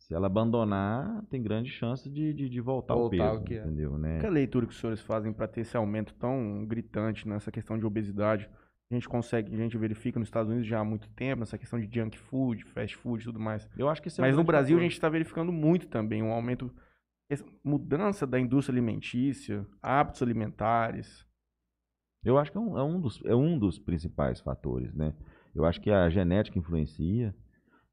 Se 0.04 0.14
ela 0.14 0.28
abandonar, 0.28 1.24
tem 1.30 1.42
grande 1.42 1.70
chance 1.70 2.10
de, 2.10 2.34
de, 2.34 2.50
de 2.50 2.60
voltar, 2.60 2.94
Voltar 2.94 3.24
ao 3.24 3.32
peso, 3.36 3.44
que 3.46 3.54
é. 3.54 3.62
entendeu, 3.62 3.98
né? 3.98 4.20
Qual 4.20 4.26
é 4.26 4.28
a 4.28 4.32
leitura 4.32 4.66
que 4.66 4.74
os 4.74 4.80
senhores 4.80 5.00
fazem 5.00 5.32
para 5.32 5.48
ter 5.48 5.62
esse 5.62 5.78
aumento 5.78 6.14
tão 6.16 6.66
gritante 6.66 7.26
nessa 7.26 7.50
questão 7.50 7.78
de 7.80 7.86
obesidade? 7.86 8.50
A 8.92 8.94
gente 8.94 9.08
consegue, 9.08 9.54
a 9.56 9.58
gente 9.58 9.78
verifica 9.78 10.20
nos 10.20 10.28
Estados 10.28 10.50
Unidos 10.50 10.68
já 10.68 10.82
há 10.82 10.84
muito 10.84 11.08
tempo, 11.12 11.40
nessa 11.40 11.58
questão 11.58 11.80
de 11.80 11.88
junk 11.90 12.18
food, 12.18 12.66
fast 12.66 12.98
food 12.98 13.24
e 13.24 13.26
tudo 13.28 13.40
mais. 13.40 13.68
Eu 13.78 13.88
acho 13.88 14.02
que 14.02 14.10
esse 14.10 14.20
é 14.20 14.26
Mas 14.26 14.36
no 14.36 14.44
Brasil 14.44 14.78
a 14.78 14.82
gente 14.82 14.92
está 14.92 15.08
verificando 15.08 15.54
muito 15.54 15.88
também 15.88 16.22
um 16.22 16.34
aumento, 16.34 16.70
essa 17.30 17.46
mudança 17.64 18.28
da 18.28 18.38
indústria 18.38 18.74
alimentícia, 18.74 19.66
hábitos 19.82 20.22
alimentares. 20.22 21.26
Eu 22.26 22.38
acho 22.38 22.52
que 22.52 22.58
é 22.58 22.62
um, 22.62 22.78
é 22.78 22.84
um 22.84 23.00
dos, 23.00 23.24
é 23.24 23.34
um 23.34 23.58
dos 23.58 23.80
principais 23.80 24.42
fatores, 24.42 24.94
né? 24.94 25.14
Eu 25.56 25.64
acho 25.64 25.80
que 25.80 25.90
a 25.90 26.10
genética 26.10 26.60
influencia, 26.60 27.34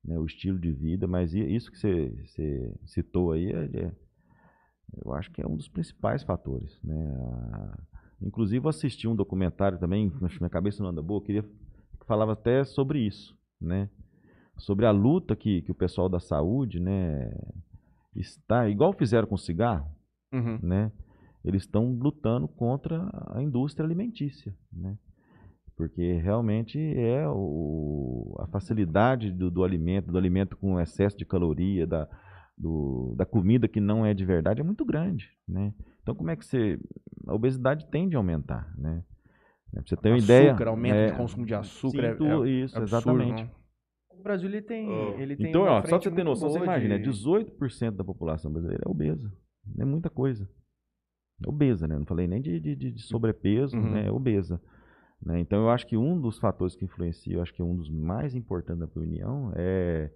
né, 0.04 0.18
o 0.18 0.24
estilo 0.24 0.58
de 0.58 0.72
vida, 0.72 1.06
mas 1.06 1.34
isso 1.34 1.70
que 1.70 1.78
você, 1.78 2.08
você 2.26 2.74
citou 2.86 3.32
aí, 3.32 3.50
é, 3.52 3.64
é- 3.86 3.92
eu 5.04 5.12
acho 5.14 5.30
que 5.30 5.40
é 5.40 5.46
um 5.46 5.56
dos 5.56 5.68
principais 5.68 6.22
fatores, 6.22 6.78
né? 6.82 7.14
A- 7.52 7.78
inclusive, 8.20 8.64
eu 8.64 8.68
assisti 8.70 9.06
um 9.06 9.14
documentário 9.14 9.78
também, 9.78 10.10
minha 10.38 10.50
cabeça 10.50 10.82
não 10.82 10.90
anda 10.90 11.02
boa, 11.02 11.18
eu 11.18 11.24
queria 11.24 11.42
que 11.42 12.06
falava 12.06 12.32
até 12.32 12.64
sobre 12.64 12.98
isso, 13.00 13.36
né? 13.60 13.88
Sobre 14.58 14.84
a 14.86 14.90
luta 14.90 15.34
que, 15.36 15.62
que 15.62 15.70
o 15.70 15.74
pessoal 15.74 16.08
da 16.08 16.18
saúde, 16.20 16.80
né, 16.80 17.32
está, 18.14 18.68
igual 18.68 18.92
fizeram 18.92 19.26
com 19.28 19.34
o 19.36 19.38
cigarro, 19.38 19.90
Uhum. 20.32 20.58
né? 20.62 20.92
Eles 21.44 21.62
estão 21.62 21.92
lutando 21.94 22.46
contra 22.46 23.08
a 23.28 23.42
indústria 23.42 23.84
alimentícia, 23.86 24.54
né? 24.72 24.98
Porque 25.80 26.12
realmente 26.22 26.78
é 26.78 27.26
o, 27.26 28.36
a 28.38 28.46
facilidade 28.48 29.32
do, 29.32 29.50
do 29.50 29.64
alimento, 29.64 30.12
do 30.12 30.18
alimento 30.18 30.54
com 30.58 30.78
excesso 30.78 31.16
de 31.16 31.24
caloria, 31.24 31.86
da, 31.86 32.06
do- 32.56 33.14
da 33.16 33.24
comida 33.24 33.66
que 33.66 33.80
não 33.80 34.04
é 34.04 34.12
de 34.12 34.24
verdade, 34.26 34.60
é 34.60 34.64
muito 34.64 34.84
grande, 34.84 35.30
né? 35.48 35.72
Então, 36.02 36.14
como 36.14 36.28
é 36.30 36.36
que 36.36 36.44
você... 36.44 36.78
A 37.26 37.34
obesidade 37.34 37.86
tende 37.90 38.14
a 38.14 38.18
aumentar, 38.18 38.70
né? 38.76 39.02
Pra 39.72 39.82
você 39.86 39.96
ter 39.96 40.10
uma 40.10 40.18
ideia... 40.18 40.50
Açúcar, 40.50 40.68
aumento 40.68 40.94
é, 40.96 41.06
de 41.12 41.16
consumo 41.16 41.46
de 41.46 41.54
açúcar. 41.54 42.16
sim, 42.18 42.26
é- 42.26 42.30
é 42.32 42.48
isso, 42.50 42.76
absurdo, 42.76 42.82
exatamente. 43.22 43.42
não? 43.44 43.60
O 44.18 44.22
Brasil 44.22 44.50
ele 44.50 44.60
tem. 44.60 44.86
Oh. 44.86 45.18
Ele 45.18 45.34
tem 45.34 45.48
Então, 45.48 45.62
uma 45.62 45.70
ó, 45.70 45.80
só 45.80 45.88
pra 45.88 45.98
você 45.98 46.10
ter 46.10 46.24
noção, 46.24 46.50
você 46.50 46.58
boa 46.58 46.64
imagina, 46.66 46.98
de- 46.98 47.08
18% 47.08 47.92
da 47.96 48.04
população 48.04 48.52
brasileira 48.52 48.82
é 48.86 48.90
obesa. 48.90 49.32
É 49.78 49.84
muita 49.86 50.10
coisa. 50.10 50.46
É 51.42 51.48
obesa, 51.48 51.88
né? 51.88 51.96
Não 51.98 52.04
falei 52.04 52.26
nem 52.26 52.42
de, 52.42 52.60
de, 52.60 52.76
de- 52.76 52.92
de 52.92 53.02
sobrepeso, 53.02 53.74
Uhum. 53.78 53.92
né? 53.92 54.08
É 54.08 54.12
obesa. 54.12 54.60
Né? 55.22 55.38
Então, 55.40 55.60
eu 55.60 55.70
acho 55.70 55.86
que 55.86 55.96
um 55.96 56.18
dos 56.20 56.38
fatores 56.38 56.74
que 56.74 56.84
influencia, 56.84 57.34
eu 57.36 57.42
acho 57.42 57.52
que 57.52 57.62
um 57.62 57.76
dos 57.76 57.90
mais 57.90 58.34
importantes 58.34 58.78
da 58.80 58.86
opinião, 58.86 59.52
é 59.54 60.10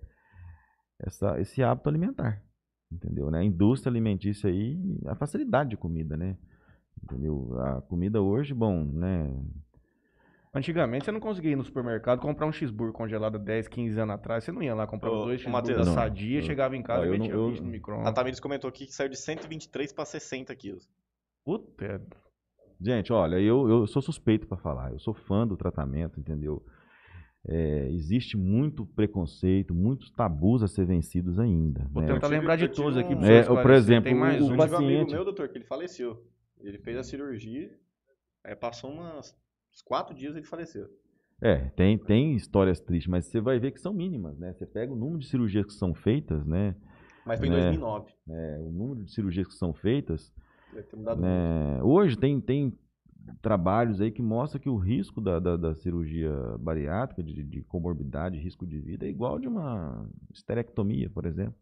essa, 0.98 1.38
esse 1.40 1.62
hábito 1.62 1.88
alimentar. 1.88 2.42
Entendeu? 2.90 3.30
Né? 3.30 3.40
A 3.40 3.44
indústria 3.44 3.90
alimentícia 3.90 4.48
aí, 4.48 4.78
a 5.06 5.14
facilidade 5.14 5.70
de 5.70 5.76
comida, 5.76 6.16
né? 6.16 6.36
Entendeu? 7.02 7.58
A 7.60 7.82
comida 7.82 8.22
hoje, 8.22 8.54
bom, 8.54 8.84
né? 8.84 9.30
Antigamente 10.54 11.04
você 11.04 11.10
não 11.10 11.18
conseguia 11.18 11.50
ir 11.50 11.56
no 11.56 11.64
supermercado 11.64 12.20
comprar 12.20 12.46
um 12.46 12.52
cheeseburger 12.52 12.94
congelado 12.94 13.38
10, 13.40 13.66
15 13.66 13.98
anos 13.98 14.14
atrás. 14.14 14.44
Você 14.44 14.52
não 14.52 14.62
ia 14.62 14.72
lá 14.74 14.86
comprar 14.86 15.10
Ô, 15.10 15.24
dois 15.24 15.40
ô, 15.40 15.42
cheeseburger 15.42 15.52
Matheus. 15.52 15.78
da 15.78 15.84
Não. 15.84 15.94
sadia, 15.94 16.38
Eu- 16.38 16.42
chegava 16.44 16.76
em 16.76 16.82
casa 16.82 17.04
e 17.04 17.08
eu 17.08 17.12
metia 17.18 17.34
não- 17.34 17.46
o 17.46 17.50
bicho 17.50 17.62
no 17.62 17.68
A 17.68 17.72
micro-ondas. 17.72 18.14
Tamires 18.14 18.38
comentou 18.40 18.68
aqui 18.68 18.86
que 18.86 18.94
saiu 18.94 19.08
de 19.10 19.16
123 19.18 19.92
para 19.92 20.04
60 20.04 20.54
quilos. 20.54 20.88
Puta, 21.44 21.84
é- 21.84 22.00
Gente, 22.84 23.12
olha, 23.12 23.36
eu, 23.40 23.68
eu 23.68 23.86
sou 23.86 24.02
suspeito 24.02 24.46
para 24.46 24.58
falar. 24.58 24.92
Eu 24.92 24.98
sou 24.98 25.14
fã 25.14 25.46
do 25.46 25.56
tratamento, 25.56 26.20
entendeu? 26.20 26.62
É, 27.46 27.88
existe 27.90 28.36
muito 28.36 28.86
preconceito, 28.86 29.74
muitos 29.74 30.10
tabus 30.10 30.62
a 30.62 30.68
ser 30.68 30.84
vencidos 30.86 31.38
ainda. 31.38 31.86
Vou 31.90 32.02
né? 32.02 32.12
tentar 32.12 32.28
lembrar 32.28 32.56
de 32.56 32.64
eu 32.64 32.72
todos 32.72 32.96
aqui. 32.96 33.14
um- 33.14 33.18
pra 33.18 33.28
É, 33.28 33.42
você 33.42 33.62
por 33.62 33.70
exemplo, 33.70 34.04
tem 34.10 34.14
mais 34.14 34.40
o 34.40 34.44
um. 34.46 34.48
Eu 34.48 34.50
um 34.58 34.62
amigo 34.62 34.70
paciente- 34.76 35.12
meu, 35.12 35.24
doutor, 35.24 35.48
que 35.48 35.58
ele 35.58 35.64
faleceu. 35.64 36.22
Ele 36.60 36.78
fez 36.78 36.96
a 36.96 37.02
cirurgia, 37.02 37.70
aí 38.44 38.54
passou 38.56 38.90
umas, 38.90 39.34
uns 39.72 39.82
quatro 39.82 40.14
dias 40.14 40.34
e 40.34 40.38
ele 40.38 40.46
faleceu. 40.46 40.86
É, 41.42 41.56
tem, 41.76 41.98
tem 41.98 42.34
histórias 42.34 42.80
tristes, 42.80 43.10
mas 43.10 43.26
você 43.26 43.40
vai 43.40 43.58
ver 43.58 43.72
que 43.72 43.80
são 43.80 43.92
mínimas, 43.92 44.38
né? 44.38 44.52
Você 44.54 44.64
pega 44.64 44.92
o 44.92 44.96
número 44.96 45.18
de 45.18 45.26
cirurgias 45.26 45.66
que 45.66 45.72
são 45.74 45.92
feitas, 45.94 46.46
né? 46.46 46.74
Mas 47.26 47.38
foi 47.38 47.48
em 47.48 47.52
É. 47.52 47.60
2009. 47.60 48.12
É, 48.28 48.58
o 48.60 48.70
número 48.70 49.04
de 49.04 49.12
cirurgias 49.12 49.46
que 49.46 49.54
são 49.54 49.74
feitas, 49.74 50.32
Né? 51.18 51.82
Hoje 51.82 52.16
tem, 52.16 52.40
tem 52.40 52.78
trabalhos 53.42 54.00
aí 54.00 54.10
que 54.10 54.22
mostram 54.22 54.60
que 54.60 54.68
o 54.68 54.76
risco 54.76 55.20
da, 55.20 55.38
da, 55.38 55.56
da 55.56 55.74
cirurgia 55.74 56.30
bariátrica, 56.58 57.22
de, 57.22 57.42
de 57.42 57.62
comorbidade, 57.62 58.38
risco 58.38 58.66
de 58.66 58.78
vida, 58.78 59.06
é 59.06 59.08
igual 59.08 59.38
de 59.38 59.48
uma 59.48 60.08
esterectomia, 60.32 61.10
por 61.10 61.26
exemplo. 61.26 61.54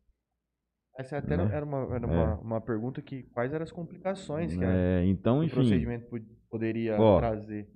Essa 0.99 1.19
até 1.19 1.37
Né? 1.37 1.49
era, 1.53 1.65
uma, 1.65 1.95
era 1.95 2.07
É. 2.07 2.11
uma, 2.11 2.35
uma 2.41 2.61
pergunta 2.61 3.01
que 3.01 3.23
quais 3.23 3.53
eram 3.53 3.63
as 3.63 3.73
complicações 3.73 4.55
que 4.55 4.65
É, 4.65 5.05
então, 5.07 5.39
o 5.39 5.45
enfim, 5.45 5.55
procedimento 5.55 6.07
pod- 6.09 6.27
poderia 6.51 7.01
Ó, 7.01 7.19
trazer. 7.19 7.69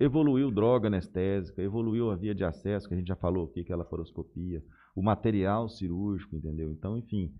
evoluiu 0.00 0.50
droga 0.50 0.88
anestésica, 0.88 1.62
evoluiu 1.62 2.10
a 2.10 2.16
via 2.16 2.34
de 2.34 2.44
acesso, 2.44 2.88
que 2.88 2.94
a 2.94 2.96
gente 2.96 3.06
já 3.06 3.16
falou 3.16 3.46
aqui, 3.46 3.62
que 3.62 3.70
é 3.70 3.74
a 3.74 3.78
laparoscopia, 3.78 4.62
o 4.96 5.02
material 5.02 5.68
cirúrgico, 5.68 6.36
entendeu? 6.36 6.70
Então, 6.72 6.98
enfim, 6.98 7.32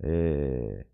é, 0.00 0.86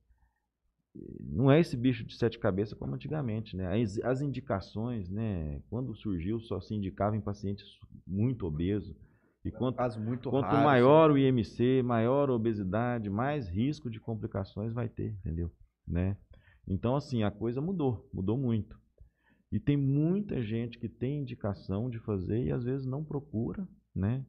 não 1.20 1.50
é 1.50 1.60
esse 1.60 1.76
bicho 1.76 2.04
de 2.04 2.16
sete 2.16 2.38
cabeças 2.38 2.76
como 2.76 2.94
antigamente, 2.94 3.56
né? 3.56 3.80
As, 3.80 3.98
as 4.00 4.20
indicações, 4.20 5.08
né? 5.08 5.60
Quando 5.70 5.94
surgiu, 5.94 6.40
só 6.40 6.60
se 6.60 6.74
indicava 6.74 7.16
em 7.16 7.20
pacientes 7.20 7.66
muito 8.06 8.46
obesos. 8.46 8.96
E 9.44 9.50
quanto, 9.50 9.80
muito 10.00 10.28
quanto 10.28 10.44
raro, 10.44 10.64
maior 10.64 11.10
o 11.10 11.16
IMC, 11.16 11.82
maior 11.82 12.28
a 12.28 12.34
obesidade, 12.34 13.08
mais 13.08 13.48
risco 13.48 13.88
de 13.88 13.98
complicações 13.98 14.72
vai 14.72 14.88
ter, 14.88 15.12
entendeu? 15.20 15.50
Né? 15.86 16.16
Então, 16.68 16.94
assim, 16.94 17.22
a 17.22 17.30
coisa 17.30 17.60
mudou, 17.60 18.06
mudou 18.12 18.36
muito. 18.36 18.78
E 19.50 19.58
tem 19.58 19.76
muita 19.76 20.42
gente 20.42 20.78
que 20.78 20.88
tem 20.88 21.20
indicação 21.20 21.88
de 21.88 21.98
fazer 21.98 22.44
e 22.44 22.52
às 22.52 22.64
vezes 22.64 22.86
não 22.86 23.02
procura, 23.02 23.66
né? 23.94 24.24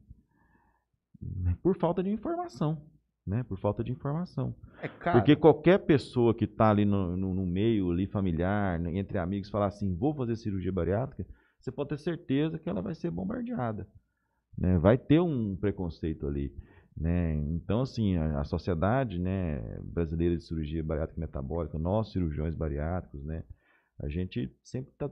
Por 1.61 1.77
falta 1.77 2.01
de 2.01 2.09
informação, 2.09 2.81
né? 3.31 3.43
Por 3.43 3.57
falta 3.57 3.83
de 3.83 3.91
informação. 3.91 4.53
É 4.81 4.87
caro. 4.87 5.17
Porque 5.19 5.35
qualquer 5.35 5.79
pessoa 5.79 6.33
que 6.35 6.45
está 6.45 6.69
ali 6.69 6.85
no, 6.85 7.15
no- 7.17 7.33
no 7.33 7.45
meio 7.45 7.89
ali 7.91 8.05
familiar, 8.07 8.79
entre 8.93 9.17
amigos, 9.17 9.49
falar 9.49 9.67
assim, 9.67 9.95
vou 9.95 10.13
fazer 10.13 10.35
cirurgia 10.35 10.71
bariátrica, 10.71 11.25
você 11.59 11.71
pode 11.71 11.89
ter 11.89 11.97
certeza 11.99 12.59
que 12.59 12.69
ela 12.69 12.81
vai 12.81 12.93
ser 12.95 13.09
bombardeada. 13.11 13.87
né? 14.57 14.77
Vai 14.77 14.97
ter 14.97 15.19
um 15.21 15.55
preconceito 15.55 16.27
ali. 16.27 16.53
Né? 16.97 17.35
Então, 17.55 17.81
assim, 17.81 18.17
a, 18.17 18.41
a 18.41 18.43
sociedade 18.43 19.17
né, 19.17 19.61
brasileira 19.83 20.35
de 20.37 20.43
cirurgia 20.43 20.83
bariátrica 20.83 21.19
metabólica, 21.21 21.79
nós 21.79 22.11
cirurgiões 22.11 22.53
bariátricos, 22.53 23.23
né, 23.23 23.43
a 23.99 24.09
gente 24.09 24.51
sempre 24.63 24.91
está, 24.91 25.09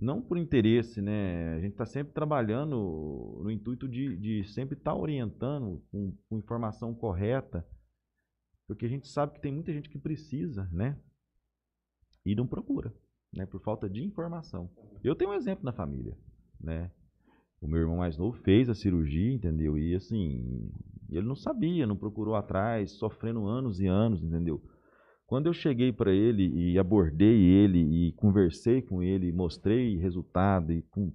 não 0.00 0.22
por 0.22 0.38
interesse, 0.38 1.02
né, 1.02 1.54
a 1.56 1.60
gente 1.60 1.72
está 1.72 1.84
sempre 1.84 2.14
trabalhando 2.14 3.40
no 3.42 3.50
intuito 3.50 3.86
de, 3.86 4.16
de 4.16 4.44
sempre 4.44 4.76
estar 4.76 4.94
orientando 4.94 5.82
com, 5.90 6.16
com 6.28 6.38
informação 6.38 6.94
correta, 6.94 7.66
porque 8.66 8.86
a 8.86 8.88
gente 8.88 9.06
sabe 9.08 9.34
que 9.34 9.40
tem 9.40 9.52
muita 9.52 9.72
gente 9.72 9.90
que 9.90 9.98
precisa, 9.98 10.68
né? 10.72 10.98
E 12.24 12.34
não 12.34 12.46
procura, 12.46 12.94
né? 13.34 13.44
Por 13.44 13.60
falta 13.60 13.90
de 13.90 14.02
informação. 14.02 14.70
Eu 15.02 15.14
tenho 15.14 15.30
um 15.30 15.34
exemplo 15.34 15.64
na 15.64 15.72
família, 15.72 16.16
né? 16.60 16.90
O 17.60 17.68
meu 17.68 17.80
irmão 17.80 17.98
mais 17.98 18.16
novo 18.16 18.38
fez 18.38 18.70
a 18.70 18.74
cirurgia, 18.74 19.32
entendeu? 19.32 19.76
E 19.76 19.94
assim, 19.94 20.72
ele 21.10 21.26
não 21.26 21.36
sabia, 21.36 21.86
não 21.86 21.96
procurou 21.96 22.36
atrás, 22.36 22.92
sofrendo 22.92 23.46
anos 23.46 23.80
e 23.80 23.86
anos, 23.86 24.22
entendeu? 24.22 24.62
Quando 25.30 25.46
eu 25.46 25.52
cheguei 25.52 25.92
para 25.92 26.10
ele 26.12 26.48
e 26.72 26.76
abordei 26.76 27.40
ele 27.40 27.78
e 27.78 28.10
conversei 28.14 28.82
com 28.82 29.00
ele, 29.00 29.30
mostrei 29.30 29.96
resultado 29.96 30.72
e 30.72 30.82
com 30.82 31.12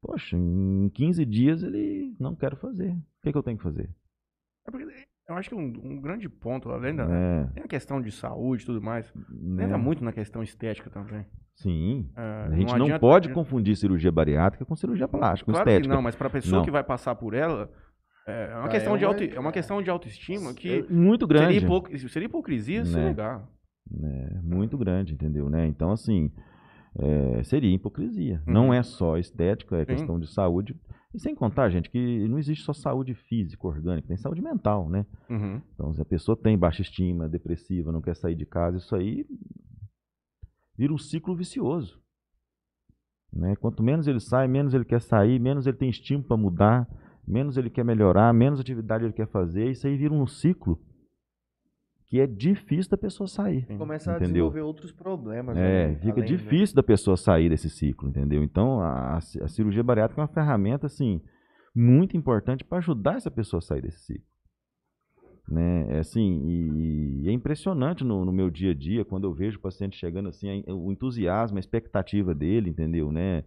Poxa, 0.00 0.36
em 0.36 0.88
15 0.92 1.24
dias 1.24 1.62
ele 1.62 2.16
não 2.18 2.34
quer 2.34 2.56
fazer. 2.56 2.90
O 2.90 3.22
que, 3.22 3.30
que 3.30 3.38
eu 3.38 3.42
tenho 3.44 3.56
que 3.56 3.62
fazer? 3.62 3.88
É 4.66 4.70
porque 4.72 4.84
eu 5.28 5.36
acho 5.36 5.48
que 5.50 5.54
um, 5.54 5.72
um 5.84 6.00
grande 6.00 6.28
ponto, 6.28 6.68
além 6.70 6.96
da. 6.96 7.04
É, 7.04 7.44
Tem 7.54 7.62
a 7.62 7.68
questão 7.68 8.02
de 8.02 8.10
saúde 8.10 8.64
e 8.64 8.66
tudo 8.66 8.82
mais. 8.82 9.06
né? 9.30 9.62
Entra 9.66 9.78
muito 9.78 10.02
na 10.02 10.12
questão 10.12 10.42
estética 10.42 10.90
também. 10.90 11.24
Sim. 11.54 12.10
É, 12.16 12.46
A 12.50 12.56
gente 12.56 12.74
não, 12.76 12.86
adianta- 12.86 12.98
pode 12.98 13.28
confundir 13.32 13.76
cirurgia 13.76 14.10
bariátrica 14.10 14.64
com 14.64 14.74
cirurgia 14.74 15.06
plástica, 15.06 15.46
com 15.46 15.52
Claro 15.52 15.64
que 15.64 15.70
estética. 15.70 15.94
não, 15.94 16.02
mas 16.02 16.16
para 16.16 16.26
a 16.26 16.30
pessoa 16.30 16.58
Não. 16.58 16.64
que 16.64 16.70
vai 16.72 16.82
passar 16.82 17.14
por 17.14 17.34
ela, 17.34 17.70
é 18.26 18.50
é 18.52 18.54
uma, 18.56 18.64
Ah, 18.64 18.68
questão, 18.68 18.94
é 18.94 18.98
de 18.98 19.04
auto, 19.04 19.22
é 19.24 19.40
uma 19.40 19.52
questão 19.52 19.82
de 19.82 19.90
autoestima 19.90 20.54
que 20.54 20.68
É 20.80 20.82
muito 20.92 21.26
grande. 21.26 21.54
seria, 21.60 21.66
hipo, 21.66 22.08
seria 22.08 22.26
hipocrisia 22.26 22.84
se 22.84 22.96
Né. 22.96 23.08
negar. 23.08 23.48
né, 23.90 24.40
muito 24.42 24.78
grande, 24.78 25.12
entendeu? 25.12 25.50
Né? 25.50 25.66
Então, 25.66 25.90
assim, 25.90 26.30
é, 26.98 27.42
seria 27.44 27.74
hipocrisia. 27.74 28.42
Uhum. 28.46 28.52
Não 28.52 28.74
é 28.74 28.82
só 28.82 29.18
estética, 29.18 29.76
é 29.76 29.80
Sim. 29.80 29.86
questão 29.86 30.18
de 30.20 30.32
saúde. 30.32 30.74
E 31.12 31.18
sem 31.18 31.34
contar, 31.34 31.68
gente, 31.68 31.90
que 31.90 32.26
não 32.28 32.38
existe 32.38 32.64
só 32.64 32.72
saúde 32.72 33.12
física, 33.14 33.66
orgânica, 33.66 34.08
tem 34.08 34.16
saúde 34.16 34.40
mental, 34.40 34.88
né? 34.88 35.04
Uhum. 35.28 35.60
Então, 35.74 35.92
se 35.92 36.00
a 36.00 36.04
pessoa 36.06 36.36
tem 36.36 36.56
baixa 36.56 36.80
estima, 36.80 37.28
depressiva, 37.28 37.92
não 37.92 38.00
quer 38.00 38.16
sair 38.16 38.34
de 38.34 38.46
casa, 38.46 38.78
isso 38.78 38.94
aí 38.96 39.26
vira 40.78 40.92
um 40.92 40.98
ciclo 40.98 41.36
vicioso. 41.36 42.00
Né? 43.32 43.56
Quanto 43.56 43.82
menos 43.82 44.06
ele 44.06 44.20
sai, 44.20 44.46
menos 44.48 44.72
ele 44.72 44.84
quer 44.84 45.00
sair, 45.02 45.38
menos 45.38 45.66
ele 45.66 45.76
tem 45.76 45.90
estímulo 45.90 46.26
para 46.26 46.36
mudar, 46.36 46.88
menos 47.32 47.56
ele 47.56 47.70
quer 47.70 47.84
melhorar, 47.84 48.32
menos 48.32 48.60
atividade 48.60 49.04
ele 49.04 49.12
quer 49.12 49.26
fazer, 49.26 49.70
isso 49.70 49.86
aí 49.86 49.96
vira 49.96 50.12
um 50.12 50.26
ciclo 50.26 50.78
que 52.06 52.20
é 52.20 52.26
difícil 52.26 52.90
da 52.90 52.98
pessoa 52.98 53.26
sair. 53.26 53.66
Começa 53.78 54.12
a 54.12 54.16
Entendeu? 54.16 54.32
desenvolver 54.50 54.60
outros 54.60 54.92
problemas. 54.92 55.56
É, 55.56 55.88
né, 55.88 55.94
fica 55.96 56.20
além, 56.20 56.20
né? 56.20 56.26
difícil 56.36 56.76
da 56.76 56.82
pessoa 56.82 57.16
sair 57.16 57.48
desse 57.48 57.70
ciclo, 57.70 58.08
entendeu? 58.10 58.42
Então, 58.44 58.80
a, 58.82 59.16
a 59.16 59.20
ci- 59.22 59.42
a 59.42 59.48
cirurgia 59.48 59.82
bariátrica 59.82 60.20
é 60.20 60.22
uma 60.22 60.28
ferramenta, 60.28 60.86
assim, 60.86 61.22
muito 61.74 62.14
importante 62.14 62.64
para 62.64 62.78
ajudar 62.78 63.16
essa 63.16 63.30
pessoa 63.30 63.58
a 63.58 63.62
sair 63.62 63.80
desse 63.80 64.00
ciclo. 64.04 64.26
Né? 65.48 65.86
É 65.96 65.98
assim, 66.00 66.40
e, 66.46 67.22
e 67.24 67.28
é 67.28 67.32
impressionante 67.32 68.04
no, 68.04 68.24
no 68.26 68.32
meu 68.32 68.48
dia 68.50 68.70
a 68.70 68.74
dia, 68.74 69.04
quando 69.04 69.24
eu 69.24 69.32
vejo 69.34 69.58
o 69.58 69.62
paciente 69.62 69.96
chegando 69.96 70.28
assim, 70.28 70.62
a- 70.68 70.74
o 70.74 70.92
entusiasmo, 70.92 71.56
a 71.56 71.60
expectativa 71.60 72.34
dele, 72.34 72.68
entendeu? 72.70 73.10
Né? 73.10 73.42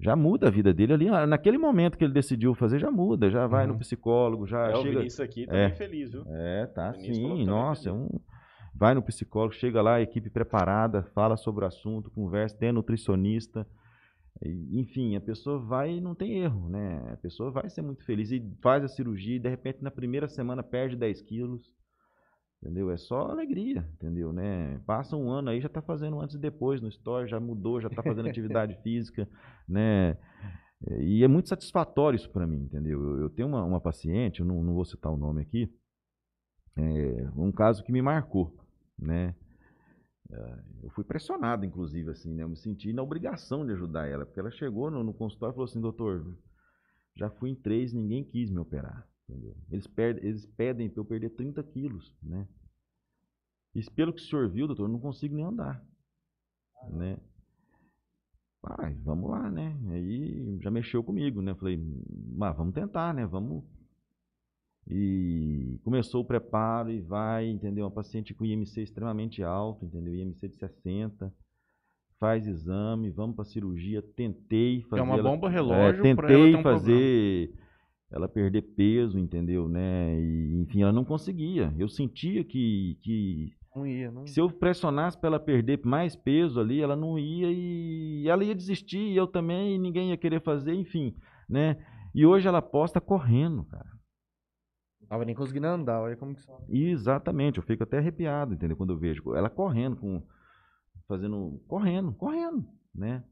Já 0.00 0.16
muda 0.16 0.48
a 0.48 0.50
vida 0.50 0.72
dele 0.72 0.94
ali, 0.94 1.08
ah, 1.08 1.26
naquele 1.26 1.58
momento 1.58 1.98
que 1.98 2.04
ele 2.04 2.12
decidiu 2.14 2.54
fazer, 2.54 2.78
já 2.78 2.90
muda, 2.90 3.30
já 3.30 3.46
vai 3.46 3.66
Uhum. 3.66 3.74
no 3.74 3.78
psicólogo, 3.78 4.46
já 4.46 4.68
É, 4.70 4.74
o 4.74 4.82
chega... 4.82 4.98
Vinícius 4.98 5.20
aqui 5.20 5.46
tá 5.46 5.54
É. 5.56 5.68
bem 5.68 5.76
feliz, 5.76 6.10
viu? 6.10 6.24
É, 6.28 6.66
tá 6.66 6.94
sim. 6.94 7.44
tá 7.44 7.50
Nossa, 7.50 7.90
é 7.90 7.92
um. 7.92 8.08
Vai 8.74 8.94
no 8.94 9.02
psicólogo, 9.02 9.52
chega 9.54 9.82
lá, 9.82 9.96
a 9.96 10.00
equipe 10.00 10.30
preparada, 10.30 11.02
fala 11.14 11.36
sobre 11.36 11.64
o 11.64 11.68
assunto, 11.68 12.10
conversa, 12.10 12.56
tem 12.56 12.72
nutricionista. 12.72 13.66
Enfim, 14.72 15.16
a 15.16 15.20
pessoa 15.20 15.58
vai 15.58 15.96
e 15.96 16.00
não 16.00 16.14
tem 16.14 16.38
erro, 16.38 16.68
né? 16.70 17.10
A 17.12 17.16
pessoa 17.18 17.50
vai 17.50 17.68
ser 17.68 17.82
muito 17.82 18.02
feliz 18.06 18.30
e 18.32 18.42
faz 18.62 18.82
a 18.82 18.88
cirurgia 18.88 19.36
e 19.36 19.38
de 19.38 19.48
repente 19.50 19.82
na 19.82 19.90
primeira 19.90 20.28
semana 20.28 20.62
perde 20.62 20.96
10 20.96 21.20
quilos. 21.20 21.70
Entendeu? 22.62 22.90
É 22.90 22.96
só 22.98 23.30
alegria, 23.30 23.88
entendeu? 23.94 24.32
Né? 24.32 24.78
Passa 24.86 25.16
um 25.16 25.30
ano 25.30 25.48
aí, 25.48 25.60
já 25.62 25.68
tá 25.68 25.80
fazendo 25.80 26.20
antes 26.20 26.36
e 26.36 26.38
depois 26.38 26.80
no 26.80 26.88
store, 26.88 27.26
já 27.28 27.40
mudou, 27.40 27.80
já 27.80 27.88
tá 27.88 28.02
fazendo 28.02 28.28
atividade 28.28 28.74
física, 28.82 29.26
né? 29.66 30.18
E 30.98 31.22
é 31.24 31.28
muito 31.28 31.48
satisfatório 31.48 32.16
isso 32.16 32.30
para 32.30 32.46
mim, 32.46 32.62
entendeu? 32.62 33.02
Eu, 33.02 33.20
eu 33.22 33.30
tenho 33.30 33.48
uma, 33.48 33.64
uma 33.64 33.80
paciente, 33.80 34.40
eu 34.40 34.46
não, 34.46 34.62
não 34.62 34.74
vou 34.74 34.84
citar 34.84 35.12
o 35.12 35.16
nome 35.16 35.42
aqui, 35.42 35.70
é, 36.76 37.30
um 37.36 37.52
caso 37.52 37.82
que 37.84 37.92
me 37.92 38.00
marcou, 38.00 38.56
né? 38.98 39.34
É, 40.30 40.62
Eu 40.84 40.90
fui 40.90 41.04
pressionado, 41.04 41.66
inclusive, 41.66 42.10
assim, 42.10 42.34
né? 42.34 42.42
Eu 42.42 42.48
me 42.48 42.56
senti 42.56 42.92
na 42.92 43.02
obrigação 43.02 43.66
de 43.66 43.72
ajudar 43.72 44.06
ela, 44.06 44.24
porque 44.24 44.40
ela 44.40 44.50
chegou 44.50 44.90
no, 44.90 45.02
no 45.02 45.12
consultório 45.12 45.52
e 45.52 45.54
falou 45.54 45.68
assim, 45.68 45.80
doutor, 45.80 46.38
já 47.16 47.28
fui 47.28 47.50
em 47.50 47.54
três, 47.54 47.92
ninguém 47.92 48.24
quis 48.24 48.50
me 48.50 48.58
operar, 48.58 49.06
entendeu? 49.30 49.56
Eles, 49.70 49.86
perdem, 49.86 50.24
eles 50.24 50.46
pedem 50.46 50.90
para 50.90 51.00
eu 51.00 51.04
perder 51.04 51.30
30 51.30 51.62
quilos, 51.62 52.14
né? 52.22 52.46
E 53.74 53.82
pelo 53.92 54.12
que 54.12 54.20
o 54.20 54.24
senhor 54.24 54.48
viu, 54.48 54.66
doutor, 54.66 54.84
eu 54.84 54.92
não 54.92 54.98
consigo 54.98 55.34
nem 55.34 55.44
andar, 55.44 55.84
né? 56.88 57.16
Pai, 58.60 58.94
vamos 59.04 59.30
lá, 59.30 59.50
né? 59.50 59.78
Aí 59.90 60.58
já 60.60 60.70
mexeu 60.70 61.02
comigo, 61.02 61.40
né? 61.40 61.54
Falei, 61.54 61.78
mas 62.36 62.56
vamos 62.56 62.74
tentar, 62.74 63.14
né? 63.14 63.24
Vamos 63.24 63.64
E 64.86 65.78
começou 65.82 66.22
o 66.22 66.26
preparo 66.26 66.90
e 66.90 67.00
vai, 67.00 67.48
entendeu? 67.48 67.84
Uma 67.84 67.90
paciente 67.90 68.34
com 68.34 68.44
IMC 68.44 68.82
extremamente 68.82 69.42
alto, 69.42 69.84
entendeu? 69.86 70.14
IMC 70.14 70.48
de 70.48 70.56
60. 70.56 71.32
Faz 72.18 72.46
exame, 72.46 73.08
vamos 73.08 73.34
para 73.34 73.46
cirurgia. 73.46 74.02
Tentei 74.02 74.82
fazer. 74.82 75.00
É 75.00 75.04
uma 75.04 75.22
bomba 75.22 75.48
é, 75.48 75.52
relógio 75.52 76.02
ter 76.02 76.16
tentei 76.16 76.54
um 76.54 76.62
fazer 76.62 77.54
ela 78.10 78.28
perder 78.28 78.62
peso, 78.62 79.18
entendeu? 79.18 79.68
Né? 79.68 80.20
E, 80.20 80.62
enfim, 80.62 80.82
ela 80.82 80.92
não 80.92 81.04
conseguia. 81.04 81.72
Eu 81.78 81.88
sentia 81.88 82.42
que, 82.44 82.98
que 83.02 83.52
Não 83.74 83.86
ia, 83.86 84.10
não. 84.10 84.24
que 84.24 84.30
se 84.30 84.40
eu 84.40 84.50
pressionasse 84.50 85.18
para 85.18 85.28
ela 85.28 85.40
perder 85.40 85.80
mais 85.84 86.16
peso 86.16 86.60
ali, 86.60 86.80
ela 86.80 86.96
não 86.96 87.18
ia 87.18 87.48
e 87.50 88.28
ela 88.28 88.44
ia 88.44 88.54
desistir, 88.54 88.98
e 88.98 89.16
eu 89.16 89.26
também, 89.26 89.76
e 89.76 89.78
ninguém 89.78 90.10
ia 90.10 90.16
querer 90.16 90.40
fazer, 90.42 90.74
enfim, 90.74 91.14
né? 91.48 91.76
E 92.14 92.26
hoje 92.26 92.48
ela 92.48 92.60
posta 92.60 93.00
correndo, 93.00 93.64
cara. 93.64 93.88
Não 95.00 95.08
tava 95.08 95.24
nem 95.24 95.34
conseguindo 95.34 95.66
andar, 95.68 96.00
olha 96.00 96.16
como 96.16 96.34
que 96.34 96.40
só. 96.40 96.58
Exatamente, 96.68 97.58
eu 97.58 97.62
fico 97.64 97.84
até 97.84 97.98
arrepiado, 97.98 98.54
entendeu? 98.54 98.76
Quando 98.76 98.92
eu 98.92 98.98
vejo 98.98 99.34
ela 99.34 99.48
correndo 99.48 99.96
com 99.96 100.22
fazendo 101.06 101.60
correndo, 101.66 102.12
correndo, 102.12 102.64
né? 102.94 103.24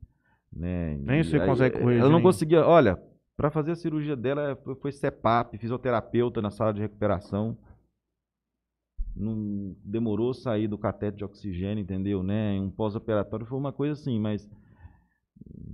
né? 0.53 0.97
Nem 0.99 1.21
E 1.21 1.25
você 1.25 1.39
aí, 1.39 1.47
consegue 1.47 1.79
correr, 1.79 1.99
Ela 1.99 2.11
não 2.11 2.23
conseguia, 2.23 2.65
olha, 2.67 3.01
para 3.39 3.53
fazer 3.53 3.71
a 3.71 3.77
cirurgia 3.77 4.17
dela 4.17 4.57
foi, 4.65 4.75
foi 4.75 4.91
CEPAP, 4.91 5.57
fisioterapeuta 5.59 6.43
na 6.43 6.51
sala 6.51 6.75
de 6.75 6.81
recuperação. 6.81 7.57
Não 9.15 9.77
demorou 9.85 10.35
sair 10.35 10.67
do 10.67 10.77
catete 10.77 11.19
de 11.19 11.25
oxigênio, 11.25 11.81
entendeu? 11.83 12.21
Né? 12.25 12.59
Um 12.61 12.69
pós-operatório 12.69 13.47
foi 13.47 13.57
uma 13.57 13.73
coisa 13.73 13.93
assim, 13.93 14.19
mas 14.19 14.51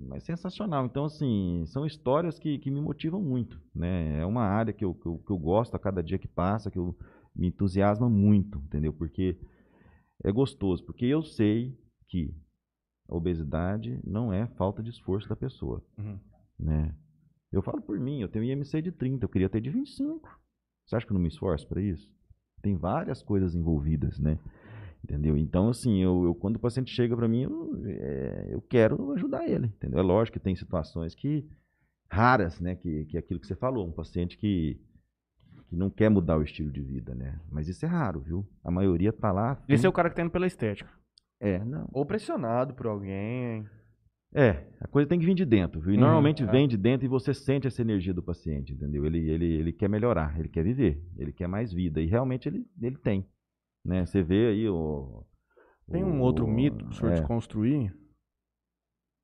mas 0.06 0.24
sensacional. 0.24 0.84
Então, 0.84 1.06
assim, 1.06 1.64
são 1.66 1.86
histórias 1.86 2.38
que, 2.38 2.58
que 2.58 2.70
me 2.70 2.82
motivam 2.82 3.22
muito, 3.22 3.58
né? 3.74 4.20
É 4.20 4.26
uma 4.26 4.42
área 4.42 4.72
que 4.74 4.84
eu, 4.84 4.94
que, 4.94 5.06
eu, 5.06 5.18
que 5.18 5.30
eu 5.32 5.38
gosto 5.38 5.74
a 5.74 5.78
cada 5.78 6.02
dia 6.02 6.18
que 6.18 6.28
passa, 6.28 6.70
que 6.70 6.78
eu, 6.78 6.94
me 7.34 7.48
entusiasma 7.48 8.08
muito, 8.10 8.58
entendeu? 8.58 8.92
Porque 8.92 9.38
é 10.22 10.30
gostoso, 10.30 10.84
porque 10.84 11.06
eu 11.06 11.22
sei 11.22 11.74
que 12.08 12.32
a 13.08 13.16
obesidade 13.16 13.98
não 14.04 14.32
é 14.32 14.46
falta 14.48 14.82
de 14.82 14.90
esforço 14.90 15.28
da 15.28 15.34
pessoa, 15.34 15.82
Uhum. 15.98 16.18
né? 16.58 16.94
Eu 17.54 17.62
falo 17.62 17.80
por 17.80 17.98
mim, 17.98 18.20
eu 18.20 18.28
tenho 18.28 18.44
IMC 18.44 18.82
de 18.82 18.90
30, 18.92 19.24
eu 19.24 19.28
queria 19.28 19.48
ter 19.48 19.60
de 19.60 19.70
25. 19.70 20.28
Você 20.84 20.96
acha 20.96 21.06
que 21.06 21.12
eu 21.12 21.14
não 21.14 21.20
me 21.22 21.28
esforço 21.28 21.66
para 21.68 21.80
isso? 21.80 22.12
Tem 22.62 22.76
várias 22.76 23.22
coisas 23.22 23.54
envolvidas, 23.54 24.18
né? 24.18 24.38
Entendeu? 25.02 25.36
Então, 25.36 25.68
assim, 25.68 26.02
eu, 26.02 26.24
eu- 26.24 26.34
quando 26.34 26.56
o 26.56 26.60
paciente 26.60 26.90
chega 26.90 27.14
para 27.16 27.28
mim, 27.28 27.42
eu, 27.42 27.82
é, 27.86 28.48
eu 28.50 28.60
quero 28.62 29.12
ajudar 29.12 29.46
ele, 29.46 29.66
entendeu? 29.66 29.98
É 29.98 30.02
lógico 30.02 30.38
que 30.38 30.44
tem 30.44 30.56
situações 30.56 31.14
que 31.14 31.46
raras, 32.10 32.58
né? 32.60 32.74
Que, 32.74 33.04
que 33.06 33.16
é 33.16 33.20
aquilo 33.20 33.38
que 33.38 33.46
você 33.46 33.54
falou, 33.54 33.86
um 33.86 33.92
paciente 33.92 34.36
que, 34.38 34.80
que 35.68 35.76
não 35.76 35.90
quer 35.90 36.08
mudar 36.08 36.38
o 36.38 36.42
estilo 36.42 36.72
de 36.72 36.80
vida, 36.80 37.14
né? 37.14 37.38
Mas 37.50 37.68
isso 37.68 37.84
é 37.84 37.88
raro, 37.88 38.20
viu? 38.20 38.46
A 38.64 38.70
maioria 38.70 39.12
tá 39.12 39.30
lá. 39.30 39.62
Esse 39.68 39.84
é 39.84 39.88
o 39.88 39.92
cara 39.92 40.08
que 40.08 40.16
tá 40.16 40.22
indo 40.22 40.30
pela 40.30 40.46
estética. 40.46 40.90
É, 41.38 41.62
não. 41.62 41.86
Ou 41.92 42.06
pressionado 42.06 42.72
por 42.74 42.86
alguém. 42.86 43.66
É, 44.34 44.66
a 44.80 44.88
coisa 44.88 45.08
tem 45.08 45.18
que 45.18 45.24
vir 45.24 45.34
de 45.34 45.44
dentro, 45.44 45.80
viu? 45.80 45.92
E 45.92 45.96
Uhum, 45.96 46.00
normalmente 46.02 46.42
é. 46.42 46.46
vem 46.46 46.66
de 46.66 46.76
dentro 46.76 47.06
e 47.06 47.08
você 47.08 47.32
sente 47.32 47.66
essa 47.68 47.80
energia 47.82 48.12
do 48.12 48.22
paciente, 48.22 48.72
entendeu? 48.72 49.06
Ele, 49.06 49.30
ele, 49.30 49.46
ele 49.46 49.72
quer 49.72 49.88
melhorar, 49.88 50.38
ele 50.38 50.48
quer 50.48 50.64
viver, 50.64 51.00
ele 51.16 51.32
quer 51.32 51.46
mais 51.46 51.72
vida. 51.72 52.00
E 52.00 52.06
realmente 52.06 52.48
ele, 52.48 52.66
ele 52.80 52.96
tem. 52.98 53.28
Né? 53.84 54.04
Você 54.04 54.22
vê 54.22 54.48
aí 54.48 54.68
o. 54.68 55.24
Tem 55.90 56.02
um 56.02 56.18
o- 56.20 56.22
outro 56.24 56.46
mito 56.48 56.84
pro 56.84 56.94
senhor 56.94 57.10
é, 57.12 57.14
desconstruir. 57.14 57.94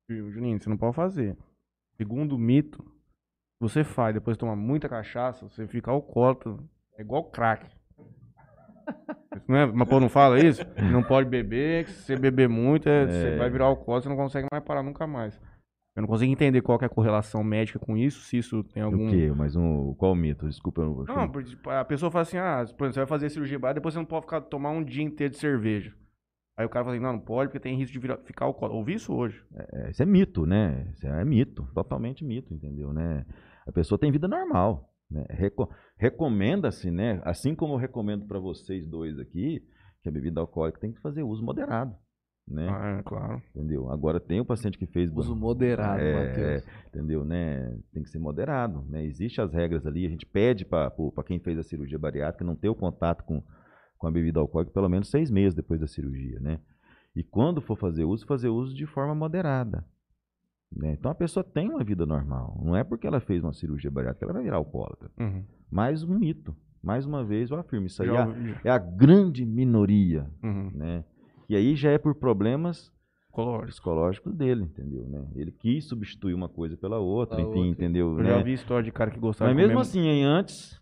Juninho, 0.09 0.61
você 0.61 0.69
não 0.69 0.77
pode 0.77 0.95
fazer. 0.95 1.37
Segundo 1.97 2.37
mito, 2.37 2.83
você 3.59 3.83
faz, 3.83 4.13
depois 4.13 4.37
toma 4.37 4.55
muita 4.55 4.89
cachaça, 4.89 5.47
você 5.47 5.67
fica 5.67 5.91
alcoólatra. 5.91 6.57
É 6.97 7.01
igual 7.01 7.29
crack. 7.31 7.67
Não 9.51 9.57
é? 9.57 9.65
Mas 9.65 9.89
pô, 9.89 9.99
não 9.99 10.07
fala 10.09 10.39
isso? 10.39 10.61
Não 10.91 11.03
pode 11.03 11.27
beber, 11.29 11.83
que 11.85 11.91
se 11.91 12.03
você 12.03 12.15
beber 12.15 12.47
muito, 12.47 12.87
é- 12.87 13.05
você 13.05 13.27
É. 13.27 13.35
vai 13.37 13.49
virar 13.49 13.65
alcoólatra, 13.65 14.03
você 14.09 14.09
não 14.09 14.23
consegue 14.23 14.47
mais 14.51 14.63
parar 14.63 14.81
nunca 14.81 15.05
mais. 15.05 15.39
Eu 15.93 16.01
não 16.01 16.07
consigo 16.07 16.31
entender 16.31 16.61
qual 16.61 16.79
que 16.79 16.85
é 16.85 16.87
a 16.87 16.89
correlação 16.89 17.43
médica 17.43 17.77
com 17.77 17.97
isso, 17.97 18.21
se 18.21 18.37
isso 18.37 18.63
tem 18.63 18.81
algum... 18.81 19.07
O 19.07 19.09
quê? 19.09 19.29
Mas 19.35 19.57
um, 19.57 19.93
qual 19.95 20.13
o 20.13 20.15
mito? 20.15 20.47
Desculpa, 20.47 20.81
eu 20.81 20.85
não 20.85 20.93
vou 20.93 21.05
Não, 21.05 21.27
porque 21.29 21.49
tipo, 21.49 21.69
a 21.69 21.83
pessoa 21.83 22.09
fala 22.09 22.21
assim, 22.21 22.37
ah, 22.37 22.63
por 22.77 22.85
exemplo, 22.85 22.93
você 22.93 22.99
vai 23.01 23.07
fazer 23.07 23.29
cirurgia 23.29 23.59
básica, 23.59 23.75
depois 23.81 23.93
você 23.93 23.99
não 23.99 24.05
pode 24.05 24.21
ficar, 24.25 24.39
tomar 24.39 24.69
um 24.71 24.81
dia 24.81 25.03
inteiro 25.03 25.33
de 25.33 25.37
cerveja. 25.39 25.93
Aí 26.57 26.65
o 26.65 26.69
cara 26.69 26.85
fala 26.85 26.95
assim, 26.95 27.03
não, 27.03 27.13
não 27.13 27.19
pode 27.19 27.49
porque 27.49 27.59
tem 27.59 27.75
risco 27.75 27.91
de 27.91 27.99
virar, 27.99 28.17
ficar 28.19 28.45
alcoólatra. 28.45 28.77
Ouvi 28.77 28.93
isso 28.93 29.13
hoje. 29.13 29.43
É, 29.53 29.89
isso 29.89 30.01
é 30.01 30.05
mito, 30.05 30.45
né? 30.45 30.87
Isso 30.93 31.05
é 31.05 31.25
mito, 31.25 31.67
totalmente 31.73 32.23
mito, 32.23 32.53
entendeu? 32.53 32.93
Né? 32.93 33.25
A 33.67 33.71
pessoa 33.73 33.99
tem 33.99 34.11
vida 34.11 34.29
normal. 34.29 34.90
Né? 35.11 35.25
Reco- 35.29 35.69
Recomenda-se, 35.97 36.89
né? 36.89 37.21
Assim 37.23 37.53
como 37.53 37.73
eu 37.73 37.77
recomendo 37.77 38.25
para 38.25 38.39
vocês 38.39 38.87
dois 38.87 39.19
aqui, 39.19 39.61
que 40.01 40.09
a 40.09 40.11
bebida 40.11 40.39
alcoólica 40.39 40.79
tem 40.79 40.91
que 40.93 41.01
fazer 41.01 41.23
uso 41.23 41.43
moderado. 41.43 41.95
Né? 42.47 42.67
Ah, 42.69 42.97
é, 42.99 43.03
claro. 43.03 43.41
Entendeu? 43.55 43.89
Agora 43.91 44.19
tem 44.19 44.39
o 44.39 44.45
paciente 44.45 44.77
que 44.77 44.87
fez. 44.87 45.11
Uso 45.15 45.35
moderado, 45.35 46.01
É, 46.01 46.13
Matheus. 46.13 46.65
entendeu, 46.87 47.23
né? 47.23 47.77
Tem 47.93 48.01
que 48.03 48.09
ser 48.09 48.19
moderado, 48.19 48.83
né? 48.89 49.05
Existem 49.05 49.43
as 49.45 49.53
regras 49.53 49.85
ali, 49.85 50.05
a 50.05 50.09
gente 50.09 50.25
pede 50.25 50.65
para 50.65 50.91
quem 51.25 51.39
fez 51.39 51.57
a 51.59 51.63
cirurgia 51.63 51.99
bariátrica 51.99 52.43
não 52.43 52.55
ter 52.55 52.67
o 52.69 52.75
contato 52.75 53.23
com, 53.25 53.43
com 53.97 54.07
a 54.07 54.11
bebida 54.11 54.39
alcoólica 54.39 54.73
pelo 54.73 54.89
menos 54.89 55.09
seis 55.09 55.29
meses 55.29 55.53
depois 55.53 55.79
da 55.79 55.87
cirurgia, 55.87 56.39
né? 56.39 56.59
E 57.15 57.23
quando 57.23 57.61
for 57.61 57.77
fazer 57.77 58.05
uso, 58.05 58.25
fazer 58.25 58.49
uso 58.49 58.73
de 58.73 58.85
forma 58.87 59.13
moderada. 59.13 59.85
Né? 60.75 60.93
Então 60.93 61.11
a 61.11 61.15
pessoa 61.15 61.43
tem 61.43 61.69
uma 61.69 61.83
vida 61.83 62.05
normal. 62.05 62.59
Não 62.63 62.75
é 62.75 62.83
porque 62.83 63.05
ela 63.05 63.19
fez 63.19 63.43
uma 63.43 63.53
cirurgia 63.53 63.91
bariátrica 63.91 64.19
que 64.19 64.23
ela 64.25 64.33
vai 64.33 64.43
virar 64.43 64.57
alcoólatra. 64.57 65.09
Uhum. 65.19 65.43
Mais 65.69 66.03
um 66.03 66.17
mito. 66.17 66.55
Mais 66.83 67.05
uma 67.05 67.23
vez 67.23 67.51
eu 67.51 67.59
afirmo, 67.59 67.85
isso 67.85 68.01
aí 68.01 68.09
é 68.09 68.17
a, 68.17 68.27
é 68.65 68.69
a 68.71 68.77
grande 68.79 69.45
minoria, 69.45 70.27
Uhum. 70.43 70.71
né? 70.73 71.03
E 71.47 71.55
aí 71.55 71.75
já 71.75 71.91
é 71.91 71.97
por 71.99 72.15
problemas 72.15 72.91
psicológicos 73.67 74.33
dele, 74.35 74.63
entendeu, 74.63 75.07
né? 75.07 75.27
Ele 75.35 75.51
quis 75.51 75.85
substituir 75.87 76.33
uma 76.33 76.49
coisa 76.49 76.75
pela 76.75 76.97
outra, 76.97 77.35
Pela 77.37 77.47
enfim, 77.49 77.67
outra. 77.67 77.71
entendeu, 77.85 78.07
Eu 78.17 78.23
né? 78.23 78.29
já 78.31 78.41
vi 78.41 78.53
história 78.53 78.83
de 78.83 78.91
cara 78.91 79.11
que 79.11 79.19
gostava 79.19 79.53
Mas 79.53 79.57
mesmo 79.63 79.79
assim, 79.79 80.01
hein, 80.07 80.23
antes 80.23 80.81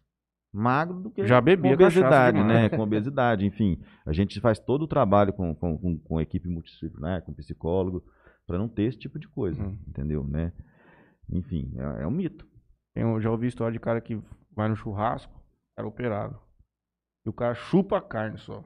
magro 0.51 0.99
do 0.99 1.11
que 1.11 1.27
Já 1.27 1.39
bebia 1.39 1.75
com 1.77 1.83
obesidade, 1.83 2.43
né? 2.43 2.69
Com 2.69 2.79
obesidade, 2.81 3.45
enfim. 3.45 3.77
A 4.05 4.11
gente 4.13 4.39
faz 4.39 4.57
todo 4.57 4.83
o 4.83 4.87
trabalho 4.87 5.31
com, 5.33 5.53
com, 5.53 5.77
com, 5.77 5.97
com 5.99 6.21
equipe 6.21 6.47
multidisciplinar, 6.47 7.21
com 7.23 7.33
psicólogo, 7.33 8.03
para 8.49 8.57
não 8.57 8.67
ter 8.67 8.85
esse 8.85 8.97
tipo 8.97 9.19
de 9.19 9.27
coisa, 9.27 9.61
Uhum. 9.61 9.77
entendeu, 9.87 10.23
né? 10.23 10.51
Enfim, 11.31 11.71
é, 11.77 12.01
é 12.01 12.07
um 12.07 12.11
mito. 12.11 12.47
Eu 12.95 13.21
já 13.21 13.29
ouvi 13.29 13.45
história 13.45 13.71
de 13.71 13.79
cara 13.79 14.01
que 14.01 14.19
vai 14.55 14.67
no 14.67 14.75
churrasco, 14.75 15.31
cara 15.75 15.87
operado. 15.87 16.35
E 17.23 17.29
o 17.29 17.33
cara 17.33 17.53
chupa 17.53 17.99
a 17.99 18.01
carne 18.01 18.39
só. 18.39 18.63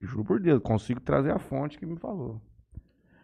Juro 0.00 0.24
por 0.24 0.38
Deus, 0.40 0.60
consigo 0.62 1.00
trazer 1.00 1.32
a 1.32 1.38
fonte 1.40 1.76
que 1.78 1.84
me 1.84 1.96
falou. 1.98 2.40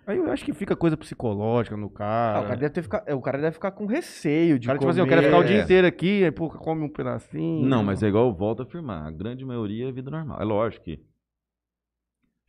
Aí 0.04 0.16
eu 0.18 0.28
acho 0.32 0.44
que 0.44 0.52
fica 0.52 0.74
coisa 0.74 0.96
psicológica 0.96 1.76
no 1.76 1.86
Ah, 1.86 1.90
cara. 1.94 2.40
o, 2.40 2.42
cara 2.48 2.56
deve 2.56 2.70
ter 2.74 2.82
ficar, 2.82 3.04
é, 3.06 3.14
o 3.14 3.20
cara 3.20 3.38
deve 3.38 3.52
ficar 3.52 3.70
com 3.70 3.86
receio 3.86 4.58
de 4.58 4.66
O 4.66 4.68
cara, 4.68 4.78
tipo 4.78 4.86
comer. 4.86 4.90
assim, 4.90 5.00
eu 5.00 5.06
quero 5.06 5.22
ficar 5.22 5.38
o 5.38 5.44
dia 5.44 5.58
É. 5.60 5.62
inteiro 5.62 5.86
aqui, 5.86 6.24
aí 6.24 6.32
pô, 6.32 6.50
come 6.50 6.82
um 6.82 6.88
pedacinho. 6.92 7.68
Não, 7.68 7.84
mas 7.84 8.02
é 8.02 8.08
igual 8.08 8.26
eu 8.26 8.34
volto 8.34 8.60
a 8.60 8.64
afirmar, 8.64 9.06
a 9.06 9.10
grande 9.12 9.44
maioria 9.44 9.88
é 9.88 9.92
vida 9.92 10.10
normal. 10.10 10.40
É 10.40 10.44
lógico 10.44 10.84
que 10.86 11.06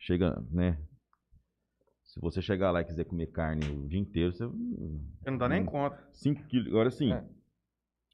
chega, 0.00 0.42
né? 0.50 0.76
Se 2.12 2.20
você 2.20 2.42
chegar 2.42 2.70
lá 2.70 2.82
e 2.82 2.84
quiser 2.84 3.04
comer 3.06 3.28
carne 3.28 3.64
o 3.70 3.88
dia 3.88 3.98
inteiro, 3.98 4.34
você 4.34 4.44
Você 4.46 5.30
não 5.30 5.38
dá 5.38 5.48
nem 5.48 5.64
conta. 5.64 5.98
5 6.12 6.42
quilos. 6.44 6.68
Agora 6.68 6.90
sim, 6.90 7.10
É. 7.10 7.24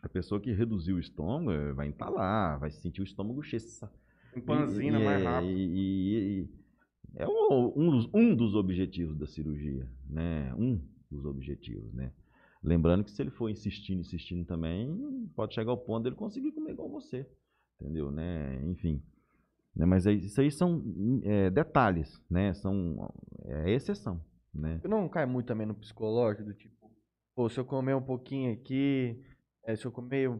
a 0.04 0.08
pessoa 0.08 0.40
que 0.40 0.52
reduziu 0.52 0.94
o 0.96 1.00
estômago 1.00 1.50
eh, 1.50 1.72
vai 1.72 1.88
entalar, 1.88 2.60
vai 2.60 2.70
sentir 2.70 3.00
o 3.00 3.04
estômago 3.04 3.42
cheio. 3.42 3.58
sa- 3.60 3.90
Empanzina 4.36 5.00
mais 5.00 5.20
é, 5.20 5.24
rápido. 5.24 5.50
E, 5.50 5.62
e- 5.64 6.40
e- 6.42 6.48
é 7.16 7.26
um, 7.26 7.72
um 7.74 7.90
dos, 7.90 8.08
um 8.14 8.34
dos 8.36 8.54
objetivos 8.54 9.16
da 9.18 9.26
cirurgia, 9.26 9.90
né? 10.08 10.54
Um 10.54 10.80
dos 11.10 11.24
objetivos, 11.24 11.92
né? 11.92 12.12
Lembrando 12.62 13.02
que 13.02 13.10
se 13.10 13.20
ele 13.20 13.30
for 13.30 13.48
insistindo, 13.50 14.00
insistindo 14.00 14.44
também, 14.44 15.28
pode 15.34 15.54
chegar 15.54 15.72
ao 15.72 15.78
ponto 15.78 16.04
dele 16.04 16.14
conseguir 16.14 16.52
comer 16.52 16.70
igual 16.70 16.88
você, 16.88 17.26
entendeu, 17.80 18.12
né? 18.12 18.62
Enfim. 18.64 19.02
Né? 19.74 19.86
Mas 19.86 20.06
isso 20.06 20.40
aí 20.40 20.50
são 20.50 20.82
eh, 21.24 21.50
detalhes, 21.50 22.20
né? 22.30 22.52
São 22.54 23.12
é 23.46 23.70
exceção, 23.70 24.20
né? 24.54 24.80
Não 24.84 25.08
cai 25.08 25.26
muito 25.26 25.46
também 25.46 25.66
no 25.66 25.74
psicológico, 25.74 26.44
do 26.44 26.54
tipo, 26.54 26.90
pô, 27.34 27.48
se 27.48 27.58
eu 27.58 27.64
comer 27.64 27.94
um 27.94 28.02
pouquinho 28.02 28.52
aqui, 28.52 29.22
é, 29.64 29.76
se 29.76 29.84
eu 29.84 29.92
comer 29.92 30.30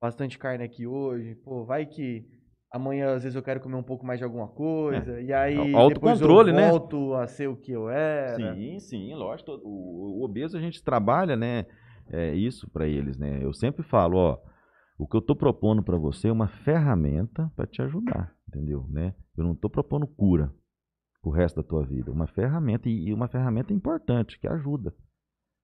bastante 0.00 0.38
carne 0.38 0.64
aqui 0.64 0.86
hoje, 0.86 1.34
pô, 1.36 1.64
vai 1.64 1.86
que 1.86 2.26
amanhã 2.70 3.14
às 3.14 3.22
vezes 3.22 3.34
eu 3.34 3.42
quero 3.42 3.60
comer 3.60 3.76
um 3.76 3.82
pouco 3.82 4.04
mais 4.04 4.18
de 4.18 4.24
alguma 4.24 4.48
coisa, 4.48 5.20
e 5.20 5.32
aí 5.32 5.56
É 5.56 5.58
o 5.58 5.88
depois 5.88 6.20
autocontrole, 6.20 6.50
eu 6.50 6.56
né? 6.56 6.68
volto 6.70 7.14
a 7.14 7.26
ser 7.26 7.48
o 7.48 7.56
que 7.56 7.72
eu 7.72 7.88
era. 7.88 8.54
Sim, 8.54 8.78
sim, 8.78 9.14
lógico. 9.14 9.52
O, 9.64 10.20
o 10.20 10.24
obeso 10.24 10.56
a 10.56 10.60
gente 10.60 10.82
trabalha, 10.82 11.36
né? 11.36 11.66
É 12.10 12.34
isso 12.34 12.68
para 12.70 12.86
eles, 12.86 13.18
né? 13.18 13.42
Eu 13.42 13.52
sempre 13.52 13.82
falo, 13.82 14.16
ó, 14.16 14.38
o 14.98 15.06
que 15.06 15.16
eu 15.16 15.20
tô 15.20 15.36
propondo 15.36 15.82
para 15.82 15.96
você 15.96 16.28
é 16.28 16.32
uma 16.32 16.48
ferramenta 16.48 17.50
para 17.54 17.66
te 17.66 17.82
ajudar, 17.82 18.34
entendeu, 18.48 18.86
né? 18.88 19.14
Eu 19.36 19.44
não 19.44 19.54
tô 19.54 19.68
propondo 19.70 20.06
cura 20.06 20.52
pro 21.22 21.30
resto 21.30 21.56
da 21.56 21.62
tua 21.62 21.84
vida, 21.84 22.10
uma 22.10 22.26
ferramenta 22.26 22.88
e, 22.88 23.12
uma 23.12 23.28
ferramenta 23.28 23.72
importante 23.72 24.38
que 24.38 24.46
ajuda 24.48 24.94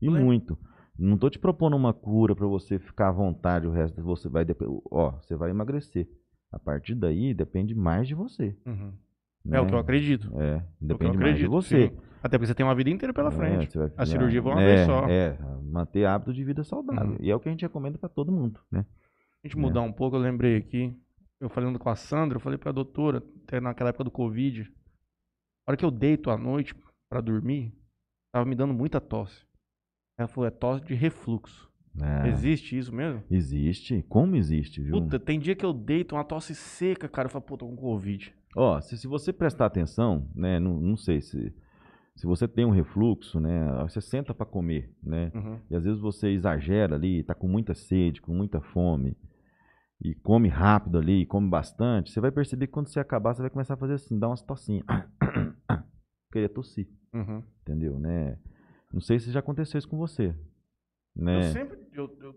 e 0.01 0.09
muito, 0.11 0.59
Não 0.99 1.17
tô 1.19 1.29
te 1.29 1.39
propondo 1.41 1.75
uma 1.77 1.93
cura 1.93 2.37
para 2.37 2.47
você 2.47 2.79
ficar 2.79 3.09
à 3.09 3.13
vontade 3.13 3.67
o 3.67 3.71
resto 3.73 4.01
você 4.03 4.29
vai 4.29 4.45
ó, 4.91 5.11
você 5.13 5.35
vai 5.35 5.51
emagrecer. 5.51 6.09
A 6.53 6.59
partir 6.59 6.95
daí 6.95 7.35
depende 7.35 7.75
mais 7.75 8.07
de 8.07 8.15
você. 8.15 8.57
Uhum. 8.65 8.93
né? 9.45 9.59
É 9.59 9.61
o 9.61 9.67
que 9.67 9.75
eu 9.75 9.79
acredito. 9.79 10.31
É, 10.39 10.57
É 10.57 10.63
o 10.85 10.87
depende 10.87 11.17
mais 11.19 11.37
de 11.37 11.45
acredito. 11.47 11.51
você. 11.51 11.89
sim. 11.89 11.97
Até 12.23 12.39
porque 12.39 12.47
você 12.47 12.55
tem 12.55 12.65
uma 12.65 12.75
vida 12.77 12.91
inteira 12.91 13.13
pela 13.13 13.29
É, 13.29 13.33
frente. 13.33 13.77
vai- 13.77 13.91
A 13.97 14.07
cirurgia 14.07 14.41
foi 14.43 14.53
uma 14.53 14.63
é, 14.63 14.67
vez 14.77 14.87
só. 14.87 15.09
É, 15.09 15.37
manter 15.65 16.07
hábito 16.07 16.33
de 16.33 16.45
vida 16.45 16.63
saudável. 16.63 17.11
Uhum. 17.13 17.17
E 17.21 17.31
é 17.31 17.35
o 17.35 17.41
que 17.41 17.49
a 17.49 17.53
gente 17.53 17.63
recomenda 17.63 17.99
para 17.99 18.09
todo 18.09 18.31
mundo, 18.33 18.61
né? 18.71 18.87
A 19.43 19.49
gente 19.49 19.59
mudar 19.59 19.83
um 19.83 19.93
pouco, 19.93 20.17
eu 20.17 20.21
lembrei 20.21 20.57
aqui. 20.57 20.97
Eu 21.41 21.49
falando 21.49 21.79
com 21.79 21.89
a 21.91 21.97
Sandra, 21.97 22.37
eu 22.37 22.41
falei 22.41 22.59
pra 22.59 22.73
doutora, 22.73 23.23
até 23.45 23.61
naquela 23.61 23.91
época 23.91 24.05
do 24.05 24.11
Covid. 24.11 24.63
A 25.67 25.71
hora 25.71 25.77
que 25.77 25.85
eu 25.85 25.91
deito 25.91 26.31
à 26.31 26.39
noite 26.39 26.75
pra 27.09 27.21
dormir, 27.21 27.73
tava 28.33 28.45
me 28.45 28.55
dando 28.55 28.75
muita 28.75 29.01
tosse. 29.01 29.45
Ela 30.19 30.29
falou, 30.29 30.47
é 30.47 30.51
tosse 30.51 30.85
de 30.85 30.95
refluxo. 30.95 31.71
É, 32.01 32.29
Existe 32.29 32.77
isso 32.77 32.93
mesmo? 32.93 33.23
Existe. 33.31 34.05
Como 34.09 34.35
existe, 34.37 34.83
viu? 34.83 35.01
Puta, 35.01 35.19
tem 35.19 35.39
dia 35.39 35.55
que 35.55 35.65
eu 35.65 35.73
deito 35.73 36.17
uma 36.17 36.25
tosse 36.25 36.55
seca, 36.55 37.09
cara. 37.09 37.27
Eu 37.27 37.31
falo, 37.31 37.45
pô, 37.45 37.57
tô 37.57 37.67
com 37.67 37.77
Covid. 37.77 38.35
Ó, 38.57 38.81
se, 38.81 38.99
se 38.99 39.07
você 39.07 39.33
prestar 39.33 39.67
atenção, 39.67 40.29
né? 40.35 40.59
Não, 40.59 40.81
não 40.81 40.97
sei 40.97 41.21
se. 41.21 41.55
Se 42.17 42.27
você 42.27 42.47
tem 42.47 42.65
um 42.65 42.71
refluxo, 42.71 43.41
né? 43.41 43.67
Você 43.83 44.01
senta 44.01 44.33
para 44.33 44.47
comer, 44.47 44.93
né? 45.03 45.33
Uhum. 45.35 45.59
E 45.69 45.75
às 45.75 45.85
vezes 45.85 46.01
você 46.01 46.29
exagera 46.29 46.95
ali, 46.95 47.25
tá 47.25 47.35
com 47.35 47.49
muita 47.49 47.75
sede, 47.75 48.23
com 48.23 48.33
muita 48.33 48.61
fome, 48.61 49.17
e 50.05 50.15
come 50.15 50.49
rápido 50.49 50.99
ali, 50.99 51.25
come 51.25 51.49
bastante, 51.49 52.11
você 52.13 52.21
vai 52.21 52.31
perceber 52.31 52.67
que 52.67 52.73
quando 52.75 52.89
você 52.89 53.01
acabar, 53.01 53.35
você 53.35 53.41
vai 53.41 53.51
começar 53.51 53.73
a 53.75 53.77
fazer 53.79 53.95
assim, 53.95 54.19
dar 54.19 54.29
umas 54.29 54.43
tossinhas. 54.43 54.85
Querer 56.31 56.49
tossir, 56.51 56.89
Uhum. 57.13 57.43
entendeu, 57.63 57.99
né? 57.99 58.39
Não 58.93 59.01
sei 59.01 59.19
se 59.19 59.31
já 59.33 59.41
aconteceu 59.41 59.79
isso 59.79 59.89
com 59.89 59.97
você, 59.97 60.35
né? 61.17 61.39
Eu 61.49 61.53
sempre. 61.53 61.79
Eu, 61.93 62.17
eu 62.21 62.35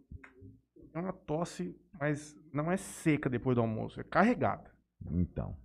tenho 0.93 1.05
uma 1.05 1.13
tosse, 1.13 1.75
mas 1.99 2.35
não 2.53 2.71
é 2.71 2.77
seca 2.77 3.29
depois 3.29 3.55
do 3.55 3.61
almoço, 3.61 3.99
é 3.99 4.03
carregada. 4.03 4.71
Então. 5.11 5.57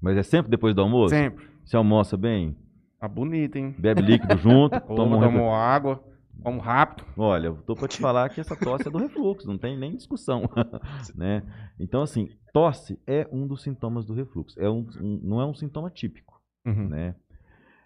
Mas 0.00 0.16
é 0.16 0.22
sempre 0.22 0.50
depois 0.50 0.74
do 0.74 0.82
almoço? 0.82 1.14
Sempre. 1.14 1.48
Você 1.64 1.76
almoça 1.76 2.16
bem? 2.16 2.56
Tá 2.98 3.06
bonita, 3.08 3.58
hein? 3.58 3.74
Bebe 3.78 4.02
líquido 4.02 4.36
junto? 4.36 4.78
Toma, 4.86 5.18
toma 5.20 5.56
água, 5.56 6.04
como 6.42 6.60
rápido. 6.60 7.04
Olha, 7.16 7.48
eu 7.48 7.56
tô 7.62 7.74
pra 7.74 7.88
te 7.88 7.98
falar 7.98 8.28
que 8.28 8.40
essa 8.40 8.56
tosse 8.56 8.88
é 8.88 8.90
do 8.90 8.98
refluxo, 8.98 9.46
não 9.46 9.58
tem 9.58 9.76
nem 9.78 9.94
discussão, 9.96 10.42
né? 11.14 11.42
Então, 11.78 12.02
assim, 12.02 12.28
tosse 12.52 12.98
é 13.06 13.28
um 13.32 13.46
dos 13.46 13.62
sintomas 13.62 14.04
do 14.04 14.14
refluxo. 14.14 14.58
É 14.60 14.68
um, 14.70 14.86
um- 15.00 15.20
não 15.22 15.40
é 15.40 15.46
um 15.46 15.54
sintoma 15.54 15.90
típico, 15.90 16.40
Uhum. 16.66 16.88
né? 16.88 17.14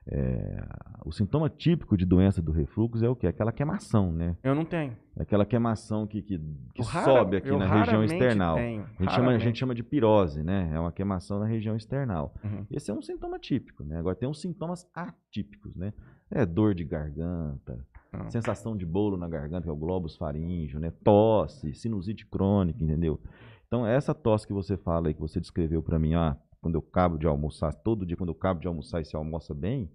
É, 0.04 0.66
o 1.04 1.12
sintoma 1.12 1.48
típico 1.48 1.96
de 1.96 2.04
doença 2.04 2.42
do 2.42 2.50
refluxo 2.50 3.04
é 3.04 3.08
o 3.08 3.14
quê? 3.14 3.28
Aquela 3.28 3.52
queimação, 3.52 4.12
né? 4.12 4.36
Eu 4.42 4.52
não 4.52 4.64
tenho. 4.64 4.96
Aquela 5.16 5.46
queimação 5.46 6.08
que, 6.08 6.20
que, 6.22 6.40
que 6.74 6.82
rara- 6.82 7.04
sobe 7.04 7.36
aqui 7.36 7.50
na 7.56 7.72
região 7.72 8.02
external. 8.02 8.56
tenho, 8.56 8.82
A 8.82 9.02
gente, 9.04 9.12
chama, 9.14 9.30
a 9.30 9.38
gente 9.38 9.58
chama 9.60 9.74
de 9.76 9.82
pirose, 9.84 10.42
né? 10.42 10.72
É 10.74 10.80
uma 10.80 10.90
queimação 10.90 11.38
na 11.38 11.46
região 11.46 11.76
external. 11.76 12.34
Uhum. 12.42 12.66
Esse 12.68 12.90
é 12.90 12.94
um 12.94 13.00
sintoma 13.00 13.38
típico, 13.38 13.84
né? 13.84 13.96
Agora 13.98 14.16
tem 14.16 14.28
uns 14.28 14.40
sintomas 14.40 14.84
atípicos, 14.92 15.76
né? 15.76 15.92
É 16.28 16.44
dor 16.44 16.74
de 16.74 16.82
garganta, 16.84 17.86
Não. 18.12 18.30
sensação 18.30 18.76
de 18.76 18.84
bolo 18.84 19.16
na 19.16 19.26
garganta, 19.28 19.62
que 19.64 19.70
é 19.70 19.72
o 19.72 19.76
globus 19.76 20.16
faríngeo, 20.16 20.78
né? 20.78 20.90
Tosse, 21.02 21.74
sinusite 21.74 22.26
crônica, 22.26 22.82
entendeu? 22.82 23.18
Então, 23.66 23.86
essa 23.86 24.14
tosse 24.14 24.46
que 24.46 24.52
você 24.52 24.76
fala 24.76 25.08
aí, 25.08 25.14
que 25.14 25.20
você 25.20 25.40
descreveu 25.40 25.82
para 25.82 25.98
mim, 25.98 26.14
ah, 26.14 26.36
quando 26.60 26.74
eu 26.74 26.82
cabo 26.82 27.16
de 27.16 27.26
almoçar, 27.26 27.72
todo 27.72 28.04
dia 28.04 28.16
quando 28.16 28.28
eu 28.28 28.34
cabo 28.34 28.60
de 28.60 28.68
almoçar 28.68 29.00
e 29.00 29.04
se 29.04 29.16
almoça 29.16 29.54
bem, 29.54 29.90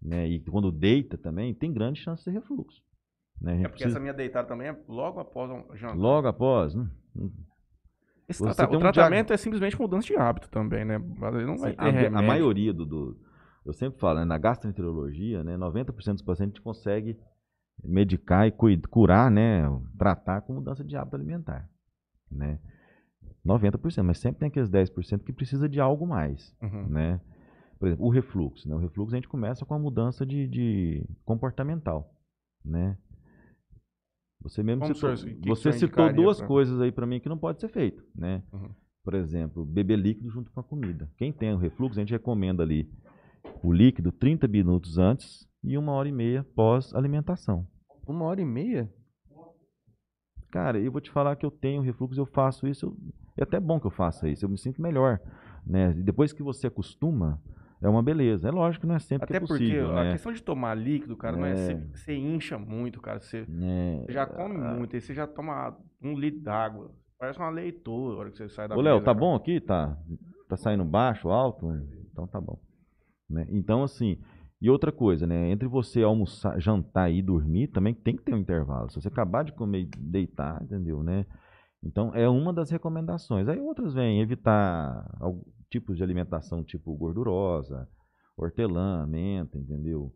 né? 0.00 0.28
E 0.28 0.40
quando 0.40 0.70
deita 0.70 1.18
também, 1.18 1.52
tem 1.52 1.72
grande 1.72 2.00
chance 2.00 2.22
de 2.24 2.30
refluxo. 2.30 2.80
Né? 3.40 3.54
É 3.54 3.56
porque 3.56 3.68
precisa- 3.70 3.90
essa 3.90 4.00
minha 4.00 4.14
deitada 4.14 4.46
também 4.46 4.68
é 4.68 4.76
logo 4.88 5.18
após 5.20 5.50
o 5.50 5.76
jantar. 5.76 5.96
Logo 5.96 6.28
após, 6.28 6.74
hum, 6.74 6.88
Esse 8.28 8.40
você 8.42 8.62
o 8.64 8.76
um 8.76 8.78
tratamento 8.78 9.32
é 9.32 9.36
simplesmente 9.36 9.78
mudança 9.78 10.06
de 10.06 10.16
hábito 10.16 10.48
também, 10.48 10.84
né? 10.84 10.98
Não 10.98 11.58
vai 11.58 11.72
Sim, 11.72 11.76
ter 11.76 12.14
a, 12.14 12.18
a 12.18 12.22
maioria 12.22 12.72
do, 12.72 12.84
do- 12.86 13.16
Eu 13.64 13.72
sempre 13.72 13.98
falo, 13.98 14.20
né, 14.20 14.24
na 14.24 14.38
gastroenterologia, 14.38 15.42
né, 15.44 15.56
90% 15.56 16.14
dos 16.14 16.22
pacientes 16.22 16.60
consegue 16.60 17.18
medicar 17.82 18.46
e 18.46 18.52
curar, 18.88 19.30
né, 19.30 19.62
tratar 19.98 20.40
com 20.42 20.54
mudança 20.54 20.82
de 20.84 20.96
hábito 20.96 21.16
alimentar, 21.16 21.68
né? 22.30 22.58
90%, 23.44 24.02
mas 24.02 24.18
sempre 24.18 24.40
tem 24.40 24.48
aqueles 24.48 24.68
10% 24.70 25.24
que 25.24 25.32
precisa 25.32 25.68
de 25.68 25.80
algo 25.80 26.06
mais, 26.06 26.54
Uhum. 26.60 26.88
né? 26.88 27.20
Por 27.78 27.86
exemplo, 27.88 28.06
o 28.06 28.08
refluxo, 28.10 28.68
né? 28.68 28.74
O 28.74 28.78
refluxo 28.78 29.14
a 29.14 29.18
gente 29.18 29.28
começa 29.28 29.64
com 29.64 29.74
a 29.74 29.78
mudança 29.78 30.24
de, 30.26 30.48
de 30.48 31.04
comportamental, 31.24 32.12
né? 32.64 32.96
Você 34.42 34.62
mesmo 34.62 34.82
Como 34.82 34.94
citou, 34.94 35.16
senhor- 35.16 35.36
que 35.40 35.48
você 35.48 35.72
citou 35.72 36.12
duas 36.12 36.38
pra- 36.38 36.46
coisas 36.46 36.80
aí 36.80 36.92
para 36.92 37.06
mim 37.06 37.20
que 37.20 37.28
não 37.28 37.38
pode 37.38 37.60
ser 37.60 37.68
feito, 37.68 38.02
né? 38.14 38.42
Uhum. 38.52 38.70
Por 39.04 39.14
exemplo, 39.14 39.64
beber 39.64 39.96
líquido 39.98 40.28
junto 40.30 40.50
com 40.50 40.60
a 40.60 40.64
comida. 40.64 41.08
Quem 41.16 41.32
tem 41.32 41.52
o 41.52 41.56
refluxo, 41.58 41.98
a 41.98 42.02
gente 42.02 42.12
recomenda 42.12 42.62
ali 42.62 42.90
o 43.62 43.72
líquido 43.72 44.10
30 44.10 44.48
minutos 44.48 44.98
antes 44.98 45.48
e 45.66 45.76
uma 45.76 45.92
hora 45.92 46.08
e 46.08 46.12
meia 46.12 46.44
pós 46.54 46.94
alimentação. 46.94 47.66
Uma 48.06 48.24
hora 48.24 48.40
e 48.40 48.44
meia? 48.44 48.88
Cara, 50.50 50.78
eu 50.78 50.90
vou 50.92 51.00
te 51.00 51.10
falar 51.10 51.36
que 51.36 51.44
eu 51.44 51.50
tenho 51.50 51.82
refluxo, 51.82 52.18
eu 52.20 52.24
faço 52.26 52.66
isso, 52.66 52.86
eu- 52.86 52.96
é 53.36 53.42
até 53.42 53.60
bom 53.60 53.78
que 53.78 53.86
eu 53.86 53.90
faça 53.90 54.28
isso, 54.28 54.44
eu 54.44 54.48
me 54.48 54.56
sinto 54.56 54.80
melhor, 54.80 55.20
né? 55.66 55.92
Depois 55.92 56.32
que 56.32 56.42
você 56.42 56.68
acostuma, 56.68 57.42
é 57.82 57.88
uma 57.88 58.02
beleza. 58.02 58.48
É 58.48 58.50
lógico 58.50 58.82
que 58.82 58.86
não 58.86 58.94
é 58.94 58.98
sempre 58.98 59.24
Até 59.24 59.38
que 59.38 59.44
é 59.44 59.46
possível, 59.46 59.88
porque 59.88 60.00
a 60.00 60.04
né? 60.04 60.12
questão 60.12 60.32
de 60.32 60.42
tomar 60.42 60.74
líquido, 60.74 61.16
cara, 61.16 61.36
não 61.36 61.44
é. 61.44 61.52
É. 61.72 61.74
Você, 61.94 62.14
incha 62.14 62.58
muito, 62.58 63.00
cara. 63.00 63.20
Você, 63.20 63.46
É, 63.62 64.04
você 64.06 64.12
já 64.12 64.24
come 64.26 64.56
ah, 64.56 64.74
muito, 64.74 64.94
aí 64.94 65.00
você 65.02 65.12
já 65.12 65.26
toma 65.26 65.76
um 66.00 66.16
litro 66.18 66.40
d'água. 66.40 66.90
Parece 67.18 67.38
uma 67.38 67.50
leitura 67.50 68.14
a 68.14 68.18
hora 68.18 68.30
que 68.30 68.38
você 68.38 68.48
sai 68.48 68.68
da 68.68 68.76
Ô, 68.76 68.80
Léo, 68.80 68.98
tá 69.00 69.06
cara. 69.06 69.18
bom 69.18 69.34
aqui? 69.34 69.60
Tá, 69.60 69.98
tá 70.48 70.56
saindo 70.56 70.84
baixo, 70.84 71.28
alto? 71.28 71.70
Então 72.12 72.26
tá 72.26 72.40
bom. 72.40 72.58
Né? 73.28 73.46
Então, 73.50 73.82
assim, 73.82 74.18
e 74.60 74.70
outra 74.70 74.90
coisa, 74.90 75.26
né? 75.26 75.50
Entre 75.50 75.68
você 75.68 76.02
almoçar, 76.02 76.58
jantar 76.60 77.10
e 77.10 77.20
dormir, 77.22 77.68
também 77.68 77.92
tem 77.94 78.16
que 78.16 78.22
ter 78.22 78.34
um 78.34 78.38
intervalo. 78.38 78.90
Se 78.90 79.00
você 79.00 79.08
acabar 79.08 79.42
de 79.44 79.52
comer 79.52 79.80
e 79.82 79.90
deitar, 79.98 80.62
entendeu, 80.62 81.02
né? 81.02 81.26
Então, 81.82 82.14
é 82.14 82.28
uma 82.28 82.52
das 82.52 82.70
recomendações. 82.70 83.48
Aí 83.48 83.60
outras 83.60 83.92
vêm, 83.94 84.20
evitar 84.20 85.06
tipos 85.70 85.96
de 85.96 86.02
alimentação 86.02 86.64
tipo 86.64 86.94
gordurosa, 86.96 87.86
hortelã, 88.36 89.06
menta, 89.06 89.58
entendeu? 89.58 90.12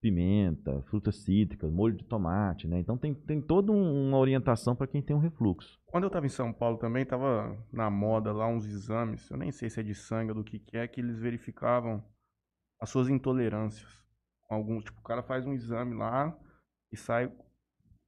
Pimenta, 0.00 0.82
frutas 0.88 1.16
cítricas, 1.16 1.70
molho 1.70 1.94
de 1.94 2.04
tomate, 2.04 2.66
né? 2.66 2.80
Então 2.80 2.96
tem, 2.96 3.12
tem 3.12 3.38
toda 3.42 3.70
um- 3.70 4.08
uma 4.08 4.16
orientação 4.16 4.74
para 4.74 4.86
quem 4.86 5.02
tem 5.02 5.14
um 5.14 5.18
refluxo. 5.18 5.78
Quando 5.84 6.04
eu 6.04 6.10
tava 6.10 6.24
em 6.24 6.30
São 6.30 6.50
Paulo 6.54 6.78
também, 6.78 7.04
tava 7.04 7.54
na 7.70 7.90
moda 7.90 8.32
lá 8.32 8.48
uns 8.48 8.64
exames, 8.64 9.28
eu 9.30 9.36
nem 9.36 9.52
sei 9.52 9.68
se 9.68 9.78
é 9.78 9.82
de 9.82 9.94
sangue 9.94 10.30
ou 10.30 10.36
do 10.38 10.44
que 10.44 10.58
que 10.58 10.78
é, 10.78 10.88
que 10.88 11.02
eles 11.02 11.18
verificavam 11.18 12.02
as 12.80 12.90
suas 12.90 13.08
intolerâncias. 13.08 13.88
Alguns, 14.48 14.84
tipo, 14.84 15.00
o 15.00 15.04
cara 15.04 15.22
faz 15.22 15.46
um 15.46 15.52
exame 15.52 15.94
lá 15.94 16.36
e 16.92 16.96
sai 16.96 17.32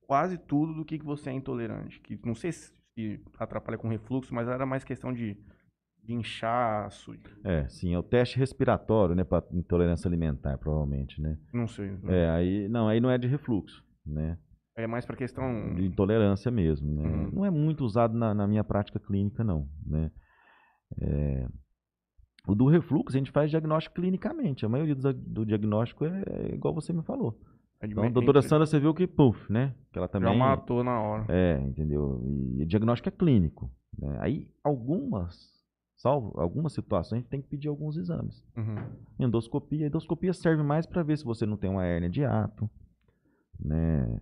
quase 0.07 0.39
tudo 0.39 0.75
do 0.75 0.85
que, 0.85 0.99
que 0.99 1.05
você 1.05 1.31
é 1.31 1.33
intolerante. 1.33 2.01
Que 2.01 2.19
não 2.25 2.35
sei 2.35 2.53
se 2.53 2.73
se 2.95 3.21
atrapalha 3.39 3.79
com 3.79 3.89
refluxo, 3.89 4.35
mas 4.35 4.49
era 4.49 4.67
mais 4.67 4.85
questão 4.85 5.13
de, 5.13 5.37
de 6.03 6.13
inchaço, 6.13 7.15
É, 7.45 7.67
sim, 7.69 7.95
é 7.95 7.99
o 7.99 8.03
teste 8.03 8.39
respiratório, 8.39 9.15
né, 9.15 9.25
para 9.25 9.45
intolerância 9.53 10.09
alimentar, 10.09 10.59
provavelmente, 10.59 11.21
né? 11.21 11.39
não 11.53 11.67
sei. 11.67 11.91
É, 12.09 12.31
aí 12.31 12.69
não, 12.69 12.89
aí 12.89 13.01
não 13.01 13.11
é 13.11 13.19
de 13.19 13.27
refluxo, 13.27 13.85
né? 14.05 14.39
É 14.75 14.87
mais 14.87 15.05
pra 15.05 15.17
questão. 15.17 15.75
De 15.75 15.85
intolerância 15.85 16.51
mesmo, 16.51 16.95
né? 16.95 17.07
Uhum. 17.07 17.31
Não 17.33 17.45
é 17.45 17.51
muito 17.51 17.85
usado 17.85 18.17
na, 18.17 18.33
na 18.33 18.47
minha 18.47 18.65
prática 18.65 18.99
clínica, 18.99 19.45
não, 19.45 19.69
né? 19.87 20.11
É, 20.99 21.47
o 22.47 22.55
do 22.55 22.67
refluxo 22.67 23.17
a 23.17 23.19
gente 23.19 23.31
faz 23.31 23.51
diagnóstico 23.51 23.95
clinicamente. 23.97 24.67
A 24.67 24.69
maioria 24.69 24.95
do, 24.95 25.47
diagnóstico 25.47 26.05
é, 26.05 26.23
é 26.27 26.55
igual 26.55 26.75
você 26.75 26.93
me 26.93 27.03
falou. 27.03 27.39
é 27.81 27.87
Então, 27.87 28.05
a 28.05 28.09
doutora 28.09 28.43
Sandra, 28.43 28.67
você 28.67 28.81
viu 28.81 28.93
que, 28.93 29.07
puf, 29.07 29.51
né? 29.53 29.75
Que 29.93 29.99
ela 29.99 30.07
Já 30.07 30.13
também... 30.13 30.39
matou 30.39 30.83
na 30.83 31.01
hora. 31.01 31.27
É, 31.29 31.61
entendeu? 31.61 32.21
E 32.25 32.63
o 32.63 32.67
diagnóstico 32.67 33.09
é 33.09 33.13
clínico. 33.13 33.71
né? 33.97 34.19
Aí, 34.21 34.49
algumas, 34.65 35.53
salvo 35.97 36.33
algumas 36.41 36.73
situações, 36.73 37.19
a 37.19 37.21
gente 37.23 37.31
tem 37.31 37.41
que 37.41 37.49
pedir 37.49 37.69
alguns 37.69 37.97
exames. 37.97 38.45
Uhum. 38.57 38.75
Endoscopia. 39.21 39.85
A 39.85 39.89
endoscopia 39.89 40.33
serve 40.33 40.65
mais 40.65 40.85
para 40.85 41.03
ver 41.05 41.17
se 41.19 41.25
você 41.25 41.47
não 41.47 41.57
tem 41.57 41.71
uma 41.71 41.85
hérnia 41.85 42.11
de 42.11 42.25
ato, 42.25 42.69
né? 43.59 44.21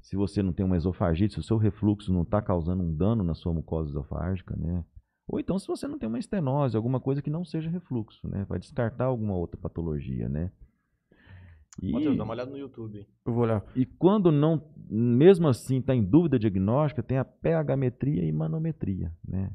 Se 0.00 0.16
você 0.16 0.42
não 0.42 0.52
tem 0.52 0.66
uma 0.66 0.76
esofagite, 0.76 1.34
se 1.34 1.40
o 1.40 1.42
seu 1.42 1.56
refluxo 1.56 2.12
não 2.12 2.22
está 2.22 2.42
causando 2.42 2.82
um 2.82 2.94
dano 2.94 3.22
na 3.22 3.34
sua 3.34 3.54
mucosa 3.54 3.88
esofágica, 3.88 4.54
né? 4.56 4.84
Ou 5.26 5.40
então 5.40 5.58
se 5.58 5.66
você 5.66 5.88
não 5.88 5.98
tem 5.98 6.08
uma 6.08 6.18
estenose, 6.18 6.76
alguma 6.76 7.00
coisa 7.00 7.22
que 7.22 7.30
não 7.30 7.44
seja 7.44 7.70
refluxo, 7.70 8.28
né? 8.28 8.44
Vai 8.48 8.58
descartar 8.58 9.06
alguma 9.06 9.34
outra 9.34 9.58
patologia, 9.58 10.28
né? 10.28 10.50
E, 11.82 11.90
Matheus, 11.90 12.16
dá 12.16 12.22
uma 12.24 12.34
olhada 12.34 12.50
no 12.50 12.58
YouTube. 12.58 13.04
Eu 13.26 13.32
vou 13.32 13.42
olhar. 13.42 13.64
e 13.74 13.84
quando 13.84 14.30
não, 14.30 14.62
mesmo 14.88 15.48
assim, 15.48 15.78
está 15.78 15.94
em 15.94 16.04
dúvida 16.04 16.38
diagnóstica, 16.38 17.02
tem 17.02 17.18
a 17.18 17.24
pH-metria 17.24 18.24
e 18.24 18.30
manometria, 18.30 19.12
né? 19.26 19.50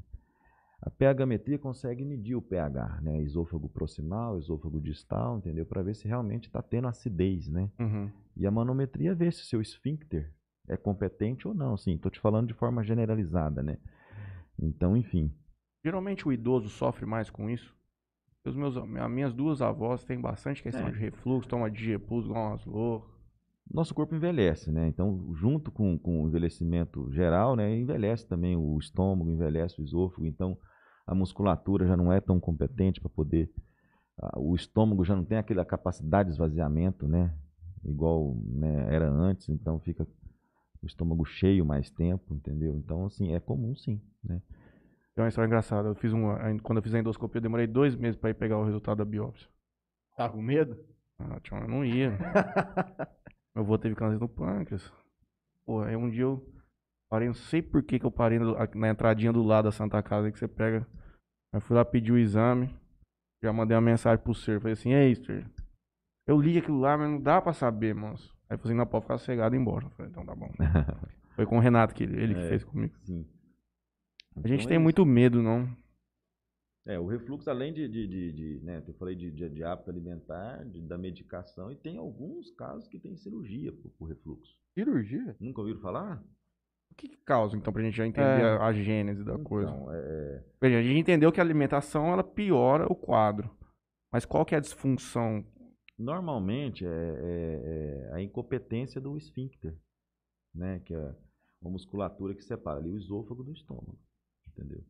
A 0.81 0.89
pHmetria 0.89 1.59
consegue 1.59 2.05
medir 2.05 2.35
o 2.35 2.41
pH, 2.41 3.01
né? 3.01 3.21
Esôfago 3.21 3.67
proximal, 3.67 4.37
esôfago 4.37 4.79
distal, 4.79 5.37
entendeu? 5.37 5.65
Para 5.65 5.81
ver 5.81 5.93
se 5.93 6.07
realmente 6.07 6.47
está 6.47 6.61
tendo 6.61 6.87
acidez, 6.87 7.49
né? 7.49 7.69
Uhum. 7.77 8.09
E 8.37 8.47
a 8.47 8.51
manometria 8.51 9.13
vê 9.13 9.29
se 9.29 9.41
o 9.41 9.45
seu 9.45 9.61
esfíncter 9.61 10.31
é 10.69 10.77
competente 10.77 11.47
ou 11.47 11.53
não. 11.53 11.75
Sim, 11.75 11.95
estou 11.95 12.09
te 12.09 12.19
falando 12.19 12.47
de 12.47 12.53
forma 12.53 12.81
generalizada, 12.81 13.61
né? 13.61 13.77
Então, 14.57 14.95
enfim. 14.95 15.33
Geralmente 15.83 16.27
o 16.27 16.31
idoso 16.33 16.69
sofre 16.69 17.05
mais 17.05 17.29
com 17.29 17.49
isso. 17.49 17.75
Os 18.45 18.55
meus, 18.55 18.75
as 18.77 19.09
minhas 19.11 19.33
duas 19.33 19.61
avós 19.61 20.03
têm 20.03 20.19
bastante 20.19 20.63
questão 20.63 20.87
É. 20.87 20.91
de 20.91 20.97
refluxo, 20.97 21.47
toma 21.47 21.69
digepus 21.69 22.25
igual 22.25 22.49
umas 22.49 22.65
loucas. 22.65 23.09
Nosso 23.71 23.93
corpo 23.93 24.15
envelhece, 24.15 24.71
né? 24.71 24.87
Então, 24.87 25.31
junto 25.35 25.71
com, 25.71 25.97
com 25.99 26.23
o 26.23 26.27
envelhecimento 26.27 27.11
geral, 27.11 27.55
né? 27.55 27.77
Envelhece 27.77 28.27
também 28.27 28.55
o 28.55 28.77
estômago, 28.79 29.29
envelhece 29.29 29.79
o 29.79 29.83
esôfago. 29.83 30.25
Então, 30.25 30.57
a 31.05 31.13
musculatura 31.13 31.85
já 31.85 31.95
não 31.95 32.11
é 32.11 32.19
tão 32.19 32.39
competente 32.39 32.99
para 32.99 33.09
poder. 33.09 33.51
O 34.37 34.55
estômago 34.55 35.05
já 35.05 35.15
não 35.15 35.23
tem 35.23 35.37
aquela 35.37 35.63
capacidade 35.63 36.29
de 36.29 36.33
esvaziamento, 36.33 37.07
né? 37.07 37.31
Igual 37.85 38.35
né, 38.47 38.87
era 38.93 39.07
antes. 39.09 39.47
Então, 39.49 39.79
fica 39.79 40.07
o 40.81 40.85
estômago 40.87 41.23
cheio 41.23 41.63
mais 41.63 41.91
tempo, 41.91 42.33
entendeu? 42.33 42.75
Então, 42.75 43.05
assim, 43.05 43.33
é 43.35 43.39
comum 43.39 43.75
sim, 43.75 44.01
né? 44.23 44.41
Tem 45.19 45.25
uma 45.25 45.27
história 45.27 45.47
engraçada. 45.47 45.89
Eu 45.89 45.95
fiz 45.95 46.13
uma, 46.13 46.39
quando 46.63 46.77
eu 46.77 46.81
fiz 46.81 46.95
a 46.95 46.99
endoscopia, 46.99 47.39
eu 47.39 47.43
demorei 47.43 47.67
dois 47.67 47.93
meses 47.93 48.15
pra 48.17 48.29
ir 48.29 48.35
pegar 48.35 48.57
o 48.57 48.63
resultado 48.63 48.99
da 48.99 49.03
biópsia. 49.03 49.49
Tá 50.15 50.29
com 50.29 50.41
medo? 50.41 50.79
Ah, 51.19 51.37
tchau, 51.41 51.59
eu 51.59 51.67
não 51.67 51.83
ia. 51.83 52.11
Meu 53.53 53.65
avô 53.65 53.77
teve 53.77 53.95
câncer 53.95 54.17
no 54.17 54.29
pâncreas. 54.29 54.89
Pô, 55.65 55.81
aí 55.81 55.93
um 55.93 56.09
dia 56.09 56.21
eu 56.23 56.49
parei, 57.09 57.27
não 57.27 57.33
sei 57.35 57.61
por 57.61 57.83
que 57.83 57.99
que 57.99 58.05
eu 58.05 58.11
parei 58.11 58.39
na 58.73 58.87
entradinha 58.89 59.33
do 59.33 59.43
lado 59.43 59.65
da 59.65 59.73
Santa 59.73 60.01
Casa 60.01 60.27
aí 60.27 60.31
que 60.31 60.39
você 60.39 60.47
pega. 60.47 60.87
Aí 61.53 61.59
fui 61.59 61.75
lá 61.75 61.83
pedir 61.83 62.13
o 62.13 62.17
exame. 62.17 62.73
Já 63.43 63.51
mandei 63.51 63.75
uma 63.75 63.81
mensagem 63.81 64.23
pro 64.23 64.33
Ser. 64.33 64.61
Falei 64.61 64.71
assim, 64.71 64.93
ei, 64.93 65.15
Ser, 65.15 65.45
eu 66.25 66.39
li 66.39 66.57
aquilo 66.59 66.79
lá, 66.79 66.97
mas 66.97 67.09
não 67.09 67.19
dá 67.19 67.41
pra 67.41 67.51
saber, 67.51 67.93
moço. 67.93 68.33
Aí 68.49 68.55
eu 68.55 68.57
falei 68.57 68.71
assim, 68.71 68.77
não, 68.77 68.87
pode 68.87 69.03
ficar 69.03 69.17
cegado 69.17 69.53
e 69.53 69.57
ir 69.57 69.61
embora. 69.61 69.85
Eu 69.85 69.89
falei, 69.89 70.11
então 70.11 70.25
tá 70.25 70.33
bom. 70.33 70.49
Foi 71.35 71.45
com 71.45 71.57
o 71.57 71.59
Renato 71.59 71.93
que 71.93 72.03
ele, 72.03 72.23
ele 72.23 72.35
que 72.35 72.39
É. 72.39 72.47
fez 72.47 72.63
comigo. 72.63 72.95
Sim. 73.03 73.27
A 74.43 74.47
gente 74.47 74.59
Então, 74.61 74.67
tem 74.69 74.75
é 74.75 74.79
muito 74.79 75.05
medo, 75.05 75.41
não. 75.41 75.67
É, 76.87 76.97
o 76.99 77.05
refluxo, 77.05 77.49
além 77.49 77.73
de, 77.73 77.87
de, 77.87 78.07
de, 78.07 78.31
de, 78.31 78.59
né, 78.65 78.83
eu 78.87 78.93
falei 78.95 79.15
de, 79.15 79.29
de, 79.31 79.49
de 79.49 79.63
hábito 79.63 79.89
alimentar, 79.91 80.63
de- 80.65 80.81
da 80.81 80.97
medicação, 80.97 81.71
e 81.71 81.75
tem 81.75 81.97
alguns 81.97 82.49
casos 82.51 82.87
que 82.87 82.99
tem 82.99 83.15
cirurgia 83.17 83.71
pro, 83.71 83.89
pro 83.91 84.07
refluxo. 84.07 84.57
Cirurgia? 84.73 85.35
Nunca 85.39 85.61
ouviram 85.61 85.81
falar? 85.81 86.23
O 86.91 86.95
que, 86.95 87.09
que 87.09 87.17
causa, 87.17 87.55
então, 87.55 87.71
pra 87.71 87.83
gente 87.83 87.95
já 87.97 88.07
entender 88.07 88.41
É. 88.41 88.57
a, 88.57 88.65
a 88.67 88.73
gênese 88.73 89.23
da 89.23 89.37
coisa? 89.37 89.69
Então, 89.69 89.93
é, 89.93 90.43
Veja, 90.59 90.79
a 90.79 90.81
gente 90.81 90.97
entendeu 90.99 91.31
que 91.31 91.39
a 91.39 91.43
alimentação 91.43 92.07
ela 92.07 92.23
piora 92.23 92.87
o 92.91 92.95
quadro. 92.95 93.49
Mas 94.11 94.25
qual 94.25 94.45
que 94.45 94.55
é 94.55 94.57
a 94.57 94.61
disfunção? 94.61 95.45
normalmente 96.01 96.85
é, 96.85 96.89
é- 96.89 98.09
é 98.09 98.13
a 98.13 98.21
incompetência 98.21 99.01
do 99.01 99.17
esfíncter, 99.17 99.75
né, 100.55 100.79
que 100.85 100.93
é 100.95 101.15
uma 101.61 101.71
musculatura 101.71 102.33
que 102.33 102.41
separa 102.41 102.79
ali 102.79 102.89
o 102.89 102.97
esôfago 102.97 103.43
do 103.43 103.51
estômago, 103.51 103.99
entendeu? 104.59 104.83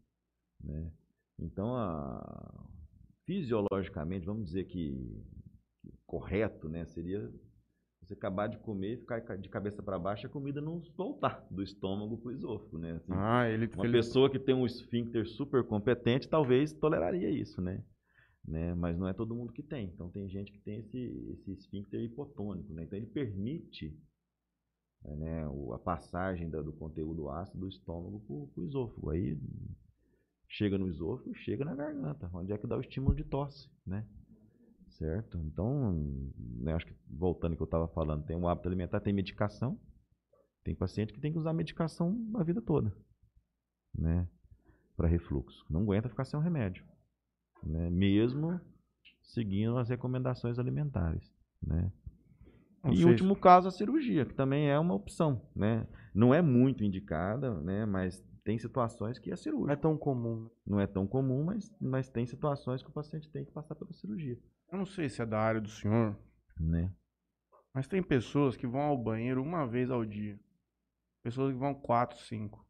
Né? 0.63 0.91
Então, 1.39 1.75
a- 1.75 2.65
fisiologicamente, 3.25 4.25
vamos 4.25 4.45
dizer 4.45 4.65
que, 4.65 5.23
que 5.81 5.93
correto, 6.05 6.67
né, 6.67 6.85
seria 6.85 7.31
você 8.01 8.13
acabar 8.13 8.47
de 8.47 8.57
comer 8.59 8.93
e 8.95 8.97
ficar 8.97 9.21
ca- 9.21 9.35
de 9.35 9.47
cabeça 9.49 9.83
para 9.83 9.99
baixo 9.99 10.25
e 10.25 10.27
a 10.27 10.31
comida 10.31 10.59
não 10.61 10.81
voltar 10.97 11.45
do 11.51 11.61
estômago 11.61 12.17
para 12.17 12.29
o 12.29 12.31
esôfago, 12.31 12.77
né? 12.79 12.93
Assim, 12.93 13.11
Ah, 13.13 13.47
ele, 13.47 13.67
uma 13.67 13.85
ele- 13.85 13.93
pessoa 13.93 14.29
que 14.29 14.39
tem 14.39 14.55
um 14.55 14.65
esfíncter 14.65 15.27
super 15.27 15.63
competente 15.63 16.27
talvez 16.27 16.73
toleraria 16.73 17.29
isso, 17.29 17.61
né? 17.61 17.83
né? 18.47 18.73
Mas 18.73 18.97
não 18.97 19.07
é 19.07 19.13
todo 19.13 19.35
mundo 19.35 19.53
que 19.53 19.61
tem. 19.61 19.85
Então 19.93 20.09
tem 20.09 20.27
gente 20.27 20.51
que 20.51 20.59
tem 20.59 20.79
esse, 20.79 20.97
esse 21.33 21.51
esfíncter 21.51 22.01
hipotônico, 22.01 22.73
né? 22.73 22.83
Então 22.83 22.97
ele 22.97 23.05
permite 23.07 23.95
né, 25.03 25.47
o- 25.47 25.73
a 25.73 25.79
passagem 25.79 26.49
do 26.49 26.73
conteúdo 26.73 27.29
ácido 27.29 27.59
do 27.59 27.67
estômago 27.67 28.19
para 28.53 28.61
o 28.61 28.65
esôfago. 28.65 29.09
Aí 29.09 29.37
chega 30.47 30.77
no 30.77 30.87
esôfago, 30.87 31.33
chega 31.35 31.63
na 31.63 31.75
garganta, 31.75 32.29
onde 32.33 32.51
é 32.51 32.57
que 32.57 32.67
dá 32.67 32.77
o 32.77 32.81
estímulo 32.81 33.15
de 33.15 33.23
tosse, 33.23 33.69
né? 33.85 34.05
Certo? 34.89 35.37
Então, 35.37 35.93
né, 36.37 36.73
acho 36.73 36.85
que 36.85 36.95
voltando 37.07 37.51
ao 37.51 37.57
que 37.57 37.63
eu 37.63 37.65
estava 37.65 37.87
falando, 37.87 38.25
tem 38.25 38.35
um 38.35 38.47
hábito 38.47 38.67
alimentar, 38.67 38.99
tem 38.99 39.13
medicação. 39.13 39.79
Tem 40.63 40.75
paciente 40.75 41.13
que 41.13 41.21
tem 41.21 41.31
que 41.31 41.37
usar 41.37 41.53
medicação 41.53 42.17
a 42.35 42.43
vida 42.43 42.61
toda, 42.61 42.93
né? 43.97 44.27
Para 44.97 45.07
refluxo. 45.07 45.65
Não 45.69 45.81
aguenta 45.81 46.09
ficar 46.09 46.25
sem 46.25 46.37
um 46.37 46.43
remédio, 46.43 46.85
né? 47.63 47.89
Mesmo 47.89 48.59
seguindo 49.21 49.77
as 49.77 49.87
recomendações 49.87 50.59
alimentares, 50.59 51.31
né? 51.61 51.91
Não 52.83 52.91
E 52.91 52.95
sei 52.97 53.03
em 53.03 53.05
se- 53.05 53.09
último 53.11 53.35
caso, 53.35 53.67
a 53.67 53.71
cirurgia, 53.71 54.25
que 54.25 54.33
também 54.33 54.69
é 54.69 54.77
uma 54.79 54.93
opção, 54.93 55.41
né? 55.55 55.87
Não 56.13 56.33
é 56.33 56.41
muito 56.41 56.83
indicada, 56.83 57.53
né? 57.61 57.85
Mas 57.85 58.23
tem 58.43 58.57
situações 58.57 59.19
que 59.19 59.29
é 59.29 59.33
Não 59.33 59.33
é 59.33 59.37
cirúrgica. 59.37 59.77
tão 59.77 59.97
comum. 59.97 60.43
né? 60.43 60.49
Não 60.65 60.79
é 60.79 60.87
tão 60.87 61.05
comum, 61.07 61.43
mas, 61.43 61.71
mas 61.79 62.09
tem 62.09 62.25
situações 62.25 62.81
que 62.81 62.89
o 62.89 62.93
paciente 62.93 63.29
tem 63.29 63.45
que 63.45 63.51
passar 63.51 63.75
pela 63.75 63.91
cirurgia, 63.93 64.37
Eu 64.71 64.77
não 64.77 64.85
sei 64.85 65.09
se 65.09 65.21
é 65.21 65.25
da 65.25 65.39
área 65.39 65.59
do 65.61 65.69
senhor, 65.69 66.15
né? 66.59 66.91
mas 67.73 67.87
tem 67.87 68.01
pessoas 68.01 68.55
que 68.57 68.65
vão 68.67 68.81
ao 68.81 68.97
banheiro 68.97 69.41
uma 69.43 69.65
vez 69.67 69.89
ao 69.91 70.03
dia. 70.03 70.39
Pessoas 71.23 71.53
que 71.53 71.59
vão 71.59 71.73
quatro, 71.73 72.17
cinco. 72.19 72.65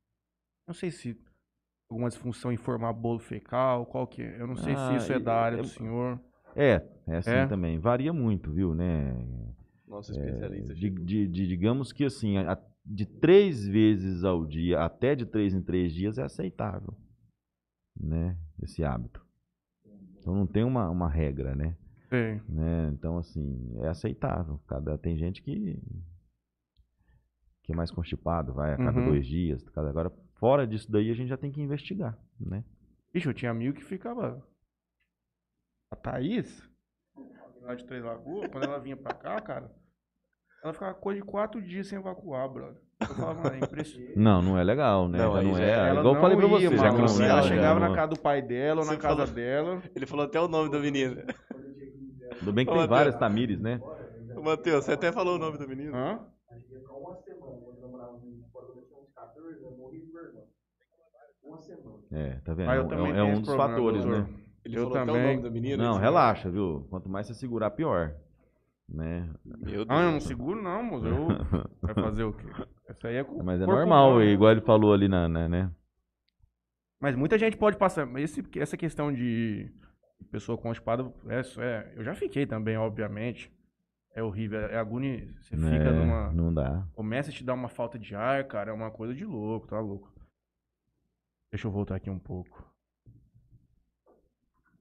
Não 0.68 0.73
sei 0.73 0.91
se 0.91 1.18
alguma 1.90 2.10
disfunção 2.10 2.52
em 2.52 2.57
formar 2.57 2.94
bolo 2.94 3.19
fecal, 3.19 3.86
qual 3.86 4.06
que 4.07 4.22
é. 4.22 4.41
Eu 4.41 4.48
não 4.48 4.56
sei 4.56 4.76
se 4.76 4.81
Ah, 4.81 4.95
isso 4.98 5.14
é 5.14 5.19
da 5.19 5.34
área 5.36 5.57
é- 5.60 5.61
do 5.61 5.68
senhor. 5.68 6.19
É, 6.56 6.81
é 7.07 7.15
assim 7.18 7.30
É? 7.31 7.45
também. 7.48 7.80
Varia 7.80 8.11
muito, 8.11 8.52
viu, 8.52 8.73
né? 8.76 9.14
Nosso 9.90 10.11
especialista. 10.11 10.74
De, 10.74 10.80
Chico. 10.80 11.03
de- 11.03 11.28
de- 11.28 11.48
digamos 11.48 11.91
que 11.91 12.06
assim, 12.06 12.38
a- 12.38 12.61
de 12.86 13.06
três 13.06 13.66
vezes 13.68 14.24
ao 14.24 14.45
dia, 14.45 14.80
até 14.84 15.16
de 15.16 15.26
três 15.26 15.53
em 15.53 15.61
três 15.61 15.91
dias 15.94 16.18
é 16.18 16.24
aceitável, 16.24 16.95
né? 17.99 18.38
Esse 18.61 18.84
hábito. 18.84 19.26
Então 20.20 20.36
não 20.36 20.45
tem 20.45 20.64
uma, 20.64 20.90
uma 20.90 21.10
regra, 21.10 21.56
né? 21.56 21.76
Sei. 22.10 22.41
né? 22.48 22.90
Então 22.94 23.18
assim, 23.18 23.74
é 23.80 23.88
aceitável. 23.88 24.60
Cada 24.68 24.98
tem 24.98 25.18
gente 25.18 25.41
que 25.41 25.80
que 27.64 27.72
é 27.74 27.76
mais 27.76 27.91
constipado, 27.91 28.52
vai 28.53 28.74
a 28.74 28.78
cada 28.78 28.99
Uhum. 28.99 29.06
dois 29.06 29.28
dias. 29.28 29.61
Cada, 29.70 29.90
agora 29.90 30.10
fora 30.40 30.66
disso 30.66 30.91
daí 30.91 31.11
a 31.11 31.14
gente 31.14 31.28
já 31.30 31.38
tem 31.38 31.52
que 31.52 31.61
investigar, 31.61 32.18
né? 32.40 32.64
Ixi, 33.14 33.28
eu 33.28 33.34
tinha 33.34 33.52
amigo 33.52 33.76
que 33.76 33.84
ficava. 33.84 34.44
A 35.91 35.95
Thaís, 35.95 36.68
lá 37.70 37.76
de 37.76 37.86
Três 37.86 38.04
Lagoas, 38.04 38.50
quando 38.52 38.64
ela 38.64 38.80
vinha 38.80 38.98
pra 38.98 39.14
cá, 39.14 39.40
cara, 39.40 39.72
ela 40.64 40.74
ficava 40.74 40.94
coisa 40.96 41.22
de 41.22 41.26
quatro 41.26 41.62
dias 41.62 41.88
sem 41.88 42.00
evacuar, 42.00 42.50
brother. 42.50 42.82
Eu 43.00 43.16
falava, 43.16 43.44
mano, 43.44 43.56
é 43.56 43.60
impressionante. 43.60 44.12
Não, 44.16 44.41
não 44.41 44.58
é 44.58 44.64
legal, 44.64 45.08
né? 45.08 45.20
Não, 45.20 45.34
já 45.36 45.44
não 45.44 45.58
é. 45.58 45.70
é- 45.70 45.74
Ela 45.90 46.00
igual 46.02 46.16
eu 46.16 46.22
falei 46.22 46.36
pra 46.38 46.48
você, 46.48 46.64
ia, 46.66 46.78
já 46.78 46.91
mano. 46.91 47.24
é, 47.24 47.28
Ela 47.30 47.41
chegava 47.44 47.80
na 47.80 47.94
casa 47.96 48.08
do 48.10 48.20
pai 48.20 48.41
dela 48.41 48.82
ou 48.82 48.88
na 48.88 48.98
casa 48.98 49.26
falou- 49.26 49.34
dela. 49.34 49.84
Ele 49.96 50.06
falou 50.06 50.26
até 50.26 50.41
o 50.41 50.48
nome 50.48 50.70
do 50.70 50.80
menino. 50.80 51.16
Tudo 52.40 52.52
bem 52.52 52.66
que 52.66 52.72
Ô, 52.72 52.74
tem 52.74 52.82
Matheus. 52.82 52.90
várias 52.90 53.16
Tamires, 53.16 53.60
né? 53.62 53.82
Ô, 54.36 54.41
Matheus, 54.41 54.84
você 54.84 54.94
até 54.94 55.12
falou 55.12 55.36
o 55.36 55.40
nome 55.40 55.58
do 55.58 55.68
menino. 55.68 55.96
Hã? 55.96 56.20
É, 62.12 62.32
tá 62.44 62.54
vendo? 62.54 62.70
Ah, 62.70 62.76
eu 62.76 62.91
É 62.91 63.02
um- 63.02 63.16
é, 63.16 63.24
um 63.24 63.34
esse 63.34 63.41
dos 63.44 63.56
fatores, 63.56 64.04
né? 64.04 64.28
Ele 64.70 64.78
Eu 64.78 64.84
falou 64.84 64.98
até 65.02 65.12
o 65.12 65.16
também. 65.16 65.36
nome 65.38 65.48
do 65.50 65.52
menino. 65.54 65.84
Não, 65.84 65.91
assim, 65.94 66.02
relaxa, 66.02 66.50
viu? 66.50 66.86
Quanto 66.90 67.10
mais 67.10 67.28
você 67.28 67.34
segurar, 67.34 67.72
pior. 67.72 68.16
Né? 68.88 69.30
Meu 69.46 69.58
Deus. 69.58 69.86
Ah, 69.90 70.02
eu 70.04 70.12
não 70.12 70.20
seguro 70.20 70.62
não, 70.62 70.82
moço. 70.84 71.06
Eu... 71.08 71.28
Vai 71.82 71.94
fazer 71.94 72.24
o 72.24 72.34
quê? 72.34 72.46
Essa 72.88 73.08
aí 73.08 73.16
é 73.18 73.24
com 73.24 73.44
Mas 73.44 73.62
é 73.62 73.66
normal, 73.66 74.12
humano. 74.14 74.24
igual 74.26 74.52
ele 74.52 74.62
falou 74.62 74.94
ali 74.94 75.08
na, 75.08 75.28
na- 75.30 75.48
né? 75.50 75.72
Mas 77.00 77.16
muita 77.16 77.38
gente 77.38 77.56
pode 77.56 77.78
passar. 77.78 78.08
Esse, 78.20 78.44
essa 78.58 78.76
questão 78.76 79.14
de 79.14 79.72
pessoa 80.32 80.58
constipada, 80.58 81.12
é, 81.28 81.40
isso 81.41 81.62
é, 81.62 81.94
eu 81.96 82.04
já 82.04 82.14
fiquei 82.14 82.46
também, 82.46 82.78
obviamente. 82.78 83.52
É 84.14 84.24
horrível, 84.24 84.60
é 84.60 84.76
agonia. 84.78 85.28
Você 85.40 85.56
fica 85.56 85.68
É, 85.68 85.91
numa. 85.91 86.32
Não 86.34 86.52
dá. 86.54 86.84
Começa 86.94 87.30
a 87.30 87.34
te 87.34 87.44
dar 87.44 87.54
uma 87.54 87.70
falta 87.70 87.98
de 87.98 88.16
ar, 88.16 88.44
cara. 88.48 88.72
É 88.72 88.74
uma 88.74 88.90
coisa 88.91 89.14
de 89.14 89.24
louco, 89.24 89.68
tá 89.68 89.80
louco. 89.80 90.12
Deixa 91.52 91.68
eu 91.68 91.72
voltar 91.72 91.96
aqui 91.96 92.10
um 92.10 92.20
pouco. 92.20 92.69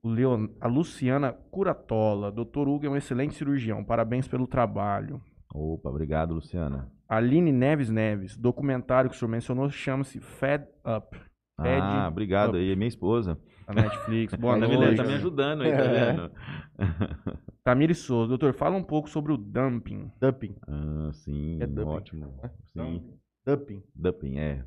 Leon... 0.05 0.49
A 0.61 0.66
Luciana 0.69 1.33
Curatola. 1.51 2.31
Doutor 2.31 2.69
Hugo 2.69 2.87
é 2.87 2.89
um 2.91 2.97
excelente 2.97 3.35
cirurgião. 3.35 3.85
Parabéns 3.85 4.27
pelo 4.29 4.47
trabalho. 4.47 5.20
Opa, 5.53 5.89
obrigado, 5.91 6.35
Luciana. 6.35 6.91
Aline 7.09 7.51
Neves 7.53 7.91
Neves. 7.91 8.37
Documentário 8.37 9.09
que 9.11 9.16
o 9.16 9.19
senhor 9.19 9.31
mencionou 9.31 9.70
chama-se 9.70 10.20
Fed 10.20 10.65
Up. 10.87 11.16
Fed 11.61 11.81
Ah, 11.83 12.07
obrigado 12.09 12.51
Up. 12.51 12.59
aí, 12.59 12.77
minha 12.77 12.89
esposa. 12.89 13.39
Da 13.66 13.75
Netflix. 13.75 14.35
Boa 14.35 14.59
tá, 14.61 14.69
me, 14.69 14.77
noite. 14.77 14.97
tá 14.97 15.05
me 15.05 15.15
ajudando 15.15 15.62
aí, 15.62 15.70
tá 15.73 15.79
É. 15.85 16.12
vendo? 16.12 16.31
Tamiri 17.65 17.95
Souza. 17.95 18.29
Doutor, 18.29 18.55
fala 18.55 18.77
um 18.77 18.83
pouco 18.85 19.09
sobre 19.11 19.33
o 19.33 19.37
dumping. 19.37 20.11
Dumping. 20.20 20.55
ah, 20.66 21.11
sim, 21.12 21.59
É 21.61 21.66
dumping, 21.66 21.91
ótimo. 21.91 22.35
Sim, 22.73 23.03
Dumping. 23.47 23.83
dumping, 23.95 24.39
é. 24.39 24.65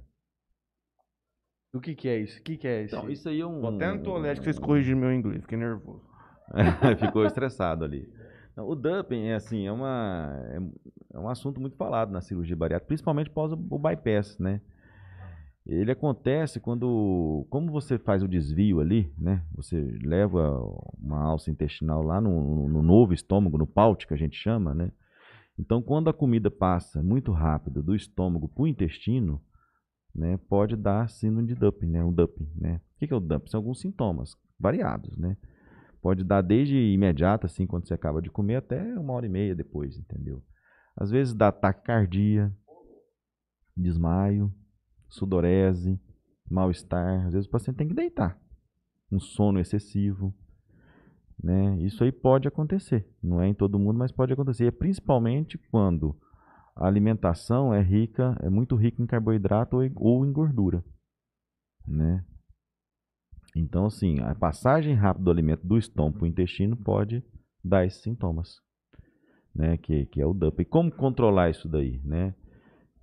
Do 1.73 1.79
que 1.79 1.95
que 1.95 2.09
é 2.09 2.19
isso? 2.19 2.39
O 2.39 2.43
que 2.43 2.57
que 2.57 2.67
é 2.67 2.83
isso? 2.83 2.95
Então, 2.95 3.09
isso 3.09 3.29
aí 3.29 3.39
é 3.39 3.45
um. 3.45 3.61
Vou 3.61 3.75
até 3.75 3.91
no 3.91 4.03
toalete 4.03 4.41
pra 4.41 4.43
vocês 4.43 4.59
corrigirem 4.59 4.99
meu 4.99 5.13
inglês, 5.13 5.41
fiquei 5.41 5.57
nervoso. 5.57 6.01
Ficou 6.99 7.25
estressado 7.25 7.85
ali. 7.85 8.09
Não, 8.55 8.67
o 8.67 8.75
dumping 8.75 9.27
é 9.27 9.35
assim, 9.35 9.65
é, 9.65 9.71
uma, 9.71 10.35
é, 10.49 10.59
é 11.13 11.19
um 11.19 11.29
assunto 11.29 11.61
muito 11.61 11.77
falado 11.77 12.11
na 12.11 12.19
cirurgia 12.19 12.55
bariátrica, 12.55 12.87
principalmente 12.87 13.29
após 13.29 13.53
o, 13.53 13.55
o 13.69 13.79
bypass, 13.79 14.37
né? 14.37 14.59
Ele 15.65 15.91
acontece 15.91 16.59
quando, 16.59 17.45
como 17.49 17.71
você 17.71 17.97
faz 17.97 18.23
o 18.23 18.27
desvio 18.27 18.81
ali, 18.81 19.13
né? 19.17 19.41
Você 19.55 19.79
leva 20.03 20.59
uma 20.99 21.21
alça 21.23 21.51
intestinal 21.51 22.01
lá 22.01 22.19
no, 22.19 22.67
no 22.67 22.81
novo 22.81 23.13
estômago, 23.13 23.57
no 23.57 23.67
paute 23.67 24.07
que 24.07 24.13
a 24.13 24.17
gente 24.17 24.35
chama, 24.35 24.73
né? 24.73 24.91
Então, 25.57 25.81
quando 25.81 26.09
a 26.09 26.13
comida 26.13 26.49
passa 26.49 27.03
muito 27.03 27.31
rápido 27.31 27.83
do 27.83 27.95
estômago 27.95 28.49
para 28.49 28.63
o 28.63 28.67
intestino, 28.67 29.39
né, 30.13 30.37
pode 30.49 30.75
dar 30.75 31.09
síndrome 31.09 31.47
de 31.47 31.55
dumping, 31.55 31.87
né? 31.87 32.03
Um 32.03 32.11
dumping, 32.11 32.49
né? 32.55 32.81
O 32.95 32.99
que 32.99 33.13
é 33.13 33.15
o 33.15 33.19
dumping? 33.19 33.49
São 33.49 33.59
alguns 33.59 33.79
sintomas 33.79 34.35
variados, 34.59 35.17
né? 35.17 35.37
Pode 36.01 36.23
dar 36.23 36.41
desde 36.41 36.75
imediato, 36.75 37.45
assim, 37.45 37.67
quando 37.67 37.87
você 37.87 37.93
acaba 37.93 38.21
de 38.21 38.29
comer, 38.29 38.55
até 38.55 38.81
uma 38.99 39.13
hora 39.13 39.25
e 39.25 39.29
meia 39.29 39.55
depois, 39.55 39.97
entendeu? 39.97 40.43
Às 40.95 41.11
vezes 41.11 41.33
dá 41.33 41.51
taquicardia, 41.51 42.51
desmaio, 43.77 44.53
sudorese, 45.07 45.99
mal-estar. 46.49 47.27
Às 47.27 47.33
vezes 47.33 47.47
o 47.47 47.51
paciente 47.51 47.77
tem 47.77 47.87
que 47.87 47.93
deitar. 47.93 48.39
Um 49.11 49.19
sono 49.19 49.59
excessivo. 49.59 50.33
Né? 51.41 51.79
Isso 51.81 52.03
aí 52.03 52.11
pode 52.11 52.47
acontecer. 52.47 53.07
Não 53.21 53.41
é 53.41 53.47
em 53.47 53.53
todo 53.53 53.79
mundo, 53.79 53.97
mas 53.97 54.11
pode 54.11 54.33
acontecer. 54.33 54.65
É 54.65 54.71
principalmente 54.71 55.57
quando 55.57 56.15
a 56.75 56.87
alimentação 56.87 57.73
é 57.73 57.81
rica, 57.81 58.37
é 58.41 58.49
muito 58.49 58.75
rica 58.75 59.01
em 59.01 59.05
carboidrato 59.05 59.77
ou, 59.95 60.25
em 60.25 60.31
gordura. 60.31 60.83
Né? 61.87 62.23
Então, 63.55 63.85
assim, 63.85 64.19
a 64.21 64.33
passagem 64.33 64.93
rápida 64.93 65.25
do 65.25 65.31
alimento 65.31 65.67
do 65.67 65.77
estômago 65.77 66.19
para 66.19 66.23
o 66.23 66.27
intestino 66.27 66.77
pode 66.77 67.23
dar 67.63 67.85
esses 67.85 68.01
sintomas, 68.01 68.55
né? 69.53 69.77
Que, 69.77 70.05
que 70.05 70.21
é 70.21 70.25
o 70.25 70.33
DUP. 70.33 70.61
E 70.61 70.65
como 70.65 70.91
controlar 70.91 71.49
isso 71.49 71.67
daí, 71.67 71.99
né? 72.03 72.33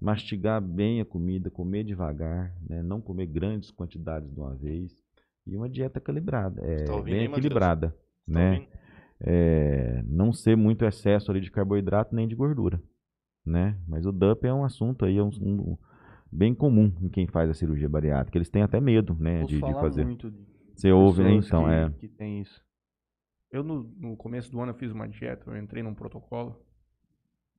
Mastigar 0.01 0.61
bem 0.63 1.01
a 1.01 1.05
comida, 1.05 1.51
comer 1.51 1.85
devagar, 1.85 2.55
né? 2.69 2.83
Não 2.83 3.01
comer 3.01 3.27
grandes 3.27 3.71
quantidades 3.71 4.33
de 4.33 4.41
uma 4.41 4.55
vez 4.55 4.93
e 5.47 5.57
uma 5.57 5.69
dieta 5.69 5.99
equilibrada, 5.99 6.63
é, 6.63 6.85
tá 6.85 6.95
ouvindo 6.95 7.15
bem 7.15 7.25
equilibrada, 7.25 7.89
tá 7.91 7.97
né? 8.27 8.67
É, 9.21 10.03
não 10.07 10.33
ser 10.33 10.57
muito 10.57 10.85
excesso 10.85 11.31
ali 11.31 11.41
de 11.41 11.51
carboidrato 11.51 12.15
nem 12.15 12.29
de 12.29 12.35
gordura, 12.35 12.81
né? 13.49 13.77
Mas 13.87 14.07
o 14.07 14.13
DUP 14.13 14.47
é 14.47 14.53
um 14.53 14.65
assunto 14.65 15.05
aí, 15.05 15.17
é 15.19 15.23
um, 15.23 15.31
um- 15.41 15.79
bem 16.31 16.55
comum 16.55 16.93
em 17.01 17.09
quem 17.09 17.27
faz 17.27 17.49
a 17.51 17.55
cirurgia 17.55 17.89
bariátrica. 17.89 18.37
Eles 18.39 18.51
têm 18.51 18.63
até 18.63 18.81
medo, 18.81 19.17
né, 19.19 19.45
de, 19.45 19.61
de 19.61 19.75
fazer. 19.75 20.05
muito 20.05 20.31
de 20.31 20.39
Você 20.75 20.93
ouve, 20.93 21.23
né? 21.23 21.33
Então, 21.33 21.65
que, 21.65 21.71
é. 21.71 21.91
que 21.91 22.09
tem 22.09 22.41
isso. 22.41 22.63
Eu, 23.51 23.65
no, 23.65 23.83
no 23.99 24.17
começo 24.17 24.51
do 24.53 24.61
ano, 24.61 24.73
eu 24.73 24.77
fiz 24.77 24.93
uma 24.93 25.09
dieta, 25.09 25.51
eu 25.51 25.57
entrei 25.57 25.83
num 25.83 25.95
protocolo. 25.95 26.63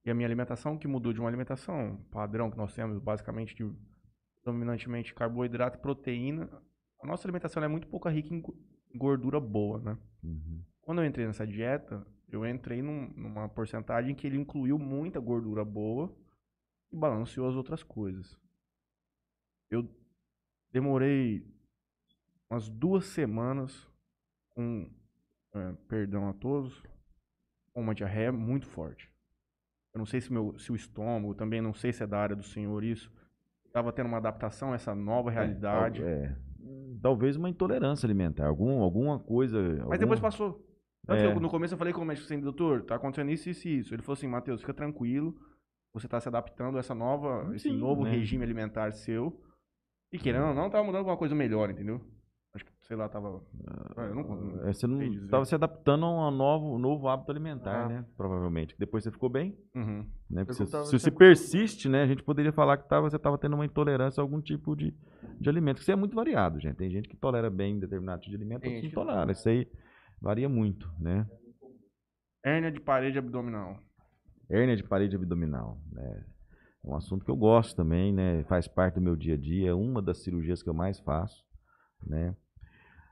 E 0.05 0.09
a 0.11 0.13
minha 0.13 0.27
alimentação, 0.27 0.77
que 0.77 0.87
mudou 0.87 1.11
de 1.11 1.19
uma 1.19 1.27
alimentação 1.27 1.99
padrão 2.11 2.49
que 2.49 2.57
nós 2.57 2.73
temos, 2.73 2.97
basicamente, 2.99 3.55
de 3.55 3.69
dominantemente 4.45 5.13
carboidrato 5.13 5.77
e 5.77 5.81
proteína. 5.81 6.49
A 7.03 7.07
nossa 7.07 7.27
alimentação 7.27 7.63
é 7.63 7.67
muito 7.67 7.87
pouco 7.87 8.07
rica 8.07 8.33
em 8.33 8.41
gordura 8.95 9.39
boa, 9.39 9.79
né? 9.79 9.97
Uhum. 10.23 10.61
Quando 10.81 11.01
eu 11.01 11.05
entrei 11.05 11.25
nessa 11.25 11.45
dieta, 11.45 12.05
eu 12.31 12.45
entrei 12.45 12.81
num- 12.81 13.09
numa 13.15 13.47
porcentagem 13.49 14.13
que 14.15 14.25
ele 14.27 14.37
incluiu 14.37 14.77
muita 14.77 15.19
gordura 15.19 15.63
boa 15.65 16.13
e 16.91 16.95
balanceou 16.95 17.47
as 17.47 17.55
outras 17.55 17.83
coisas. 17.83 18.37
Eu 19.69 19.87
demorei 20.71 21.45
umas 22.49 22.67
duas 22.69 23.05
semanas 23.05 23.87
com, 24.49 24.89
é, 25.53 25.73
perdão 25.87 26.27
a 26.27 26.33
todos, 26.33 26.81
com 27.73 27.81
uma 27.81 27.93
diarreia 27.95 28.31
muito 28.31 28.65
forte. 28.67 29.09
Eu 29.93 29.99
não 29.99 30.05
sei 30.05 30.21
se, 30.21 30.31
meu, 30.31 30.57
se 30.59 30.71
o 30.71 30.75
estômago, 30.75 31.33
também 31.35 31.61
não 31.61 31.73
sei 31.73 31.91
se 31.91 32.03
é 32.03 32.07
da 32.07 32.19
área 32.19 32.35
do 32.35 32.43
senhor 32.43 32.83
isso, 32.83 33.11
estava 33.65 33.91
tendo 33.91 34.07
uma 34.07 34.17
adaptação 34.17 34.71
a 34.71 34.75
essa 34.75 34.93
nova 34.95 35.29
realidade. 35.31 36.03
É, 36.03 36.35
talvez 37.01 37.35
uma 37.35 37.49
intolerância 37.49 38.05
alimentar, 38.05 38.47
algum, 38.47 38.81
alguma 38.81 39.19
coisa. 39.19 39.59
Mas 39.61 39.79
alguma- 39.81 39.97
depois 39.97 40.19
passou. 40.19 40.67
Tanto 41.09 41.19
É. 41.19 41.31
que 41.31 41.37
eu, 41.37 41.39
no 41.41 41.49
começo 41.49 41.73
eu 41.73 41.77
falei 41.77 41.93
com 41.93 42.01
o 42.01 42.05
médico 42.05 42.25
assim, 42.25 42.39
doutor, 42.39 42.83
tá 42.83 42.95
acontecendo 42.95 43.29
isso, 43.31 43.49
isso 43.49 43.67
e 43.67 43.79
isso. 43.79 43.93
Ele 43.93 44.01
falou 44.01 44.13
assim, 44.13 44.27
Matheus, 44.27 44.61
fica 44.61 44.73
tranquilo, 44.73 45.35
você 45.93 46.07
tá 46.07 46.19
se 46.19 46.27
adaptando 46.29 46.77
a 46.77 46.79
essa 46.79 46.95
nova, 46.95 47.49
esse 47.55 47.69
Sim, 47.69 47.77
novo 47.77 48.03
né? 48.03 48.11
regime 48.11 48.43
alimentar 48.43 48.91
seu. 48.93 49.41
E 50.11 50.17
querendo 50.17 50.47
ou 50.47 50.53
não, 50.55 50.69
tava 50.69 50.83
mudando 50.83 50.99
alguma 50.99 51.17
coisa 51.17 51.35
melhor, 51.35 51.69
entendeu? 51.69 52.01
Acho 52.51 52.65
que, 52.65 52.71
sei 52.81 52.97
lá, 52.97 53.07
tava... 53.07 53.43
Ah, 53.95 54.05
eu 54.05 54.15
não, 54.15 54.67
É, 54.67 54.73
você 54.73 54.87
não 54.87 54.99
estava 55.03 55.45
se 55.45 55.53
adaptando 55.53 56.03
a 56.05 56.29
um 56.29 56.31
novo, 56.31 56.79
novo 56.79 57.07
hábito 57.07 57.29
alimentar, 57.31 57.85
Ah. 57.85 57.87
né? 57.89 58.05
Provavelmente. 58.17 58.75
Depois 58.79 59.03
você 59.03 59.11
ficou 59.11 59.29
bem, 59.29 59.55
Uhum. 59.75 60.03
né? 60.27 60.45
Eu 60.47 60.53
se, 60.55 60.65
você 60.65 60.97
sempre- 60.97 61.19
persiste, 61.27 61.87
né? 61.87 62.01
A 62.01 62.07
gente 62.07 62.23
poderia 62.23 62.51
falar 62.51 62.77
que 62.77 62.89
tava, 62.89 63.07
você 63.07 63.17
estava 63.17 63.37
tendo 63.37 63.53
uma 63.53 63.65
intolerância 63.65 64.19
a 64.19 64.23
algum 64.23 64.41
tipo 64.41 64.75
de, 64.75 64.95
de 65.39 65.47
alimento. 65.47 65.77
Isso 65.79 65.91
é 65.91 65.95
muito 65.95 66.15
variado, 66.15 66.59
gente. 66.59 66.75
Tem 66.75 66.89
gente 66.89 67.07
que 67.07 67.15
tolera 67.15 67.51
bem 67.51 67.77
determinado 67.79 68.21
tipo 68.21 68.31
de 68.31 68.37
alimento, 68.37 68.61
Tem 68.61 68.71
outros 68.71 68.83
gente 68.85 68.95
não 68.95 69.03
que 69.03 69.07
não. 69.09 69.13
tolera. 69.15 69.31
Isso 69.31 69.47
aí 69.47 69.67
varia 70.21 70.49
muito, 70.49 70.91
né? 70.99 71.27
Hérnia 72.43 72.71
de 72.71 72.79
parede 72.79 73.17
abdominal. 73.17 73.79
Hérnia 74.49 74.75
de 74.75 74.83
parede 74.83 75.15
abdominal, 75.15 75.79
né? 75.91 76.25
É 76.83 76.87
um 76.87 76.95
assunto 76.95 77.25
que 77.25 77.31
eu 77.31 77.35
gosto 77.35 77.75
também, 77.75 78.13
né? 78.13 78.43
Faz 78.45 78.67
parte 78.67 78.95
do 78.95 79.01
meu 79.01 79.15
dia 79.15 79.33
a 79.35 79.37
dia, 79.37 79.69
é 79.69 79.73
uma 79.73 80.01
das 80.01 80.23
cirurgias 80.23 80.63
que 80.63 80.69
eu 80.69 80.73
mais 80.73 80.99
faço, 80.99 81.43
né? 82.05 82.35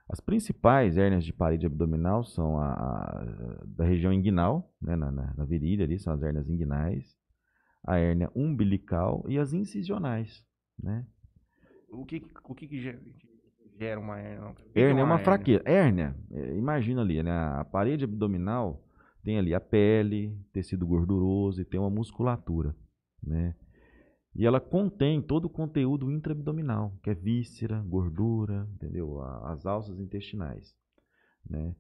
As 0.10 0.22
principais 0.22 0.98
hérnias 0.98 1.26
de 1.26 1.34
parede 1.34 1.66
abdominal 1.66 2.24
são 2.24 2.58
a, 2.58 2.72
a- 2.74 3.64
da 3.66 3.84
região 3.84 4.14
inguinal, 4.14 4.74
né? 4.82 4.96
Na, 4.96 5.12
na, 5.12 5.34
na 5.36 5.46
virilha 5.46 5.84
ali, 5.84 6.00
são 6.00 6.14
as 6.14 6.24
hérnias 6.24 6.50
inguinais, 6.50 7.18
a 7.86 7.98
hérnia 7.98 8.32
umbilical 8.34 9.26
e 9.28 9.38
as 9.38 9.52
incisionais, 9.52 10.46
né? 10.82 11.06
O 11.90 12.06
que, 12.06 12.22
o 12.46 12.56
que, 12.56 12.68
que 12.68 12.80
gera 13.78 14.00
uma 14.00 14.18
hérnia? 14.20 14.56
Hérnia 14.74 15.02
é 15.02 15.04
uma 15.04 15.14
hérnia? 15.14 15.26
fraqueza. 15.26 15.64
Hérnia, 15.66 16.16
imagina 16.56 17.02
ali, 17.02 17.22
né? 17.22 17.32
A 17.32 17.66
parede 17.66 18.04
abdominal 18.04 18.84
tem 19.24 19.38
ali 19.38 19.54
a 19.54 19.60
pele, 19.60 20.38
tecido 20.54 20.88
gorduroso 20.88 21.62
e 21.62 21.66
tem 21.66 21.80
uma 21.80 21.90
musculatura, 21.90 22.76
né? 23.22 23.56
E 24.36 24.46
ela 24.46 24.60
contém 24.60 25.22
todo 25.22 25.46
o 25.46 25.50
conteúdo 25.50 26.12
intraabdominal, 26.12 26.94
que 27.02 27.10
é 27.10 27.14
víscera, 27.14 27.82
gordura, 27.82 28.68
entendeu? 28.76 29.22
As 29.46 29.66
alças 29.66 30.00
intestinais, 30.00 30.76
né? 31.50 31.76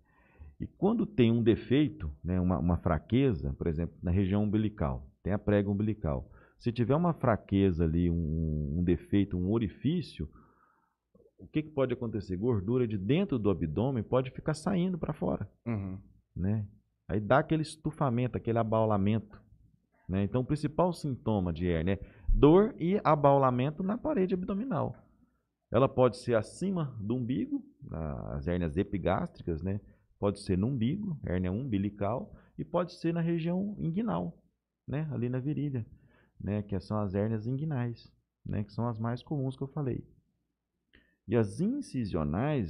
E 0.60 0.65
quando 0.65 1.06
tem 1.06 1.32
um 1.32 1.44
defeito, 1.44 2.11
né, 2.24 2.40
uma, 2.40 2.57
uma 2.57 2.78
fraqueza, 2.78 3.53
por 3.53 3.68
exemplo, 3.68 3.95
na 4.02 4.10
região 4.10 4.44
umbilical, 4.44 5.07
tem 5.22 5.32
a 5.32 5.38
prega 5.38 5.69
umbilical. 5.69 6.32
Se 6.57 6.72
tiver 6.72 6.95
uma 6.95 7.14
fraqueza 7.14 7.84
ali, 7.84 8.10
um, 8.10 8.80
um 8.80 8.84
defeito, 8.84 9.38
um 9.38 9.52
orifício, 9.52 10.28
o 11.38 11.47
que, 11.47 11.61
que 11.64 11.69
pode 11.69 11.93
acontecer? 11.93 12.35
Gordura 12.38 12.88
de 12.88 12.97
dentro 12.97 13.38
do 13.38 13.49
abdômen 13.49 14.03
pode 14.03 14.31
ficar 14.31 14.53
saindo 14.53 14.97
para 14.97 15.14
fora, 15.14 15.49
Uhum. 15.65 15.97
né? 16.35 16.65
Aí 17.07 17.19
dá 17.19 17.39
aquele 17.39 17.61
estufamento, 17.61 18.38
aquele 18.38 18.57
abaulamento, 18.59 19.41
né? 20.09 20.23
Então 20.23 20.41
o 20.41 20.45
principal 20.45 20.91
sintoma 20.93 21.53
de 21.53 21.68
hérnia 21.69 21.93
é 21.93 21.99
dor 22.27 22.76
e 22.77 22.99
abaulamento 23.03 23.81
na 23.84 23.97
parede 23.97 24.34
abdominal. 24.34 24.95
Ela 25.72 25.88
pode 25.88 26.18
ser 26.18 26.35
acima 26.35 26.95
do 26.99 27.15
umbigo, 27.15 27.64
as 28.31 28.47
hérnias 28.47 28.77
epigástricas, 28.77 29.61
né? 29.61 29.80
Pode 30.19 30.39
ser 30.39 30.57
no 30.57 30.68
umbigo, 30.68 31.18
hérnia 31.26 31.51
umbilical, 31.51 32.34
e 32.57 32.64
pode 32.65 32.93
ser 32.93 33.14
na 33.14 33.22
região 33.22 33.76
inguinal, 33.77 34.35
né? 34.88 35.07
Ali 35.11 35.30
na 35.30 35.39
virilha, 35.39 35.85
né? 36.41 36.61
Que 36.64 36.80
são 36.80 36.97
as 36.99 37.14
hérnias 37.14 37.45
inguinais, 37.47 38.11
né? 38.45 38.64
Que 38.64 38.72
são 38.73 38.88
as 38.88 38.97
mais 38.99 39.22
comuns 39.22 39.55
que 39.55 39.64
eu 39.64 39.68
falei. 39.68 40.03
E 41.28 41.36
as 41.36 41.60
incisionais 41.60 42.70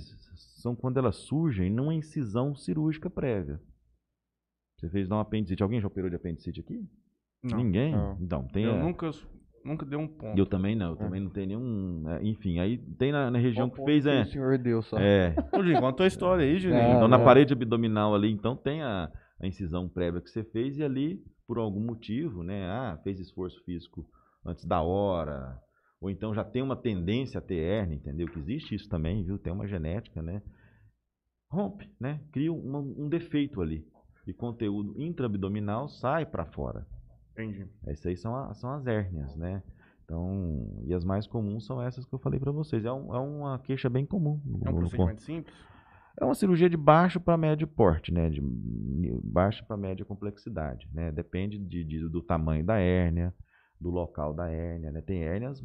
são 0.62 0.76
quando 0.76 0.98
elas 0.98 1.16
surgem 1.18 1.70
numa 1.70 1.94
incisão 1.94 2.56
cirúrgica 2.56 3.10
prévia. 3.10 3.60
Você 4.80 4.90
fez 4.90 5.08
dar 5.08 5.18
um 5.18 5.20
apendicite. 5.20 5.62
Alguém 5.64 5.80
já 5.82 5.88
operou 5.88 6.10
de 6.10 6.16
apendicite 6.16 6.60
aqui? 6.60 6.80
Não. 7.44 7.58
Ninguém? 7.58 7.92
não. 7.94 8.18
Então, 8.20 8.48
tem. 8.48 8.64
Eu 8.64 8.74
a- 8.76 8.80
nunca, 8.84 9.12
nunca 9.64 9.86
dei 9.86 9.98
um 9.98 10.08
ponto. 10.08 10.38
eu 10.38 10.46
também 10.46 10.76
não, 10.76 10.92
eu 10.92 10.96
também 10.96 11.22
não 11.22 11.30
tenho 11.30 11.48
nenhum. 11.48 12.10
é, 12.10 12.24
Enfim, 12.24 12.60
aí 12.60 12.78
tem 12.98 13.12
na, 13.12 13.30
na 13.32 13.38
região 13.40 13.70
que 13.70 13.84
fez. 13.86 14.04
que 14.04 14.10
É, 14.10 14.22
o 14.22 14.26
senhor 14.26 14.58
deu 14.58 14.82
só. 14.82 14.98
é, 15.00 15.36
Ô, 15.54 15.58
Juninho, 15.58 15.80
conta 15.80 15.90
a 15.90 15.98
tua 15.98 16.08
história 16.08 16.44
aí, 16.46 16.60
Juninho. 16.60 16.82
Ah, 16.82 16.94
então 16.96 17.08
na 17.08 17.20
é. 17.20 17.24
parede 17.24 17.54
abdominal 17.54 18.14
ali, 18.16 18.32
então 18.32 18.56
tem 18.56 18.82
a, 18.82 19.12
a 19.40 19.48
incisão 19.48 19.88
prévia 19.88 20.22
que 20.22 20.30
você 20.30 20.44
fez 20.44 20.78
e 20.78 20.84
ali, 20.84 21.24
por 21.48 21.58
algum 21.60 21.80
motivo, 21.82 22.44
né? 22.44 22.68
Ah, 22.68 23.00
fez 23.04 23.20
esforço 23.20 23.64
físico 23.64 24.06
antes 24.46 24.66
da 24.66 24.82
hora, 24.82 25.60
ou 26.02 26.10
então 26.10 26.34
já 26.34 26.44
tem 26.44 26.62
uma 26.62 26.76
tendência 26.76 27.40
a 27.40 27.42
ter 27.42 27.58
hérnia, 27.60 27.96
entendeu? 27.96 28.28
Que 28.28 28.40
existe 28.40 28.76
isso 28.76 28.88
também, 28.90 29.24
viu? 29.24 29.38
Tem 29.40 29.52
uma 29.52 29.68
genética, 29.68 30.22
né? 30.22 30.42
Rompe, 31.52 31.90
né? 32.00 32.20
Cria 32.32 32.52
uma- 32.52 32.80
um 32.80 33.08
defeito 33.08 33.62
ali. 33.62 33.88
E 34.26 34.34
conteúdo 34.34 34.94
intraabdominal 35.02 35.88
sai 35.88 36.26
para 36.26 36.46
fora. 36.46 36.86
Entendi. 37.32 37.68
Essas 37.86 38.06
aí 38.08 38.18
são, 38.18 38.36
a- 38.36 38.54
são 38.54 38.72
as 38.72 38.86
hérnias, 38.86 39.36
né? 39.38 39.64
Então, 40.04 40.82
e 40.86 40.94
as 40.94 41.04
mais 41.04 41.26
comuns 41.28 41.66
são 41.66 41.82
essas 41.82 42.06
que 42.06 42.14
eu 42.14 42.20
falei 42.20 42.40
para 42.40 42.52
vocês. 42.52 42.84
É, 42.86 42.92
um- 42.92 43.14
é 43.16 43.20
uma 43.20 43.60
queixa 43.60 43.90
bem 43.90 44.06
comum. 44.06 44.42
É 44.66 44.70
um 44.70 44.76
procedimento 44.76 45.22
simples? 45.22 45.56
é 46.20 46.26
uma 46.26 46.34
cirurgia 46.34 46.68
de 46.68 46.76
baixo 46.76 47.20
para 47.20 47.38
médio 47.38 47.68
porte, 47.68 48.12
né? 48.12 48.28
De 48.30 48.42
baixa 49.24 49.64
para 49.64 49.78
média 49.78 50.04
complexidade, 50.04 50.90
né? 50.92 51.12
Depende 51.12 51.60
de, 51.60 51.84
de- 51.84 52.10
do 52.10 52.24
tamanho 52.24 52.66
da 52.66 52.80
hérnia, 52.80 53.32
do 53.80 53.92
local 53.92 54.34
da 54.34 54.50
hérnia, 54.50 54.92
né? 54.92 55.00
Tem 55.00 55.22
hérnias 55.24 55.64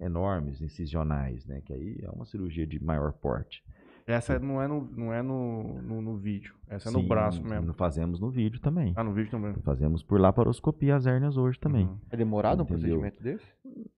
enormes, 0.00 0.60
incisionais, 0.60 1.44
né? 1.46 1.60
Que 1.64 1.72
aí 1.72 1.98
é 2.02 2.10
uma 2.10 2.24
cirurgia 2.24 2.66
de 2.66 2.82
maior 2.82 3.12
porte. 3.12 3.62
Essa 4.06 4.40
não 4.40 4.60
é 4.60 4.66
no, 4.66 4.88
não 4.96 5.12
é 5.12 5.22
no, 5.22 5.80
no, 5.82 6.02
no 6.02 6.16
vídeo. 6.16 6.52
Essa 6.68 6.88
é 6.88 6.92
no 6.92 7.00
Sim, 7.00 7.06
braço 7.06 7.44
mesmo. 7.44 7.72
Fazemos 7.74 8.18
no 8.18 8.28
vídeo 8.28 8.60
também. 8.60 8.92
Ah, 8.96 9.04
no 9.04 9.12
vídeo 9.12 9.30
também. 9.30 9.54
Fazemos 9.62 10.02
por 10.02 10.20
laparoscopia 10.20 10.96
as 10.96 11.06
hérnias 11.06 11.36
hoje 11.36 11.60
também. 11.60 11.86
Uhum. 11.86 11.98
É 12.10 12.16
demorado 12.16 12.60
um 12.60 12.64
Entendeu? 12.64 12.98
procedimento 13.00 13.22
desse? 13.22 13.46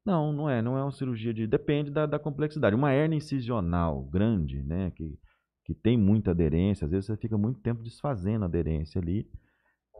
Não, 0.04 0.30
não 0.32 0.50
é. 0.50 0.60
Não 0.60 0.76
é 0.76 0.82
uma 0.82 0.92
cirurgia 0.92 1.32
de. 1.32 1.46
Depende 1.46 1.90
da, 1.90 2.04
da 2.04 2.18
complexidade. 2.18 2.76
Uma 2.76 2.92
hérnia 2.92 3.16
incisional 3.16 4.02
grande, 4.02 4.62
né? 4.62 4.90
Que, 4.94 5.18
que 5.64 5.74
tem 5.74 5.96
muita 5.96 6.32
aderência, 6.32 6.84
às 6.84 6.90
vezes 6.90 7.06
você 7.06 7.16
fica 7.16 7.38
muito 7.38 7.60
tempo 7.60 7.82
desfazendo 7.82 8.42
a 8.42 8.48
aderência 8.48 9.00
ali. 9.00 9.26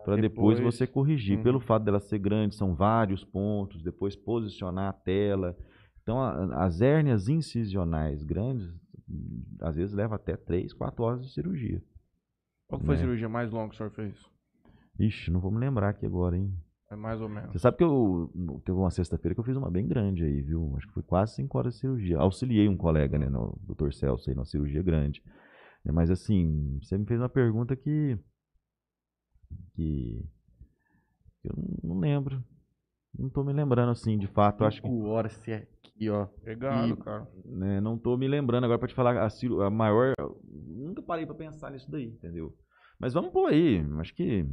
Para 0.05 0.17
depois, 0.17 0.59
Depois- 0.59 0.75
você 0.75 0.87
corrigir. 0.87 1.39
Uhum. 1.39 1.45
Pelo 1.45 1.61
fato 1.61 1.85
dela 1.85 2.01
ser 2.01 2.19
grande, 2.19 2.55
são 2.57 2.75
vários 2.75 3.25
pontos, 3.25 3.83
depois 3.83 4.15
posicionar 4.17 4.91
a 4.91 4.93
tela. 4.93 5.57
Então, 6.03 6.21
a- 6.21 6.65
as 6.65 6.81
hérnias 6.81 7.29
incisionais 7.29 8.23
grandes, 8.23 8.73
às 9.61 9.77
vezes 9.77 9.95
leva 9.95 10.17
até 10.17 10.37
3, 10.37 10.73
4 10.73 11.05
horas 11.05 11.25
de 11.25 11.33
cirurgia. 11.33 11.83
Qual 12.69 12.81
que 12.81 12.87
foi 12.87 12.95
a 12.95 12.99
né? 12.99 13.05
cirurgia 13.05 13.29
mais 13.29 13.51
longa 13.51 13.69
que 13.69 13.75
o 13.75 13.77
senhor 13.79 13.91
fez? 13.91 14.17
Ixi, 14.99 15.31
não 15.31 15.41
vou 15.41 15.51
me 15.51 15.59
lembrar 15.59 15.91
aqui 15.91 16.05
agora, 16.07 16.37
hein? 16.37 16.53
É 16.91 16.97
mais 16.97 17.21
ou 17.21 17.29
menos. 17.29 17.53
Você 17.53 17.59
sabe 17.59 17.79
que 17.79 17.85
eu 17.85 18.31
teve 18.65 18.77
uma 18.79 18.91
sexta-feira 18.91 19.35
que 19.35 19.41
eu 19.41 19.45
fiz 19.45 19.57
uma 19.57 19.71
bem 19.71 19.87
grande 19.87 20.25
aí, 20.25 20.43
viu? 20.43 20.75
Acho 20.77 20.87
que 20.89 20.93
foi 20.95 21.03
quase 21.03 21.35
5 21.37 21.57
horas 21.57 21.75
de 21.75 21.81
cirurgia. 21.81 22.19
Auxiliei 22.19 22.69
um 22.69 22.77
colega, 22.77 23.19
né, 23.19 23.29
no 23.31 23.59
Dr. 23.63 23.93
Celso 23.93 24.29
aí, 24.29 24.37
numa 24.37 24.45
cirurgia 24.45 24.83
grande. 24.83 25.23
Né, 25.85 25.91
Mas 25.93 26.11
assim, 26.11 26.79
você 26.83 26.99
me 26.99 27.07
fez 27.07 27.19
uma 27.21 27.29
pergunta 27.31 27.75
que. 27.75 28.19
que. 29.75 30.23
eu 31.45 31.55
não- 31.83 31.99
lembro. 31.99 32.45
Não 33.19 33.29
tô 33.29 33.43
me 33.45 33.53
lembrando 33.53 33.91
assim, 33.91 34.19
de 34.19 34.27
fato. 34.27 34.65
Acho 34.65 34.83
que. 34.83 34.89
Horas 34.89 35.33
se 35.35 35.51
é 35.53 35.67
aqui, 35.95 36.09
ó. 36.11 36.27
Pegado, 36.45 36.95
E- 36.95 36.97
cara. 36.97 37.29
né, 37.45 37.81
não 37.81 37.99
tô 37.99 38.17
me 38.17 38.27
lembrando 38.29 38.65
agora 38.65 38.79
pra 38.79 38.89
te 38.89 38.95
falar 38.95 39.17
a, 39.17 39.29
a 39.67 39.71
maior. 39.71 40.15
Nunca 40.45 41.03
parei 41.03 41.27
pra 41.27 41.35
pensar 41.35 41.71
nisso 41.71 41.91
daí, 41.91 42.07
entendeu? 42.07 42.55
Mas 42.99 43.13
vamos 43.13 43.33
pôr 43.33 43.47
aí. 43.51 43.85
Acho 43.99 44.15
que. 44.15 44.47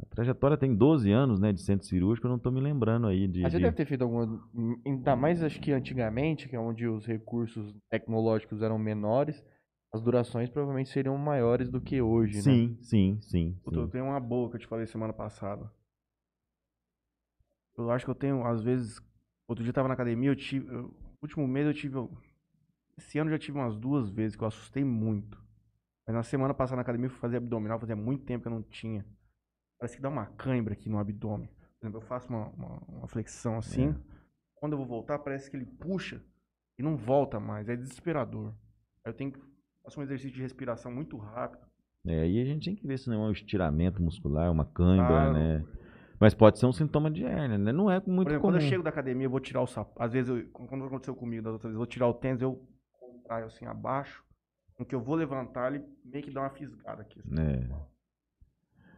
A 0.00 0.06
trajetória 0.06 0.56
tem 0.56 0.74
12 0.76 1.10
anos, 1.10 1.40
né, 1.40 1.52
de 1.52 1.60
centro 1.60 1.84
cirúrgico, 1.84 2.26
eu 2.26 2.30
não 2.30 2.38
tô 2.38 2.52
me 2.52 2.60
lembrando 2.60 3.08
aí 3.08 3.26
de. 3.26 3.42
Mas 3.42 3.52
você 3.52 3.58
de- 3.58 3.64
deve 3.64 3.76
ter 3.76 3.84
feito 3.86 4.02
alguma. 4.02 4.40
Ainda 4.86 5.16
mais 5.16 5.42
acho 5.42 5.60
que 5.60 5.72
antigamente, 5.72 6.48
que 6.48 6.54
é 6.54 6.60
onde 6.60 6.86
os 6.86 7.04
recursos 7.04 7.74
tecnológicos 7.90 8.62
eram 8.62 8.78
menores, 8.78 9.44
as 9.92 10.00
durações 10.00 10.48
provavelmente 10.48 10.90
seriam 10.90 11.18
maiores 11.18 11.68
do 11.68 11.80
que 11.80 12.00
hoje, 12.00 12.36
né? 12.36 12.42
Sim, 12.42 12.76
sim, 12.80 13.18
sim. 13.22 13.60
Puta, 13.64 13.80
eu 13.80 13.84
sim. 13.86 13.90
tenho 13.90 14.04
uma 14.04 14.20
boa 14.20 14.48
que 14.50 14.56
eu 14.56 14.60
te 14.60 14.68
falei 14.68 14.86
semana 14.86 15.12
passada. 15.12 15.68
Eu 17.76 17.90
acho 17.90 18.04
que 18.04 18.10
eu 18.10 18.14
tenho, 18.14 18.44
às 18.46 18.62
vezes. 18.62 19.00
Outro 19.48 19.64
dia 19.64 19.70
eu 19.70 19.74
tava 19.74 19.88
na 19.88 19.94
academia, 19.94 20.30
eu 20.30 20.36
tive. 20.36 20.72
eu- 20.72 20.94
último 21.22 21.48
mês 21.48 21.66
eu 21.66 21.74
tive. 21.74 21.96
Esse 22.96 23.18
ano 23.18 23.30
eu 23.30 23.34
já 23.34 23.38
tive 23.38 23.58
umas 23.58 23.76
duas 23.76 24.10
vezes 24.10 24.36
que 24.36 24.42
eu 24.44 24.48
assustei 24.48 24.84
muito. 24.84 25.42
Mas 26.06 26.14
na 26.14 26.22
semana 26.22 26.52
passada 26.54 26.76
na 26.76 26.82
academia 26.82 27.06
eu 27.06 27.10
fui 27.10 27.18
fazer 27.18 27.38
abdominal, 27.38 27.78
fazia 27.80 27.96
muito 27.96 28.24
tempo 28.24 28.42
que 28.42 28.48
eu 28.48 28.52
não 28.52 28.62
tinha. 28.62 29.04
Parece 29.78 29.96
que 29.96 30.02
dá 30.02 30.08
uma 30.08 30.26
cãibra 30.26 30.74
aqui 30.74 30.88
no 30.88 30.98
abdômen. 30.98 31.48
Por 31.48 31.86
exemplo, 31.86 32.00
eu 32.00 32.06
faço 32.06 32.28
uma, 32.28 32.48
uma, 32.48 32.78
uma 32.88 33.08
flexão 33.08 33.56
assim. 33.58 33.94
Quando 34.56 34.72
eu 34.72 34.78
vou 34.78 34.86
voltar, 34.86 35.18
parece 35.20 35.50
que 35.50 35.56
ele 35.56 35.66
puxa 35.66 36.20
e 36.78 36.82
não 36.82 36.96
volta 36.96 37.38
mais. 37.40 37.68
É 37.68 37.76
desesperador. 37.76 38.48
Aí 39.04 39.10
eu 39.12 39.14
tenho 39.14 39.32
que 39.32 39.38
fazer 39.84 40.00
um 40.00 40.02
exercício 40.02 40.34
de 40.34 40.42
respiração 40.42 40.92
muito 40.92 41.16
rápido. 41.16 41.66
É, 42.06 42.20
aí 42.22 42.40
a 42.40 42.44
gente 42.44 42.64
tem 42.64 42.74
que 42.74 42.86
ver 42.86 42.98
se 42.98 43.08
não 43.08 43.24
é 43.24 43.28
um 43.28 43.32
estiramento 43.32 44.02
muscular, 44.02 44.50
uma 44.50 44.64
cãibra, 44.64 45.30
Ah, 45.30 45.32
né? 45.32 45.64
Mas 46.20 46.34
pode 46.34 46.58
ser 46.58 46.66
um 46.66 46.72
sintoma 46.72 47.10
de 47.10 47.24
hérnia, 47.24 47.56
né? 47.58 47.72
Não 47.72 47.90
é 47.90 47.94
muito 47.94 48.06
Por 48.06 48.12
exemplo, 48.32 48.40
comum. 48.40 48.40
quando 48.40 48.54
eu 48.56 48.60
chego 48.68 48.82
da 48.82 48.90
academia, 48.90 49.26
eu 49.26 49.30
vou 49.30 49.40
tirar 49.40 49.62
o 49.62 49.66
sapato. 49.66 50.02
Às 50.02 50.12
vezes, 50.12 50.28
eu, 50.28 50.44
quando 50.52 50.84
aconteceu 50.84 51.14
comigo 51.14 51.42
das 51.42 51.52
outras 51.52 51.70
vezes, 51.70 51.74
eu 51.74 51.78
vou 51.78 51.86
tirar 51.86 52.08
o 52.08 52.14
tênis, 52.14 52.42
eu 52.42 52.60
contraio 52.98 53.46
assim 53.46 53.66
abaixo. 53.66 54.22
No 54.78 54.84
que 54.84 54.94
eu 54.94 55.00
vou 55.00 55.14
levantar, 55.14 55.72
ele 55.72 55.84
meio 56.04 56.24
que 56.24 56.30
dá 56.30 56.40
uma 56.40 56.50
fisgada 56.50 57.02
aqui. 57.02 57.20
Assim. 57.20 57.40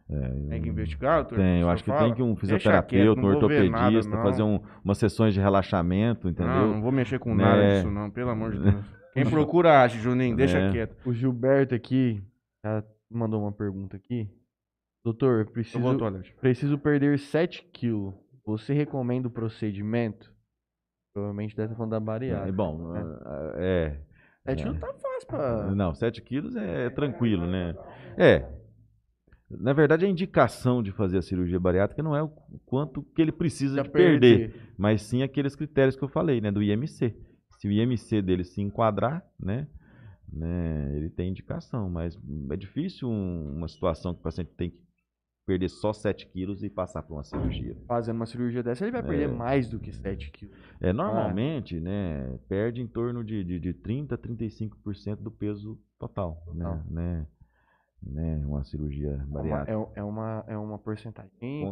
É. 0.09 0.29
Tem 0.49 0.61
que 0.61 0.67
investigar, 0.69 1.21
doutor? 1.21 1.37
Tem, 1.37 1.61
eu 1.61 1.69
acho 1.69 1.83
que 1.83 1.89
fala? 1.89 2.03
tem 2.05 2.13
que 2.13 2.21
um 2.21 2.35
fisioterapeuta, 2.35 2.87
quieto, 2.89 3.17
um 3.17 3.21
nada, 3.21 3.45
ortopedista, 3.45 4.15
não. 4.15 4.21
fazer 4.23 4.43
um, 4.43 4.59
umas 4.83 4.97
sessões 4.97 5.33
de 5.33 5.39
relaxamento, 5.39 6.27
entendeu? 6.27 6.53
Não, 6.53 6.73
não 6.73 6.81
vou 6.81 6.91
mexer 6.91 7.17
com 7.17 7.33
Né? 7.33 7.43
nada 7.45 7.69
disso, 7.69 7.89
não, 7.89 8.09
pelo 8.11 8.29
amor 8.29 8.51
de 8.51 8.59
Deus. 8.71 8.85
Quem 9.13 9.25
procura 9.29 9.83
acha, 9.83 9.97
Juninho, 9.97 10.35
deixa 10.35 10.59
Né? 10.59 10.71
quieto. 10.71 10.97
O 11.05 11.13
Gilberto 11.13 11.73
aqui 11.75 12.21
já 12.63 12.83
mandou 13.09 13.41
uma 13.41 13.51
pergunta 13.53 13.95
aqui. 13.95 14.29
Doutor, 15.03 15.39
Eu 15.47 15.51
preciso, 15.51 15.97
preciso 16.39 16.77
perder 16.77 17.17
7 17.17 17.63
quilos. 17.73 18.13
Você 18.45 18.73
recomenda 18.73 19.27
o 19.27 19.31
procedimento? 19.31 20.31
Provavelmente 21.13 21.55
deve 21.55 21.73
estar 21.73 21.75
falando 21.77 21.91
da 21.91 21.97
É, 21.97 21.99
bariátrica. 21.99 22.51
bom, 22.53 22.93
ah, 22.93 23.53
é. 23.57 23.99
7 24.45 24.63
quilos 24.63 24.79
tá 24.79 24.87
fácil 24.93 25.27
pra... 25.27 25.75
Não, 25.75 25.93
7 25.93 26.21
quilos 26.21 26.55
é 26.55 26.89
tranquilo, 26.89 27.47
né? 27.47 27.75
É. 28.17 28.47
Na 29.49 29.73
verdade, 29.73 30.05
a 30.05 30.09
indicação 30.09 30.81
de 30.81 30.91
fazer 30.91 31.17
a 31.17 31.21
cirurgia 31.21 31.59
bariátrica 31.59 32.01
não 32.01 32.15
é 32.15 32.23
o 32.23 32.29
quanto 32.65 33.03
que 33.03 33.21
ele 33.21 33.31
precisa 33.33 33.81
de 33.83 33.89
perder, 33.89 34.55
mas 34.77 35.01
sim 35.01 35.23
aqueles 35.23 35.55
critérios 35.55 35.95
que 35.95 36.03
eu 36.03 36.07
falei, 36.07 36.39
né, 36.39 36.51
do 36.51 36.63
IMC. 36.63 37.13
Se 37.59 37.67
o 37.67 37.71
IMC 37.71 38.21
dele 38.21 38.45
se 38.45 38.61
enquadrar, 38.61 39.21
né, 39.37 39.67
né, 40.31 40.95
ele 40.95 41.09
tem 41.09 41.29
indicação, 41.29 41.89
mas 41.89 42.17
é 42.49 42.55
difícil 42.55 43.09
um- 43.09 43.57
uma 43.57 43.67
situação 43.67 44.13
que 44.13 44.21
o 44.21 44.23
paciente 44.23 44.51
tem 44.55 44.69
que 44.71 44.79
perder 45.51 45.69
só 45.69 45.91
7 45.91 46.27
quilos 46.27 46.63
e 46.63 46.69
passar 46.69 47.03
por 47.03 47.15
uma 47.15 47.23
cirurgia. 47.23 47.75
Fazendo 47.87 48.15
uma 48.15 48.25
cirurgia 48.25 48.63
dessa, 48.63 48.85
ele 48.85 48.91
vai 48.91 49.03
perder 49.03 49.29
É. 49.29 49.33
mais 49.33 49.69
do 49.69 49.79
que 49.79 49.91
7 49.91 50.31
quilos. 50.31 50.55
É, 50.79 50.93
normalmente, 50.93 51.79
né, 51.79 52.39
perde 52.47 52.81
em 52.81 52.87
torno 52.87 53.23
de, 53.23 53.43
de, 53.43 53.59
de 53.59 53.73
30% 53.73 54.13
a 54.13 54.17
35% 54.17 55.15
do 55.17 55.29
peso 55.31 55.77
total, 55.99 56.41
né, 56.53 56.63
Total. 56.65 56.83
né, 56.89 57.27
né, 58.01 58.41
uma 58.45 58.63
cirurgia 58.63 59.09
É 59.11 59.15
uma, 59.25 59.25
bariátrica. 59.27 59.71
é, 59.95 59.99
é 59.99 60.03
uma, 60.03 60.43
é 60.47 60.57
uma 60.57 60.79
porcentagem 60.79 61.31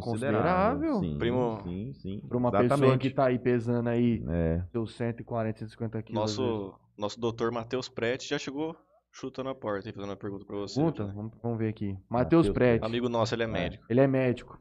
considerável. 0.92 1.00
Sim, 1.00 1.18
Primo, 1.18 1.60
sim, 1.64 1.92
sim. 1.94 2.22
Pra 2.28 2.36
uma 2.38 2.50
pessoa 2.50 2.66
exatamente. 2.66 3.00
que 3.08 3.10
tá 3.14 3.26
aí 3.26 3.38
pesando 3.38 3.88
aí 3.88 4.22
É, 4.28 4.62
seus 4.70 4.94
140, 4.94 5.58
150 5.58 6.02
quilos. 6.02 6.20
Nosso, 6.20 6.74
nosso 6.98 7.18
doutor 7.18 7.50
Matheus 7.50 7.88
Prete 7.88 8.28
já 8.28 8.38
chegou 8.38 8.76
chutando 9.12 9.48
a 9.48 9.54
porta 9.54 9.88
e 9.88 9.92
fazendo 9.92 10.10
uma 10.10 10.16
pergunta 10.16 10.44
pra 10.44 10.56
você. 10.56 10.76
Pergunta? 10.76 11.06
Vamos, 11.06 11.32
vamos 11.42 11.58
ver 11.58 11.68
aqui. 11.68 11.92
Matheus 12.08 12.46
Matheus 12.46 12.50
Prete. 12.50 12.84
Amigo 12.84 13.08
nosso, 13.08 13.34
ele 13.34 13.42
é 13.42 13.46
médico. 13.46 13.84
Ele 13.88 14.00
é 14.00 14.06
médico. 14.06 14.58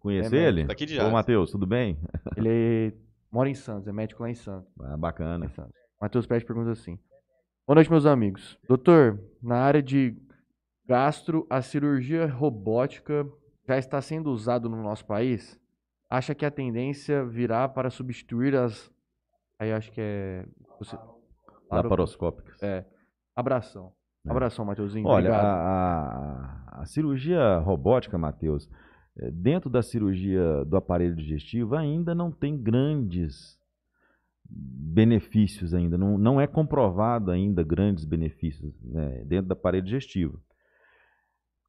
conhecer 0.00 0.36
É, 0.36 0.48
ele? 0.48 0.64
Daqui 0.64 0.86
de 0.86 0.94
Ô, 0.94 0.96
Jales. 0.96 1.12
Matheus, 1.12 1.50
tudo 1.50 1.66
bem? 1.66 1.98
Ele 2.36 2.94
mora 3.32 3.48
em 3.48 3.54
Santos, 3.54 3.88
é 3.88 3.92
médico 3.92 4.22
lá 4.22 4.30
em 4.30 4.34
Santos. 4.34 4.70
Ah, 4.80 4.96
bacana. 4.96 5.46
Em 5.46 5.48
Santos. 5.48 5.72
Matheus 6.00 6.26
Prete 6.26 6.44
pergunta 6.44 6.70
assim: 6.70 6.98
Boa 7.66 7.76
noite, 7.76 7.90
meus 7.90 8.04
amigos. 8.04 8.58
Doutor, 8.68 9.18
na 9.42 9.56
área 9.56 9.82
de 9.82 10.14
gastro, 10.86 11.46
a 11.48 11.62
cirurgia 11.62 12.26
robótica 12.26 13.26
já 13.66 13.78
está 13.78 14.00
sendo 14.02 14.30
usada 14.30 14.68
no 14.68 14.82
nosso 14.82 15.06
país? 15.06 15.58
Acha 16.10 16.34
que 16.34 16.44
a 16.44 16.50
tendência 16.50 17.24
virá 17.24 17.68
para 17.68 17.88
substituir 17.88 18.54
as. 18.54 18.92
Aí 19.58 19.72
acho 19.72 19.90
que 19.90 20.00
é. 20.00 20.46
Você... 20.78 20.98
Laparoscópicas. 21.70 22.62
É. 22.62 22.84
Abração. 23.36 23.92
É. 24.26 24.30
Abração, 24.30 24.64
Matheusinho. 24.64 25.06
Olha, 25.06 25.34
a, 25.34 25.54
a- 26.78 26.80
a 26.82 26.86
cirurgia 26.86 27.58
robótica, 27.58 28.16
Matheus, 28.18 28.68
eh, 29.18 29.30
dentro 29.30 29.68
da 29.70 29.82
cirurgia 29.82 30.64
do 30.64 30.76
aparelho 30.76 31.14
digestivo, 31.14 31.74
ainda 31.76 32.14
não 32.14 32.30
tem 32.32 32.56
grandes 32.56 33.58
benefícios 34.48 35.72
ainda. 35.74 35.96
Não, 35.98 36.18
não 36.18 36.40
é 36.40 36.46
comprovado 36.46 37.30
ainda 37.30 37.62
grandes 37.62 38.04
benefícios 38.04 38.74
né, 38.82 39.22
dentro 39.26 39.46
do 39.46 39.52
aparelho 39.52 39.84
digestivo. 39.84 40.40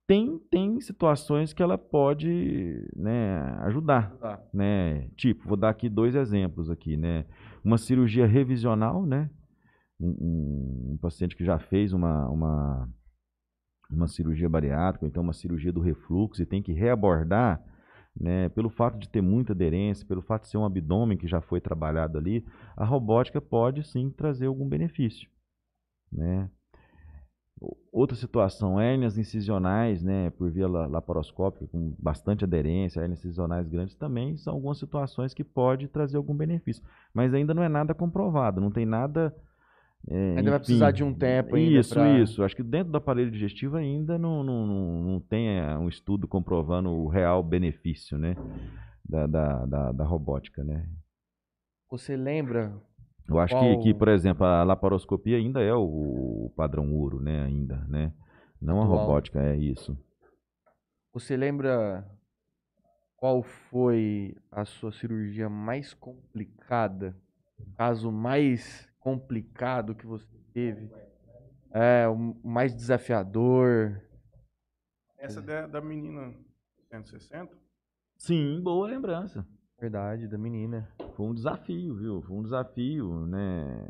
Tem, 0.08 0.38
tem 0.52 0.80
situações 0.82 1.52
que 1.52 1.64
ela 1.64 1.80
pode 1.80 2.88
né, 2.96 3.40
ajudar. 3.62 4.12
Tá. 4.18 4.40
né? 4.54 5.08
Tipo, 5.16 5.48
vou 5.48 5.58
dar 5.58 5.70
aqui 5.70 5.90
dois 5.90 6.14
exemplos 6.14 6.70
aqui, 6.70 6.96
né? 6.96 7.26
Uma 7.64 7.78
cirurgia 7.80 8.28
revisional, 8.28 9.04
né? 9.04 9.32
Um, 10.00 10.94
um- 10.94 10.98
paciente 11.02 11.36
que 11.36 11.46
já 11.46 11.60
fez 11.60 11.94
uma, 11.94 12.28
uma, 12.30 12.90
uma 13.90 14.08
cirurgia 14.08 14.50
bariátrica, 14.50 15.06
ou 15.06 15.10
então 15.10 15.24
uma 15.24 15.34
cirurgia 15.34 15.72
do 15.72 15.82
refluxo 15.82 16.42
e 16.42 16.46
tem 16.46 16.62
que 16.62 16.72
reabordar, 16.74 17.62
né? 18.20 18.50
Pelo 18.50 18.70
fato 18.70 18.98
de 18.98 19.10
ter 19.10 19.22
muita 19.22 19.54
aderência, 19.54 20.06
pelo 20.08 20.22
fato 20.22 20.44
de 20.44 20.50
ser 20.50 20.58
um 20.58 20.66
abdômen 20.66 21.18
que 21.18 21.28
já 21.28 21.42
foi 21.42 21.62
trabalhado 21.62 22.18
ali, 22.18 22.46
a 22.76 22.86
robótica 22.86 23.40
pode 23.42 23.84
sim 23.88 24.10
trazer 24.10 24.48
algum 24.48 24.68
benefício, 24.68 25.30
né? 26.12 26.50
Outra 27.92 28.16
situação, 28.18 28.80
hérnias 28.80 29.18
incisionais, 29.18 30.04
né, 30.04 30.30
por 30.32 30.52
via 30.52 30.68
la- 30.68 30.86
laparoscópica, 30.88 31.66
com 31.68 31.96
bastante 31.98 32.44
aderência, 32.44 33.00
hérnias 33.00 33.20
incisionais 33.20 33.68
grandes 33.70 33.96
também 33.96 34.36
são 34.36 34.54
algumas 34.56 34.78
situações 34.78 35.34
que 35.34 35.44
pode 35.44 35.88
trazer 35.88 36.18
algum 36.18 36.36
benefício. 36.36 36.84
Mas 37.14 37.34
ainda 37.34 37.54
não 37.54 37.64
é 37.64 37.70
nada 37.70 37.94
comprovado, 37.94 38.60
não 38.60 38.70
tem 38.70 38.86
nada. 38.86 39.34
É, 40.08 40.38
Ainda 40.38 40.44
vai 40.52 40.60
enfim. 40.60 40.60
precisar 40.60 40.92
de 40.92 41.04
um 41.04 41.14
tempo 41.14 41.56
ainda 41.56 41.80
Isso, 41.80 41.94
pra- 41.94 42.20
isso. 42.20 42.44
Acho 42.44 42.56
que 42.56 42.64
dentro 42.64 42.92
do 42.92 42.98
aparelho 42.98 43.32
digestivo 43.32 43.76
ainda 43.78 44.18
não, 44.18 44.44
não, 44.44 44.66
não, 44.68 45.02
não 45.04 45.20
tem 45.20 45.60
é, 45.60 45.78
um 45.78 45.88
estudo 45.90 46.28
comprovando 46.28 46.90
o 46.92 47.08
real 47.08 47.42
benefício, 47.44 48.18
né, 48.18 48.36
da, 49.08 49.26
da, 49.28 49.66
da, 49.66 49.92
da 49.92 50.04
robótica, 50.06 50.64
né. 50.64 50.88
Você 51.90 52.16
lembra? 52.16 52.76
Eu 53.28 53.40
acho 53.40 53.56
Qual- 53.56 53.78
que, 53.78 53.84
que, 53.84 53.94
por 53.94 54.08
exemplo, 54.08 54.46
a 54.46 54.64
laparoscopia 54.64 55.38
ainda 55.38 55.62
é 55.62 55.74
o, 55.74 56.52
padrão 56.56 56.94
ouro, 56.94 57.20
né? 57.20 57.44
Ainda, 57.44 57.78
né? 57.88 58.14
Não 58.62 58.82
a 58.82 58.86
robótica, 58.86 59.42
é 59.42 59.56
isso. 59.58 59.98
Você 61.14 61.36
lembra 61.36 62.06
qual 63.18 63.42
foi 63.42 64.36
a 64.52 64.66
sua 64.66 64.92
cirurgia 64.92 65.50
mais 65.50 65.94
complicada? 65.94 67.16
O 67.60 67.72
caso 67.76 68.12
mais 68.12 68.88
complicado 69.06 69.94
que 69.94 70.08
você 70.08 70.26
teve? 70.52 70.90
É, 71.70 72.08
o 72.08 72.36
mais 72.44 72.76
desafiador? 72.76 74.02
Essa 75.16 75.44
da, 75.44 75.68
da 75.68 75.80
menina 75.80 76.34
160? 76.90 77.56
Sim, 78.18 78.60
boa 78.64 78.88
lembrança. 78.88 79.46
Verdade, 79.80 80.28
da 80.28 80.40
menina. 80.40 80.90
Foi 81.16 81.28
um 81.28 81.36
desafio, 81.36 81.94
viu? 81.94 82.22
Foi 82.24 82.36
um 82.36 82.42
desafio, 82.42 83.28
né? 83.28 83.86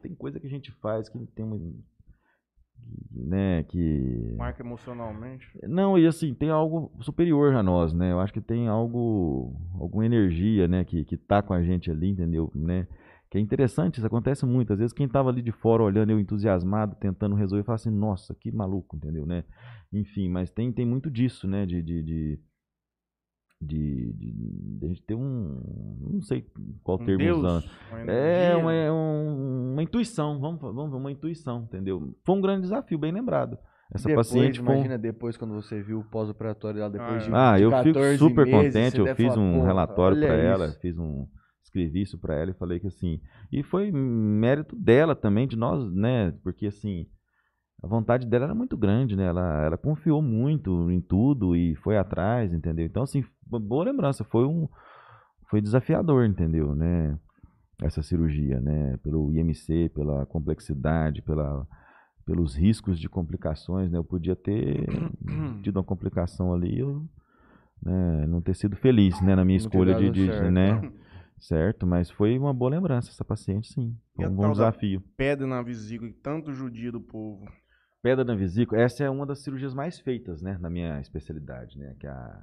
Tem 0.00 0.14
coisa 0.14 0.38
que 0.38 0.46
a 0.46 0.50
gente 0.50 0.70
faz 0.70 1.08
que 1.08 1.18
tem 1.34 1.44
uma. 1.44 1.58
né? 3.10 3.64
Que. 3.64 4.36
Marca 4.36 4.62
emocionalmente. 4.62 5.48
Não, 5.64 5.98
e 5.98 6.06
assim, 6.06 6.32
tem 6.32 6.50
algo 6.50 6.92
superior 7.00 7.52
a 7.52 7.64
nós, 7.64 7.92
né? 7.92 8.12
Eu 8.12 8.20
acho 8.20 8.32
que 8.32 8.40
tem 8.40 8.68
algo, 8.68 9.56
alguma 9.80 10.06
energia, 10.06 10.68
né, 10.68 10.84
que, 10.84 11.04
que 11.04 11.16
tá 11.16 11.42
com 11.42 11.52
a 11.52 11.62
gente 11.64 11.90
ali, 11.90 12.10
entendeu? 12.10 12.52
Né? 12.54 12.86
Que 13.34 13.38
é 13.38 13.40
interessante, 13.40 13.96
isso 13.96 14.06
acontece 14.06 14.46
muito. 14.46 14.72
Às 14.72 14.78
vezes 14.78 14.92
quem 14.92 15.08
tava 15.08 15.28
ali 15.28 15.42
de 15.42 15.50
fora 15.50 15.82
olhando, 15.82 16.10
eu 16.10 16.20
entusiasmado, 16.20 16.94
tentando 17.00 17.34
resolver, 17.34 17.64
fala 17.64 17.74
assim, 17.74 17.90
nossa, 17.90 18.32
que 18.32 18.52
maluco, 18.52 18.94
entendeu, 18.96 19.26
né? 19.26 19.42
Enfim, 19.92 20.28
mas 20.28 20.52
tem, 20.52 20.70
tem 20.72 20.86
muito 20.86 21.10
disso, 21.10 21.48
né, 21.48 21.66
de... 21.66 21.82
de, 21.82 22.00
de 22.02 22.38
de, 23.60 24.12
de, 24.12 24.32
de 24.78 24.84
a 24.84 24.88
gente 24.88 25.02
ter 25.04 25.14
um. 25.14 25.58
Não 26.12 26.20
sei 26.20 26.44
qual 26.82 27.00
Um 27.00 27.04
termo 27.04 27.18
Deus, 27.24 27.38
usando. 27.38 27.64
uma 27.90 28.00
É 28.12 28.56
uma, 28.56 28.72
é 28.74 28.92
um- 28.92 29.72
uma 29.72 29.82
intuição, 29.82 30.38
vamos, 30.38 30.60
vamos 30.60 30.90
ver, 30.90 30.96
uma 30.98 31.10
intuição, 31.10 31.62
entendeu? 31.62 32.14
Foi 32.26 32.34
um 32.36 32.40
grande 32.42 32.62
desafio, 32.62 32.98
bem 32.98 33.10
lembrado. 33.12 33.56
Essa 33.92 34.08
depois, 34.08 34.28
paciente 34.28 34.58
imagina 34.58 34.98
depois 34.98 35.36
quando 35.38 35.54
você 35.54 35.80
viu 35.80 36.00
o 36.00 36.04
pós-operatório 36.04 36.78
dela 36.78 36.90
depois 36.90 37.24
de, 37.24 37.30
ah, 37.32 37.56
de 37.56 37.62
eu 37.62 37.70
fico 37.70 37.94
14 37.94 38.18
super 38.18 38.44
meses, 38.46 38.74
contente. 38.74 38.98
Eu 38.98 39.16
fiz 39.16 39.28
falar, 39.34 39.40
um 39.46 39.52
"Porra, 39.54 39.66
relatório 39.66 40.18
para 40.20 40.34
ela, 40.36 40.66
isso." 40.66 40.80
fiz 40.80 40.98
um 40.98 41.26
escrevi 41.74 42.02
isso 42.02 42.16
para 42.18 42.36
ela 42.36 42.52
e 42.52 42.54
falei 42.54 42.78
que 42.78 42.86
assim, 42.86 43.20
e 43.52 43.62
foi 43.64 43.90
mérito 43.90 44.76
dela 44.76 45.16
também 45.16 45.46
de 45.48 45.56
nós, 45.56 45.92
né? 45.92 46.32
Porque 46.42 46.66
assim, 46.66 47.06
a 47.82 47.86
vontade 47.88 48.26
dela 48.26 48.44
era 48.44 48.54
muito 48.54 48.76
grande, 48.76 49.16
né? 49.16 49.24
Ela, 49.24 49.64
ela 49.64 49.76
confiou 49.76 50.22
muito 50.22 50.88
em 50.90 51.00
tudo 51.00 51.56
e 51.56 51.74
foi 51.76 51.98
atrás, 51.98 52.52
entendeu? 52.52 52.86
Então 52.86 53.02
assim, 53.02 53.24
boa 53.46 53.84
lembrança, 53.84 54.22
foi 54.22 54.44
um 54.46 54.68
foi 55.50 55.60
desafiador, 55.60 56.24
entendeu, 56.24 56.74
né? 56.74 57.18
Essa 57.82 58.02
cirurgia, 58.02 58.60
né? 58.60 58.96
Pelo 59.02 59.32
IMC, 59.32 59.90
pela 59.94 60.24
complexidade, 60.26 61.20
pela 61.22 61.66
pelos 62.24 62.54
riscos 62.54 62.98
de 62.98 63.06
complicações, 63.06 63.90
né? 63.90 63.98
Eu 63.98 64.04
podia 64.04 64.34
ter 64.36 64.86
tido 65.62 65.76
uma 65.76 65.84
complicação 65.84 66.54
ali, 66.54 66.78
eu 66.78 67.04
né, 67.84 68.26
não 68.26 68.40
ter 68.40 68.54
sido 68.56 68.76
feliz, 68.76 69.20
né, 69.20 69.34
na 69.36 69.44
minha 69.44 69.58
Não 69.58 69.66
escolha 69.66 69.94
de, 69.94 70.08
de- 70.10 70.26
certo, 70.26 70.50
né, 70.50 70.90
certo, 71.46 71.86
mas 71.86 72.10
foi 72.10 72.38
uma 72.38 72.52
boa 72.54 72.70
lembrança 72.70 73.10
essa 73.10 73.24
paciente, 73.24 73.72
sim, 73.72 73.96
foi 74.14 74.26
um 74.26 74.34
bom 74.34 74.50
desafio. 74.52 75.02
Pedra 75.16 75.46
na 75.46 75.62
vesícula 75.62 76.10
e 76.10 76.12
tanto 76.14 76.52
judia 76.52 76.90
do 76.92 77.00
povo. 77.00 77.46
Pedra 78.02 78.24
na 78.24 78.34
vesícula, 78.34 78.80
essa 78.80 79.02
é 79.04 79.10
uma 79.10 79.24
das 79.26 79.40
cirurgias 79.42 79.74
mais 79.74 79.98
feitas, 79.98 80.42
né, 80.42 80.58
na 80.60 80.68
minha 80.70 81.00
especialidade, 81.00 81.78
né, 81.78 81.96
que 81.98 82.06
é 82.06 82.10
a 82.10 82.42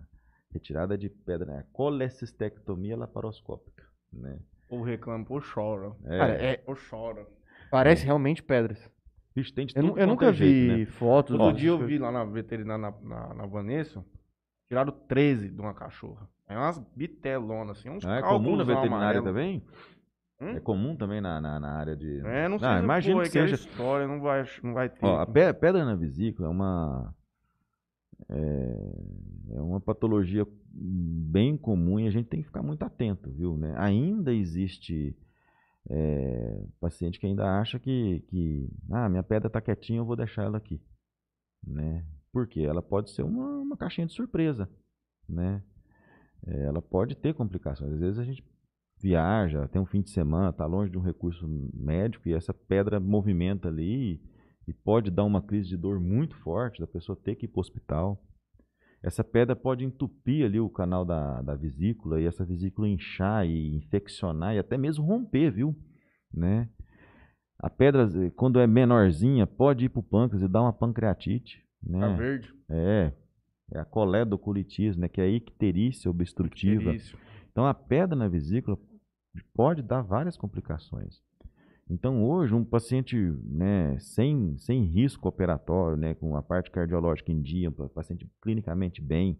retirada 0.51 0.97
de 0.97 1.09
pedra, 1.09 1.45
né, 1.53 1.59
a 1.59 1.63
colecistectomia 1.73 2.97
laparoscópica, 2.97 3.83
né. 4.11 4.39
Ou 4.69 4.81
reclama, 4.81 5.25
ou 5.29 5.41
chora. 5.41 5.91
É, 6.05 6.17
Cara, 6.17 6.33
é- 6.33 6.63
Ou 6.65 6.75
chora. 6.89 7.27
parece 7.69 8.05
realmente 8.05 8.41
pedras. 8.41 8.79
Vixe, 9.35 9.53
tem 9.53 9.65
de 9.65 9.73
Eu, 9.77 9.83
eu 9.83 9.93
quanto 9.93 10.07
nunca 10.07 10.25
é 10.27 10.31
vi 10.31 10.37
jeito, 10.37 10.79
né. 10.79 10.85
fotos. 10.97 11.31
Outro 11.37 11.51
do- 11.53 11.57
dia 11.59 11.69
eu 11.69 11.79
vi 11.85 11.97
lá 11.97 12.11
na 12.11 12.23
veterinária, 12.25 12.77
na, 12.81 12.91
na, 13.01 13.33
na 13.33 13.45
Vanessa, 13.45 14.03
tiraram 14.71 14.93
13 15.05 15.49
de 15.49 15.59
uma 15.59 15.73
cachorra. 15.73 16.29
É 16.47 16.55
umas 16.57 16.79
bitelonas, 16.95 17.77
assim, 17.77 17.89
uns 17.89 18.05
Ah, 18.05 18.19
é 18.19 18.21
comum 18.21 18.55
na 18.55 18.63
veterinária 18.63 19.19
amarelos. 19.19 19.25
também? 19.25 19.61
Hum? 20.39 20.47
É 20.55 20.59
comum 20.61 20.95
também 20.95 21.19
na, 21.19 21.41
na, 21.41 21.59
na 21.59 21.71
área 21.73 21.93
de... 21.93 22.19
É, 22.25 22.47
não 22.47 22.57
sei 22.57 22.67
Ah, 22.69 22.77
se 22.77 22.83
imagino 22.85 23.15
pô, 23.17 23.21
é 23.21 23.23
que 23.25 23.29
aquela 23.29 23.47
seja. 23.49 23.55
história, 23.69 24.07
não 24.07 24.21
vai, 24.21 24.45
não 24.63 24.73
vai 24.73 24.89
ter. 24.89 25.05
Ó, 25.05 25.19
a 25.19 25.25
pe- 25.25 25.53
pedra 25.55 25.83
na 25.83 25.93
vesícula 25.95 26.47
é 26.47 26.51
uma 26.51 27.13
é, 28.29 29.55
é 29.57 29.61
uma 29.61 29.81
patologia 29.81 30.47
bem 30.73 31.57
comum 31.57 31.99
e 31.99 32.07
a 32.07 32.11
gente 32.11 32.27
tem 32.29 32.39
que 32.39 32.47
ficar 32.47 32.63
muito 32.63 32.83
atento, 32.83 33.29
viu? 33.29 33.57
Né? 33.57 33.73
Ainda 33.77 34.33
existe 34.33 35.13
é, 35.89 36.63
paciente 36.79 37.19
que 37.19 37.25
ainda 37.27 37.59
acha 37.59 37.77
que, 37.77 38.21
que 38.27 38.69
ah, 38.89 39.09
minha 39.09 39.23
pedra 39.23 39.47
está 39.47 39.59
quietinha, 39.59 39.99
eu 39.99 40.05
vou 40.05 40.15
deixar 40.15 40.43
ela 40.43 40.57
aqui, 40.57 40.81
né? 41.61 42.05
Porque 42.31 42.61
ela 42.61 42.81
pode 42.81 43.11
ser 43.11 43.23
uma, 43.23 43.59
uma 43.59 43.77
caixinha 43.77 44.07
de 44.07 44.13
surpresa, 44.13 44.69
né? 45.27 45.63
É, 46.45 46.65
ela 46.65 46.81
pode 46.81 47.15
ter 47.15 47.33
complicações. 47.33 47.93
Às 47.93 47.99
vezes 47.99 48.19
a 48.19 48.23
gente 48.23 48.43
viaja, 49.01 49.67
tem 49.67 49.81
um 49.81 49.85
fim 49.85 50.01
de 50.01 50.11
semana, 50.11 50.49
está 50.49 50.65
longe 50.65 50.91
de 50.91 50.97
um 50.97 51.01
recurso 51.01 51.47
médico 51.73 52.29
e 52.29 52.33
essa 52.33 52.53
pedra 52.53 52.99
movimenta 52.99 53.67
ali 53.67 54.21
e 54.67 54.73
pode 54.73 55.09
dar 55.09 55.23
uma 55.23 55.41
crise 55.41 55.69
de 55.69 55.77
dor 55.77 55.99
muito 55.99 56.35
forte, 56.37 56.79
da 56.79 56.87
pessoa 56.87 57.17
ter 57.21 57.35
que 57.35 57.45
ir 57.45 57.49
para 57.49 57.59
o 57.59 57.61
hospital. 57.61 58.23
Essa 59.03 59.23
pedra 59.23 59.55
pode 59.55 59.83
entupir 59.83 60.45
ali 60.45 60.59
o 60.59 60.69
canal 60.69 61.03
da, 61.03 61.41
da 61.41 61.55
vesícula 61.55 62.21
e 62.21 62.25
essa 62.25 62.45
vesícula 62.45 62.87
inchar 62.87 63.45
e 63.47 63.75
infeccionar 63.75 64.55
e 64.55 64.59
até 64.59 64.77
mesmo 64.77 65.03
romper, 65.03 65.51
viu? 65.51 65.75
Né? 66.31 66.69
A 67.57 67.69
pedra, 67.69 68.07
quando 68.35 68.59
é 68.59 68.67
menorzinha, 68.67 69.47
pode 69.47 69.85
ir 69.85 69.89
para 69.89 69.99
o 69.99 70.03
pâncreas 70.03 70.43
e 70.43 70.47
dar 70.47 70.61
uma 70.61 70.73
pancreatite. 70.73 71.60
Tá 71.83 71.97
Né? 71.97 72.15
verde. 72.15 72.53
É, 72.69 73.13
é 73.71 73.79
a 73.79 73.85
coledocolitismo, 73.85 75.01
né? 75.01 75.07
que 75.07 75.21
é 75.21 75.25
a 75.25 75.29
icterícia 75.29 76.09
obstrutiva. 76.09 76.81
Icterícia. 76.81 77.17
Então 77.51 77.65
a 77.65 77.73
pedra 77.73 78.15
na 78.15 78.27
vesícula 78.27 78.77
pode 79.53 79.81
dar 79.81 80.01
várias 80.01 80.37
complicações. 80.37 81.21
Então 81.89 82.23
hoje 82.23 82.53
um 82.53 82.63
paciente 82.63 83.17
né, 83.43 83.97
sem, 83.99 84.57
sem 84.57 84.85
risco 84.85 85.27
operatório, 85.27 85.97
né, 85.97 86.13
com 86.13 86.37
a 86.37 86.41
parte 86.41 86.71
cardiológica 86.71 87.31
em 87.31 87.41
dia, 87.41 87.69
um 87.69 87.87
paciente 87.89 88.29
clinicamente 88.41 89.01
bem, 89.01 89.37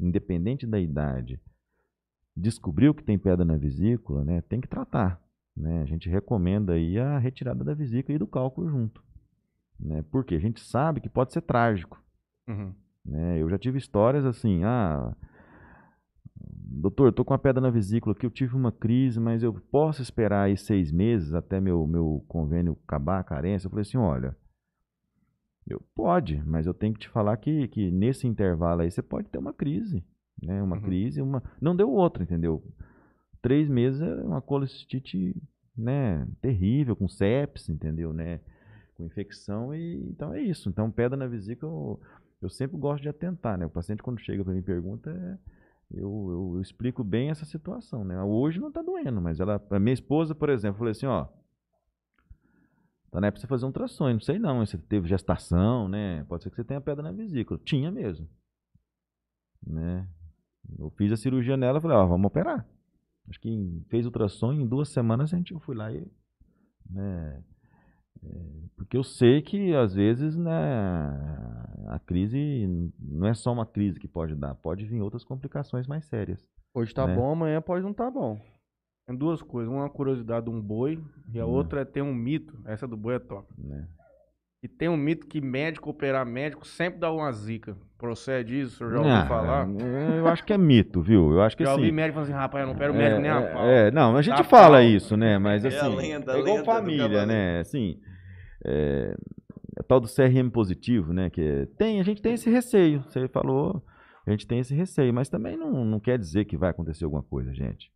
independente 0.00 0.66
da 0.66 0.80
idade, 0.80 1.38
descobriu 2.34 2.94
que 2.94 3.04
tem 3.04 3.18
pedra 3.18 3.44
na 3.44 3.58
vesícula, 3.58 4.24
né, 4.24 4.40
tem 4.40 4.60
que 4.60 4.68
tratar. 4.68 5.22
Né? 5.54 5.82
A 5.82 5.84
gente 5.84 6.08
recomenda 6.08 6.72
aí 6.72 6.98
a 6.98 7.18
retirada 7.18 7.62
da 7.62 7.74
vesícula 7.74 8.16
e 8.16 8.18
do 8.18 8.26
cálculo 8.26 8.70
junto. 8.70 9.04
Né? 9.78 10.04
Porque 10.10 10.34
a 10.34 10.38
gente 10.40 10.60
sabe 10.60 11.00
que 11.00 11.08
pode 11.08 11.32
ser 11.32 11.42
trágico. 11.42 12.02
Uhum. 12.48 12.74
Né? 13.04 13.38
Eu 13.40 13.48
já 13.50 13.58
tive 13.58 13.78
histórias 13.78 14.24
assim, 14.24 14.62
ah, 14.64 15.14
doutor, 16.36 17.06
eu 17.08 17.12
tô 17.12 17.24
com 17.24 17.32
uma 17.32 17.38
pedra 17.38 17.60
na 17.60 17.70
vesícula 17.70 18.14
aqui, 18.14 18.24
eu 18.26 18.30
tive 18.30 18.56
uma 18.56 18.72
crise, 18.72 19.18
mas 19.20 19.42
eu 19.42 19.52
posso 19.52 20.02
esperar 20.02 20.44
aí 20.44 20.56
seis 20.56 20.90
meses 20.92 21.34
até 21.34 21.60
meu, 21.60 21.86
meu 21.86 22.24
convênio 22.28 22.78
acabar 22.84 23.18
a 23.20 23.24
carência? 23.24 23.66
Eu 23.66 23.70
falei 23.70 23.82
assim, 23.82 23.98
olha, 23.98 24.36
eu 25.66 25.80
pode, 25.94 26.42
mas 26.46 26.66
eu 26.66 26.74
tenho 26.74 26.94
que 26.94 27.00
te 27.00 27.08
falar 27.08 27.36
que, 27.36 27.68
que 27.68 27.90
nesse 27.90 28.26
intervalo 28.26 28.82
aí 28.82 28.90
você 28.90 29.02
pode 29.02 29.28
ter 29.28 29.38
uma 29.38 29.52
crise, 29.52 30.04
né? 30.42 30.62
Uma 30.62 30.76
Uhum. 30.76 30.82
crise, 30.82 31.22
uma 31.22 31.42
não 31.60 31.74
deu 31.76 31.90
outra, 31.90 32.22
entendeu? 32.22 32.62
Três 33.40 33.68
meses 33.68 34.00
é 34.00 34.14
uma 34.22 34.40
colecistite, 34.40 35.34
né? 35.76 36.26
Terrível, 36.40 36.96
com 36.96 37.08
sepsis, 37.08 37.68
entendeu, 37.68 38.12
né? 38.12 38.40
Com 39.02 39.06
infecção 39.06 39.74
e 39.74 39.96
então 40.10 40.32
é 40.32 40.40
isso. 40.40 40.68
Então 40.68 40.90
pedra 40.90 41.16
na 41.16 41.26
vesícula 41.26 41.72
eu, 41.72 42.00
eu 42.42 42.48
sempre 42.48 42.76
gosto 42.78 43.02
de 43.02 43.08
atentar, 43.08 43.58
né? 43.58 43.66
O 43.66 43.70
paciente 43.70 44.02
quando 44.02 44.20
chega 44.20 44.44
para 44.44 44.54
mim 44.54 44.62
pergunta, 44.62 45.10
é, 45.10 45.38
eu, 45.90 46.28
eu, 46.30 46.52
eu 46.54 46.60
explico 46.60 47.02
bem 47.02 47.28
essa 47.28 47.44
situação, 47.44 48.04
né? 48.04 48.22
Hoje 48.22 48.60
não 48.60 48.68
está 48.68 48.80
doendo, 48.80 49.20
mas 49.20 49.40
ela, 49.40 49.60
a 49.70 49.80
minha 49.80 49.92
esposa, 49.92 50.34
por 50.34 50.48
exemplo, 50.48 50.78
falou 50.78 50.90
assim, 50.92 51.06
ó, 51.06 51.26
tá 53.10 53.20
na 53.20 53.26
época 53.26 53.38
de 53.38 53.40
você 53.42 53.46
fazer 53.48 53.64
um 53.64 53.68
ultrassom, 53.68 54.12
não 54.12 54.20
sei 54.20 54.38
não, 54.38 54.64
você 54.64 54.78
teve 54.78 55.08
gestação, 55.08 55.88
né? 55.88 56.24
Pode 56.24 56.44
ser 56.44 56.50
que 56.50 56.56
você 56.56 56.64
tenha 56.64 56.80
pedra 56.80 57.02
na 57.02 57.10
vesícula. 57.12 57.60
Tinha 57.64 57.90
mesmo, 57.90 58.28
né? 59.66 60.08
Eu 60.78 60.90
fiz 60.90 61.10
a 61.10 61.16
cirurgia 61.16 61.56
nela, 61.56 61.80
falei, 61.80 61.96
ó, 61.96 62.06
vamos 62.06 62.26
operar. 62.26 62.64
Acho 63.28 63.40
que 63.40 63.82
fez 63.88 64.06
ultrassom 64.06 64.52
em 64.52 64.66
duas 64.66 64.90
semanas 64.90 65.34
a 65.34 65.36
gente 65.36 65.52
eu 65.52 65.58
fui 65.58 65.74
lá 65.74 65.92
e, 65.92 66.06
né? 66.88 67.42
Porque 68.76 68.96
eu 68.96 69.04
sei 69.04 69.40
que, 69.40 69.74
às 69.74 69.94
vezes, 69.94 70.36
né, 70.36 70.52
a 71.88 71.98
crise 71.98 72.66
não 72.98 73.26
é 73.26 73.34
só 73.34 73.52
uma 73.52 73.66
crise 73.66 73.98
que 73.98 74.08
pode 74.08 74.34
dar, 74.34 74.54
pode 74.54 74.84
vir 74.84 75.00
outras 75.00 75.24
complicações 75.24 75.86
mais 75.86 76.04
sérias. 76.06 76.46
Hoje 76.74 76.92
tá 76.92 77.06
né? 77.06 77.14
bom, 77.14 77.30
amanhã 77.32 77.60
pode 77.60 77.84
não 77.84 77.92
tá 77.92 78.10
bom. 78.10 78.40
Tem 79.06 79.16
duas 79.16 79.42
coisas. 79.42 79.72
Uma 79.72 79.86
é 79.86 79.88
curiosidade 79.88 80.46
de 80.46 80.52
um 80.52 80.60
boi 80.60 81.02
e 81.32 81.38
a 81.40 81.46
Hum. 81.46 81.50
outra 81.50 81.80
é 81.80 81.84
ter 81.84 82.02
um 82.02 82.14
mito. 82.14 82.58
Essa 82.64 82.86
do 82.86 82.96
boi 82.96 83.16
é 83.16 83.18
top. 83.18 83.52
Né? 83.58 83.88
E 84.62 84.68
tem 84.68 84.88
um 84.88 84.96
mito 84.96 85.26
que 85.26 85.40
médico 85.40 85.90
operar 85.90 86.24
médico 86.24 86.64
sempre 86.64 87.00
dá 87.00 87.10
uma 87.10 87.32
zica. 87.32 87.76
Procede 87.98 88.60
isso? 88.60 88.74
O 88.74 88.78
senhor 88.78 88.90
já 88.92 88.98
ouviu 89.00 89.12
Ah, 89.14 89.26
falar? 89.26 89.68
Eu 90.16 90.28
acho 90.28 90.44
que 90.44 90.52
é 90.52 90.58
mito, 90.58 91.02
viu? 91.02 91.32
Eu 91.32 91.42
acho 91.42 91.56
que 91.56 91.64
já 91.64 91.72
assim. 91.72 91.80
ouvi 91.80 91.90
médico 91.92 92.14
falando 92.14 92.28
assim, 92.30 92.38
rapaz, 92.38 92.62
eu 92.62 92.66
não 92.68 92.74
opero 92.74 92.94
médico 92.94 93.20
nem 93.20 93.30
a 93.30 93.42
pau. 93.42 93.64
É, 93.66 93.88
é, 93.88 93.90
não, 93.90 94.16
a 94.16 94.22
gente 94.22 94.36
Tá 94.36 94.44
fala 94.44 94.76
pau. 94.78 94.82
isso, 94.84 95.16
né? 95.16 95.36
Mas 95.38 95.64
É 95.64 95.68
a 95.80 95.86
assim, 95.86 95.96
lenda, 95.96 96.36
é 96.36 96.40
igual 96.40 96.64
família, 96.64 97.26
né? 97.26 97.58
Assim, 97.60 97.98
é, 98.64 99.16
é 99.78 99.82
tal 99.82 99.98
do 99.98 100.06
CRM 100.06 100.48
positivo, 100.50 101.12
né? 101.12 101.28
Que 101.28 101.40
é- 101.42 101.66
tem, 101.76 101.98
a 102.00 102.04
gente 102.04 102.22
tem 102.22 102.34
esse 102.34 102.48
receio. 102.48 103.02
Você 103.02 103.26
falou, 103.26 103.82
a 104.24 104.30
gente 104.30 104.46
tem 104.46 104.60
esse 104.60 104.74
receio, 104.76 105.12
mas 105.12 105.28
também 105.28 105.56
não, 105.56 105.84
não 105.84 105.98
quer 105.98 106.18
dizer 106.18 106.44
que 106.44 106.56
vai 106.56 106.70
acontecer 106.70 107.04
alguma 107.04 107.22
coisa, 107.24 107.52
gente, 107.52 107.90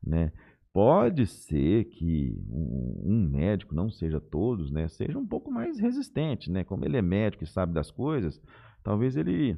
né? 0.00 0.30
Pode 0.74 1.26
ser 1.28 1.84
que 1.84 2.36
um, 2.50 3.02
um 3.04 3.28
médico, 3.30 3.76
não 3.76 3.88
seja 3.88 4.20
todos, 4.20 4.72
né, 4.72 4.88
seja 4.88 5.16
um 5.18 5.26
pouco 5.26 5.50
mais 5.50 5.78
resistente, 5.78 6.50
né? 6.50 6.64
Como 6.64 6.84
ele 6.84 6.96
é 6.96 7.02
médico 7.02 7.44
e 7.44 7.46
sabe 7.46 7.72
das 7.72 7.92
coisas, 7.92 8.42
talvez 8.82 9.16
ele 9.16 9.56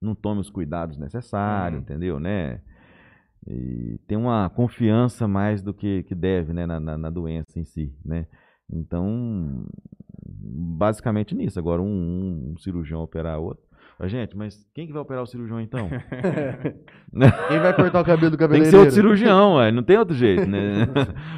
não 0.00 0.14
tome 0.14 0.40
os 0.40 0.50
cuidados 0.50 0.96
necessários, 0.96 1.80
Uhum. 1.80 1.84
entendeu, 1.84 2.18
né? 2.18 2.62
E 3.46 3.98
tem 4.06 4.16
uma 4.18 4.50
confiança 4.50 5.28
mais 5.28 5.62
do 5.62 5.74
que, 5.74 6.02
que 6.04 6.14
deve, 6.14 6.54
né, 6.54 6.66
na, 6.66 6.80
na, 6.80 6.98
na 6.98 7.10
doença 7.10 7.58
em 7.60 7.64
si, 7.64 7.94
né? 8.04 8.26
Então, 8.70 9.66
basicamente 10.26 11.34
nisso. 11.34 11.58
Agora, 11.58 11.82
um, 11.82 12.52
um 12.52 12.58
cirurgião 12.58 13.02
operar 13.02 13.40
outro. 13.40 13.67
Mas, 13.98 14.10
gente, 14.12 14.36
mas 14.36 14.56
quem 14.74 14.86
que 14.86 14.92
vai 14.92 15.02
operar 15.02 15.22
o 15.24 15.26
cirurgião 15.26 15.60
então? 15.60 15.88
Quem 17.48 17.58
vai 17.58 17.74
cortar 17.74 18.00
o 18.00 18.04
cabelo 18.04 18.30
do 18.30 18.36
Tem 18.36 18.38
que 18.38 18.44
cabeleireiro? 18.44 18.70
ser 18.70 18.76
outro 18.78 18.94
cirurgião, 18.94 19.54
ué, 19.56 19.72
não 19.72 19.82
tem 19.82 19.98
outro 19.98 20.14
jeito, 20.14 20.46
né? 20.48 20.86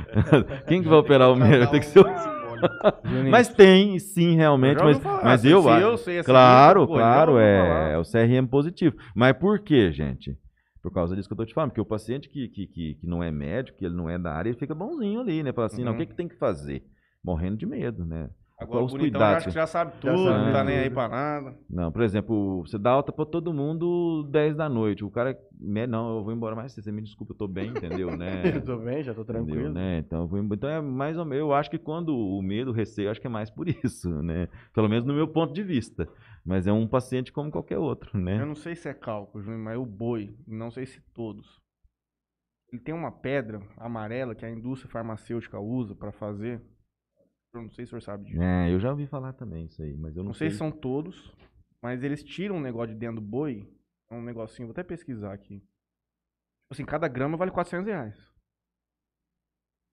Quem 0.68 0.82
que 0.82 0.88
vai 0.88 0.98
operar 0.98 1.30
o 1.32 1.36
médico? 1.36 1.70
Tem 1.70 1.80
que 1.80 1.86
ser 1.86 2.00
outro. 2.00 3.30
Mas 3.30 3.48
tem, 3.48 3.98
sim, 3.98 4.36
realmente. 4.36 4.82
Mas, 4.82 4.98
falar. 4.98 5.24
mas 5.24 5.40
Se- 5.40 5.48
eu 5.48 5.62
se 5.62 5.68
acho. 5.70 5.82
eu 5.82 5.96
sei 5.96 6.18
essa 6.18 6.30
Claro, 6.30 6.86
pô, 6.86 6.94
já 6.96 6.98
claro, 7.00 7.38
é, 7.38 7.92
é 7.94 7.98
o 7.98 8.02
CRM 8.02 8.46
positivo. 8.46 8.94
Mas 9.14 9.34
por 9.38 9.60
quê, 9.60 9.90
gente? 9.90 10.36
Por 10.82 10.92
causa 10.92 11.16
disso 11.16 11.28
que 11.28 11.32
eu 11.32 11.36
tô 11.38 11.46
te 11.46 11.54
falando, 11.54 11.70
porque 11.70 11.80
o 11.80 11.84
paciente 11.86 12.28
que, 12.28 12.48
que, 12.48 12.66
que, 12.66 12.94
que 12.96 13.06
não 13.06 13.22
é 13.22 13.30
médico, 13.30 13.78
que 13.78 13.84
ele 13.86 13.94
não 13.94 14.08
é 14.10 14.18
da 14.18 14.32
área, 14.34 14.50
ele 14.50 14.58
fica 14.58 14.74
bonzinho 14.74 15.20
ali, 15.20 15.42
né? 15.42 15.52
Fala 15.52 15.66
assim, 15.66 15.82
não, 15.84 15.92
o 15.92 15.94
Uhum. 15.94 16.00
que, 16.00 16.06
que 16.06 16.14
tem 16.14 16.28
que 16.28 16.36
fazer? 16.36 16.82
Morrendo 17.24 17.56
de 17.56 17.64
medo, 17.66 18.04
né? 18.04 18.28
Agora, 18.60 18.82
o 18.82 18.84
os 18.84 18.92
bonitão 18.92 19.18
cuidados 19.18 19.36
acha 19.38 19.48
que 19.48 19.54
já 19.54 19.66
sabe 19.66 19.92
Já 19.94 20.12
tudo, 20.12 20.24
sabe 20.24 20.44
não 20.44 20.52
tá 20.52 20.62
nem 20.62 20.78
aí 20.78 20.90
pra 20.90 21.08
nada. 21.08 21.56
Não, 21.68 21.90
por 21.90 22.02
exemplo, 22.02 22.60
você 22.60 22.78
dá 22.78 22.90
alta 22.90 23.10
pra 23.10 23.24
todo 23.24 23.54
mundo 23.54 24.22
10 24.30 24.54
da 24.54 24.68
noite. 24.68 25.02
O 25.02 25.10
cara, 25.10 25.38
né, 25.58 25.86
não, 25.86 26.18
eu 26.18 26.24
vou 26.24 26.32
embora 26.32 26.54
mais 26.54 26.72
cedo, 26.72 26.84
você 26.84 26.92
me 26.92 27.00
desculpa, 27.00 27.32
eu 27.32 27.38
tô 27.38 27.48
bem, 27.48 27.70
entendeu, 27.70 28.14
né? 28.16 28.42
Eu 28.54 28.62
tô 28.62 28.76
bem, 28.76 29.02
já 29.02 29.14
tô 29.14 29.22
Entendeu, 29.22 29.44
tranquilo. 29.44 29.72
né? 29.72 29.98
Então, 29.98 30.20
eu 30.20 30.26
vou 30.26 30.38
então 30.38 30.68
é 30.68 30.80
mais 30.80 31.16
ou 31.16 31.24
menos, 31.24 31.40
eu 31.40 31.54
acho 31.54 31.70
que 31.70 31.78
quando 31.78 32.14
o 32.14 32.42
medo, 32.42 32.70
o 32.70 32.74
receio, 32.74 33.06
eu 33.06 33.10
acho 33.10 33.20
que 33.20 33.26
é 33.26 33.30
mais 33.30 33.48
por 33.48 33.66
isso, 33.66 34.10
né? 34.22 34.46
Pelo 34.74 34.88
menos 34.88 35.06
no 35.06 35.14
meu 35.14 35.26
ponto 35.26 35.54
de 35.54 35.62
vista. 35.62 36.06
Mas 36.44 36.66
é 36.66 36.72
um 36.72 36.86
paciente 36.86 37.32
como 37.32 37.50
qualquer 37.50 37.78
outro, 37.78 38.18
né? 38.18 38.40
Eu 38.40 38.46
não 38.46 38.54
sei 38.54 38.74
se 38.76 38.88
é 38.88 38.94
cálculo, 38.94 39.42
Juninho, 39.42 39.64
mas 39.64 39.78
o 39.78 39.86
boi, 39.86 40.34
não 40.46 40.70
sei 40.70 40.84
se 40.84 41.00
todos. 41.14 41.60
Ele 42.72 42.80
tem 42.82 42.94
uma 42.94 43.10
pedra 43.10 43.60
amarela 43.76 44.34
que 44.34 44.44
a 44.44 44.50
indústria 44.50 44.90
farmacêutica 44.90 45.58
usa 45.58 45.94
pra 45.94 46.12
fazer. 46.12 46.62
Eu 47.52 47.62
não 47.62 47.70
sei 47.70 47.84
se 47.84 47.88
o 47.88 47.90
senhor 47.90 48.02
sabe 48.02 48.24
disso. 48.26 48.40
É, 48.40 48.72
eu 48.72 48.78
já 48.78 48.90
ouvi 48.90 49.06
falar 49.06 49.32
também 49.32 49.66
isso 49.66 49.82
aí, 49.82 49.96
mas 49.96 50.16
eu 50.16 50.22
não, 50.22 50.28
Não 50.28 50.34
sei 50.34 50.50
se 50.50 50.56
são 50.58 50.70
todos, 50.70 51.34
mas 51.82 52.02
eles 52.02 52.22
tiram 52.22 52.56
um 52.56 52.60
negócio 52.60 52.94
de 52.94 53.00
dentro 53.00 53.16
do 53.20 53.26
boi. 53.26 53.68
É 54.10 54.14
um 54.14 54.22
negocinho, 54.22 54.68
vou 54.68 54.72
até 54.72 54.82
pesquisar 54.82 55.32
aqui. 55.32 55.58
Tipo 55.58 56.72
assim, 56.72 56.84
cada 56.84 57.08
grama 57.08 57.36
vale 57.36 57.50
400 57.50 57.86
reais. 57.86 58.16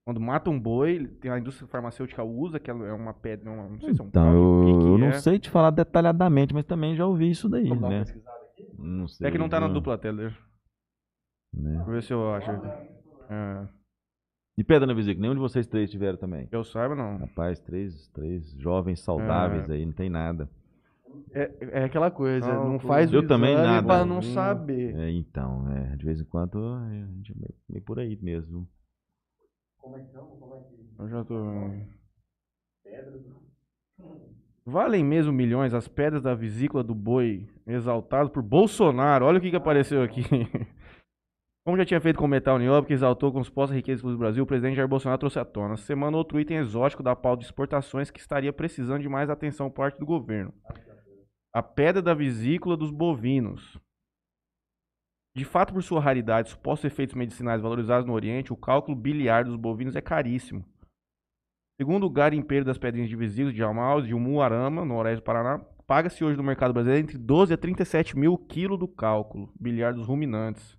Quando 0.06 0.22
mata 0.22 0.50
um 0.50 0.60
boi, 0.60 1.06
tem 1.20 1.30
a 1.30 1.38
indústria 1.38 1.68
farmacêutica 1.68 2.24
usa, 2.24 2.60
que 2.60 2.72
é 2.72 2.74
uma 2.74 3.14
pedra, 3.14 3.52
uma- 3.52 3.68
não 3.68 3.80
sei 3.80 3.94
se 3.94 4.00
é 4.00 4.04
um 4.04 4.08
Então, 4.08 4.34
eu, 4.34 4.66
que 4.66 4.72
que 4.84 4.88
eu 4.88 4.98
não 4.98 5.08
é. 5.10 5.20
sei 5.20 5.38
te 5.38 5.50
falar 5.50 5.70
detalhadamente, 5.72 6.54
mas 6.54 6.64
também 6.64 6.96
já 6.96 7.06
ouvi 7.06 7.30
isso 7.30 7.50
daí, 7.50 7.68
Vamos 7.68 7.90
né? 7.90 8.06
Não 8.78 9.08
sei. 9.08 9.28
É 9.28 9.32
que 9.32 9.38
não 9.38 9.50
tá 9.50 9.60
na 9.60 9.68
viu? 9.68 9.74
dupla 9.76 9.98
tela. 9.98 10.18
Deixa 10.18 10.38
né? 11.54 11.84
eu 11.86 11.92
ver 11.92 12.04
se 12.04 12.14
eu 12.14 12.34
acho. 12.34 12.50
É, 12.52 13.68
E 14.58 14.64
pedra 14.64 14.88
na 14.88 14.94
vesícula, 14.94 15.22
nenhum 15.22 15.36
de 15.36 15.40
vocês 15.40 15.68
três 15.68 15.90
tiveram 15.92 16.18
também? 16.18 16.48
que 16.48 16.56
eu 16.56 16.64
saiba, 16.64 16.96
não. 16.96 17.18
Rapaz, 17.18 17.60
três, 17.60 18.08
três 18.08 18.52
jovens 18.58 19.00
saudáveis 19.02 19.70
aí, 19.70 19.86
não 19.86 19.94
tem 19.94 20.10
nada. 20.10 20.50
É, 21.32 21.52
é 21.82 21.84
aquela 21.84 22.10
coisa, 22.10 22.48
Não, 22.56 22.72
não 22.74 22.80
faz 22.80 23.12
o 23.12 23.16
eu 23.18 23.28
também 23.28 23.52
exame 23.54 23.68
nada. 23.68 23.88
pra 23.88 24.06
não 24.06 24.18
Hum. 24.20 24.22
saber. 24.24 24.96
É, 24.96 25.12
então, 25.12 25.72
é, 25.72 25.96
de 25.96 26.06
vez 26.06 26.20
em 26.20 26.26
quando 26.26 26.58
a 26.60 26.90
gente 26.90 27.32
é 27.32 27.36
meio, 27.36 27.54
meio 27.70 27.84
por 27.84 28.00
aí 28.00 28.18
mesmo. 28.22 28.68
Eu 31.00 31.08
já 31.08 31.24
tô. 31.24 31.36
Valem 34.66 35.04
mesmo 35.04 35.32
milhões 35.32 35.74
as 35.74 35.88
pedras 35.88 36.22
da 36.24 36.34
vesícula 36.36 36.84
do 36.84 36.94
boi 36.96 37.48
exaltado 37.66 38.30
por 38.30 38.42
Bolsonaro. 38.44 39.26
Olha 39.26 39.38
o 39.38 39.42
que, 39.42 39.50
que 39.52 39.56
apareceu 39.56 40.02
aqui. 40.02 40.24
Como 41.68 41.76
já 41.76 41.84
tinha 41.84 42.00
feito 42.00 42.18
com 42.18 42.24
o 42.24 42.30
metal 42.30 42.58
nióbio, 42.58 42.88
que 42.88 42.94
exaltou 42.94 43.30
com 43.30 43.44
supostas 43.44 43.76
riquezas 43.76 44.02
do 44.02 44.18
Brasil, 44.18 44.42
o 44.42 44.48
presidente 44.48 44.78
Jair 44.78 44.88
Bolsonaro 44.88 45.20
trouxe 45.20 45.38
à 45.38 45.44
tona. 45.44 45.74
Essa 45.74 45.84
semana, 45.84 46.16
outro 46.16 46.40
item 46.40 46.60
exótico 46.60 47.04
da 47.04 47.14
pauta 47.14 47.42
de 47.42 47.46
exportações 47.46 48.10
que 48.10 48.22
estaria 48.22 48.54
precisando 48.54 49.02
de 49.02 49.10
mais 49.10 49.30
atenção 49.30 49.70
por 49.70 49.76
parte 49.76 50.00
do 50.00 50.06
governo. 50.06 50.54
A 51.54 51.62
pedra 51.62 52.02
da 52.02 52.14
vesícula 52.14 52.78
dos 52.78 52.90
bovinos. 52.90 53.78
De 55.36 55.44
fato, 55.44 55.74
por 55.74 55.84
sua 55.84 56.00
raridade 56.00 56.52
supostos 56.52 56.86
efeitos 56.86 57.16
medicinais 57.16 57.62
valorizados 57.62 58.08
no 58.08 58.14
Oriente, 58.14 58.54
o 58.54 58.56
cálculo 58.56 58.96
biliar 58.96 59.44
dos 59.44 59.58
bovinos 59.58 59.98
é 59.98 60.02
caríssimo. 60.02 60.64
Segundo 61.78 62.06
o 62.06 62.10
garimpeiro 62.10 62.64
das 62.64 62.78
pedrinhas 62.78 63.10
de 63.10 63.16
vesícula 63.18 63.52
de 63.52 63.62
Almaus, 63.62 64.08
de 64.08 64.14
Umuarama, 64.14 64.86
no 64.86 64.96
oeste 64.96 65.18
do 65.18 65.24
Paraná, 65.24 65.60
paga-se 65.86 66.24
hoje 66.24 66.38
no 66.38 66.44
mercado 66.44 66.72
brasileiro 66.72 67.04
entre 67.04 67.18
12 67.18 67.54
a 67.54 67.58
37 67.58 68.18
mil 68.18 68.38
quilos 68.38 68.80
do 68.80 68.88
cálculo 68.88 69.52
biliar 69.60 69.94
dos 69.94 70.08
ruminantes. 70.08 70.77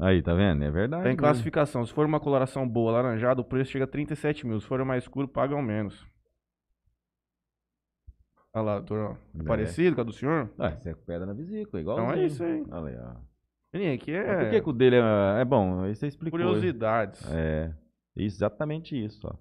Aí, 0.00 0.22
tá 0.22 0.34
vendo? 0.34 0.64
É 0.64 0.70
verdade. 0.70 1.02
Tem 1.04 1.12
mesmo. 1.12 1.22
classificação. 1.22 1.86
Se 1.86 1.92
for 1.92 2.04
uma 2.04 2.18
coloração 2.18 2.68
boa, 2.68 2.92
laranjada, 2.92 3.40
o 3.40 3.44
preço 3.44 3.70
chega 3.70 3.84
a 3.84 3.88
37 3.88 4.46
mil. 4.46 4.60
Se 4.60 4.66
for 4.66 4.84
mais 4.84 5.04
escuro, 5.04 5.28
pagam 5.28 5.62
menos. 5.62 6.04
Olha 8.52 8.62
lá, 8.64 8.78
doutor. 8.80 9.18
É. 9.38 9.42
Parecido 9.44 9.94
com 9.96 10.00
a 10.02 10.04
do 10.04 10.12
senhor? 10.12 10.52
Ah, 10.58 10.70
isso 10.70 10.88
é 10.88 10.94
pedra 10.94 11.26
na 11.26 11.32
vesícula, 11.32 11.80
igual. 11.80 11.98
Então 11.98 12.12
é 12.12 12.26
isso 12.26 12.42
aí. 12.42 12.64
Olha 12.70 12.88
aí, 12.88 12.98
ó. 12.98 13.34
Aqui 13.94 14.12
é 14.12 14.36
Por 14.36 14.50
que, 14.50 14.60
que 14.60 14.68
o 14.70 14.72
dele 14.72 14.96
é, 14.96 15.40
é 15.40 15.44
bom? 15.44 15.82
Aí 15.82 15.94
você 15.94 16.06
explicou. 16.06 16.38
curiosidades. 16.38 17.28
É, 17.32 17.74
exatamente 18.14 18.96
isso, 18.96 19.26
ó. 19.26 19.36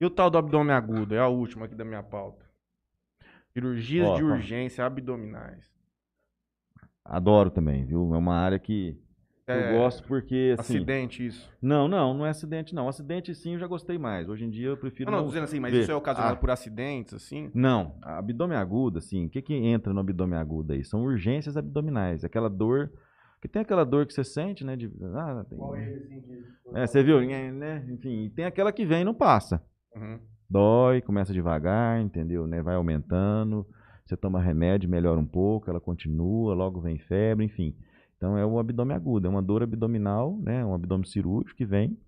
E 0.00 0.04
o 0.04 0.10
tal 0.10 0.28
do 0.28 0.38
abdômen 0.38 0.74
agudo? 0.74 1.14
É 1.14 1.18
a 1.20 1.28
última 1.28 1.66
aqui 1.66 1.74
da 1.76 1.84
minha 1.84 2.02
pauta. 2.02 2.44
Cirurgias 3.52 4.08
Ó, 4.08 4.16
de 4.16 4.24
ó. 4.24 4.26
urgência 4.26 4.84
abdominais. 4.84 5.72
Adoro 7.04 7.50
também, 7.50 7.86
viu? 7.86 8.12
É 8.12 8.18
uma 8.18 8.34
área 8.34 8.58
que 8.58 9.00
É, 9.48 9.70
eu 9.74 9.78
gosto 9.78 10.02
porque, 10.08 10.56
assim... 10.58 10.76
Acidente, 10.76 11.24
isso. 11.24 11.48
Não, 11.62 11.86
não, 11.86 12.12
não 12.12 12.26
é 12.26 12.30
acidente, 12.30 12.74
não. 12.74 12.88
Acidente, 12.88 13.32
sim, 13.32 13.52
eu 13.52 13.58
já 13.60 13.66
gostei 13.68 13.96
mais. 13.96 14.28
Hoje 14.28 14.44
em 14.44 14.50
dia 14.50 14.68
eu 14.68 14.76
prefiro 14.76 15.08
Não, 15.08 15.18
não, 15.18 15.24
não... 15.24 15.28
dizendo 15.28 15.44
assim, 15.44 15.60
mas 15.60 15.72
ver. 15.72 15.82
isso 15.82 15.92
é 15.92 15.94
ocasionado 15.94 16.34
Ah. 16.34 16.36
por 16.40 16.50
acidentes, 16.50 17.14
assim? 17.14 17.48
Não, 17.54 17.94
a 18.02 18.18
abdômen 18.18 18.58
agudo, 18.58 18.98
assim, 18.98 19.26
o 19.26 19.30
que 19.30 19.40
que 19.40 19.54
entra 19.54 19.92
no 19.92 20.00
abdômen 20.00 20.36
agudo 20.36 20.72
aí? 20.72 20.84
São 20.84 21.04
urgências 21.04 21.56
abdominais, 21.56 22.24
aquela 22.24 22.50
dor, 22.50 22.90
que 23.40 23.46
tem 23.46 23.62
aquela 23.62 23.84
dor 23.84 24.04
que 24.06 24.12
você 24.14 24.24
sente, 24.24 24.64
né, 24.64 24.74
de, 24.74 24.90
ah, 25.14 25.44
tem, 25.48 25.58
é, 26.74 26.84
você 26.86 27.02
viu, 27.04 27.20
né, 27.20 27.86
enfim, 27.88 28.24
e 28.24 28.30
tem 28.30 28.44
aquela 28.46 28.72
que 28.72 28.84
vem 28.84 29.02
e 29.02 29.04
não 29.04 29.14
passa, 29.14 29.62
Uhum. 29.94 30.18
dói, 30.50 31.00
começa 31.00 31.32
devagar, 31.32 32.00
entendeu, 32.00 32.48
né, 32.48 32.60
vai 32.62 32.74
aumentando, 32.74 33.64
você 34.04 34.16
toma 34.16 34.40
remédio, 34.42 34.90
melhora 34.90 35.20
um 35.20 35.26
pouco, 35.26 35.70
ela 35.70 35.80
continua, 35.80 36.54
logo 36.54 36.80
vem 36.80 36.98
febre, 36.98 37.44
enfim, 37.44 37.76
então 38.16 38.36
é 38.36 38.44
o 38.46 38.58
abdômen 38.58 38.96
agudo, 38.96 39.26
é 39.26 39.30
uma 39.30 39.42
dor 39.42 39.62
abdominal, 39.62 40.38
né, 40.38 40.64
um 40.64 40.74
abdômen 40.74 41.06
cirúrgico 41.06 41.56
que 41.56 41.66
vem, 41.66 41.98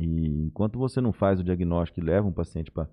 e 0.00 0.26
enquanto 0.44 0.78
você 0.78 1.00
não 1.00 1.12
faz 1.12 1.40
o 1.40 1.44
diagnóstico 1.44 2.00
e 2.00 2.02
leva 2.02 2.26
um 2.26 2.32
paciente 2.32 2.70
para 2.70 2.88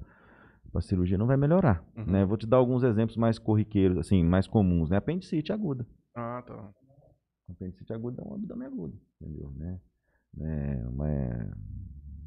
a 0.75 0.81
cirurgia, 0.81 1.17
não 1.17 1.25
vai 1.25 1.38
melhorar. 1.38 1.83
Uhum. 1.97 2.05
Né? 2.05 2.25
Vou 2.25 2.38
te 2.38 2.45
dar 2.45 2.57
alguns 2.57 2.83
exemplos 2.83 3.17
mais 3.17 3.39
corriqueiros, 3.39 3.97
assim, 3.97 4.23
mais 4.23 4.47
comuns. 4.47 4.89
Né? 4.89 4.97
Apendicite 4.97 5.51
aguda. 5.51 5.85
Ah, 6.15 6.43
tá. 6.45 6.71
Apendicite 7.49 7.91
aguda 7.91 8.21
é 8.21 8.27
um 8.27 8.35
abdômen 8.35 8.67
agudo, 8.67 8.99
entendeu? 9.19 9.51
Né? 9.55 9.79
É 10.39 10.88
uma, 10.88 11.07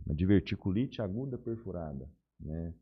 uma 0.07 0.15
diverticulite 0.15 1.01
aguda 1.01 1.39
perfurada, 1.39 2.09
né? 2.41 2.75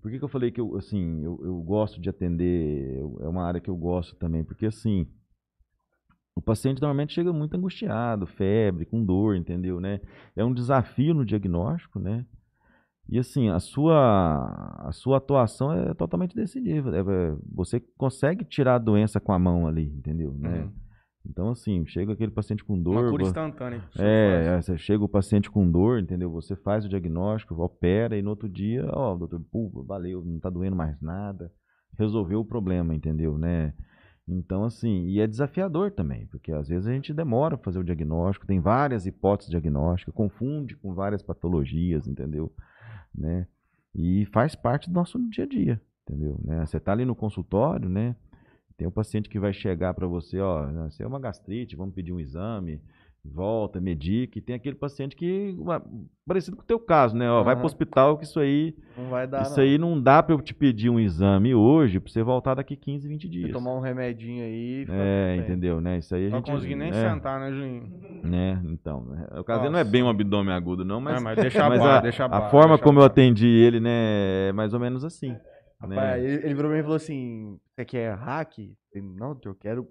Por 0.00 0.10
que, 0.10 0.18
que 0.18 0.24
eu 0.24 0.28
falei 0.28 0.50
que 0.50 0.60
eu, 0.60 0.76
assim, 0.76 1.24
eu, 1.24 1.40
eu 1.42 1.60
gosto 1.62 1.98
de 1.98 2.10
atender, 2.10 2.98
eu- 2.98 3.16
é 3.22 3.28
uma 3.28 3.42
área 3.44 3.60
que 3.60 3.70
eu 3.70 3.76
gosto 3.76 4.14
também, 4.16 4.44
porque 4.44 4.66
assim, 4.66 5.08
o 6.36 6.42
paciente 6.42 6.82
normalmente 6.82 7.14
chega 7.14 7.32
muito 7.32 7.56
angustiado, 7.56 8.26
febre, 8.26 8.84
com 8.84 9.02
dor, 9.02 9.34
entendeu, 9.34 9.80
né? 9.80 10.00
É 10.36 10.44
um 10.44 10.52
desafio 10.52 11.14
no 11.14 11.24
diagnóstico, 11.24 11.98
né? 11.98 12.26
E 13.08 13.18
assim, 13.18 13.48
a 13.48 13.58
sua, 13.58 14.76
a 14.80 14.92
sua 14.92 15.16
atuação 15.16 15.72
é 15.72 15.94
totalmente 15.94 16.34
desse 16.34 16.60
nível. 16.60 16.94
É, 16.94 17.36
você 17.50 17.80
consegue 17.96 18.44
tirar 18.44 18.74
a 18.74 18.78
doença 18.78 19.18
com 19.18 19.32
a 19.32 19.38
mão 19.38 19.66
ali, 19.66 19.86
entendeu? 19.86 20.34
Né? 20.34 20.62
Uhum. 20.62 20.72
Então, 21.24 21.50
assim, 21.50 21.86
chega 21.86 22.12
aquele 22.12 22.30
paciente 22.30 22.64
com 22.64 22.80
dor. 22.80 23.04
Uma 23.04 23.10
cura 23.10 23.22
instantânea. 23.22 23.82
é, 23.98 24.58
é, 24.58 24.76
chega 24.76 25.04
o 25.04 25.08
paciente 25.08 25.50
com 25.50 25.68
dor, 25.70 26.00
entendeu? 26.00 26.30
Você 26.32 26.54
faz 26.54 26.84
o 26.84 26.88
diagnóstico, 26.88 27.54
opera 27.62 28.16
e 28.18 28.22
no 28.22 28.30
outro 28.30 28.48
dia, 28.48 28.86
ó, 28.92 29.16
doutor, 29.16 29.40
pô, 29.50 29.84
valeu, 29.86 30.22
não 30.24 30.38
tá 30.38 30.50
doendo 30.50 30.76
mais 30.76 31.00
nada. 31.00 31.50
Resolveu 31.98 32.40
o 32.40 32.44
problema, 32.44 32.94
entendeu, 32.94 33.38
né? 33.38 33.72
Então, 34.28 34.64
assim, 34.64 35.06
e 35.06 35.20
é 35.20 35.26
desafiador 35.26 35.92
também, 35.92 36.26
porque 36.26 36.50
às 36.50 36.68
vezes 36.68 36.86
a 36.86 36.92
gente 36.92 37.14
demora 37.14 37.56
para 37.56 37.64
fazer 37.64 37.78
o 37.78 37.84
diagnóstico, 37.84 38.46
tem 38.46 38.58
várias 38.58 39.06
hipóteses 39.06 39.50
diagnósticas, 39.50 40.12
confunde 40.12 40.76
com 40.76 40.92
várias 40.92 41.22
patologias, 41.22 42.08
entendeu? 42.08 42.52
Né? 43.14 43.46
E 43.94 44.26
faz 44.26 44.56
parte 44.56 44.90
do 44.90 44.94
nosso 44.94 45.18
dia 45.30 45.44
a 45.44 45.46
dia, 45.46 45.80
entendeu? 46.02 46.40
Né? 46.42 46.66
Você 46.66 46.80
tá 46.80 46.90
ali 46.90 47.04
no 47.04 47.14
consultório, 47.14 47.88
né? 47.88 48.16
Tem 48.76 48.86
um 48.86 48.90
paciente 48.90 49.28
que 49.28 49.38
vai 49.38 49.52
chegar 49.52 49.94
para 49.94 50.06
você, 50.06 50.40
ó, 50.40 50.70
você 50.90 51.04
é 51.04 51.06
uma 51.06 51.20
gastrite, 51.20 51.76
vamos 51.76 51.94
pedir 51.94 52.12
um 52.12 52.20
exame, 52.20 52.82
volta, 53.26 53.80
medica, 53.80 54.38
e 54.38 54.42
tem 54.42 54.56
aquele 54.56 54.76
paciente 54.76 55.14
que, 55.16 55.56
parecido 56.26 56.56
com 56.56 56.62
o 56.62 56.66
teu 56.66 56.78
caso, 56.78 57.16
né? 57.16 57.30
Ó, 57.30 57.42
vai 57.42 57.52
Aham. 57.52 57.60
para 57.60 57.64
o 57.64 57.66
hospital 57.66 58.16
que 58.18 58.24
isso 58.24 58.40
aí, 58.40 58.74
Não 58.96 59.08
vai 59.08 59.26
dar, 59.26 59.42
isso 59.42 59.56
não. 59.56 59.62
aí 59.62 59.78
não 59.78 60.00
dá 60.00 60.22
para 60.22 60.34
eu 60.34 60.40
te 60.40 60.54
pedir 60.54 60.88
um 60.90 60.98
exame 60.98 61.54
hoje 61.54 62.00
para 62.00 62.10
você 62.10 62.22
voltar 62.22 62.54
daqui 62.54 62.76
15, 62.76 63.06
20 63.08 63.22
Você 63.22 63.28
dias. 63.28 63.52
tomar 63.52 63.74
um 63.74 63.80
remedinho 63.80 64.44
aí. 64.44 64.86
É, 64.88 65.36
entendeu, 65.38 65.80
né? 65.80 65.98
Isso 65.98 66.14
aí 66.14 66.26
a 66.26 66.30
Não 66.30 66.38
gente 66.38 66.50
consegui 66.50 66.74
nem 66.74 66.88
é, 66.88 66.92
sentar, 66.92 67.40
né, 67.40 67.50
Julinho? 67.52 67.92
né? 68.22 68.60
Então, 68.66 69.04
né? 69.04 69.26
o 69.38 69.44
caso 69.44 69.60
dele 69.60 69.72
não 69.72 69.78
é 69.78 69.84
bem 69.84 70.02
um 70.02 70.08
abdômen 70.08 70.54
agudo 70.54 70.84
não, 70.84 71.00
mas, 71.00 71.14
Não, 71.16 71.22
mas 71.22 71.36
deixa 71.38 71.58
mas 71.68 71.78
bar, 71.80 71.98
a, 71.98 72.00
deixa 72.00 72.24
a 72.24 72.28
bar, 72.28 72.50
forma 72.50 72.70
deixa 72.74 72.82
como 72.84 73.00
eu 73.00 73.04
atendi 73.04 73.46
ele, 73.46 73.78
né, 73.80 74.48
é 74.48 74.52
mais 74.52 74.74
ou 74.74 74.80
menos 74.80 75.04
assim. 75.04 75.36
Rapaz, 75.78 76.22
né? 76.22 76.28
ele, 76.28 76.44
ele 76.46 76.54
virou 76.54 76.70
pra 76.70 76.76
mim 76.76 76.78
e 76.78 76.82
falou 76.82 76.96
assim: 76.96 77.58
Você 77.74 77.84
quer 77.84 78.14
hack? 78.14 78.58
Eu 78.58 78.74
falei, 78.92 79.08
não, 79.16 79.38
eu 79.44 79.54
quero 79.54 79.86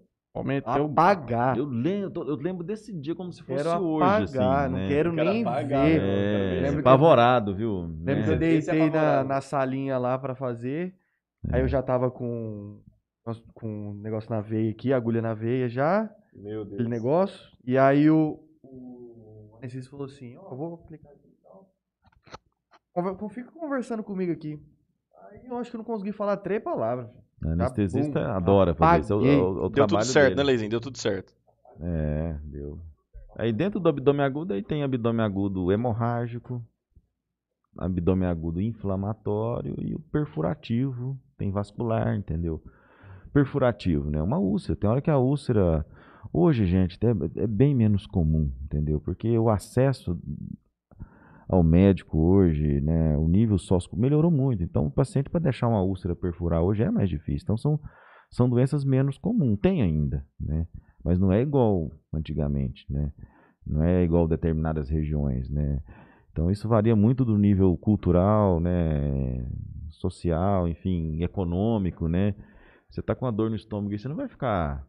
Apagar. 0.66 1.58
Eu 1.58 1.66
lembro, 1.66 2.24
eu 2.28 2.36
lembro 2.36 2.64
desse 2.64 2.92
dia 2.92 3.16
como 3.16 3.32
se 3.32 3.42
fosse 3.42 3.64
Quero 3.64 3.84
hoje, 3.84 4.04
apagar, 4.06 4.64
assim, 4.66 4.72
não 4.74 4.80
né? 4.80 4.88
quero 4.88 5.10
Eu 5.10 5.14
nem 5.14 5.42
apagar, 5.42 5.86
ver. 5.86 6.02
né? 6.02 6.68
É, 6.68 6.80
apavorado, 6.80 7.56
viu? 7.56 7.82
Lembro 8.04 8.24
que 8.24 8.30
eu 8.30 8.34
é 8.34 8.38
deitei 8.38 8.90
na, 8.90 9.24
na 9.24 9.42
salinha 9.42 9.98
lá 9.98 10.18
pra 10.20 10.36
fazer. 10.36 10.96
Aí 11.52 11.62
eu 11.62 11.68
já 11.68 11.82
tava 11.82 12.10
com, 12.12 12.82
com 13.54 13.90
um 13.92 13.94
negócio 13.94 14.30
na 14.30 14.42
veia 14.42 14.72
aqui, 14.72 14.92
agulha 14.92 15.22
na 15.22 15.34
veia 15.34 15.70
já, 15.70 16.10
Meu 16.34 16.66
Deus. 16.66 16.74
aquele 16.74 16.90
negócio. 16.90 17.50
E 17.64 17.78
aí 17.78 18.10
o, 18.10 18.40
o 18.64 19.56
anestesista 19.58 19.92
falou 19.92 20.06
assim, 20.08 20.36
ó, 20.38 20.52
eu 20.52 20.58
vou 20.58 20.74
aplicar 20.74 21.10
aqui 21.10 21.30
e 21.30 21.38
tal. 21.44 23.30
Fica 23.30 23.52
conversando 23.52 24.04
comigo 24.04 24.32
aqui. 24.32 24.60
Aí 25.30 25.46
eu 25.46 25.58
acho 25.58 25.70
que 25.70 25.76
eu 25.76 25.80
não 25.80 25.86
consegui 25.86 26.12
falar 26.12 26.38
três 26.38 26.62
palavras. 26.64 27.10
O 27.44 27.50
anestesista 27.50 28.20
Bum, 28.24 28.32
adora 28.32 28.74
fazer 28.76 29.02
isso. 29.02 29.14
É 29.14 29.16
o, 29.16 29.20
é 29.20 29.24
o- 29.24 29.64
é 29.64 29.66
o 29.66 29.70
Deu 29.70 29.88
tudo 29.88 30.04
certo, 30.06 30.26
dele. 30.30 30.36
né, 30.36 30.44
Leizinho? 30.44 30.70
Deu 30.70 30.80
tudo 30.82 30.98
certo. 30.98 31.34
É, 31.80 32.38
deu. 32.44 32.80
Aí 33.38 33.52
dentro 33.52 33.80
do 33.80 33.90
abdômen 33.90 34.26
agudo, 34.26 34.54
aí 34.54 34.64
tem 34.64 34.84
abdômen 34.84 35.26
agudo 35.26 35.72
hemorrágico, 35.72 36.64
abdômen 37.78 38.28
agudo 38.28 38.62
inflamatório 38.62 39.76
e 39.82 39.94
o 39.94 40.00
perfurativo, 40.00 41.20
tem 41.38 41.52
vascular, 41.52 42.16
entendeu? 42.16 42.64
Perfurativo, 43.34 44.10
né? 44.10 44.22
Uma 44.22 44.38
úlcera. 44.38 44.78
Tem 44.78 44.90
hora 44.90 45.02
que 45.02 45.12
a 45.12 45.18
úlcera. 45.18 45.86
Hoje, 46.32 46.66
gente, 46.66 46.98
é 47.36 47.48
bem 47.48 47.76
menos 47.76 48.08
comum, 48.08 48.50
entendeu? 48.64 49.00
Porque 49.02 49.38
o 49.38 49.50
acesso 49.50 50.18
ao 51.48 51.64
médico 51.64 52.18
hoje, 52.18 52.82
né? 52.82 53.18
O 53.18 53.28
nível 53.28 53.58
sócio 53.58 53.90
melhorou 53.98 54.32
muito. 54.32 54.64
Então, 54.64 54.88
o 54.88 54.92
paciente 54.92 55.30
para 55.30 55.40
deixar 55.40 55.68
uma 55.68 55.84
úlcera 55.84 56.16
perfurar 56.16 56.62
hoje 56.62 56.84
é 56.84 56.92
mais 56.92 57.10
difícil. 57.10 57.44
Então, 57.44 57.58
são, 57.58 57.80
são 58.32 58.50
doenças 58.50 58.84
menos 58.84 59.18
comuns. 59.18 59.60
Tem 59.60 59.82
ainda, 59.82 60.26
né? 60.40 60.68
Mas 61.04 61.20
não 61.20 61.32
é 61.32 61.42
igual 61.42 61.92
antigamente, 62.14 62.86
né? 62.92 63.12
Não 63.66 63.84
é 63.84 64.04
igual 64.04 64.28
determinadas 64.28 64.90
regiões, 64.90 65.50
né? 65.50 65.82
Então 66.32 66.52
isso 66.52 66.68
varia 66.68 66.98
muito 66.98 67.24
do 67.24 67.38
nível 67.38 67.78
cultural, 67.78 68.60
né? 68.60 69.48
Social, 69.90 70.68
enfim, 70.68 71.24
econômico, 71.24 72.10
né? 72.10 72.36
Você 72.90 73.02
tá 73.02 73.16
com 73.16 73.26
uma 73.26 73.32
dor 73.32 73.50
no 73.50 73.56
estômago 73.56 73.94
e 73.94 73.98
você 73.98 74.10
não 74.10 74.18
vai 74.18 74.28
ficar. 74.28 74.86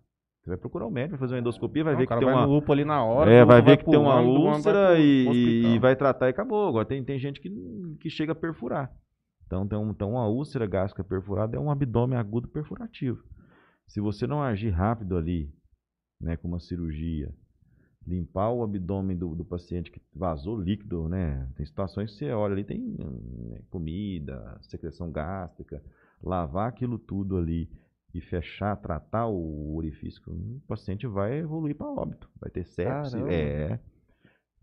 Você 0.47 0.51
vai 0.51 0.59
procurar 0.59 0.87
o 0.87 0.91
médico, 0.93 1.19
vai 1.19 1.19
fazer 1.19 1.35
uma 1.35 1.41
endoscopia, 1.41 1.83
vai 1.83 1.95
Não, 1.95 1.99
ver 1.99 2.07
que 2.07 2.17
tem 2.17 2.29
uma. 2.29 2.47
UPA 2.47 2.73
ali 2.73 2.85
na 2.85 3.03
hora. 3.03 3.29
É, 3.29 3.45
vai 3.45 3.61
ver 3.61 3.79
que 3.79 3.85
tem 3.85 3.99
uma 3.99 4.21
úlcera 4.21 4.97
e, 4.97 5.75
e 5.75 5.79
vai 5.81 5.97
tratar 5.97 6.29
e 6.29 6.31
acabou. 6.31 6.69
Agora 6.69 6.85
tem, 6.85 7.03
tem 7.03 7.19
gente 7.19 7.41
que, 7.41 7.51
que 8.01 8.09
chega 8.09 8.31
a 8.31 8.35
perfurar. 8.35 8.95
Então, 9.45 9.67
tem 9.67 9.77
um, 9.77 9.91
então 9.91 10.13
uma 10.13 10.29
úlcera 10.29 10.65
gástrica 10.65 11.03
perfurada 11.03 11.57
é 11.57 11.59
um 11.59 11.69
abdômen 11.69 12.17
agudo 12.17 12.47
perfurativo. 12.47 13.25
Se 13.89 14.01
você 14.01 14.25
não 14.25 14.41
agir 14.41 14.71
rápido 14.71 15.17
ali, 15.17 15.53
né, 16.21 16.37
com 16.37 16.47
uma 16.47 16.61
cirurgia, 16.61 17.35
limpar 18.07 18.53
o 18.53 18.63
abdômen 18.63 19.17
do, 19.17 19.35
do 19.35 19.45
paciente 19.45 19.91
que 19.91 20.01
vazou 20.15 20.61
líquido, 20.61 21.09
né? 21.09 21.49
Tem 21.57 21.67
situações 21.67 22.13
que 22.13 22.19
você 22.19 22.31
olha 22.31 22.53
ali, 22.53 22.63
tem 22.63 22.79
né, 22.79 23.63
comida, 23.69 24.57
secreção 24.63 25.11
gástrica, 25.11 25.83
lavar 26.23 26.69
aquilo 26.69 27.01
tudo 27.01 27.37
ali 27.37 27.69
e 28.17 28.21
fechar, 28.21 28.77
tratar 28.77 29.27
o 29.27 29.77
orifício, 29.77 30.23
o 30.27 30.61
paciente 30.67 31.07
vai 31.07 31.39
evoluir 31.39 31.77
para 31.77 31.87
óbito, 31.87 32.29
vai 32.41 32.51
ter. 32.51 32.65
Caramba. 32.65 33.33
É. 33.33 33.79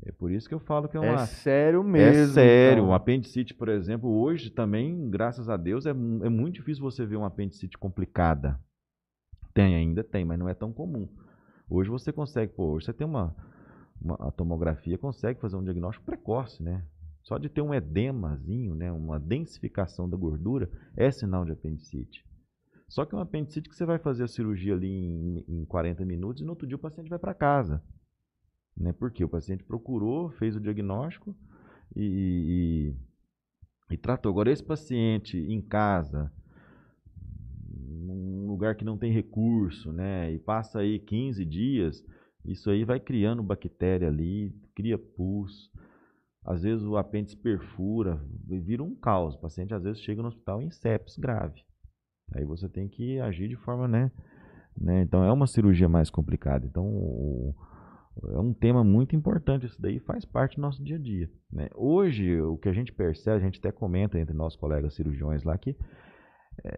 É 0.06 0.12
por 0.12 0.32
isso 0.32 0.50
que 0.50 0.56
eu 0.56 0.60
falo 0.60 0.90
que 0.90 0.98
é 0.98 1.06
É 1.06 1.10
uma 1.12 1.26
sério 1.26 1.80
é 1.82 1.84
mesmo. 1.84 2.34
sério, 2.34 2.82
então. 2.82 2.90
um 2.90 2.94
apendicite, 2.94 3.54
por 3.54 3.70
exemplo, 3.70 4.10
hoje 4.10 4.50
também, 4.50 5.10
graças 5.10 5.48
a 5.50 5.56
Deus, 5.56 5.86
é, 5.86 5.92
é 5.92 5.94
muito 5.94 6.56
difícil 6.56 6.84
você 6.84 7.06
ver 7.06 7.16
uma 7.16 7.28
apendicite 7.28 7.78
complicada. 7.78 8.60
Tem 9.54 9.76
ainda, 9.76 10.04
tem, 10.04 10.26
mas 10.26 10.38
não 10.38 10.50
é 10.50 10.54
tão 10.54 10.74
comum. 10.74 11.08
Hoje 11.70 11.90
você 11.90 12.12
consegue, 12.12 12.52
pô, 12.54 12.72
hoje 12.74 12.88
você 12.88 12.94
tem 12.94 13.08
uma, 13.08 13.34
uma 14.02 14.16
a 14.16 14.32
tomografia, 14.32 14.98
consegue 14.98 15.40
fazer 15.40 15.56
um 15.56 15.64
diagnóstico 15.64 16.06
precoce, 16.06 16.62
né? 16.62 16.84
Só 17.22 17.38
de 17.38 17.48
ter 17.48 17.62
um 17.62 17.74
edemazinho, 17.74 18.76
né, 18.76 18.92
uma 18.92 19.18
densificação 19.18 20.10
da 20.10 20.18
gordura, 20.18 20.70
é 20.98 21.10
sinal 21.10 21.46
de 21.46 21.54
apendicite. 21.54 22.26
Só 22.94 23.06
que 23.06 23.16
um 23.16 23.20
apendicite 23.20 23.68
que 23.68 23.76
você 23.76 23.88
vai 23.88 23.98
fazer 23.98 24.24
a 24.24 24.28
cirurgia 24.28 24.76
ali 24.76 24.88
em, 24.88 25.44
em 25.48 25.66
40 25.66 26.06
minutos 26.06 26.44
e 26.44 26.46
no 26.46 26.52
outro 26.52 26.68
dia 26.68 26.76
o 26.76 26.80
paciente 26.80 27.10
vai 27.10 27.18
para 27.18 27.34
casa. 27.34 27.84
Né? 28.78 28.94
Porque 28.94 29.24
o 29.24 29.28
paciente 29.28 29.64
procurou, 29.64 30.30
fez 30.30 30.56
o 30.56 30.60
diagnóstico 30.60 31.36
e, 31.96 32.94
e, 33.90 33.94
e 33.96 33.98
tratou. 33.98 34.32
Agora, 34.32 34.52
esse 34.52 34.64
paciente 34.64 35.36
em 35.36 35.60
casa, 35.60 36.32
num 37.68 38.46
lugar 38.46 38.76
que 38.76 38.86
não 38.86 38.96
tem 38.96 39.12
recurso, 39.12 39.92
né? 39.92 40.32
E 40.32 40.38
passa 40.38 40.78
aí 40.78 41.00
15 41.00 41.44
dias, 41.46 42.06
isso 42.46 42.70
aí 42.70 42.86
vai 42.86 43.00
criando 43.00 43.42
bactéria 43.42 44.08
ali, 44.08 44.56
cria 44.76 45.00
pus. 45.00 45.72
Às 46.46 46.62
vezes 46.62 46.86
o 46.86 46.96
apêndice 46.96 47.36
perfura, 47.38 48.24
vira 48.48 48.84
um 48.84 48.94
caos. 48.94 49.34
O 49.34 49.42
paciente 49.42 49.74
às 49.74 49.82
vezes 49.82 50.00
chega 50.00 50.22
no 50.22 50.28
hospital 50.28 50.62
em 50.62 50.70
sepsis 50.70 51.18
grave. 51.18 51.64
Aí 52.32 52.46
você 52.46 52.68
tem 52.70 52.88
que 52.88 53.20
agir 53.20 53.48
de 53.48 53.56
forma, 53.56 53.88
né? 53.88 54.12
né? 54.78 55.02
Então 55.02 55.24
é 55.24 55.32
uma 55.32 55.48
cirurgia 55.48 55.88
mais 55.90 56.10
complicada. 56.10 56.66
Então 56.66 56.86
o- 56.86 57.56
é 58.32 58.40
um 58.40 58.54
tema 58.54 58.84
muito 58.84 59.16
importante. 59.16 59.66
Isso 59.66 59.82
daí 59.82 60.00
faz 60.00 60.24
parte 60.26 60.56
do 60.56 60.62
nosso 60.62 60.84
dia 60.84 60.96
a 60.98 61.00
dia. 61.00 61.30
Né? 61.52 61.70
Hoje, 61.76 62.40
o 62.42 62.58
que 62.58 62.70
a 62.70 62.74
gente 62.74 62.92
percebe, 62.94 63.38
a 63.38 63.46
gente 63.46 63.60
até 63.60 63.72
comenta 63.72 64.20
entre 64.20 64.36
nossos 64.36 64.60
colegas 64.60 64.94
cirurgiões 64.96 65.44
lá 65.44 65.58
que 65.58 65.76
é, 66.64 66.72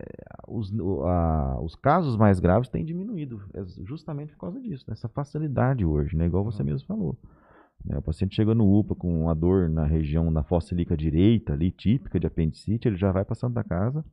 os, 0.48 0.72
a- 1.06 1.60
os 1.62 1.76
casos 1.76 2.16
mais 2.16 2.40
graves 2.40 2.70
têm 2.70 2.86
diminuído, 2.86 3.42
é 3.54 3.64
justamente 3.86 4.32
por 4.34 4.40
causa 4.40 4.60
disso, 4.62 4.86
dessa 4.88 5.10
facilidade 5.10 5.86
hoje, 5.86 6.16
né? 6.16 6.26
igual 6.26 6.46
você 6.46 6.64
mesmo 6.64 6.88
falou. 6.88 7.18
né? 7.84 7.98
O 7.98 8.02
paciente 8.02 8.36
chega 8.36 8.56
no 8.56 8.66
UPA 8.80 8.96
com 8.96 9.24
uma 9.24 9.36
dor 9.36 9.70
na 9.70 9.86
região, 9.86 10.32
na 10.32 10.44
fossa 10.44 10.74
ilíaca 10.74 10.96
direita, 10.96 11.52
ali, 11.54 11.72
típica 11.72 12.18
de 12.20 12.26
apendicite, 12.26 12.88
ele 12.88 12.96
já 12.96 13.12
vai 13.12 13.26
para 13.26 13.34
a 13.34 13.36
Santa 13.36 13.64
Casa. 13.66 14.04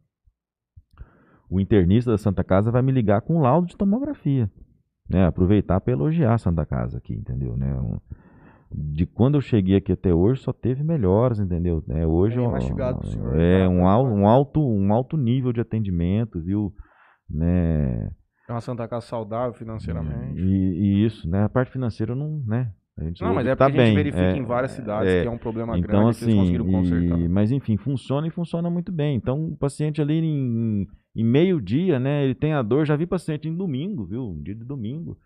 O 1.52 1.60
internista 1.60 2.10
da 2.10 2.16
Santa 2.18 2.42
Casa 2.42 2.70
vai 2.70 2.80
me 2.80 2.90
ligar 2.90 3.20
com 3.20 3.36
um 3.36 3.40
laudo 3.40 3.66
de 3.66 3.76
tomografia. 3.76 4.50
Né? 5.08 5.26
Aproveitar 5.26 5.80
para 5.80 5.92
elogiar 5.92 6.34
a 6.34 6.38
Santa 6.38 6.64
Casa 6.64 6.96
aqui, 6.96 7.12
entendeu? 7.14 7.56
Né? 7.56 7.74
Um- 7.74 7.98
de 8.74 9.04
quando 9.04 9.34
eu 9.34 9.42
cheguei 9.42 9.76
aqui 9.76 9.92
até 9.92 10.14
hoje, 10.14 10.40
só 10.40 10.50
teve 10.50 10.82
melhoras, 10.82 11.38
entendeu? 11.38 11.84
É, 11.90 12.06
hoje 12.06 12.40
ó, 12.40 12.50
mastigado 12.52 13.06
senhor, 13.06 13.38
é 13.38 13.68
um, 13.68 13.82
um 13.82 14.26
alto, 14.26 14.66
um 14.66 14.90
alto 14.94 15.14
nível 15.18 15.52
de 15.52 15.60
atendimento, 15.60 16.40
viu? 16.40 16.72
Né? 17.28 18.10
É 18.48 18.52
uma 18.52 18.62
Santa 18.62 18.88
Casa 18.88 19.04
saudável 19.06 19.52
financeiramente. 19.52 20.40
E, 20.40 20.44
e 21.02 21.04
isso, 21.04 21.28
né? 21.28 21.44
A 21.44 21.48
parte 21.50 21.70
financeira 21.70 22.14
não, 22.14 22.42
né? 22.46 22.72
A 22.96 23.04
gente 23.04 23.22
Não, 23.22 23.34
mas 23.34 23.44
que 23.44 23.50
é 23.50 23.56
tá 23.56 23.66
porque 23.66 23.78
a 23.80 23.84
gente 23.84 23.94
bem, 23.94 24.04
verifica 24.04 24.24
é, 24.24 24.36
em 24.38 24.44
várias 24.44 24.70
cidades 24.72 25.10
é. 25.12 25.22
que 25.22 25.28
é 25.28 25.30
um 25.30 25.38
problema 25.38 25.76
Então, 25.78 26.00
grande 26.04 26.18
que 26.18 26.24
eles 26.24 26.34
assim, 26.34 26.36
conseguiram 26.38 26.64
consertar. 26.66 27.18
e- 27.20 27.28
mas 27.28 27.52
enfim, 27.52 27.76
funciona 27.76 28.26
e 28.26 28.30
funciona 28.30 28.70
muito 28.70 28.90
bem. 28.92 29.16
Então, 29.16 29.46
o 29.48 29.56
paciente 29.56 30.00
ali 30.00 30.14
em, 30.18 30.86
em 31.14 31.24
meio 31.24 31.60
dia, 31.60 31.98
né? 32.00 32.24
Ele 32.24 32.34
tem 32.34 32.52
a 32.52 32.62
dor. 32.62 32.84
Já 32.86 32.96
vi 32.96 33.06
paciente 33.06 33.48
em 33.48 33.56
domingo, 33.56 34.04
viu? 34.06 34.30
Um 34.30 34.42
dia 34.42 34.54
de 34.54 34.64
domingo. 34.64 35.18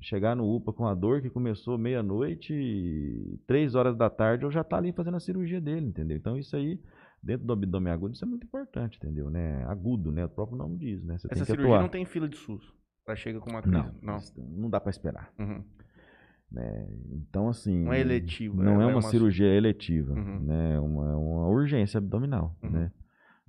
chegar 0.00 0.34
no 0.34 0.44
UPA 0.56 0.72
com 0.72 0.86
a 0.86 0.94
dor 0.94 1.20
que 1.22 1.30
começou 1.30 1.78
meia-noite, 1.78 3.38
três 3.46 3.74
horas 3.76 3.96
da 3.96 4.10
tarde, 4.10 4.42
eu 4.44 4.50
já 4.50 4.64
tá 4.64 4.76
ali 4.76 4.92
fazendo 4.92 5.16
a 5.16 5.20
cirurgia 5.20 5.60
dele, 5.60 5.86
entendeu? 5.86 6.16
Então 6.16 6.36
isso 6.36 6.56
aí, 6.56 6.80
dentro 7.22 7.46
do 7.46 7.52
abdômen 7.52 7.92
agudo, 7.92 8.14
isso 8.14 8.24
é 8.24 8.28
muito 8.28 8.44
importante, 8.44 8.96
entendeu? 8.96 9.30
Né? 9.30 9.62
Agudo, 9.66 10.10
né? 10.10 10.24
O 10.24 10.28
próprio 10.28 10.58
nome 10.58 10.76
diz, 10.78 11.04
né? 11.04 11.18
Você 11.18 11.28
Essa 11.30 11.44
cirurgia 11.44 11.66
atuar. 11.74 11.82
não 11.82 11.88
tem 11.88 12.04
fila 12.04 12.28
de 12.28 12.36
SUS. 12.36 12.62
Ela 13.06 13.14
chega 13.16 13.38
com 13.38 13.50
uma 13.50 13.62
crise. 13.62 13.76
Não, 14.02 14.16
Não. 14.16 14.18
não 14.62 14.70
dá 14.70 14.80
para 14.80 14.90
esperar. 14.90 15.32
Uhum. 15.38 15.62
Então, 17.12 17.48
assim. 17.48 17.84
Não 17.84 17.92
é 17.92 18.00
eletivo. 18.00 18.62
Não 18.62 18.80
é, 18.80 18.84
ela 18.84 18.92
uma, 18.92 19.02
cirurgia 19.02 19.46
eletiva, 19.46 20.12
Uhum. 20.12 20.40
né? 20.40 20.74
É 20.74 20.80
uma, 20.80 21.12
é 21.12 21.16
uma 21.16 21.48
urgência 21.48 21.98
abdominal, 21.98 22.56
Uhum. 22.62 22.70
né? 22.70 22.92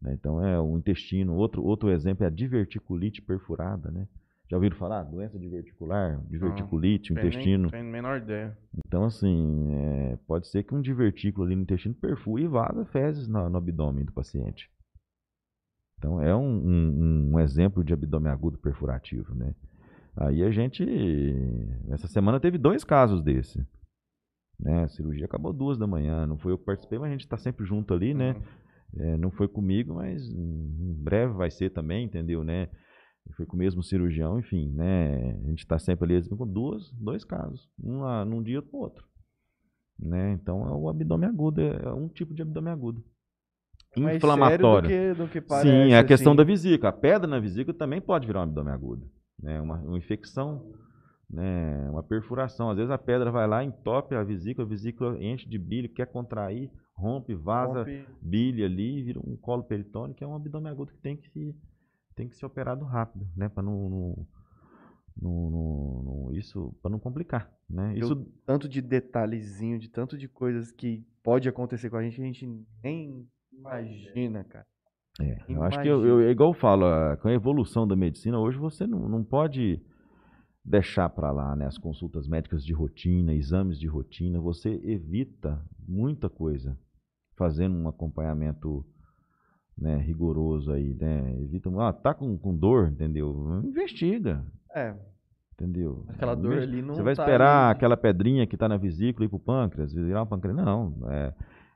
Né, 0.03 0.13
Então 0.13 0.45
é 0.45 0.59
o 0.59 0.77
intestino. 0.77 1.33
Outro, 1.35 1.63
outro 1.63 1.89
exemplo 1.89 2.23
é 2.25 2.27
a 2.27 2.29
diverticulite 2.29 3.21
perfurada, 3.21 3.89
né? 3.89 4.05
Já 4.49 4.57
ouviram 4.57 4.75
falar? 4.75 5.03
Doença 5.03 5.39
diverticular, 5.39 6.19
diverticulite, 6.29 7.13
o 7.13 7.15
Tem 7.15 7.23
nem- 7.23 7.31
intestino. 7.31 7.71
Tem 7.71 7.79
a 7.79 7.83
menor 7.83 8.17
ideia. 8.21 8.55
Então, 8.85 9.05
assim, 9.05 9.73
é, 9.73 10.17
pode 10.27 10.47
ser 10.47 10.63
que 10.63 10.75
um 10.75 10.81
divertículo 10.81 11.45
ali 11.45 11.55
no 11.55 11.61
intestino 11.63 11.95
perfure 11.95 12.43
e 12.43 12.47
vaza 12.47 12.85
fezes 12.85 13.27
no, 13.27 13.49
no 13.49 13.57
abdômen 13.57 14.03
do 14.05 14.11
paciente. 14.11 14.69
Então, 15.97 16.21
é 16.21 16.35
um, 16.35 16.41
um- 16.67 17.31
um 17.33 17.39
exemplo 17.39 17.83
de 17.83 17.93
abdômen 17.93 18.31
agudo 18.31 18.57
perfurativo, 18.57 19.33
né? 19.33 19.55
Aí 20.15 20.43
a 20.43 20.51
gente, 20.51 20.83
essa 21.89 22.07
semana 22.07 22.39
teve 22.39 22.57
dois 22.57 22.83
casos 22.83 23.23
desse. 23.23 23.65
Né? 24.59 24.83
A 24.83 24.87
cirurgia 24.89 25.25
acabou 25.25 25.51
duas 25.53 25.77
da 25.77 25.87
manhã, 25.87 26.27
não 26.27 26.37
foi 26.37 26.51
eu 26.51 26.57
que 26.57 26.65
participei, 26.65 26.99
mas 26.99 27.07
a 27.09 27.11
gente 27.13 27.21
está 27.23 27.37
sempre 27.37 27.65
junto 27.65 27.93
ali, 27.93 28.13
né? 28.13 28.33
Uhum. 28.33 28.41
É, 28.97 29.17
não 29.17 29.31
foi 29.31 29.47
comigo, 29.47 29.95
mas 29.95 30.27
em 30.29 30.93
breve 31.01 31.33
vai 31.33 31.49
ser 31.49 31.71
também, 31.71 32.05
entendeu, 32.05 32.43
né? 32.43 32.69
Foi 33.35 33.45
com 33.45 33.55
o 33.55 33.59
mesmo 33.59 33.81
cirurgião, 33.81 34.39
enfim, 34.39 34.69
né? 34.69 35.31
A 35.45 35.49
gente 35.49 35.59
está 35.59 35.79
sempre 35.79 36.17
ali 36.17 36.29
com 36.29 36.45
duas, 36.45 36.91
dois 36.91 37.23
casos, 37.23 37.69
um 37.81 37.99
lá 38.01 38.23
num 38.25 38.43
dia 38.43 38.61
pro 38.61 38.79
outro, 38.79 39.05
né? 39.97 40.33
Então 40.33 40.67
é 40.67 40.71
o 40.71 40.89
abdômen 40.89 41.29
agudo, 41.29 41.61
é 41.61 41.85
é 41.85 41.93
um 41.93 42.07
tipo 42.07 42.33
de 42.33 42.41
abdômen 42.41 42.71
agudo. 42.71 43.03
Mais 43.95 44.17
Inflamatório. 44.17 44.89
do 44.89 44.91
que, 44.91 45.13
do 45.13 45.27
que 45.27 45.41
parece, 45.41 45.69
Sim, 45.69 45.93
é 45.93 45.99
a 45.99 46.03
questão 46.03 46.31
assim. 46.31 46.37
da 46.37 46.43
vesícula. 46.43 46.89
A 46.89 46.93
pedra 46.93 47.27
na 47.27 47.39
vesícula 47.39 47.77
também 47.77 48.01
pode 48.01 48.25
virar 48.25 48.39
um 48.39 48.43
abdômen 48.43 48.73
agudo, 48.73 49.07
né? 49.39 49.61
Uma, 49.61 49.77
uma 49.77 49.97
infecção, 49.97 50.71
né? 51.29 51.87
Uma 51.91 52.01
perfuração. 52.03 52.71
Às 52.71 52.77
vezes 52.77 52.91
a 52.91 52.97
pedra 52.97 53.31
vai 53.31 53.47
lá, 53.47 53.63
entope 53.63 54.15
a 54.15 54.23
vesícula, 54.23 54.65
a 54.65 54.69
vesícula 54.69 55.23
enche 55.23 55.47
de 55.47 55.59
bile, 55.59 55.87
quer 55.87 56.07
contrair, 56.07 56.71
rompe, 56.95 57.33
vaza 57.33 57.79
Rompe. 57.79 58.05
bile 58.21 58.63
ali, 58.63 59.03
vira 59.03 59.19
um 59.19 59.35
colo 59.35 59.63
peritônio, 59.63 60.15
que 60.15 60.23
é 60.23 60.27
um 60.27 60.35
abdômen 60.35 60.71
agudo 60.71 60.91
que 60.91 60.99
tem 60.99 61.15
que 61.17 61.29
se, 61.29 61.55
tem 62.15 62.27
que 62.27 62.35
ser 62.35 62.45
operado 62.45 62.85
rápido, 62.85 63.27
né? 63.35 63.49
Para 63.49 63.63
não, 63.63 63.89
não, 63.89 64.27
não, 65.21 66.03
não- 66.03 66.33
isso 66.33 66.73
para 66.81 66.91
não 66.91 66.99
complicar, 66.99 67.51
né? 67.69 67.97
Isso 67.97 68.15
Tanto 68.45 68.67
de 68.67 68.81
detalhezinho, 68.81 69.79
de 69.79 69.89
tanto 69.89 70.17
de 70.17 70.27
coisas 70.27 70.71
que 70.71 71.03
pode 71.23 71.47
acontecer 71.47 71.89
com 71.89 71.97
a 71.97 72.03
gente, 72.03 72.21
a 72.21 72.25
gente 72.25 72.47
nem 72.83 73.27
imagina, 73.51 74.43
cara. 74.43 74.65
É, 75.21 75.37
eu 75.47 75.61
acho 75.61 75.79
que 75.81 75.87
eu, 75.87 76.03
eu- 76.05 76.21
é 76.21 76.31
igual 76.31 76.49
eu 76.49 76.53
falo, 76.55 76.85
com 77.21 77.27
a 77.27 77.33
evolução 77.33 77.87
da 77.87 77.95
medicina, 77.95 78.39
hoje 78.39 78.57
você 78.57 78.87
não, 78.87 79.07
não 79.07 79.23
pode 79.23 79.79
deixar 80.65 81.09
para 81.09 81.31
lá 81.31 81.55
né, 81.55 81.65
as 81.65 81.77
consultas 81.77 82.27
médicas 82.27 82.63
de 82.63 82.73
rotina, 82.73 83.33
exames 83.33 83.77
de 83.79 83.87
rotina, 83.87 84.39
você 84.39 84.79
evita 84.83 85.61
muita 85.87 86.29
coisa 86.29 86.77
fazendo 87.35 87.75
um 87.75 87.87
acompanhamento 87.87 88.85
né, 89.77 89.97
rigoroso 89.97 90.71
aí, 90.71 90.93
né? 90.93 91.35
Evita, 91.41 91.69
ah, 91.81 91.91
tá 91.91 92.13
com, 92.13 92.37
com 92.37 92.55
dor, 92.55 92.87
entendeu? 92.89 93.59
Investiga, 93.63 94.45
É, 94.73 94.95
entendeu? 95.53 96.05
aquela 96.07 96.35
dor 96.35 96.53
Investi- 96.53 96.71
ali 96.73 96.81
não 96.81 96.93
Você 96.95 97.01
vai 97.03 97.15
tá 97.15 97.23
esperar 97.23 97.65
ali. 97.69 97.71
aquela 97.75 97.97
pedrinha 97.97 98.45
que 98.47 98.55
está 98.55 98.69
na 98.69 98.77
vesícula 98.77 99.25
ir 99.25 99.29
para 99.29 99.35
o 99.37 99.39
pâncreas, 99.39 99.91
virar 99.91 100.21
um 100.23 100.27
pâncreas? 100.27 100.55
Não, 100.55 100.95
é, 101.09 101.33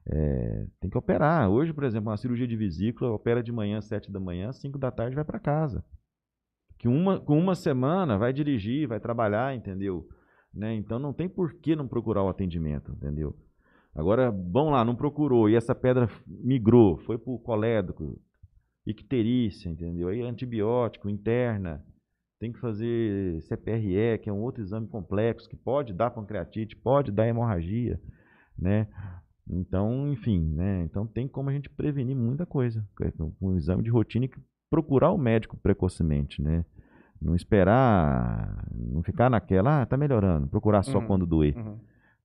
é, 0.09 0.67
tem 0.79 0.89
que 0.89 0.97
operar. 0.97 1.49
Hoje, 1.49 1.73
por 1.73 1.83
exemplo, 1.83 2.09
uma 2.11 2.17
cirurgia 2.17 2.47
de 2.47 2.55
vesícula, 2.55 3.11
opera 3.11 3.41
de 3.43 3.51
manhã, 3.51 3.79
às 3.79 3.85
7 3.85 4.11
da 4.11 4.19
manhã, 4.19 4.49
às 4.49 4.57
5 4.61 4.77
da 4.77 4.91
tarde 4.91 5.15
vai 5.15 5.25
para 5.25 5.39
casa. 5.39 5.83
Que 6.77 6.87
uma, 6.87 7.19
com 7.19 7.37
uma 7.37 7.55
semana 7.55 8.17
vai 8.17 8.31
dirigir, 8.31 8.87
vai 8.87 8.99
trabalhar, 8.99 9.55
entendeu? 9.55 10.07
Né? 10.53 10.75
Então 10.75 10.99
não 10.99 11.13
tem 11.13 11.27
por 11.27 11.53
que 11.53 11.75
não 11.75 11.87
procurar 11.87 12.23
o 12.23 12.29
atendimento, 12.29 12.91
entendeu? 12.91 13.35
Agora, 13.93 14.29
vamos 14.29 14.73
lá, 14.73 14.85
não 14.85 14.95
procurou 14.95 15.49
e 15.49 15.55
essa 15.55 15.73
pedra 15.73 16.07
migrou, 16.27 16.97
foi 16.99 17.17
para 17.17 17.31
o 17.31 17.39
colédoco, 17.39 18.19
icterícia, 18.85 19.69
entendeu? 19.69 20.07
Aí 20.09 20.21
antibiótico, 20.21 21.09
interna, 21.09 21.83
tem 22.39 22.51
que 22.51 22.59
fazer 22.59 23.41
CPRE, 23.41 24.19
que 24.21 24.29
é 24.29 24.33
um 24.33 24.41
outro 24.41 24.61
exame 24.61 24.87
complexo, 24.87 25.49
que 25.49 25.55
pode 25.55 25.93
dar 25.93 26.11
pancreatite, 26.11 26.75
pode 26.75 27.11
dar 27.11 27.27
hemorragia, 27.27 27.99
né? 28.57 28.87
Então, 29.49 30.07
enfim, 30.11 30.53
né? 30.53 30.83
Então 30.83 31.07
tem 31.07 31.27
como 31.27 31.49
a 31.49 31.53
gente 31.53 31.69
prevenir 31.69 32.15
muita 32.15 32.45
coisa 32.45 32.85
um 33.41 33.55
exame 33.55 33.81
de 33.81 33.89
rotina 33.89 34.25
e 34.25 34.31
procurar 34.69 35.11
o 35.11 35.17
médico 35.17 35.57
precocemente, 35.57 36.41
né? 36.41 36.65
Não 37.21 37.35
esperar, 37.35 38.67
não 38.75 39.01
ficar 39.01 39.29
naquela, 39.29 39.81
ah, 39.81 39.85
tá 39.85 39.97
melhorando, 39.97 40.47
procurar 40.47 40.83
só 40.83 40.99
Uhum. 40.99 41.07
quando 41.07 41.25
doer, 41.25 41.57
Uhum. 41.57 41.79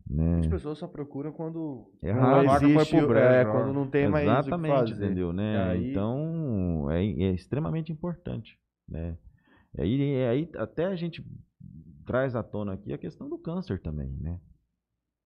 né? 0.08 0.38
As 0.40 0.46
pessoas 0.46 0.78
só 0.78 0.86
procuram 0.86 1.32
quando 1.32 1.90
É 2.02 2.12
não 2.12 2.20
raro. 2.20 2.48
foi 2.60 2.68
existe, 2.70 2.96
pro 2.96 3.08
brejo, 3.08 3.24
é, 3.26 3.46
ó. 3.46 3.52
quando 3.52 3.72
não 3.72 3.86
tem 3.88 4.08
mais 4.08 4.24
o 4.28 4.32
que 4.32 4.38
Exatamente, 4.40 4.90
fazer. 4.90 5.04
entendeu, 5.06 5.32
né? 5.32 5.62
Aí- 5.70 5.90
Então, 5.90 6.90
é, 6.90 7.04
é 7.04 7.30
extremamente 7.32 7.90
importante, 7.92 8.58
né? 8.88 9.16
E 9.78 9.80
aí, 9.80 10.00
e 10.00 10.24
aí 10.26 10.50
até 10.58 10.84
a 10.86 10.94
gente 10.96 11.24
traz 12.04 12.34
à 12.36 12.42
tona 12.42 12.74
aqui 12.74 12.92
a 12.92 12.98
questão 12.98 13.28
do 13.30 13.38
câncer 13.38 13.80
também, 13.80 14.10
né? 14.20 14.38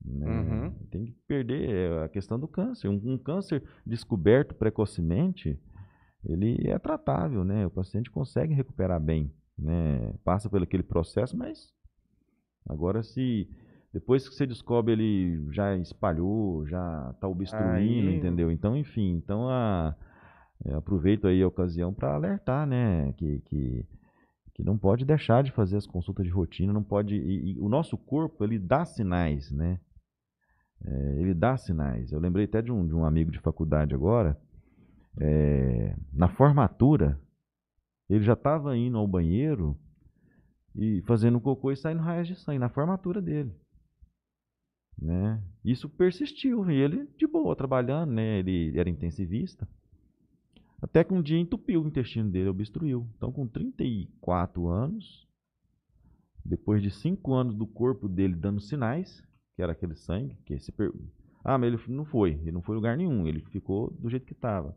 Né? 0.05 0.27
Uhum. 0.29 0.71
Tem 0.91 1.07
que 1.07 1.13
perder 1.27 1.69
é, 1.71 2.05
a 2.05 2.09
questão 2.09 2.39
do 2.39 2.47
câncer. 2.47 2.87
Um, 2.89 3.01
um 3.15 3.19
câncer 3.19 3.65
descoberto 3.85 4.55
precocemente, 4.55 5.59
ele 6.29 6.69
é 6.69 6.79
tratável, 6.79 7.45
né? 7.45 7.67
O 7.67 7.71
paciente 7.71 8.11
consegue 8.11 8.55
recuperar 8.55 9.01
bem, 9.01 9.33
né? 9.59 10.15
Passa 10.25 10.49
por 10.51 10.63
aquele 10.63 10.83
processo, 10.83 11.37
mas 11.37 11.73
agora 12.69 13.03
se 13.03 13.49
depois 13.93 14.29
que 14.29 14.35
você 14.35 14.47
descobre 14.47 14.93
ele 14.93 15.47
já 15.53 15.75
espalhou, 15.77 16.67
já 16.67 17.11
está 17.15 17.27
obstruindo, 17.27 18.11
Aí- 18.11 18.17
entendeu? 18.17 18.51
Então, 18.51 18.77
enfim, 18.77 19.15
então 19.15 19.49
a, 19.49 19.95
aproveito 20.75 21.27
aí 21.27 21.43
a 21.43 21.49
ocasião 21.49 21.95
para 21.95 22.15
alertar, 22.15 22.67
né? 22.67 23.13
Que, 23.15 23.41
que, 23.41 23.87
que 24.55 24.63
não 24.63 24.77
pode 24.77 25.05
deixar 25.05 25.43
de 25.43 25.53
fazer 25.53 25.77
as 25.77 25.87
consultas 25.87 26.27
de 26.27 26.31
rotina, 26.31 26.73
não 26.73 26.83
pode. 26.83 27.15
E, 27.15 27.53
e 27.53 27.59
o 27.59 27.69
nosso 27.69 27.97
corpo 27.97 28.45
ele 28.45 28.59
dá 28.59 28.85
sinais, 28.85 29.51
né? 29.51 29.81
É, 30.85 31.21
ele 31.21 31.33
dá 31.33 31.57
sinais. 31.57 32.13
Eu 32.13 32.21
lembrei 32.21 32.45
até 32.45 32.61
de 32.61 32.71
um, 32.71 32.87
de 32.87 32.95
um 32.95 33.05
amigo 33.05 33.31
de 33.31 33.39
faculdade 33.39 33.95
agora. 33.95 34.39
É, 35.19 35.97
na 36.13 36.29
formatura, 36.29 37.21
ele 38.09 38.25
já 38.25 38.35
estava 38.35 38.77
indo 38.77 38.97
ao 38.97 39.07
banheiro 39.07 39.77
e 40.75 41.03
fazendo 41.03 41.41
cocô 41.41 41.73
e 41.73 41.77
saindo 41.77 42.03
raias 42.03 42.29
de 42.29 42.37
sangue 42.37 42.59
na 42.59 42.69
formatura 42.69 43.21
dele. 43.21 43.53
Né? 45.01 45.43
Isso 45.65 45.89
persistiu 45.89 46.71
e 46.71 46.75
ele 46.75 47.09
de 47.19 47.27
boa 47.27 47.55
trabalhando, 47.55 48.13
né? 48.13 48.39
Ele 48.39 48.79
era 48.79 48.89
intensivista. 48.89 49.69
Até 50.81 51.03
que 51.03 51.13
um 51.13 51.23
dia 51.23 51.39
entupiu 51.39 51.83
o 51.83 51.87
intestino 51.87 52.31
dele, 52.31 52.49
obstruiu. 52.49 53.07
Então, 53.17 53.33
com 53.33 53.47
34 53.47 54.69
anos, 54.69 55.27
depois 56.45 56.83
de 56.83 56.91
5 56.91 57.33
anos 57.35 57.55
do 57.55 57.67
corpo 57.67 58.09
dele 58.09 58.35
dando 58.35 58.61
sinais, 58.61 59.23
que 59.55 59.63
era 59.63 59.73
aquele 59.73 59.97
sangue, 59.97 60.37
que 60.45 60.59
se 60.59 60.71
per... 60.71 60.93
Ah, 61.43 61.59
mas 61.59 61.73
ele 61.73 61.83
não 61.89 62.05
foi, 62.05 62.33
ele 62.43 62.53
não 62.53 62.63
foi 62.63 62.75
lugar 62.75 62.97
nenhum, 62.97 63.27
ele 63.27 63.41
ficou 63.51 63.91
do 63.91 64.11
jeito 64.11 64.27
que 64.27 64.33
estava. 64.33 64.77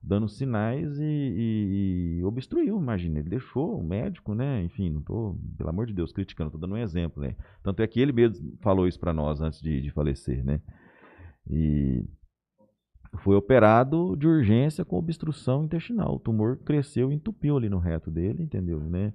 Dando 0.00 0.28
sinais 0.28 0.98
e, 0.98 1.04
e- 1.04 2.18
e 2.18 2.24
obstruiu, 2.24 2.78
imagina. 2.78 3.18
Ele 3.18 3.28
deixou 3.28 3.80
o 3.80 3.82
médico, 3.82 4.34
né? 4.34 4.62
Enfim, 4.62 4.90
não 4.90 5.02
tô, 5.02 5.36
pelo 5.56 5.70
amor 5.70 5.86
de 5.86 5.92
Deus, 5.94 6.12
criticando, 6.12 6.52
tô 6.52 6.58
dando 6.58 6.74
um 6.74 6.78
exemplo, 6.78 7.22
né? 7.22 7.34
Tanto 7.62 7.82
é 7.82 7.86
que 7.86 8.00
ele 8.00 8.12
mesmo 8.12 8.56
falou 8.60 8.86
isso 8.86 8.98
para 9.00 9.12
nós 9.12 9.40
antes 9.40 9.60
de, 9.60 9.80
de 9.80 9.90
falecer, 9.90 10.44
né? 10.44 10.60
E 11.50 12.04
foi 13.18 13.36
operado 13.36 14.16
de 14.16 14.26
urgência 14.26 14.84
com 14.84 14.96
obstrução 14.96 15.64
intestinal. 15.64 16.14
O 16.14 16.20
tumor 16.20 16.58
cresceu 16.58 17.10
e 17.10 17.14
entupiu 17.14 17.56
ali 17.56 17.68
no 17.68 17.78
reto 17.78 18.10
dele, 18.10 18.42
entendeu, 18.42 18.80
né? 18.80 19.12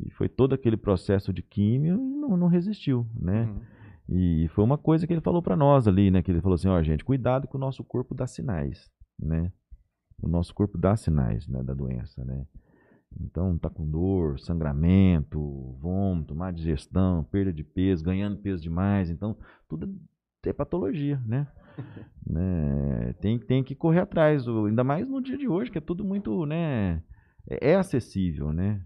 E 0.00 0.10
foi 0.10 0.28
todo 0.28 0.54
aquele 0.54 0.76
processo 0.76 1.32
de 1.32 1.42
químio 1.42 1.96
e 1.96 2.16
não, 2.16 2.36
não 2.36 2.48
resistiu, 2.48 3.06
né? 3.14 3.44
Uhum. 3.44 3.60
E 4.10 4.48
foi 4.48 4.64
uma 4.64 4.78
coisa 4.78 5.06
que 5.06 5.12
ele 5.12 5.20
falou 5.20 5.42
para 5.42 5.56
nós 5.56 5.86
ali, 5.86 6.10
né? 6.10 6.22
Que 6.22 6.30
ele 6.30 6.40
falou 6.40 6.54
assim, 6.54 6.68
ó, 6.68 6.82
gente, 6.82 7.04
cuidado 7.04 7.46
que 7.46 7.56
o 7.56 7.60
nosso 7.60 7.84
corpo 7.84 8.14
dá 8.14 8.26
sinais, 8.26 8.90
né? 9.18 9.52
O 10.22 10.28
nosso 10.28 10.54
corpo 10.54 10.76
dá 10.76 10.96
sinais, 10.96 11.46
né, 11.46 11.62
da 11.62 11.74
doença, 11.74 12.24
né? 12.24 12.46
Então, 13.20 13.56
tá 13.56 13.70
com 13.70 13.88
dor, 13.88 14.38
sangramento, 14.38 15.40
vômito, 15.80 16.34
má 16.34 16.50
digestão, 16.50 17.24
perda 17.24 17.52
de 17.52 17.64
peso, 17.64 18.04
ganhando 18.04 18.36
peso 18.36 18.62
demais, 18.62 19.10
então 19.10 19.36
tudo 19.68 19.98
é 20.44 20.52
patologia, 20.52 21.20
né? 21.26 21.46
né? 22.26 23.14
Tem, 23.14 23.38
tem 23.38 23.64
que 23.64 23.74
correr 23.74 24.00
atrás, 24.00 24.46
ainda 24.46 24.84
mais 24.84 25.08
no 25.08 25.22
dia 25.22 25.38
de 25.38 25.48
hoje, 25.48 25.70
que 25.70 25.78
é 25.78 25.80
tudo 25.80 26.04
muito, 26.04 26.44
né? 26.46 27.02
É, 27.48 27.70
é 27.70 27.74
acessível, 27.76 28.52
né? 28.52 28.82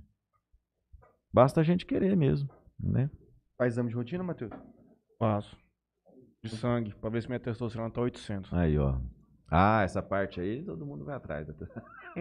Basta 1.32 1.60
a 1.60 1.64
gente 1.64 1.86
querer 1.86 2.16
mesmo, 2.16 2.48
né? 2.78 3.10
Faz 3.56 3.74
exame 3.74 3.88
de 3.88 3.94
rotina, 3.94 4.22
Matheus? 4.22 4.52
Faço. 5.18 5.56
De 6.42 6.50
sangue, 6.50 6.94
pra 6.94 7.10
ver 7.10 7.22
se 7.22 7.28
minha 7.28 7.40
testosterona 7.40 7.90
tá 7.90 8.00
800. 8.00 8.52
Aí, 8.52 8.76
ó. 8.76 8.98
Ah, 9.54 9.82
essa 9.82 10.02
parte 10.02 10.40
aí, 10.40 10.62
todo 10.64 10.86
mundo 10.86 11.04
vai 11.04 11.14
atrás. 11.16 11.46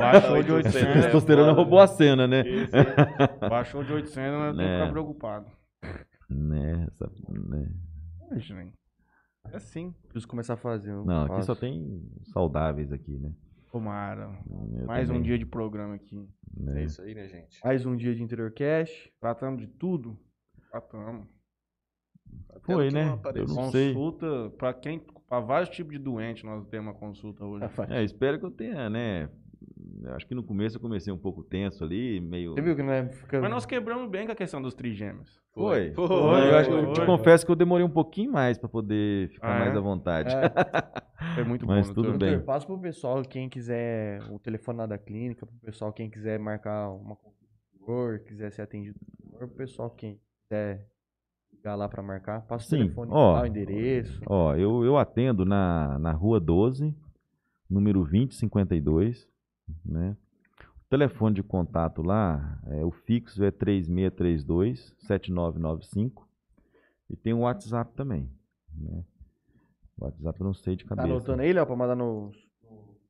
Baixou 0.00 0.42
de 0.42 0.52
800. 0.52 0.82
É, 0.82 0.92
Testosterona 1.02 1.48
foda. 1.50 1.60
roubou 1.62 1.78
a 1.80 1.86
cena, 1.86 2.26
né? 2.26 2.46
Isso, 2.46 2.76
é. 2.76 3.48
Baixou 3.48 3.82
de 3.84 3.92
800, 3.92 4.16
eu 4.18 4.40
tenho 4.40 4.56
que 4.56 4.62
É. 4.62 4.78
ficar 4.80 4.90
preocupado. 4.92 5.46
né, 6.28 6.86
essa- 6.90 7.10
né. 7.28 7.68
Né? 8.30 8.72
É 9.52 9.56
assim. 9.56 9.94
Preciso 10.08 10.26
começar 10.28 10.54
a 10.54 10.56
fazer. 10.56 10.92
Não, 10.92 11.22
aqui 11.22 11.34
faço. 11.36 11.46
só 11.46 11.54
tem 11.54 12.02
saudáveis 12.32 12.92
aqui, 12.92 13.16
né? 13.18 13.32
Tomara. 13.70 14.36
Eu 14.80 14.86
Mais 14.86 15.08
um 15.08 15.14
também, 15.14 15.22
dia 15.22 15.38
de 15.38 15.46
programa 15.46 15.94
aqui. 15.94 16.28
né? 16.56 16.80
É 16.82 16.84
isso 16.84 17.00
aí, 17.02 17.14
né, 17.14 17.28
gente? 17.28 17.60
Mais 17.64 17.86
um 17.86 17.94
dia 17.96 18.14
de 18.14 18.22
Interior 18.22 18.52
Cash. 18.52 19.08
Tratamos 19.20 19.60
de 19.60 19.68
tudo? 19.68 20.18
Tratamos. 20.70 21.26
Até 22.50 22.60
Foi, 22.74 22.90
né? 22.90 23.16
Eu 23.34 23.46
não 23.46 23.70
sei. 23.70 23.94
Consulta, 23.94 24.50
pra 24.58 24.74
quem. 24.74 25.00
Pra 25.28 25.40
vários 25.40 25.68
tipos 25.70 25.92
de 25.92 25.98
doente, 25.98 26.44
nós 26.46 26.66
temos 26.68 26.86
uma 26.88 26.94
consulta 26.94 27.44
hoje. 27.44 27.64
É, 27.90 28.02
espero 28.04 28.38
que 28.38 28.44
eu 28.46 28.50
tenha, 28.50 28.88
né? 28.88 29.28
Acho 30.14 30.26
que 30.26 30.34
no 30.34 30.42
começo 30.42 30.76
eu 30.76 30.80
comecei 30.80 31.12
um 31.12 31.18
pouco 31.18 31.42
tenso 31.42 31.82
ali, 31.82 32.20
meio. 32.20 32.52
Você 32.52 32.60
viu 32.62 32.76
que 32.76 32.82
não 32.82 32.92
é? 32.92 33.08
Fica... 33.08 33.40
Mas 33.40 33.50
nós 33.50 33.66
quebramos 33.66 34.08
bem 34.08 34.26
com 34.26 34.32
a 34.32 34.36
questão 34.36 34.62
dos 34.62 34.74
trigêmeos. 34.74 35.40
Foi. 35.52 35.92
Foi. 35.94 36.06
Foi, 36.06 36.50
eu 36.50 36.56
acho 36.58 36.70
eu 36.70 36.92
te 36.92 36.96
foi. 36.98 37.06
confesso 37.06 37.44
que 37.44 37.50
eu 37.50 37.56
demorei 37.56 37.84
um 37.84 37.90
pouquinho 37.90 38.30
mais 38.30 38.56
pra 38.58 38.68
poder 38.68 39.28
ficar 39.30 39.56
Ah, 39.56 39.58
mais 39.58 39.74
é? 39.74 39.78
à 39.78 39.80
vontade. 39.80 40.34
É, 40.34 41.40
É 41.40 41.44
muito 41.44 41.66
Mas 41.66 41.88
bom. 41.88 41.94
tudo 41.94 42.10
doutor. 42.10 42.18
bem. 42.36 42.40
passa 42.44 42.66
pro 42.66 42.78
pessoal, 42.78 43.22
quem 43.22 43.48
quiser 43.48 44.20
o 44.30 44.38
telefone 44.38 44.78
lá 44.78 44.86
da 44.86 44.98
clínica, 44.98 45.44
pro 45.46 45.56
pessoal, 45.56 45.92
quem 45.92 46.08
quiser 46.10 46.38
marcar 46.38 46.90
uma 46.90 47.16
consulta, 47.16 48.18
quiser 48.26 48.52
ser 48.52 48.62
atendido, 48.62 48.98
pro 49.36 49.48
pessoal, 49.48 49.90
quem 49.90 50.20
quiser 50.42 50.86
ligar 51.66 51.74
lá 51.74 51.88
pra 51.88 52.00
marcar, 52.02 52.42
passa 52.42 52.64
o 52.64 52.68
Sim, 52.68 52.76
telefone 52.78 53.10
ó. 53.12 53.32
lá, 53.32 53.42
o 53.42 53.46
endereço. 53.46 54.22
Ó, 54.26 54.54
eu, 54.54 54.84
eu 54.84 54.96
atendo 54.96 55.44
na, 55.44 55.98
na 55.98 56.12
rua 56.12 56.38
12, 56.38 56.94
número 57.68 58.00
2052, 58.04 59.28
né? 59.84 60.16
O 60.60 60.88
telefone 60.88 61.34
de 61.34 61.42
contato 61.42 62.00
lá, 62.02 62.60
é, 62.68 62.84
o 62.84 62.92
fixo 62.92 63.42
é 63.42 63.50
3632-7995 63.50 66.22
e 67.10 67.16
tem 67.16 67.32
o 67.34 67.40
WhatsApp 67.40 67.92
também, 67.96 68.30
né? 68.72 69.02
O 69.98 70.04
WhatsApp 70.04 70.40
eu 70.40 70.46
não 70.46 70.54
sei 70.54 70.76
de 70.76 70.84
Tá 70.84 70.94
cabeça. 70.94 71.16
anotando 71.16 71.42
aí, 71.42 71.52
Léo, 71.52 71.66
pra 71.66 71.74
mandar 71.74 71.96
no... 71.96 72.30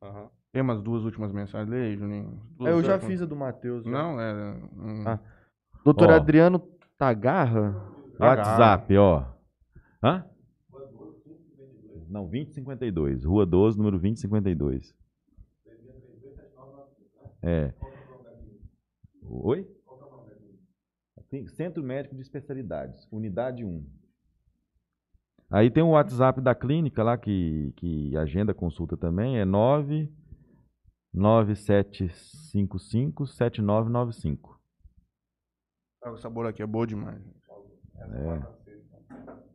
Aham. 0.03 0.28
Tem 0.53 0.62
umas 0.62 0.81
duas 0.81 1.05
últimas 1.05 1.31
mensagens. 1.33 1.69
Lê 1.69 1.89
aí, 1.89 1.97
Juninho. 1.99 2.41
Duas 2.57 2.70
eu 2.70 2.83
já 2.83 2.99
fiz 2.99 3.20
a 3.20 3.27
do 3.27 3.37
Matheus. 3.37 3.85
Não, 3.85 4.19
é. 4.19 4.55
hum, 4.74 5.05
Ah. 5.07 5.19
Doutor 5.85 6.09
Ó. 6.09 6.12
Adriano 6.15 6.59
Tagarra? 6.97 7.74
WhatsApp, 8.18 8.97
ó. 8.97 9.26
Hã? 10.02 10.24
Não, 12.09 12.22
2052. 12.22 13.24
Rua 13.24 13.44
12, 13.44 13.76
número 13.76 13.98
2052. 13.98 14.94
É. 17.43 17.74
Oi? 19.22 19.68
Tem 21.28 21.44
Centro 21.48 21.82
Médico 21.82 22.14
de 22.14 22.22
Especialidades, 22.22 23.09
unidade 23.10 23.64
1. 23.64 23.84
Aí 25.51 25.68
tem 25.70 25.82
o 25.82 25.90
WhatsApp 25.90 26.40
da 26.40 26.55
clínica 26.55 27.02
lá 27.02 27.18
que, 27.18 27.72
que 27.76 28.16
agenda 28.16 28.55
consulta 28.55 28.97
também, 28.97 29.36
é 29.38 29.44
9 29.44 30.09
9755 31.12 33.26
7995. 33.26 34.59
ah, 36.02 36.12
O 36.12 36.16
sabor 36.18 36.47
aqui 36.47 36.62
é 36.62 36.66
bom 36.66 36.86
demais. 36.86 37.20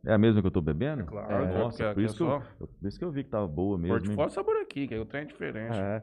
É 0.04 0.12
a 0.12 0.18
mesma 0.18 0.40
que 0.40 0.46
eu 0.46 0.50
tô 0.50 0.60
bebendo? 0.60 1.02
É 1.02 1.06
claro, 1.06 1.32
É, 1.32 1.54
é, 1.54 1.58
Nossa, 1.58 1.84
porque 1.84 1.94
por 1.94 2.02
isso, 2.02 2.14
é 2.14 2.16
que 2.16 2.62
eu, 2.62 2.68
por 2.68 2.88
isso 2.88 2.98
que 2.98 3.04
eu 3.04 3.10
vi 3.12 3.24
que 3.24 3.30
tava 3.30 3.46
boa 3.46 3.78
mesmo. 3.78 3.94
Forte 3.94 4.10
hein? 4.10 4.16
fora 4.16 4.28
o 4.28 4.32
sabor 4.32 4.56
aqui, 4.56 4.88
que 4.88 4.94
aí 4.94 5.00
o 5.00 5.06
trem 5.06 5.22
é 5.22 5.26
diferente. 5.26 5.78
É. 5.78 6.02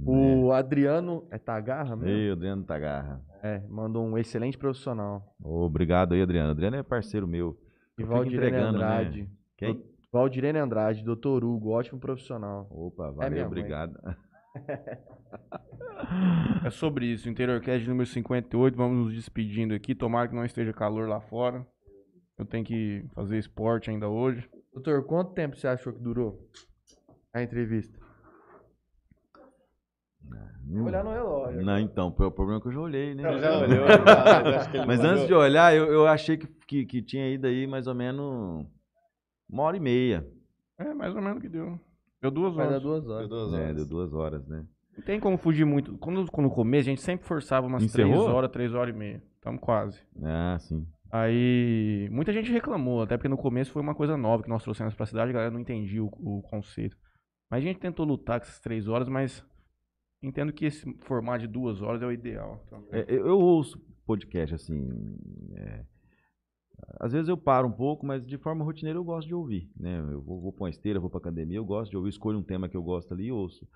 O 0.00 0.52
Adriano. 0.52 1.26
É 1.30 1.38
Tagarra 1.38 1.96
mesmo? 1.96 2.10
Ei, 2.10 2.30
Adriano 2.30 2.64
Tagarra. 2.64 3.22
É, 3.42 3.62
mandou 3.68 4.04
um 4.04 4.16
excelente 4.18 4.58
profissional. 4.58 5.34
Obrigado 5.42 6.14
aí, 6.14 6.22
Adriano. 6.22 6.50
Adriano 6.50 6.76
é 6.76 6.82
parceiro 6.82 7.26
meu. 7.26 7.58
E 7.98 8.04
Valdirene 8.04 8.56
né? 8.56 8.62
Andrade. 8.62 9.30
Quem? 9.56 9.82
Valdirene 10.12 10.58
Andrade, 10.58 11.02
doutor 11.04 11.44
Hugo, 11.44 11.70
ótimo 11.70 11.98
profissional. 12.00 12.66
Opa, 12.70 13.08
É 13.08 13.12
valeu, 13.12 13.36
mãe. 13.38 13.46
obrigado. 13.46 13.98
É 16.64 16.70
sobre 16.70 17.06
isso. 17.06 17.28
Interiorcast 17.28 17.88
número 17.88 18.06
58. 18.08 18.76
Vamos 18.76 19.06
nos 19.06 19.14
despedindo 19.14 19.74
aqui. 19.74 19.94
Tomara 19.94 20.28
que 20.28 20.34
não 20.34 20.44
esteja 20.44 20.72
calor 20.72 21.08
lá 21.08 21.20
fora. 21.20 21.66
Eu 22.38 22.44
tenho 22.44 22.64
que 22.64 23.04
fazer 23.14 23.38
esporte 23.38 23.90
ainda 23.90 24.08
hoje. 24.08 24.48
Doutor, 24.72 25.04
quanto 25.04 25.32
tempo 25.32 25.56
você 25.56 25.66
achou 25.68 25.92
que 25.92 26.00
durou 26.00 26.38
a 27.32 27.42
entrevista? 27.42 27.98
Olhar 30.68 31.04
no 31.04 31.12
relógio. 31.12 31.64
Não, 31.64 31.78
então, 31.78 32.08
o 32.08 32.30
problema 32.30 32.58
é 32.58 32.60
que 32.60 32.68
eu 32.68 32.72
já 32.72 32.80
olhei, 32.80 33.14
né? 33.14 33.22
Já 33.38 33.58
olhou, 33.60 33.86
mas 34.04 34.54
acho 34.56 34.70
que 34.70 34.76
ele 34.76 34.86
Mas 34.86 35.00
não 35.00 35.10
antes 35.10 35.26
de 35.26 35.34
olhar, 35.34 35.74
eu, 35.74 35.86
eu 35.86 36.06
achei 36.06 36.36
que, 36.36 36.46
que, 36.66 36.84
que 36.84 37.02
tinha 37.02 37.32
ido 37.32 37.46
aí 37.46 37.66
mais 37.66 37.86
ou 37.86 37.94
menos 37.94 38.66
uma 39.48 39.62
hora 39.62 39.76
e 39.76 39.80
meia. 39.80 40.26
É, 40.78 40.92
mais 40.92 41.14
ou 41.14 41.22
menos 41.22 41.40
que 41.40 41.48
deu. 41.48 41.80
Deu 42.20 42.30
duas 42.30 42.54
Vai 42.54 42.66
dar 42.66 42.70
horas. 42.72 42.82
duas 42.82 43.04
Deu 43.04 43.12
horas. 43.14 43.28
duas 43.28 43.52
É, 43.52 43.56
horas. 43.62 43.76
deu 43.76 43.86
duas 43.86 44.12
horas, 44.14 44.46
né? 44.46 44.66
Não 44.96 45.04
tem 45.04 45.20
como 45.20 45.36
fugir 45.36 45.64
muito. 45.66 45.96
Quando, 45.98 46.24
quando 46.30 46.46
no 46.48 46.52
começo, 46.54 46.88
a 46.88 46.90
gente 46.90 47.02
sempre 47.02 47.26
forçava 47.26 47.66
umas 47.66 47.82
Encerrou? 47.82 48.12
três 48.14 48.26
horas, 48.34 48.50
três 48.50 48.74
horas 48.74 48.94
e 48.94 48.98
meia. 48.98 49.22
Estamos 49.36 49.60
quase. 49.60 50.00
Ah, 50.22 50.56
sim. 50.58 50.86
Aí, 51.12 52.08
muita 52.10 52.32
gente 52.32 52.50
reclamou, 52.50 53.02
até 53.02 53.16
porque 53.16 53.28
no 53.28 53.36
começo 53.36 53.70
foi 53.72 53.80
uma 53.82 53.94
coisa 53.94 54.16
nova 54.16 54.42
que 54.42 54.48
nós 54.48 54.62
trouxemos 54.62 54.94
pra 54.94 55.06
cidade, 55.06 55.30
a 55.30 55.34
galera 55.34 55.50
não 55.50 55.60
entendia 55.60 56.02
o, 56.02 56.06
o 56.06 56.42
conceito. 56.42 56.96
Mas 57.50 57.62
a 57.62 57.66
gente 57.66 57.78
tentou 57.78 58.04
lutar 58.04 58.40
com 58.40 58.46
essas 58.46 58.58
três 58.58 58.88
horas, 58.88 59.08
mas 59.08 59.44
entendo 60.22 60.52
que 60.52 60.64
esse 60.64 60.84
formato 61.02 61.40
de 61.40 61.46
duas 61.46 61.80
horas 61.80 62.02
é 62.02 62.06
o 62.06 62.12
ideal. 62.12 62.64
É, 62.90 63.04
eu, 63.08 63.26
eu 63.28 63.38
ouço 63.38 63.78
podcast 64.04 64.54
assim. 64.56 64.88
é, 65.54 65.84
às 67.00 67.12
vezes 67.12 67.28
eu 67.28 67.36
paro 67.36 67.68
um 67.68 67.72
pouco, 67.72 68.04
mas 68.06 68.24
de 68.26 68.38
forma 68.38 68.64
rotineira 68.64 68.98
eu 68.98 69.04
gosto 69.04 69.26
de 69.28 69.34
ouvir. 69.34 69.70
Né? 69.78 69.98
Eu 70.12 70.22
vou, 70.22 70.40
vou 70.40 70.52
pra 70.52 70.64
uma 70.64 70.70
esteira, 70.70 71.00
vou 71.00 71.10
pra 71.10 71.18
academia, 71.18 71.56
eu 71.58 71.64
gosto 71.64 71.90
de 71.90 71.96
ouvir, 71.96 72.10
escolho 72.10 72.38
um 72.38 72.42
tema 72.42 72.68
que 72.68 72.76
eu 72.76 72.82
gosto 72.82 73.12
ali 73.12 73.26
e 73.26 73.32
ouço. 73.32 73.66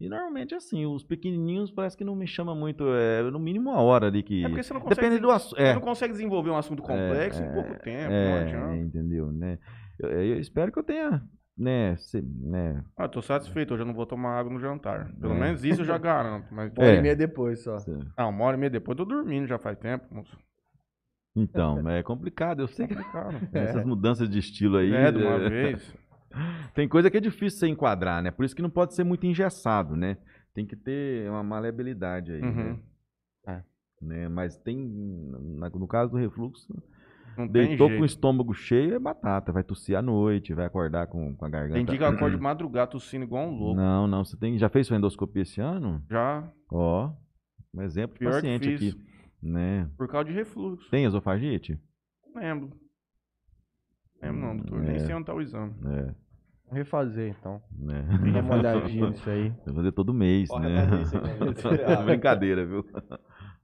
E 0.00 0.08
normalmente 0.08 0.54
assim, 0.54 0.86
os 0.86 1.02
pequenininhos 1.02 1.72
parece 1.72 1.96
que 1.96 2.04
não 2.04 2.14
me 2.14 2.26
chama 2.26 2.54
muito, 2.54 2.84
é 2.88 3.20
no 3.32 3.38
mínimo 3.40 3.70
uma 3.70 3.80
hora 3.80 4.06
ali 4.06 4.22
que. 4.22 4.44
É 4.44 4.48
porque 4.48 4.62
você 4.62 4.72
não 4.72 4.80
consegue, 4.80 5.00
Depende 5.00 5.20
do 5.20 5.30
assunto. 5.30 5.56
você 5.56 5.62
É, 5.64 5.74
não 5.74 5.80
consegue 5.80 6.12
desenvolver 6.12 6.50
um 6.50 6.56
assunto 6.56 6.82
complexo 6.82 7.42
em 7.42 7.52
pouco 7.52 7.74
tempo, 7.82 8.10
não 8.10 8.14
é, 8.14 8.42
adianta. 8.44 8.76
entendeu, 8.76 9.32
né? 9.32 9.58
Eu, 9.98 10.08
eu 10.10 10.38
espero 10.38 10.70
que 10.70 10.78
eu 10.78 10.84
tenha, 10.84 11.20
né, 11.56 11.96
se- 11.96 12.22
né 12.22 12.84
Ah, 12.96 13.06
eu 13.06 13.08
tô 13.08 13.20
satisfeito, 13.20 13.74
hoje 13.74 13.82
eu 13.82 13.86
não 13.86 13.92
vou 13.94 14.06
tomar 14.06 14.38
água 14.38 14.52
no 14.52 14.60
jantar. 14.60 15.12
Pelo 15.20 15.34
É. 15.34 15.40
menos 15.40 15.64
isso 15.64 15.80
eu 15.80 15.84
já 15.84 15.98
garanto. 15.98 16.46
Mas... 16.54 16.70
Uma 16.78 16.84
hora 16.86 16.94
É. 16.94 16.98
e 16.98 17.02
meia 17.02 17.16
depois 17.16 17.64
só. 17.64 17.76
Ah, 18.16 18.28
uma 18.28 18.44
hora 18.44 18.56
e 18.56 18.60
meia 18.60 18.70
depois 18.70 18.96
eu 18.96 19.04
tô 19.04 19.12
dormindo 19.12 19.48
já 19.48 19.58
faz 19.58 19.76
tempo, 19.78 20.06
moço. 20.14 20.38
Então, 21.42 21.88
é 21.88 22.02
complicado, 22.02 22.60
eu 22.60 22.68
sei 22.68 22.86
que 22.86 22.94
Complicado. 22.94 23.48
essas 23.54 23.84
mudanças 23.84 24.28
de 24.28 24.38
estilo 24.38 24.76
aí. 24.76 24.92
É, 24.92 25.12
de 25.12 25.22
uma 25.22 25.34
é, 25.34 25.48
vez. 25.48 25.94
Tem 26.74 26.88
coisa 26.88 27.10
que 27.10 27.16
é 27.16 27.20
difícil 27.20 27.58
você 27.58 27.68
enquadrar, 27.68 28.22
né? 28.22 28.30
Por 28.30 28.44
isso 28.44 28.54
que 28.54 28.62
não 28.62 28.70
pode 28.70 28.94
ser 28.94 29.04
muito 29.04 29.26
engessado, 29.26 29.96
né? 29.96 30.18
Tem 30.54 30.66
que 30.66 30.76
ter 30.76 31.28
uma 31.30 31.42
maleabilidade 31.42 32.32
aí, 32.32 32.42
Uhum. 32.42 32.78
né? 33.46 33.64
né? 34.00 34.28
Mas 34.28 34.56
tem, 34.56 34.76
no 34.76 35.88
caso 35.88 36.12
do 36.12 36.16
refluxo, 36.16 36.66
Não 37.36 37.46
deitou 37.46 37.88
com 37.88 38.00
o 38.00 38.04
estômago 38.04 38.52
cheio 38.52 38.94
é 38.94 38.98
batata. 38.98 39.52
Vai 39.52 39.62
tossir 39.62 39.96
à 39.96 40.02
noite, 40.02 40.52
vai 40.52 40.66
acordar 40.66 41.06
com, 41.06 41.34
com 41.34 41.44
a 41.44 41.48
garganta. 41.48 41.74
Tem 41.74 41.84
dia 41.84 41.96
que 41.96 42.02
eu 42.02 42.08
acordo 42.08 42.36
de 42.36 42.42
madrugada 42.42 42.90
tossindo 42.90 43.24
igual 43.24 43.46
um 43.46 43.56
louco. 43.56 43.76
Não, 43.76 44.06
não. 44.06 44.24
Você 44.24 44.36
tem, 44.36 44.58
já 44.58 44.68
fez 44.68 44.86
sua 44.86 44.96
endoscopia 44.96 45.42
esse 45.42 45.60
ano? 45.60 46.02
Já, 46.10 46.50
Ó, 46.70 47.12
um 47.74 47.82
exemplo 47.82 48.14
de 48.14 48.18
pior 48.18 48.30
que 48.30 48.36
paciente 48.36 48.74
aqui. 48.74 49.07
Né? 49.42 49.88
Por 49.96 50.08
causa 50.08 50.28
de 50.28 50.34
refluxo. 50.34 50.90
Tem 50.90 51.04
esofagite? 51.04 51.78
Não 52.34 52.40
lembro. 52.42 52.70
Lembro 54.22 54.40
não, 54.40 54.56
doutor. 54.56 54.80
Nem 54.80 54.96
É. 54.96 54.98
sei 55.00 55.14
onde 55.14 55.26
tá 55.26 55.34
o 55.34 55.40
exame. 55.40 55.72
É, 55.86 56.02
Vamos 56.64 56.72
refazer, 56.84 57.36
então. 57.38 57.62
né? 57.72 58.04
Dá 58.32 58.40
uma 58.40 58.56
olhadinha 58.56 59.10
nisso 59.10 59.30
aí. 59.30 59.50
Vai 59.64 59.74
fazer 59.74 59.92
todo 59.92 60.12
mês, 60.12 60.50
Ó, 60.50 60.58
né? 60.58 60.86
né? 60.86 60.86
Brincadeira, 62.04 62.66
viu? 62.66 62.84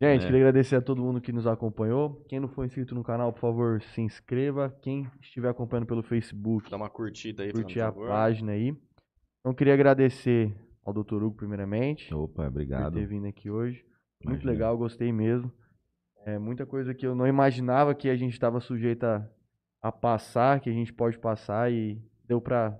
Gente, 0.01 0.23
É. 0.23 0.27
queria 0.27 0.37
agradecer 0.41 0.77
a 0.77 0.81
todo 0.81 1.03
mundo 1.03 1.21
que 1.21 1.33
nos 1.33 1.47
acompanhou. 1.47 2.25
Quem 2.29 2.39
não 2.41 2.49
for 2.49 2.65
inscrito 2.65 2.95
no 2.95 3.03
canal, 3.03 3.33
por 3.33 3.41
favor, 3.41 3.83
se 3.83 4.01
inscreva. 4.01 4.71
Quem 4.81 5.07
estiver 5.21 5.49
acompanhando 5.49 5.87
pelo 5.87 6.03
Facebook, 6.03 6.71
Dá 6.71 6.77
uma 6.77 6.89
curtida 6.89 7.43
aí, 7.43 7.53
curtir 7.53 7.75
por 7.75 7.83
a 7.83 7.93
favor. 7.93 8.09
página 8.09 8.53
aí. 8.53 8.75
Então, 9.41 9.53
queria 9.53 9.75
agradecer 9.75 10.55
ao 10.85 10.93
Dr. 10.93 11.23
Hugo, 11.23 11.37
primeiramente, 11.37 12.13
Opa, 12.15 12.35
por 12.43 12.47
obrigado. 12.47 12.95
ter 12.95 13.07
vindo 13.07 13.27
aqui 13.27 13.51
hoje. 13.51 13.85
Muito 14.25 14.43
Imagina. 14.43 14.53
legal, 14.53 14.79
gostei 14.79 15.13
mesmo. 15.13 15.53
É 16.27 16.39
muita 16.39 16.65
coisa 16.65 16.95
que 16.95 17.07
eu 17.07 17.15
não 17.15 17.27
imaginava 17.27 17.95
que 17.95 18.09
a 18.09 18.17
gente 18.17 18.33
estava 18.33 18.61
sujeito 18.61 19.05
a, 19.05 19.27
a 19.83 19.93
passar, 19.93 20.61
que 20.61 20.71
a 20.71 20.73
gente 20.73 20.93
pode 20.93 21.19
passar 21.19 21.71
e 21.71 21.99
deu 22.27 22.41
pra 22.41 22.79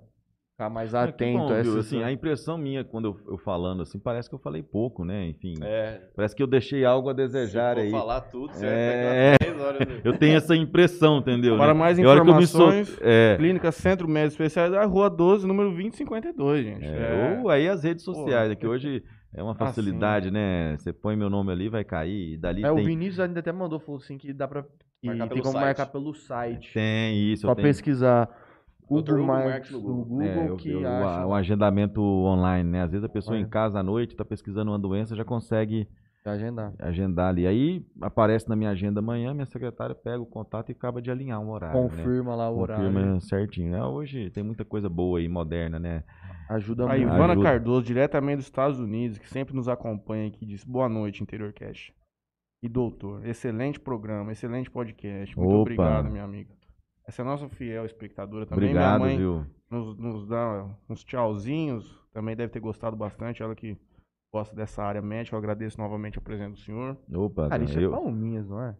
Ficar 0.57 0.69
mais 0.69 0.95
atento 0.95 1.37
bom, 1.39 1.43
a 1.51 1.61
viu? 1.61 1.73
essas... 1.73 1.85
Assim, 1.87 2.01
a 2.01 2.09
impressão 2.13 2.57
minha 2.57 2.81
quando 2.81 3.09
eu, 3.09 3.33
eu 3.33 3.37
falando 3.37 3.81
assim, 3.83 3.99
parece 3.99 4.29
que 4.29 4.35
eu 4.35 4.39
falei 4.39 4.63
pouco, 4.63 5.03
né? 5.03 5.27
Enfim, 5.27 5.53
É. 5.61 5.99
parece 6.15 6.33
que 6.33 6.41
eu 6.41 6.47
deixei 6.47 6.85
algo 6.85 7.09
a 7.09 7.11
Se 7.11 7.17
desejar 7.17 7.75
for 7.75 7.81
aí. 7.81 7.91
falar 7.91 8.21
tudo, 8.21 8.53
você 8.53 8.65
É. 8.65 9.37
vai 9.37 9.37
pegar 9.37 9.53
10 9.53 9.61
horas. 9.65 10.05
Eu 10.05 10.17
tenho 10.17 10.37
essa 10.37 10.55
impressão, 10.55 11.17
entendeu? 11.17 11.57
Para 11.57 11.73
mais 11.73 11.99
informações, 11.99 12.97
É, 13.01 13.35
Clínica 13.35 13.69
Centro 13.73 14.07
Médico 14.07 14.41
Especializado, 14.41 14.89
Rua 14.89 15.09
12, 15.09 15.45
número 15.45 15.71
2052, 15.71 16.63
gente. 16.63 16.85
é, 16.85 17.35
É. 17.35 17.39
ou 17.41 17.49
aí 17.49 17.67
as 17.67 17.83
redes 17.83 18.05
sociais, 18.05 18.47
Pô, 18.47 18.53
é 18.53 18.55
que 18.55 18.65
hoje 18.65 19.03
é 19.35 19.43
uma 19.43 19.51
assim. 19.51 19.59
facilidade, 19.59 20.31
né? 20.31 20.75
Você 20.77 20.91
põe 20.93 21.15
meu 21.15 21.29
nome 21.29 21.51
ali, 21.51 21.69
vai 21.69 21.83
cair, 21.83 22.33
e 22.33 22.37
dali 22.37 22.63
É, 22.63 22.71
o 22.71 22.75
tem, 22.75 22.85
Vinícius 22.85 23.19
ainda 23.19 23.39
até 23.39 23.51
mandou, 23.51 23.79
falou 23.79 23.97
assim, 24.01 24.17
que 24.17 24.31
dá 24.33 24.47
pra... 24.47 24.63
Que 25.01 25.07
Marcar 25.09 25.27
tem 25.27 25.29
pelo 25.29 25.41
como 25.43 25.53
site. 25.53 25.65
marcar 25.65 25.85
pelo 25.87 26.13
site. 26.15 26.73
tem 26.73 27.31
isso, 27.31 27.41
Só 27.43 27.51
eu 27.51 27.55
tenho, 27.55 27.67
pesquisar. 27.67 28.29
Google 28.87 29.23
Marques 29.23 29.71
no 29.71 29.77
no 29.79 29.83
Google. 29.83 30.05
Google 30.05 30.23
é, 30.23 30.49
eu- 30.49 30.55
que 30.57 30.71
eu- 30.71 30.87
acha. 30.87 31.25
o, 31.25 31.29
o 31.29 31.33
agendamento 31.33 32.01
online, 32.01 32.69
né? 32.69 32.81
Às 32.83 32.91
vezes 32.91 33.03
a 33.03 33.09
pessoa 33.09 33.35
É. 33.37 33.39
em 33.41 33.47
casa 33.47 33.79
à 33.79 33.83
noite 33.83 34.11
está 34.11 34.23
pesquisando 34.23 34.71
uma 34.71 34.79
doença, 34.79 35.15
já 35.15 35.25
consegue 35.25 35.87
agendar. 36.23 36.73
agendar 36.79 37.29
ali. 37.29 37.45
Aí 37.45 37.85
aparece 38.01 38.47
na 38.49 38.55
minha 38.55 38.69
agenda 38.71 38.99
amanhã, 38.99 39.33
minha 39.33 39.45
secretária 39.45 39.93
pega 39.95 40.19
o 40.21 40.25
contato 40.25 40.69
e 40.69 40.71
acaba 40.71 41.01
de 41.01 41.11
alinhar 41.11 41.39
um 41.39 41.49
horário. 41.51 41.75
né? 41.83 41.87
Confirma 41.89 42.35
lá 42.35 42.49
o 42.49 42.55
Confirma 42.57 42.99
horário. 42.99 43.21
certinho. 43.21 43.71
né? 43.71 43.83
Hoje 43.83 44.29
tem 44.31 44.43
muita 44.43 44.63
coisa 44.65 44.87
boa 44.89 45.19
aí, 45.19 45.27
moderna, 45.27 45.77
né? 45.79 46.03
Ajuda 46.49 46.83
A 46.83 46.87
muito. 46.89 47.01
Ivana 47.01 47.33
Ajuda. 47.33 47.43
Cardoso, 47.49 47.85
diretamente 47.85 48.37
dos 48.37 48.45
Estados 48.45 48.79
Unidos, 48.79 49.17
que 49.17 49.27
sempre 49.27 49.55
nos 49.55 49.67
acompanha 49.67 50.27
aqui, 50.27 50.45
disse 50.45 50.67
boa 50.67 50.87
noite, 50.87 51.23
Interior 51.23 51.51
Cash. 51.53 51.91
E 52.63 52.69
doutor, 52.69 53.25
excelente 53.25 53.79
programa, 53.79 54.31
excelente 54.31 54.69
podcast. 54.69 55.37
Muito 55.37 55.51
Opa. 55.51 55.61
obrigado, 55.61 56.09
minha 56.11 56.23
amiga. 56.23 56.53
Essa 57.07 57.21
é 57.21 57.23
a 57.23 57.27
nossa 57.27 57.47
fiel 57.49 57.85
espectadora 57.85 58.45
também. 58.45 58.69
Obrigado, 58.69 58.97
minha 59.01 59.07
mãe 59.07 59.17
viu? 59.17 59.45
nos, 59.69 59.97
nos 59.97 60.27
dá 60.27 60.65
uns 60.89 61.03
tchauzinhos. 61.03 62.03
Também 62.13 62.35
deve 62.35 62.51
ter 62.51 62.59
gostado 62.59 62.95
bastante. 62.95 63.43
Ela 63.43 63.53
que 63.55 63.77
gosta 64.33 64.55
dessa 64.55 64.81
área 64.83 65.01
médica. 65.01 65.35
Eu 65.35 65.39
agradeço 65.39 65.79
novamente 65.79 66.17
a 66.17 66.21
presença 66.21 66.51
do 66.51 66.57
senhor. 66.59 66.97
Opa, 67.13 67.49
Cara, 67.49 67.63
isso 67.63 67.77
é 67.77 67.83
eu, 67.85 67.91
palminhas, 67.91 68.47
não 68.47 68.61
é? 68.61 68.75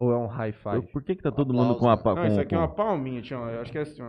Ou 0.00 0.12
é 0.12 0.16
um 0.18 0.26
high 0.26 0.50
eu- 0.50 0.52
five? 0.54 0.92
por 0.92 1.02
que 1.02 1.16
que 1.16 1.22
tá 1.22 1.30
todo 1.32 1.50
Aplauso. 1.50 1.68
mundo 1.70 1.78
com 1.78 1.88
a 1.88 1.96
pa- 1.96 2.14
Não, 2.14 2.22
com, 2.22 2.28
isso 2.28 2.40
aqui 2.40 2.54
é 2.54 2.58
uma 2.58 2.68
palminha, 2.68 3.22
Tião. 3.22 3.48
Eu 3.48 3.60
acho 3.62 3.72
que 3.72 3.78
é 3.78 3.82
assim, 3.82 4.02
ó. 4.02 4.08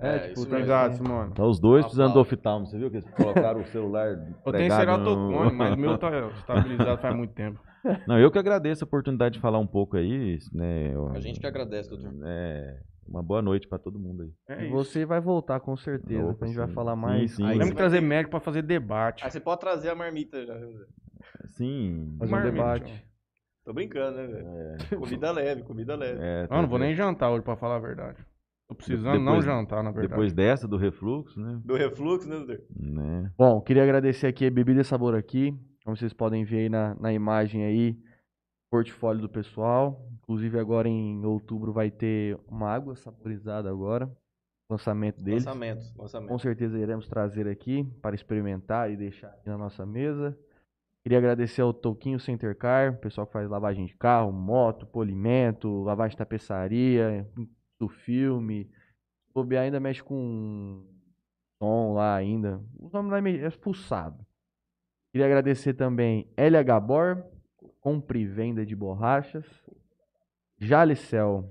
É, 0.00 0.16
isso 0.32 0.34
tá 0.34 0.40
mesmo. 0.40 0.54
Obrigado, 0.56 0.92
Simone. 0.94 1.34
Tá 1.34 1.44
os 1.44 1.58
dois 1.60 1.84
precisando 1.84 2.12
do 2.14 2.20
oftalmo. 2.20 2.66
Você 2.66 2.78
viu 2.78 2.90
que 2.90 2.96
eles 2.98 3.10
colocaram 3.10 3.60
o 3.60 3.64
celular 3.66 4.08
Eu 4.46 4.52
tenho 4.52 4.72
ceratocone, 4.72 5.50
no- 5.50 5.54
mas 5.54 5.74
o 5.74 5.76
meu 5.78 5.98
tá 5.98 6.08
estabilizado 6.36 7.00
faz 7.00 7.14
muito 7.16 7.32
tempo. 7.34 7.60
Não, 8.06 8.18
eu 8.18 8.30
que 8.30 8.38
agradeço 8.38 8.84
a 8.84 8.86
oportunidade 8.86 9.34
de 9.34 9.40
falar 9.40 9.58
um 9.58 9.66
pouco 9.66 9.96
aí, 9.96 10.38
né? 10.52 10.94
eu- 10.94 11.08
A 11.08 11.20
gente 11.20 11.38
que 11.40 11.46
agradece, 11.46 11.88
doutor. 11.88 12.12
É, 12.24 12.80
uma 13.08 13.22
boa 13.22 13.40
noite 13.40 13.66
pra 13.68 13.78
todo 13.78 13.98
mundo 13.98 14.22
aí. 14.22 14.32
É 14.58 14.64
E 14.66 14.68
você 14.70 15.04
vai 15.06 15.20
voltar 15.20 15.60
com 15.60 15.76
certeza. 15.76 16.26
Opa, 16.26 16.44
a 16.44 16.48
gente 16.48 16.56
vai 16.58 16.66
sim. 16.68 16.74
falar 16.74 16.94
Sim, 16.94 17.00
mais. 17.00 17.30
sim. 17.32 17.42
Aí 17.44 17.52
Temos 17.52 17.64
você 17.66 17.70
que 17.70 17.74
vai 17.74 17.88
trazer 17.90 18.00
médico 18.00 18.30
pra 18.32 18.40
fazer 18.40 18.62
debate. 18.62 19.24
Aí 19.24 19.30
você 19.30 19.40
pode 19.40 19.60
trazer 19.60 19.88
a 19.90 19.94
marmita 19.94 20.44
já. 20.44 20.54
Sim. 21.46 22.16
Fazer 22.18 22.30
um 22.32 22.36
Marmita, 22.36 22.52
debate. 22.56 22.84
Tião. 22.92 23.08
Tô 23.64 23.72
brincando, 23.74 24.16
né, 24.16 24.26
velho? 24.26 24.98
Comida 24.98 25.30
leve, 25.30 25.62
comida 25.62 25.94
leve. 25.94 26.18
É, 26.22 26.46
Não, 26.50 26.62
não 26.62 26.68
vou 26.68 26.78
tá- 26.78 26.84
nem 26.86 26.94
jantar 26.94 27.30
hoje, 27.30 27.42
pra 27.42 27.56
falar 27.56 27.76
a 27.76 27.80
verdade. 27.80 28.18
Tô 28.68 28.74
precisando 28.74 29.18
não 29.18 29.38
Depois- 29.38 29.44
jantar, 29.44 29.82
na 29.82 29.90
verdade. 29.90 30.08
Depois 30.08 30.32
dessa 30.32 30.68
do 30.68 30.76
refluxo, 30.76 31.40
né? 31.40 31.60
Do 31.64 31.74
refluxo, 31.74 32.28
né, 32.28 32.36
doutor? 32.36 32.60
né? 32.78 33.32
Bom, 33.36 33.60
queria 33.62 33.82
agradecer 33.82 34.26
aqui 34.26 34.46
a 34.46 34.50
Bebida 34.50 34.82
e 34.82 34.84
Sabor 34.84 35.14
aqui. 35.14 35.56
Como 35.84 35.96
vocês 35.96 36.12
podem 36.12 36.44
ver 36.44 36.58
aí 36.58 36.68
na, 36.68 36.94
na 36.96 37.10
imagem 37.12 37.64
aí, 37.64 37.98
portfólio 38.70 39.22
do 39.22 39.28
pessoal. 39.28 40.06
Inclusive 40.22 40.58
agora 40.58 40.86
em 40.86 41.24
outubro 41.24 41.72
vai 41.72 41.90
ter 41.90 42.38
uma 42.46 42.68
água 42.68 42.94
saborizada 42.94 43.70
agora. 43.70 44.10
Lançamento 44.70 45.24
deles. 45.24 45.46
Lançamento, 45.46 45.94
Com 45.94 46.02
lançamento. 46.02 46.38
certeza 46.40 46.78
iremos 46.78 47.08
trazer 47.08 47.48
aqui 47.48 47.84
para 48.02 48.14
experimentar 48.14 48.90
e 48.90 48.98
deixar 48.98 49.28
aqui 49.28 49.48
na 49.48 49.56
nossa 49.56 49.86
mesa. 49.86 50.38
Queria 51.02 51.16
agradecer 51.16 51.62
ao 51.62 51.72
Toquinho 51.72 52.20
Center 52.20 52.54
Car, 52.54 52.98
pessoal 53.00 53.26
que 53.26 53.32
faz 53.32 53.48
lavagem 53.48 53.86
de 53.86 53.94
carro, 53.96 54.30
moto, 54.30 54.84
polimento, 54.84 55.82
lavagem 55.84 56.10
de 56.10 56.18
tapeçaria, 56.18 57.26
do 57.78 57.88
filme. 57.88 58.64
Se 59.26 59.32
bobear 59.34 59.64
ainda 59.64 59.78
mexe 59.80 60.02
com 60.02 60.84
som 61.58 61.92
lá 61.94 62.14
ainda. 62.16 62.60
O 62.78 62.88
nome 62.92 63.10
lá 63.10 63.18
é 63.18 63.20
meio- 63.20 63.44
é 63.46 63.50
pulsado. 63.50 64.24
Queria 65.12 65.26
agradecer 65.26 65.74
também 65.74 66.30
LH 66.36 66.80
Bor, 66.80 67.24
compra 67.80 68.18
e 68.18 68.26
venda 68.26 68.64
de 68.66 68.76
borrachas. 68.76 69.46
Jalicel, 70.60 71.48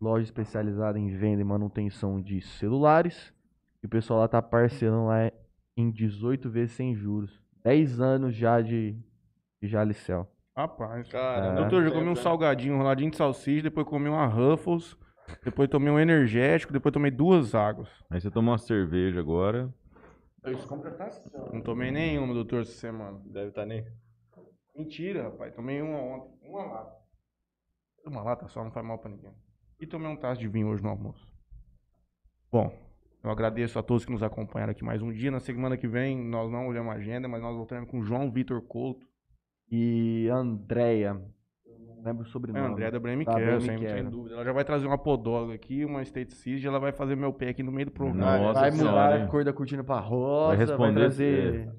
loja 0.00 0.24
especializada 0.24 0.98
em 0.98 1.08
venda 1.16 1.40
e 1.40 1.44
manutenção 1.44 2.20
de 2.20 2.40
celulares. 2.40 3.32
E 3.82 3.86
o 3.86 3.88
pessoal 3.88 4.20
lá 4.20 4.28
tá 4.28 4.42
parcelando 4.42 5.06
lá 5.06 5.30
em 5.76 5.90
18 5.90 6.50
vezes 6.50 6.74
sem 6.74 6.94
juros. 6.94 7.40
10 7.62 8.00
anos 8.00 8.34
já 8.34 8.60
de, 8.60 8.96
de 9.62 9.68
Jalicel. 9.68 10.28
Rapaz. 10.56 11.08
Cara, 11.08 11.54
Doutor, 11.54 11.82
já 11.84 11.88
tempo, 11.90 12.00
comi 12.00 12.10
um 12.10 12.16
salgadinho, 12.16 12.74
um 12.74 12.78
roladinho 12.78 13.10
de 13.10 13.16
salsicha, 13.16 13.62
depois 13.62 13.86
comi 13.86 14.08
uma 14.08 14.26
Ruffles, 14.26 14.96
depois 15.44 15.68
tomei 15.68 15.92
um 15.92 15.98
energético, 15.98 16.72
depois 16.72 16.92
tomei 16.92 17.10
duas 17.10 17.54
águas. 17.54 17.88
Aí 18.10 18.20
você 18.20 18.30
tomou 18.30 18.52
uma 18.52 18.58
cerveja 18.58 19.20
agora. 19.20 19.72
Não 21.52 21.60
tomei 21.60 21.90
nenhuma, 21.90 22.32
doutor, 22.32 22.62
essa 22.62 22.72
semana. 22.72 23.20
Deve 23.26 23.48
estar 23.48 23.66
nem. 23.66 23.84
Mentira, 24.74 25.24
rapaz. 25.24 25.54
Tomei 25.54 25.82
uma 25.82 25.98
ontem. 25.98 26.38
Uma 26.42 26.64
lata. 26.64 26.96
Uma 28.06 28.22
lata 28.22 28.48
só, 28.48 28.64
não 28.64 28.70
faz 28.70 28.86
mal 28.86 28.98
pra 28.98 29.10
ninguém. 29.10 29.34
E 29.80 29.86
tomei 29.86 30.08
um 30.08 30.16
taça 30.16 30.40
de 30.40 30.48
vinho 30.48 30.68
hoje 30.68 30.82
no 30.82 30.88
almoço. 30.88 31.26
Bom, 32.50 32.72
eu 33.22 33.30
agradeço 33.30 33.78
a 33.78 33.82
todos 33.82 34.04
que 34.04 34.12
nos 34.12 34.22
acompanharam 34.22 34.70
aqui 34.70 34.84
mais 34.84 35.02
um 35.02 35.12
dia. 35.12 35.30
Na 35.30 35.40
semana 35.40 35.76
que 35.76 35.86
vem, 35.86 36.16
nós 36.16 36.50
não 36.50 36.68
olhamos 36.68 36.92
a 36.92 36.96
agenda, 36.96 37.28
mas 37.28 37.42
nós 37.42 37.56
voltaremos 37.56 37.90
com 37.90 38.02
João 38.02 38.30
Vitor 38.30 38.62
Couto. 38.62 39.06
E 39.70 40.28
Andréia. 40.32 41.20
Não 41.98 42.04
lembro 42.04 42.24
o 42.24 42.26
É, 42.26 42.30
sobrenome. 42.30 42.64
a 42.66 42.68
André 42.70 42.84
da 42.86 42.90
Care, 42.92 43.02
Breme 43.02 43.24
sem, 43.60 43.78
sem 43.78 44.04
dúvida. 44.08 44.34
Ela 44.36 44.44
já 44.44 44.52
vai 44.52 44.64
trazer 44.64 44.86
uma 44.86 44.98
podóloga 44.98 45.54
aqui, 45.54 45.84
uma 45.84 46.00
esteticista, 46.02 46.66
e 46.66 46.68
ela 46.68 46.78
vai 46.78 46.92
fazer 46.92 47.16
meu 47.16 47.32
pé 47.32 47.48
aqui 47.50 47.62
no 47.62 47.72
meio 47.72 47.86
do 47.86 47.92
programa. 47.92 48.38
Nossa 48.38 48.60
vai 48.60 48.72
senhora, 48.72 48.90
mudar 48.90 49.18
hein? 49.18 49.24
a 49.24 49.28
cor 49.28 49.44
da 49.44 49.52
cortina 49.52 49.82
pra 49.84 49.98
rosa, 50.00 50.48
vai, 50.48 50.56
responder- 50.56 51.00
trazer... 51.00 51.72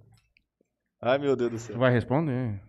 Ai, 1.02 1.18
meu 1.18 1.36
Deus 1.36 1.52
do 1.52 1.58
céu. 1.58 1.78
vai 1.78 1.92
responder. 1.92 2.62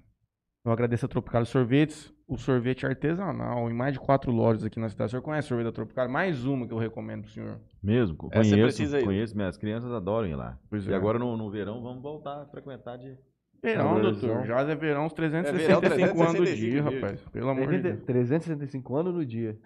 Eu 0.65 0.71
agradeço 0.73 1.07
a 1.07 1.09
Tropical 1.09 1.45
Sorvetes, 1.47 2.13
o 2.29 2.37
sorvete 2.37 2.87
artesanal, 2.87 3.69
em 3.69 3.75
mais 3.75 3.95
de 3.95 3.99
quatro 3.99 4.31
lojas 4.31 4.63
aqui 4.63 4.79
na 4.79 4.89
cidade. 4.89 5.09
O 5.09 5.11
senhor 5.11 5.23
conhece 5.23 5.47
o 5.47 5.49
sorvete 5.49 5.65
da 5.67 5.73
Tropical? 5.73 6.09
Mais 6.09 6.45
uma 6.45 6.67
que 6.67 6.73
eu 6.73 6.79
recomendo 6.79 7.23
pro 7.23 7.31
senhor. 7.33 7.59
Mesmo? 7.83 8.17
Essa 8.31 8.45
você 8.45 8.51
Conheço, 8.51 8.63
precisa 8.77 9.01
ir. 9.01 9.05
conheço. 9.05 9.35
Minhas 9.37 9.57
crianças 9.57 9.91
adoram 9.91 10.29
ir 10.29 10.37
lá. 10.37 10.59
Pois 10.69 10.87
E 10.87 10.93
é. 10.93 10.95
agora 10.95 11.19
no, 11.19 11.37
no 11.37 11.51
verão 11.51 11.83
vamos 11.83 12.03
voltar 12.03 12.43
a 12.43 12.47
frequentar 12.47 12.99
de. 12.99 13.17
Verão, 13.63 13.95
Valorizão. 13.95 14.29
doutor. 14.29 14.47
Já 14.47 14.61
é 14.61 14.75
verão 14.75 15.07
uns 15.07 15.13
É 15.13 15.17
verão, 15.53 15.81
365 15.81 16.23
anos 16.23 16.35
do 16.35 16.45
365 16.45 16.45
dia, 16.57 16.71
dias. 16.71 16.85
rapaz. 16.85 17.21
Pelo 17.31 17.49
amor 17.51 17.69
de 17.69 17.79
Deus. 17.83 18.03
365 18.05 18.97
anos 18.97 19.15
no 19.15 19.27
dia. 19.27 19.59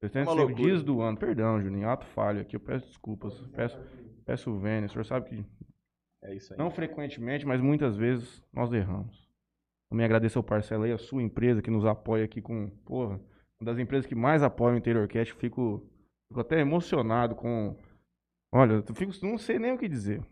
365 0.00 0.34
loucura. 0.34 0.62
dias 0.68 0.82
do 0.82 1.00
ano. 1.02 1.18
Perdão, 1.18 1.60
Juninho. 1.60 1.88
Ato 1.88 2.06
falho 2.06 2.40
aqui. 2.40 2.56
Eu 2.56 2.60
peço 2.60 2.86
desculpas. 2.86 3.38
Peço, 3.54 3.78
peço 4.24 4.56
vênia. 4.58 4.86
O 4.86 4.88
senhor 4.90 5.04
sabe 5.04 5.28
que 5.28 5.44
É 6.22 6.34
isso 6.34 6.52
aí. 6.52 6.58
não 6.58 6.70
frequentemente, 6.70 7.46
mas 7.46 7.60
muitas 7.60 7.96
vezes 7.96 8.42
nós 8.52 8.72
erramos. 8.72 9.28
Também 9.90 10.06
agradeço 10.06 10.38
ao 10.38 10.42
Parcela 10.44 10.86
aí, 10.86 10.92
a 10.92 10.98
sua 10.98 11.22
empresa 11.22 11.60
que 11.60 11.70
nos 11.70 11.84
apoia 11.84 12.24
aqui 12.24 12.40
com, 12.40 12.70
porra, 12.84 13.16
uma 13.60 13.64
das 13.66 13.78
empresas 13.78 14.06
que 14.06 14.14
mais 14.14 14.42
apoiam 14.42 14.76
o 14.76 14.78
Interior 14.78 15.06
Cast. 15.08 15.34
Fico, 15.34 15.84
fico 16.28 16.40
até 16.40 16.60
emocionado 16.60 17.34
com. 17.34 17.76
Olha, 18.52 18.82
eu 18.88 18.94
fico, 18.94 19.12
não 19.26 19.36
sei 19.36 19.58
nem 19.58 19.72
o 19.72 19.78
que 19.78 19.88
dizer. 19.88 20.22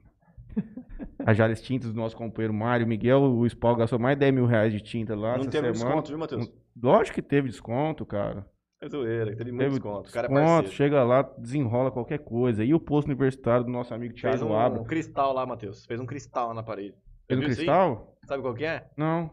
A 1.29 1.35
Jales 1.35 1.61
Tintas 1.61 1.93
do 1.93 1.97
nosso 2.01 2.17
companheiro 2.17 2.55
Mário 2.55 2.87
Miguel, 2.87 3.21
o 3.23 3.47
Spawn 3.47 3.77
gastou 3.77 3.99
mais 3.99 4.17
de 4.17 4.21
10 4.21 4.35
mil 4.35 4.47
reais 4.47 4.73
de 4.73 4.81
tinta 4.81 5.15
lá. 5.15 5.33
Não 5.35 5.41
essa 5.43 5.51
teve 5.51 5.75
semana. 5.75 5.85
desconto, 6.01 6.09
viu, 6.09 6.19
Matheus? 6.19 6.51
Lógico 6.83 7.15
que 7.17 7.21
teve 7.23 7.49
desconto, 7.51 8.07
cara. 8.07 8.47
É 8.81 8.89
zoeira, 8.89 9.37
teve 9.37 9.51
muito 9.53 9.59
Teve 9.65 9.71
desconto. 9.75 10.09
O 10.09 10.13
cara 10.13 10.27
é 10.27 10.31
desconto, 10.31 10.47
parceiro. 10.51 10.73
chega 10.75 11.05
lá, 11.05 11.23
desenrola 11.37 11.91
qualquer 11.91 12.21
coisa. 12.21 12.65
E 12.65 12.73
o 12.73 12.81
posto 12.81 13.09
universitário 13.09 13.63
do 13.65 13.71
nosso 13.71 13.93
amigo 13.93 14.19
Fez 14.19 14.37
Thiago 14.39 14.51
um, 14.53 14.57
Abra. 14.59 14.81
um 14.81 14.85
cristal 14.85 15.35
lá, 15.35 15.45
Matheus. 15.45 15.85
Fez 15.85 16.01
um 16.01 16.07
cristal 16.07 16.49
lá 16.49 16.55
na 16.55 16.63
parede. 16.63 16.95
Fez 17.27 17.39
um 17.39 17.43
cristal? 17.43 18.17
Sabe 18.25 18.41
qual 18.43 18.55
que 18.55 18.65
é? 18.65 18.89
Não. 18.97 19.29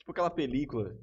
Tipo 0.00 0.10
aquela 0.10 0.30
película. 0.30 0.96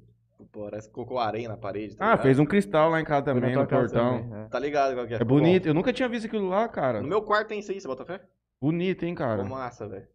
Pô, 0.52 0.64
Parece 0.64 0.88
que 0.88 0.94
colocou 0.94 1.18
areia 1.18 1.48
na 1.48 1.56
parede. 1.56 1.96
tá 1.96 2.04
Ah, 2.04 2.08
ligado? 2.10 2.22
fez 2.22 2.38
um 2.38 2.44
cristal 2.44 2.90
lá 2.90 3.00
em 3.00 3.04
casa 3.04 3.22
também, 3.22 3.54
no 3.56 3.66
portão. 3.66 4.20
também, 4.20 4.40
é. 4.40 4.44
Tá 4.48 4.58
ligado 4.58 4.92
qual 4.94 5.06
que 5.06 5.14
é? 5.14 5.16
É 5.22 5.24
bonito. 5.24 5.66
Eu 5.68 5.72
nunca 5.72 5.90
tinha 5.90 6.06
visto 6.06 6.26
aquilo 6.26 6.48
lá, 6.50 6.68
cara. 6.68 6.98
bom. 6.98 7.04
No 7.04 7.08
meu 7.08 7.22
quarto 7.22 7.48
tem 7.48 7.60
isso 7.60 7.70
aí, 7.72 7.80
você 7.80 7.88
bota 7.88 8.04
fé? 8.04 8.20
Bonito, 8.60 9.04
hein, 9.04 9.14
cara. 9.14 9.42
Ficou 9.42 9.56
massa, 9.58 9.88
velho. 9.88 10.06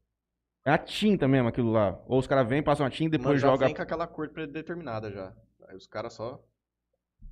É 0.69 0.73
a 0.73 0.77
tinta 0.77 1.27
mesmo 1.27 1.47
aquilo 1.49 1.71
lá. 1.71 1.99
Ou 2.07 2.19
os 2.19 2.27
caras 2.27 2.47
vêm, 2.47 2.61
passam 2.61 2.85
a 2.85 2.89
tinta 2.89 3.15
e 3.15 3.17
Mano, 3.17 3.23
depois 3.23 3.41
já 3.41 3.47
joga. 3.47 3.65
vem 3.65 3.75
com 3.75 3.81
aquela 3.81 4.05
cor 4.05 4.29
predeterminada 4.29 5.11
já. 5.11 5.33
Aí 5.67 5.75
os 5.75 5.87
caras 5.87 6.13
só... 6.13 6.43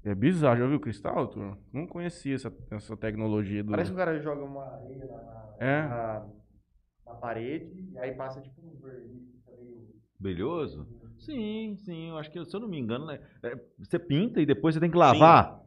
É 0.04 0.16
bizarro. 0.16 0.58
Já 0.58 0.66
viu 0.66 0.78
o 0.78 0.80
cristal, 0.80 1.28
turma? 1.28 1.58
Não 1.72 1.86
conhecia 1.86 2.34
essa, 2.34 2.52
essa 2.72 2.96
tecnologia 2.98 3.64
do. 3.64 3.72
Parece 3.72 3.92
que 3.92 3.96
o 3.96 3.98
cara 3.98 4.18
joga 4.20 4.44
uma 4.44 4.64
areia 4.66 5.06
na, 5.06 5.56
É. 5.60 5.82
na, 5.88 6.26
na 7.06 7.14
parede 7.16 7.90
e 7.92 7.98
aí 8.00 8.14
passa 8.16 8.40
tipo 8.42 8.60
um 8.62 8.76
verniz. 8.80 9.22
meio- 9.48 9.88
Brilhoso? 10.20 10.88
Sim, 11.20 11.76
sim. 11.78 12.10
Eu 12.10 12.18
acho 12.18 12.32
que, 12.32 12.44
se 12.46 12.56
eu 12.56 12.60
não 12.60 12.68
me 12.68 12.80
engano, 12.80 13.06
né? 13.06 13.20
é, 13.44 13.60
você 13.78 14.00
pinta 14.00 14.40
e 14.42 14.46
depois 14.46 14.74
você 14.76 14.80
tem 14.82 14.90
que 14.90 14.98
lavar. 14.98 15.62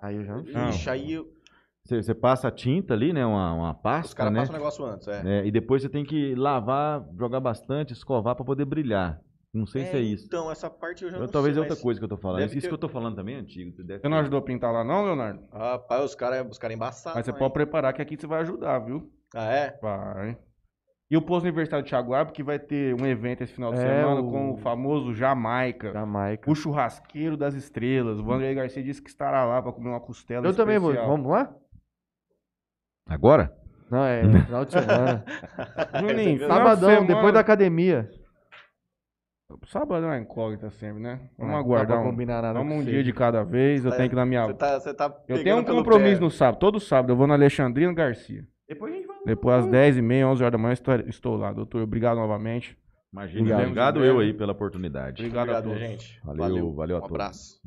Aí 0.00 0.14
eu 0.16 0.24
já 0.24 0.36
não 0.36 0.44
sei. 0.44 0.52
Não. 0.54 0.68
Ixi, 0.68 0.90
aí 0.90 1.12
eu... 1.12 1.32
Você, 1.86 2.02
você 2.02 2.14
passa 2.14 2.48
a 2.48 2.50
tinta 2.50 2.94
ali, 2.94 3.12
né? 3.12 3.24
Uma, 3.24 3.52
uma 3.52 3.70
Os 3.70 3.78
pasta, 3.80 4.16
caras 4.16 4.32
né? 4.32 4.40
passam 4.40 4.54
o 4.54 4.58
negócio 4.58 4.84
antes, 4.84 5.06
é. 5.08 5.22
É, 5.40 5.46
e 5.46 5.50
depois 5.52 5.82
você 5.82 5.88
tem 5.88 6.04
que 6.04 6.34
lavar, 6.34 7.04
jogar 7.18 7.38
bastante, 7.40 7.92
escovar 7.92 8.34
pra 8.34 8.44
poder 8.44 8.64
brilhar. 8.64 9.20
Não 9.54 9.64
sei 9.66 9.84
se 9.86 9.96
é 9.96 10.00
isso. 10.00 10.26
Então, 10.26 10.50
essa 10.50 10.68
parte 10.68 11.04
eu 11.04 11.10
já 11.10 11.16
Eu- 11.16 11.20
não 11.22 11.28
talvez 11.28 11.54
sei, 11.54 11.62
é 11.62 11.66
outra 11.66 11.80
coisa 11.82 11.98
que 11.98 12.04
eu 12.04 12.08
tô 12.08 12.16
falando. 12.18 12.42
Isso 12.44 12.60
ter- 12.60 12.68
que 12.68 12.74
eu 12.74 12.78
tô 12.78 12.88
falando 12.88 13.14
também 13.16 13.36
é 13.36 13.38
antigo. 13.38 13.72
Você 13.74 13.82
deve 13.82 14.00
Você 14.00 14.08
não 14.08 14.18
ajudou 14.18 14.38
a 14.38 14.42
pintar 14.42 14.70
lá 14.72 14.84
não, 14.84 15.04
Leonardo? 15.04 15.44
Rapaz, 15.50 16.04
os 16.04 16.14
caras 16.14 16.46
os 16.50 16.58
cara 16.58 16.74
embaçados. 16.74 17.16
Mas 17.16 17.24
você 17.24 17.32
pode 17.32 17.54
preparar 17.54 17.92
que 17.94 18.02
aqui 18.02 18.16
você 18.18 18.26
vai 18.26 18.40
ajudar, 18.42 18.80
viu? 18.80 19.10
Ah, 19.34 19.44
é? 19.50 19.78
Vai. 19.80 20.36
E 21.08 21.16
o 21.16 21.22
posto 21.22 21.44
universitário 21.44 21.84
de 21.84 21.88
Thiago 21.88 22.12
que 22.32 22.42
vai 22.42 22.58
ter 22.58 22.92
um 23.00 23.06
evento 23.06 23.42
esse 23.42 23.52
final 23.54 23.72
de 23.72 23.78
É, 23.78 23.82
semana 23.82 24.20
o- 24.20 24.30
com 24.30 24.52
o 24.54 24.56
famoso 24.58 25.14
Jamaica. 25.14 25.92
Jamaica. 25.92 26.50
O 26.50 26.54
churrasqueiro 26.54 27.36
das 27.36 27.54
estrelas. 27.54 28.18
O 28.18 28.24
Vanderlei 28.24 28.56
Garcia 28.56 28.82
disse 28.82 29.00
que 29.00 29.08
estará 29.08 29.44
lá 29.44 29.62
pra 29.62 29.72
comer 29.72 29.88
uma 29.90 30.00
costela 30.00 30.44
Eu 30.46 30.54
também 30.54 30.78
vou. 30.80 30.90
especial. 30.90 31.16
Vamos 31.16 31.30
lá? 31.30 31.54
Agora? 33.06 33.52
Não, 33.90 34.04
é 34.04 34.22
final 34.46 34.64
de 34.64 34.72
semana. 34.72 35.24
Juninho, 36.00 36.46
Sabadão, 36.46 36.90
semana- 36.90 37.06
depois 37.06 37.32
da 37.34 37.40
academia. 37.40 38.10
Sábado 39.68 40.04
é 40.04 40.08
uma 40.08 40.18
incógnita 40.18 40.68
sempre, 40.70 41.00
né? 41.00 41.20
Vamos 41.38 41.52
Não 41.52 41.60
aguardar 41.60 41.98
pra 41.98 42.06
um, 42.06 42.10
combinar 42.10 42.42
nada 42.42 42.58
vamos 42.58 42.72
com 42.74 42.80
um 42.80 42.84
você. 42.84 42.90
dia 42.90 43.04
de 43.04 43.12
cada 43.12 43.44
vez. 43.44 43.84
Eu 43.84 43.92
É, 43.92 43.96
tenho 43.96 44.08
que 44.08 44.14
ir 44.14 44.16
na 44.18 44.26
minha... 44.26 44.44
Você 44.46 44.54
tá, 44.54 44.80
você 44.80 44.92
tá 44.94 45.16
Eu 45.28 45.42
tenho 45.42 45.58
um 45.58 45.64
compromisso 45.64 46.20
no 46.20 46.30
sábado, 46.30 46.58
todo 46.58 46.80
sábado. 46.80 47.12
Eu 47.12 47.16
vou 47.16 47.28
na 47.28 47.34
Alexandrina 47.34 47.92
Garcia. 47.94 48.44
Depois 48.68 48.92
a 48.92 48.96
gente 48.96 49.06
vai. 49.06 49.16
Depois 49.24 49.56
às 49.64 49.66
10h30, 49.66 50.26
11 50.26 50.42
horas 50.42 50.52
da 50.52 50.58
manhã, 50.58 50.72
estou, 50.72 50.94
estou 50.96 51.36
lá. 51.36 51.52
Doutor, 51.52 51.80
obrigado 51.82 52.16
novamente. 52.16 52.76
Imagina. 53.12 53.40
Obrigado. 53.40 53.60
Obrigado, 53.62 54.04
eu 54.04 54.18
aí 54.18 54.34
pela 54.34 54.50
oportunidade. 54.50 55.22
Obrigado, 55.22 55.50
a 55.50 55.58
Obrigado, 55.60 55.64
todos. 55.64 55.78
gente. 55.78 56.20
Valeu, 56.24 56.74
valeu 56.74 56.96
a 56.96 56.98
um 56.98 57.02
todos. 57.02 57.14
abraço. 57.14 57.60